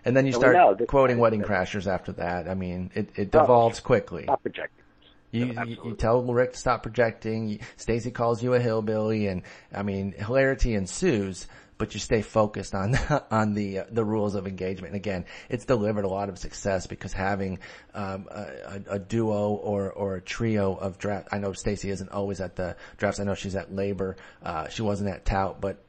And 0.05 0.17
then 0.17 0.27
you 0.27 0.33
start 0.33 0.87
quoting 0.87 1.19
wedding 1.19 1.43
crashers 1.43 1.87
after 1.87 2.13
that. 2.13 2.49
I 2.49 2.55
mean, 2.55 2.91
it, 2.95 3.11
it 3.17 3.29
Oh, 3.35 3.41
devolves 3.41 3.81
quickly. 3.81 4.25
Stop 4.25 4.43
projecting. 4.43 4.85
You, 5.31 5.47
you, 5.67 5.77
you 5.85 5.95
tell 5.95 6.23
Rick 6.23 6.55
to 6.55 6.59
stop 6.59 6.83
projecting. 6.83 7.61
Stacy 7.77 8.11
calls 8.11 8.43
you 8.43 8.55
a 8.55 8.61
hillbilly, 8.61 9.27
and 9.27 9.43
I 9.75 9.83
mean 9.83 10.13
hilarity 10.13 10.75
ensues. 10.75 11.47
But 11.79 11.95
you 11.95 12.01
stay 12.01 12.23
focused 12.23 12.75
on 12.75 12.99
on 13.31 13.55
the 13.55 13.81
uh, 13.81 13.85
the 13.91 14.05
rules 14.05 14.35
of 14.35 14.47
engagement. 14.47 14.95
And 14.95 14.97
again, 14.97 15.25
it's 15.49 15.65
delivered 15.65 16.05
a 16.05 16.09
lot 16.09 16.29
of 16.29 16.39
success 16.39 16.87
because 16.87 17.13
having 17.13 17.61
um, 17.95 18.27
a, 18.31 18.81
a, 18.91 18.99
duo 18.99 19.51
or 19.51 19.91
or 19.91 20.17
a 20.17 20.21
trio 20.21 20.75
of 20.75 20.99
draft. 20.99 21.29
I 21.33 21.39
know 21.39 21.53
Stacy 21.53 21.91
isn't 21.91 22.11
always 22.11 22.41
at 22.41 22.57
the 22.57 22.77
drafts. 22.97 23.21
I 23.21 23.25
know 23.25 23.35
she's 23.35 23.55
at 23.55 23.71
LABR. 23.71 24.17
Uh, 24.43 24.69
she 24.69 24.83
wasn't 24.83 25.11
at 25.11 25.25
tout, 25.25 25.61
but 25.61 25.83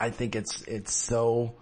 I 0.00 0.10
think 0.10 0.34
it's 0.34 0.62
it's 0.62 0.94
so 0.94 1.54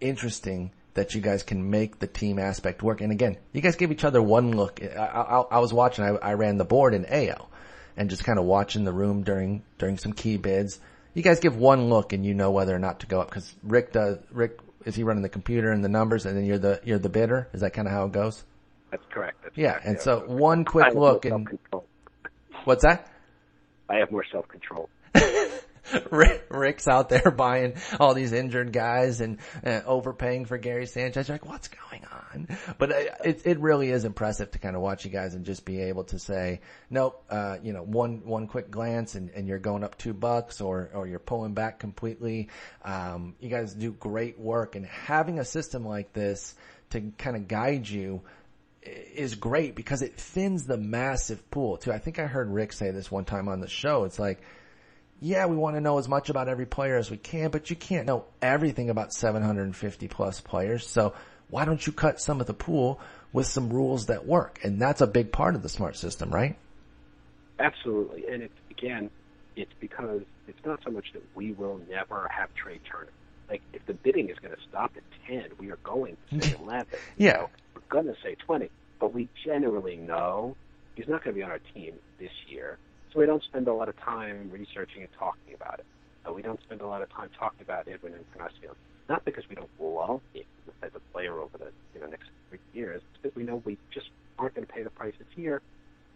interesting 0.00 0.70
that 0.94 1.14
you 1.14 1.20
guys 1.20 1.42
can 1.42 1.70
make 1.70 1.98
the 1.98 2.06
team 2.06 2.38
aspect 2.38 2.82
work. 2.82 3.00
And 3.00 3.12
again, 3.12 3.36
you 3.52 3.60
guys 3.60 3.76
give 3.76 3.92
each 3.92 4.04
other 4.04 4.22
one 4.22 4.56
look. 4.56 4.80
I, 4.82 4.96
I, 4.96 5.40
I 5.40 5.58
was 5.58 5.72
watching. 5.72 6.04
I, 6.04 6.10
I 6.10 6.34
ran 6.34 6.56
the 6.56 6.64
board 6.64 6.94
in 6.94 7.04
AO, 7.06 7.48
and 7.96 8.08
just 8.08 8.24
kind 8.24 8.38
of 8.38 8.44
watching 8.44 8.84
the 8.84 8.92
room 8.92 9.22
during 9.22 9.62
during 9.78 9.98
some 9.98 10.12
key 10.12 10.36
bids. 10.36 10.78
You 11.14 11.22
guys 11.22 11.40
give 11.40 11.56
one 11.56 11.88
look, 11.88 12.12
and 12.12 12.24
you 12.26 12.34
know 12.34 12.50
whether 12.50 12.74
or 12.74 12.78
not 12.78 13.00
to 13.00 13.06
go 13.06 13.20
up 13.20 13.28
because 13.30 13.54
Rick 13.62 13.92
does. 13.92 14.18
Rick 14.30 14.58
is 14.84 14.94
he 14.94 15.02
running 15.04 15.22
the 15.22 15.28
computer 15.28 15.70
and 15.70 15.82
the 15.82 15.88
numbers, 15.88 16.26
and 16.26 16.36
then 16.36 16.44
you're 16.44 16.58
the 16.58 16.80
you're 16.84 16.98
the 16.98 17.08
bidder. 17.08 17.48
Is 17.52 17.60
that 17.60 17.72
kind 17.72 17.86
of 17.88 17.94
how 17.94 18.06
it 18.06 18.12
goes? 18.12 18.44
That's 18.90 19.04
correct. 19.10 19.38
That's 19.42 19.56
Yeah. 19.56 19.76
exactly 19.76 19.90
And 19.90 20.00
so 20.00 20.20
one 20.26 20.64
quick 20.64 20.94
look, 20.94 21.24
and 21.24 21.58
what's 22.64 22.82
that? 22.82 23.08
I 23.88 23.96
have 23.96 24.10
more 24.10 24.24
self-control. 24.30 24.88
Rick, 26.10 26.46
Rick's 26.50 26.88
out 26.88 27.08
there 27.08 27.30
buying 27.36 27.74
all 28.00 28.14
these 28.14 28.32
injured 28.32 28.72
guys 28.72 29.20
and 29.20 29.38
uh, 29.64 29.80
overpaying 29.84 30.46
for 30.46 30.58
Gary 30.58 30.86
Sanchez. 30.86 31.28
You're 31.28 31.34
like, 31.34 31.46
what's 31.46 31.68
going 31.68 32.04
on? 32.04 32.48
But 32.78 32.92
uh, 32.92 32.94
it, 33.24 33.42
it 33.44 33.60
really 33.60 33.90
is 33.90 34.04
impressive 34.04 34.50
to 34.52 34.58
kind 34.58 34.76
of 34.76 34.82
watch 34.82 35.04
you 35.04 35.10
guys 35.10 35.34
and 35.34 35.44
just 35.44 35.64
be 35.64 35.82
able 35.82 36.04
to 36.04 36.18
say, 36.18 36.60
nope, 36.90 37.24
uh, 37.30 37.58
you 37.62 37.72
know, 37.72 37.82
one, 37.82 38.24
one 38.24 38.46
quick 38.46 38.70
glance 38.70 39.14
and, 39.14 39.30
and 39.30 39.46
you're 39.46 39.58
going 39.58 39.84
up 39.84 39.98
two 39.98 40.14
bucks 40.14 40.60
or, 40.60 40.90
or 40.94 41.06
you're 41.06 41.18
pulling 41.18 41.54
back 41.54 41.78
completely. 41.78 42.48
Um, 42.84 43.34
you 43.40 43.48
guys 43.48 43.74
do 43.74 43.92
great 43.92 44.38
work 44.38 44.76
and 44.76 44.86
having 44.86 45.38
a 45.38 45.44
system 45.44 45.86
like 45.86 46.12
this 46.12 46.54
to 46.90 47.12
kind 47.18 47.36
of 47.36 47.48
guide 47.48 47.88
you 47.88 48.22
is 48.82 49.34
great 49.34 49.74
because 49.74 50.02
it 50.02 50.14
thins 50.16 50.66
the 50.66 50.76
massive 50.76 51.50
pool 51.50 51.76
too. 51.78 51.92
I 51.92 51.98
think 51.98 52.18
I 52.18 52.26
heard 52.26 52.50
Rick 52.50 52.72
say 52.72 52.90
this 52.90 53.10
one 53.10 53.24
time 53.24 53.48
on 53.48 53.60
the 53.60 53.68
show. 53.68 54.04
It's 54.04 54.18
like, 54.18 54.40
yeah, 55.24 55.46
we 55.46 55.56
want 55.56 55.74
to 55.76 55.80
know 55.80 55.96
as 55.96 56.06
much 56.06 56.28
about 56.28 56.48
every 56.48 56.66
player 56.66 56.96
as 56.96 57.10
we 57.10 57.16
can, 57.16 57.50
but 57.50 57.70
you 57.70 57.76
can't 57.76 58.06
know 58.06 58.26
everything 58.42 58.90
about 58.90 59.10
750 59.14 60.06
plus 60.08 60.40
players. 60.42 60.86
So 60.86 61.14
why 61.48 61.64
don't 61.64 61.84
you 61.86 61.94
cut 61.94 62.20
some 62.20 62.42
of 62.42 62.46
the 62.46 62.52
pool 62.52 63.00
with 63.32 63.46
some 63.46 63.70
rules 63.70 64.06
that 64.06 64.26
work? 64.26 64.60
And 64.62 64.78
that's 64.80 65.00
a 65.00 65.06
big 65.06 65.32
part 65.32 65.54
of 65.54 65.62
the 65.62 65.70
smart 65.70 65.96
system, 65.96 66.28
right? 66.30 66.58
Absolutely. 67.58 68.24
And 68.30 68.42
it's, 68.42 68.54
again, 68.70 69.10
it's 69.56 69.72
because 69.80 70.20
it's 70.46 70.58
not 70.64 70.80
so 70.84 70.90
much 70.90 71.06
that 71.14 71.22
we 71.34 71.52
will 71.52 71.80
never 71.88 72.28
have 72.28 72.50
Trea 72.54 72.78
Turner. 72.80 73.08
Like, 73.48 73.62
if 73.72 73.84
the 73.86 73.94
bidding 73.94 74.28
is 74.28 74.38
going 74.40 74.54
to 74.54 74.60
stop 74.68 74.92
at 74.96 75.02
10, 75.26 75.44
we 75.58 75.70
are 75.70 75.78
going 75.84 76.18
to 76.30 76.40
say 76.40 76.54
11. 76.60 76.86
You 77.16 77.26
Yeah. 77.28 77.32
know, 77.32 77.50
we're 77.74 77.82
going 77.88 78.06
to 78.14 78.16
say 78.22 78.36
20. 78.46 78.70
But 79.00 79.14
we 79.14 79.30
generally 79.44 79.96
know 79.96 80.56
he's 80.96 81.08
not 81.08 81.24
going 81.24 81.34
to 81.34 81.38
be 81.38 81.42
on 81.42 81.50
our 81.50 81.60
team 81.72 81.94
this 82.18 82.30
year. 82.48 82.78
So 83.14 83.20
we 83.20 83.26
don't 83.26 83.44
spend 83.44 83.68
a 83.68 83.72
lot 83.72 83.88
of 83.88 83.96
time 83.96 84.50
researching 84.52 85.02
and 85.02 85.12
talking 85.16 85.54
about 85.54 85.78
it. 85.78 85.86
Uh, 86.28 86.32
we 86.32 86.42
don't 86.42 86.60
spend 86.62 86.80
a 86.80 86.86
lot 86.86 87.00
of 87.00 87.10
time 87.12 87.30
talking 87.38 87.60
about 87.62 87.86
Edwin 87.86 88.12
Encarnacion, 88.12 88.74
not 89.08 89.24
because 89.24 89.48
we 89.48 89.54
don't 89.54 89.70
love 89.78 90.20
him 90.32 90.42
as 90.82 90.90
a 90.96 91.00
player 91.12 91.38
over 91.38 91.56
the 91.56 91.70
you 91.94 92.00
know 92.00 92.08
next 92.08 92.28
three 92.48 92.58
years, 92.72 93.00
it's 93.12 93.22
because 93.22 93.36
we 93.36 93.44
know 93.44 93.62
we 93.64 93.78
just 93.92 94.08
aren't 94.38 94.56
going 94.56 94.66
to 94.66 94.72
pay 94.72 94.82
the 94.82 94.90
price 94.90 95.14
this 95.18 95.28
year. 95.36 95.62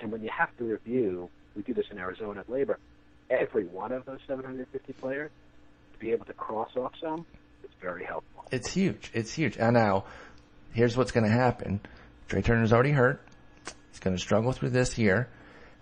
And 0.01 0.11
when 0.11 0.23
you 0.23 0.31
have 0.37 0.57
to 0.59 0.65
review, 0.65 1.31
we 1.55 1.63
do 1.63 1.73
this 1.73 1.87
in 1.91 1.99
Arizona 1.99 2.41
at 2.41 2.49
LABR, 2.49 2.77
every 3.31 3.67
one 3.67 3.93
of 3.93 4.05
those 4.05 4.19
750 4.27 4.93
players, 4.95 5.31
to 5.93 5.99
be 5.99 6.11
able 6.11 6.25
to 6.27 6.33
cross 6.33 6.71
off 6.77 6.93
some, 7.01 7.25
it's 7.63 7.73
very 7.81 8.05
helpful. 8.05 8.45
It's 8.51 8.73
huge. 8.73 9.11
It's 9.15 9.33
huge. 9.33 9.57
And 9.57 9.75
now, 9.75 10.05
here's 10.73 10.97
what's 10.97 11.13
going 11.13 11.27
to 11.27 11.33
happen. 11.33 11.81
Trea 12.29 12.43
Turner's 12.43 12.73
already 12.73 12.93
hurt. 12.93 13.21
He's 13.91 14.01
going 14.01 14.17
to 14.17 14.23
struggle 14.23 14.53
through 14.53 14.71
this 14.71 14.99
year. 14.99 15.29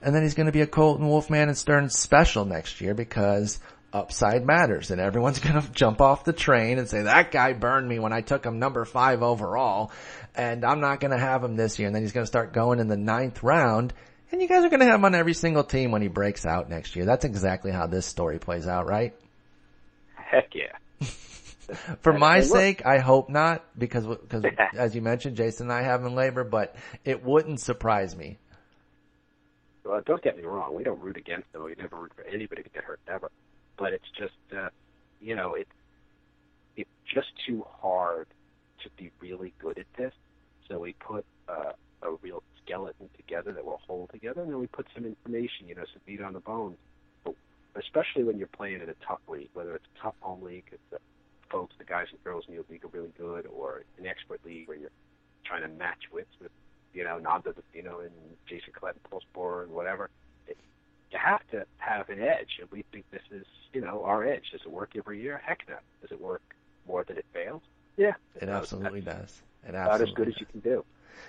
And 0.02 0.14
then 0.14 0.22
he's 0.22 0.34
going 0.34 0.46
to 0.46 0.52
be 0.52 0.60
a 0.60 0.66
Colton 0.66 1.08
Wolfman 1.08 1.48
and 1.48 1.56
Stern 1.56 1.88
special 1.90 2.44
next 2.44 2.80
year 2.80 2.94
because 2.94 3.58
upside 3.92 4.44
matters 4.44 4.90
and 4.90 5.00
everyone's 5.00 5.38
going 5.40 5.60
to 5.60 5.70
jump 5.72 6.00
off 6.00 6.24
the 6.24 6.32
train 6.32 6.78
and 6.78 6.88
say 6.88 7.02
that 7.02 7.30
guy 7.30 7.52
burned 7.52 7.88
me 7.88 7.98
when 7.98 8.12
I 8.12 8.20
took 8.20 8.44
him 8.44 8.58
number 8.58 8.84
five 8.84 9.22
overall 9.22 9.90
and 10.34 10.64
I'm 10.64 10.80
not 10.80 11.00
going 11.00 11.12
to 11.12 11.18
have 11.18 11.42
him 11.42 11.56
this 11.56 11.78
year. 11.78 11.86
And 11.86 11.94
then 11.94 12.02
he's 12.02 12.12
going 12.12 12.24
to 12.24 12.28
start 12.28 12.52
going 12.52 12.78
in 12.78 12.88
the 12.88 12.96
ninth 12.96 13.42
round 13.42 13.94
and 14.32 14.42
you 14.42 14.48
guys 14.48 14.64
are 14.64 14.68
going 14.68 14.80
to 14.80 14.86
have 14.86 14.96
him 14.96 15.04
on 15.04 15.14
every 15.14 15.34
single 15.34 15.64
team 15.64 15.92
when 15.92 16.02
he 16.02 16.08
breaks 16.08 16.44
out 16.44 16.68
next 16.68 16.96
year. 16.96 17.04
That's 17.04 17.24
exactly 17.24 17.70
how 17.70 17.86
this 17.86 18.06
story 18.06 18.38
plays 18.38 18.66
out, 18.66 18.86
right? 18.86 19.14
Heck 20.14 20.54
yeah. 20.54 20.76
For 22.00 22.12
my 22.12 22.40
sake, 22.40 22.84
I 22.84 22.98
hope 22.98 23.28
not 23.28 23.64
because, 23.78 24.06
because 24.06 24.44
as 24.76 24.94
you 24.94 25.02
mentioned, 25.02 25.36
Jason 25.36 25.70
and 25.70 25.72
I 25.72 25.82
have 25.82 26.00
him 26.00 26.08
in 26.08 26.14
LABR, 26.14 26.50
but 26.50 26.76
it 27.04 27.24
wouldn't 27.24 27.60
surprise 27.60 28.16
me. 28.16 28.38
Well, 29.86 30.02
don't 30.04 30.22
get 30.22 30.36
me 30.36 30.42
wrong. 30.42 30.74
We 30.74 30.84
don't 30.84 31.00
root 31.00 31.16
against 31.16 31.52
them. 31.52 31.62
We 31.64 31.74
never 31.78 31.96
root 31.96 32.12
for 32.16 32.24
anybody 32.24 32.62
to 32.62 32.68
get 32.68 32.84
hurt 32.84 33.00
ever 33.06 33.30
but 33.78 33.92
it's 33.92 34.10
just 34.18 34.34
uh, 34.56 34.68
you 35.20 35.34
know 35.34 35.54
it's 35.54 35.70
it's 36.76 36.90
just 37.12 37.28
too 37.46 37.64
hard 37.80 38.26
to 38.82 38.90
be 38.96 39.10
really 39.20 39.54
good 39.58 39.78
at 39.78 39.86
this. 39.96 40.12
So 40.68 40.78
we 40.80 40.94
put 40.94 41.24
uh, 41.48 41.72
a 42.02 42.10
real 42.22 42.42
skeleton 42.62 43.08
together 43.16 43.52
that 43.52 43.64
will 43.64 43.80
hold 43.86 44.10
together, 44.10 44.42
and 44.42 44.50
then 44.50 44.58
we 44.58 44.66
put 44.66 44.86
some 44.94 45.04
information, 45.04 45.68
you 45.68 45.74
know, 45.74 45.84
some 45.92 46.02
meat 46.06 46.20
on 46.20 46.32
the 46.32 46.40
bones. 46.40 46.76
But 47.24 47.34
especially 47.78 48.24
when 48.24 48.38
you're 48.38 48.48
playing 48.48 48.82
in 48.82 48.88
a 48.88 48.94
tough 49.06 49.20
league, 49.28 49.50
whether 49.54 49.74
it's 49.74 49.84
a 49.98 50.02
tough 50.02 50.14
home 50.20 50.42
league, 50.42 50.64
it's 50.72 50.82
the 50.90 50.98
folks, 51.50 51.74
the 51.78 51.84
guys 51.84 52.06
and 52.10 52.22
girls 52.24 52.44
in 52.48 52.54
your 52.54 52.64
league 52.68 52.84
are 52.84 52.88
really 52.88 53.12
good, 53.16 53.46
or 53.46 53.84
an 53.98 54.06
expert 54.06 54.40
league 54.44 54.68
where 54.68 54.76
you're 54.76 54.90
trying 55.44 55.62
to 55.62 55.68
match 55.68 56.10
wits 56.12 56.30
with, 56.40 56.50
you 56.96 57.04
know, 57.04 57.18
Nando 57.18 57.52
Di 57.52 57.62
Fino 57.72 58.00
and 58.00 58.10
Jason 58.48 58.72
Collette 58.72 58.94
and 58.94 59.04
Paul 59.04 59.22
Sporer 59.32 59.64
and 59.64 59.72
whatever 59.72 60.10
you 61.10 61.18
have 61.18 61.40
to 61.50 61.64
have 61.78 62.08
an 62.08 62.20
edge, 62.20 62.58
and 62.60 62.70
we 62.70 62.84
think 62.92 63.04
this 63.10 63.22
is, 63.30 63.46
you 63.72 63.80
know, 63.80 64.02
our 64.04 64.24
edge. 64.24 64.50
Does 64.52 64.62
it 64.62 64.70
work 64.70 64.92
every 64.96 65.20
year? 65.22 65.40
Heck 65.44 65.60
no. 65.68 65.76
Does 66.02 66.10
it 66.10 66.20
work 66.20 66.42
more 66.86 67.04
than 67.04 67.16
it 67.16 67.26
fails? 67.32 67.62
Yeah, 67.96 68.14
it, 68.34 68.44
it 68.44 68.48
absolutely 68.48 69.00
does. 69.00 69.42
It 69.66 69.74
absolutely 69.74 69.78
about 69.78 70.00
as 70.00 70.10
good 70.14 70.24
does. 70.26 70.34
as 70.34 70.40
you 70.40 70.46
can 70.46 70.60
do 70.60 70.84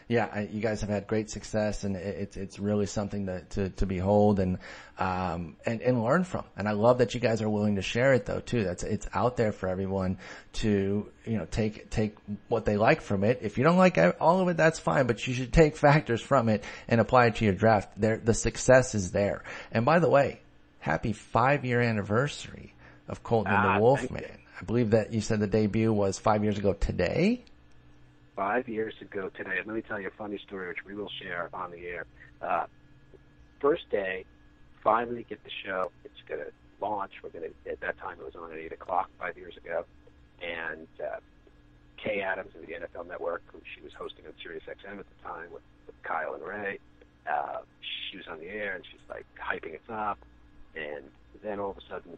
yeah, 0.07 0.39
you 0.39 0.61
guys 0.61 0.81
have 0.81 0.89
had 0.89 1.05
great 1.05 1.30
success, 1.30 1.84
and 1.84 1.95
it's 1.97 2.38
it's 2.38 2.59
really 2.59 2.85
something 2.85 3.26
to 3.26 3.41
to, 3.41 3.69
to 3.72 3.85
behold 3.85 4.39
and 4.39 4.57
um 4.97 5.57
and 5.65 5.81
and 5.81 6.01
learn 6.01 6.23
from. 6.23 6.45
And 6.55 6.68
I 6.68 6.72
love 6.72 6.99
that 6.99 7.14
you 7.14 7.19
guys 7.19 7.41
are 7.41 7.49
willing 7.49 7.76
to 7.76 7.81
share 7.81 8.14
it 8.14 8.26
though 8.26 8.39
too. 8.39 8.64
That's 8.64 8.84
it's 8.84 9.07
out 9.14 9.35
there 9.35 9.51
for 9.51 9.68
everyone 9.68 10.18
to 10.53 11.11
you 11.26 11.38
know 11.38 11.45
take 11.45 11.89
take 11.89 12.15
what 12.47 12.64
they 12.64 12.77
like 12.77 13.01
from 13.01 13.26
it. 13.26 13.39
If 13.41 13.57
you 13.57 13.65
don't 13.65 13.77
like 13.77 13.97
all 14.22 14.39
of 14.39 14.47
it, 14.47 14.55
that's 14.55 14.80
fine, 14.80 15.07
but 15.07 15.27
you 15.27 15.34
should 15.34 15.51
take 15.61 15.76
factors 15.76 16.22
from 16.22 16.47
it 16.47 16.64
and 16.88 17.01
apply 17.01 17.26
it 17.27 17.35
to 17.38 17.45
your 17.45 17.53
draft. 17.53 17.89
There, 17.97 18.18
the 18.18 18.34
success 18.34 18.95
is 18.95 19.11
there. 19.11 19.43
And 19.73 19.84
by 19.84 19.99
the 19.99 20.09
way, 20.09 20.39
happy 20.80 21.11
five 21.11 21.65
year 21.65 21.81
anniversary 21.81 22.73
of 23.09 23.23
Colton 23.23 23.53
and 23.53 23.64
the 23.64 23.69
ah, 23.69 23.80
Wolfman. 23.80 24.23
I 24.59 24.64
believe 24.64 24.91
that 24.91 25.11
you 25.11 25.19
said 25.19 25.41
the 25.41 25.47
debut 25.47 25.91
was 25.91 26.18
five 26.18 26.43
years 26.43 26.57
ago 26.57 26.72
today 26.73 27.43
five 28.38 28.69
years 28.69 28.93
ago 29.01 29.30
today. 29.35 29.57
Let 29.65 29.76
me 29.76 29.81
tell 29.81 29.99
you 29.99 30.07
a 30.07 30.18
funny 30.18 30.39
story, 30.47 30.69
which 30.69 30.85
we 30.85 30.93
will 30.93 31.09
share 31.22 31.49
on 31.53 31.72
the 31.72 31.85
air. 31.88 32.05
Uh, 32.41 32.68
first 33.59 33.89
day, 33.89 34.23
finally 34.84 35.26
get 35.27 35.43
the 35.43 35.49
show. 35.65 35.91
It's 36.05 36.22
going 36.30 36.41
to 36.41 36.51
launch. 36.80 37.11
We're 37.23 37.31
going 37.31 37.49
to. 37.49 37.72
At 37.72 37.81
that 37.81 37.97
time, 37.97 38.18
it 38.22 38.23
was 38.23 38.35
on 38.39 38.53
at 38.53 38.59
eight 38.59 38.72
o'clock 38.72 39.09
five 39.19 39.35
years 39.35 39.57
ago, 39.57 39.84
and 40.39 40.88
uh, 41.01 41.18
Kay 41.97 42.22
Adams 42.22 42.51
of 42.55 42.61
the 42.61 42.73
NFL 42.73 43.07
Network, 43.07 43.41
who 43.51 43.59
she 43.76 43.81
was 43.81 43.91
hosting 43.97 44.26
on 44.27 44.34
Sirius 44.41 44.64
XM 44.69 44.99
at 44.99 45.05
the 45.09 45.27
time 45.27 45.51
with, 45.51 45.64
with 45.88 45.95
Kyle 46.03 46.35
and 46.35 46.43
Ray. 46.43 46.80
Uh, 47.27 47.61
she 47.81 48.18
was 48.18 48.27
on 48.31 48.39
the 48.39 48.45
air 48.45 48.76
and 48.76 48.85
she's 48.89 49.01
like 49.09 49.26
hyping 49.35 49.73
us 49.73 49.89
up, 49.89 50.19
and 50.76 51.03
then 51.43 51.59
all 51.59 51.72
of 51.72 51.77
a 51.77 51.81
sudden 51.89 52.18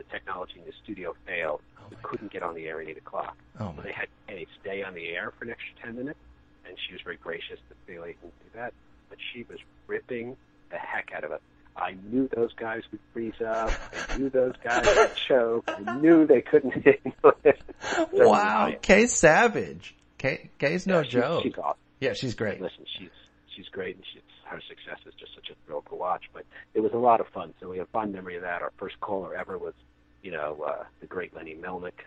the 0.00 0.10
technology 0.10 0.54
in 0.58 0.64
the 0.64 0.72
studio 0.82 1.14
failed. 1.26 1.60
Oh 1.78 1.84
we 1.90 1.96
couldn't 2.02 2.32
get 2.32 2.42
on 2.42 2.54
the 2.54 2.66
air 2.66 2.80
at 2.80 2.88
8 2.88 2.98
o'clock. 2.98 3.36
Oh 3.58 3.72
so 3.76 3.82
they 3.82 3.92
had 3.92 4.08
Kay 4.26 4.46
stay 4.60 4.82
on 4.82 4.94
the 4.94 5.08
air 5.08 5.32
for 5.38 5.44
an 5.44 5.50
extra 5.50 5.74
10 5.86 5.96
minutes, 5.96 6.18
and 6.66 6.76
she 6.86 6.92
was 6.92 7.02
very 7.02 7.16
gracious 7.16 7.58
to 7.68 7.74
be 7.86 7.94
able 7.94 8.04
to 8.06 8.12
do 8.12 8.50
that. 8.54 8.72
But 9.08 9.18
she 9.32 9.44
was 9.44 9.58
ripping 9.86 10.36
the 10.70 10.78
heck 10.78 11.10
out 11.14 11.24
of 11.24 11.32
it. 11.32 11.42
I 11.76 11.94
knew 12.10 12.28
those 12.34 12.52
guys 12.54 12.82
would 12.90 13.00
freeze 13.12 13.40
up. 13.46 13.70
I 14.08 14.18
knew 14.18 14.30
those 14.30 14.54
guys 14.62 14.86
would 14.86 15.14
choke. 15.28 15.64
I 15.68 15.96
knew 15.96 16.26
they 16.26 16.42
couldn't 16.42 16.72
handle 16.84 17.32
it. 17.44 17.60
So 17.80 18.28
wow, 18.28 18.72
Kay 18.82 19.06
Savage. 19.06 19.94
Kay, 20.18 20.50
Kay's 20.58 20.86
no 20.86 20.98
yeah, 20.98 21.02
she, 21.02 21.10
joke. 21.10 21.42
She's 21.42 21.58
awesome. 21.58 21.80
Yeah, 22.00 22.12
she's 22.14 22.34
great. 22.34 22.60
Listen, 22.60 22.84
she's 22.98 23.10
she's 23.54 23.68
great, 23.68 23.96
and 23.96 24.04
she's, 24.12 24.22
her 24.44 24.60
success 24.68 24.98
is 25.06 25.14
just 25.14 25.34
such 25.34 25.48
a 25.50 25.54
thrill 25.66 25.82
to 25.88 25.94
watch. 25.94 26.24
But 26.32 26.44
it 26.74 26.80
was 26.80 26.92
a 26.92 26.98
lot 26.98 27.20
of 27.20 27.28
fun. 27.28 27.54
So 27.60 27.68
we 27.68 27.78
have 27.78 27.88
fond 27.88 28.12
memory 28.12 28.36
of 28.36 28.42
that. 28.42 28.62
Our 28.62 28.72
first 28.78 29.00
caller 29.00 29.34
ever 29.34 29.56
was 29.56 29.74
you 30.22 30.30
know, 30.30 30.64
uh, 30.66 30.84
the 31.00 31.06
great 31.06 31.34
Lenny 31.34 31.54
Melnick, 31.54 32.04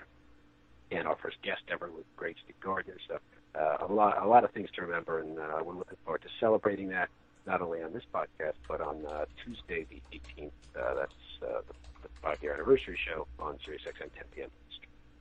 and 0.91 1.07
our 1.07 1.15
first 1.15 1.41
guest 1.41 1.61
ever 1.71 1.89
was 1.89 2.03
great 2.15 2.37
Steve 2.43 2.59
Gardner. 2.59 2.97
So 3.07 3.17
uh, 3.59 3.77
a 3.87 3.91
lot, 3.91 4.21
a 4.21 4.27
lot 4.27 4.43
of 4.43 4.51
things 4.51 4.69
to 4.75 4.81
remember, 4.81 5.19
and 5.19 5.37
uh, 5.37 5.61
we're 5.63 5.75
looking 5.75 5.97
forward 6.03 6.21
to 6.21 6.29
celebrating 6.39 6.89
that 6.89 7.09
not 7.45 7.61
only 7.61 7.83
on 7.83 7.91
this 7.93 8.03
podcast 8.13 8.53
but 8.67 8.81
on 8.81 9.05
uh, 9.05 9.25
Tuesday 9.43 9.85
the 9.89 10.01
18th. 10.17 10.51
Uh, 10.79 10.93
that's 10.95 11.13
uh, 11.41 11.61
the, 11.67 11.73
the 12.03 12.09
five-year 12.21 12.53
anniversary 12.53 12.97
show 13.07 13.27
on 13.39 13.55
SiriusXM 13.55 14.13
10 14.15 14.23
p.m. 14.35 14.49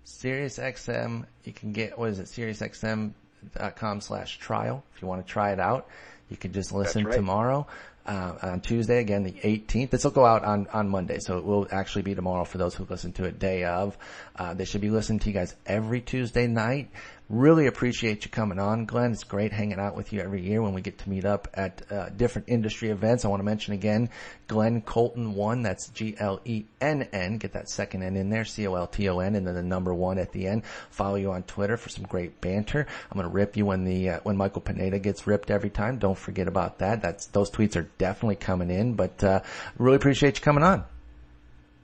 SiriusXM, 0.07 1.25
you 1.45 1.53
can 1.53 1.73
get 1.73 1.99
what 1.99 2.11
is 2.11 2.19
it? 2.19 2.27
SiriusXM.com 2.27 4.01
slash 4.01 4.39
trial 4.39 4.83
if 4.95 5.03
you 5.03 5.09
want 5.09 5.25
to 5.25 5.31
try 5.31 5.53
it 5.53 5.61
out. 5.61 5.89
You 6.29 6.37
can 6.37 6.53
just 6.53 6.73
listen 6.73 7.05
right. 7.05 7.15
tomorrow 7.15 7.67
uh, 8.07 8.35
on 8.43 8.61
Tuesday, 8.61 8.99
again 8.99 9.23
the 9.23 9.33
18th. 9.33 9.91
This 9.91 10.05
will 10.05 10.11
go 10.11 10.25
out 10.25 10.45
on, 10.45 10.67
on 10.73 10.89
Monday, 10.89 11.19
so 11.19 11.39
it 11.39 11.45
will 11.45 11.67
actually 11.71 12.03
be 12.03 12.15
tomorrow 12.15 12.45
for 12.45 12.59
those 12.59 12.75
who 12.75 12.87
listen 12.89 13.13
to 13.15 13.25
it 13.25 13.39
day 13.39 13.65
of. 13.65 13.97
Uh, 14.37 14.55
they 14.55 14.65
should 14.65 14.81
be 14.81 14.91
listening 14.91 15.19
to 15.21 15.29
you 15.29 15.35
guys 15.35 15.55
every 15.67 16.01
Tuesday 16.01 16.47
night. 16.47 16.91
Really 17.29 17.67
appreciate 17.67 18.25
you 18.25 18.31
coming 18.31 18.59
on, 18.59 18.85
Glenn. 18.85 19.13
It's 19.13 19.25
great 19.25 19.53
hanging 19.53 19.79
out 19.79 19.97
with 19.97 20.13
you 20.13 20.21
every 20.21 20.43
year 20.43 20.61
when 20.61 20.75
we 20.75 20.83
get 20.83 20.99
to 20.99 21.09
meet 21.09 21.25
up 21.25 21.49
at 21.55 21.81
uh, 21.91 22.11
different 22.11 22.49
industry 22.49 22.91
events. 22.91 23.25
I 23.25 23.29
want 23.29 23.41
to 23.41 23.45
mention 23.45 23.73
again, 23.73 24.11
Glenn 24.49 24.83
Colton 24.83 25.35
one. 25.35 25.63
That's 25.63 25.89
G 25.89 26.15
L 26.19 26.41
E 26.45 26.65
N 26.81 27.09
N. 27.13 27.39
Get 27.39 27.55
that 27.55 27.71
second 27.71 28.03
N 28.03 28.17
in 28.17 28.29
there, 28.29 28.45
C 28.45 28.67
O 28.67 28.75
L 28.75 28.87
T 28.87 29.09
O 29.09 29.21
N, 29.21 29.35
and 29.35 29.47
then 29.47 29.55
the 29.55 29.63
number 29.63 29.95
one 29.95 30.19
at 30.19 30.33
the 30.33 30.47
end. 30.47 30.65
Follow 30.91 31.15
you 31.15 31.33
on 31.33 31.43
Twitter 31.45 31.79
for 31.79 31.89
some 31.89 32.05
great 32.05 32.41
banter. 32.43 32.87
I'm 33.11 33.19
to 33.19 33.29
rip 33.29 33.57
you 33.57 33.65
when 33.65 33.85
the 33.85 34.11
uh, 34.11 34.21
when 34.25 34.37
Michael 34.37 34.61
Pineda 34.61 34.99
gets 34.99 35.27
ripped 35.27 35.51
every 35.51 35.71
time. 35.71 35.99
Don't 35.99 36.19
forget 36.19 36.49
about 36.49 36.81
that. 36.81 37.01
That's 37.01 37.27
those 37.27 37.51
tweets 37.51 37.77
are 37.77 37.89
definitely 37.97 38.37
coming 38.37 38.71
in. 38.71 38.93
But 38.93 39.25
uh, 39.25 39.41
really 39.79 39.97
appreciate 39.97 40.37
you 40.37 40.43
coming 40.43 40.65
on. 40.65 40.85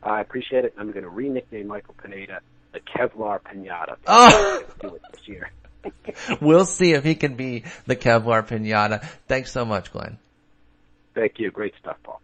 I 0.02 0.20
appreciate 0.20 0.65
it. 0.65 0.74
I'm 0.77 0.93
going 0.93 1.05
to 1.05 1.10
re-nickname 1.10 1.66
Michael 1.66 1.94
Pineda 1.94 2.40
the 2.73 2.81
Kevlar 2.81 3.40
Pinata. 3.40 3.97
Oh. 4.07 4.62
do 4.81 4.95
it 4.95 5.03
this 5.12 5.28
year. 5.28 5.51
we'll 6.40 6.65
see 6.65 6.93
if 6.93 7.05
he 7.05 7.15
can 7.15 7.35
be 7.35 7.65
the 7.86 7.97
Kevlar 7.97 8.47
Pinata. 8.47 9.05
Thanks 9.27 9.53
so 9.53 9.65
much, 9.65 9.93
Glenn. 9.93 10.19
Thank 11.15 11.39
you. 11.39 11.51
Great 11.51 11.74
stuff, 11.81 11.97
Paul. 12.03 12.20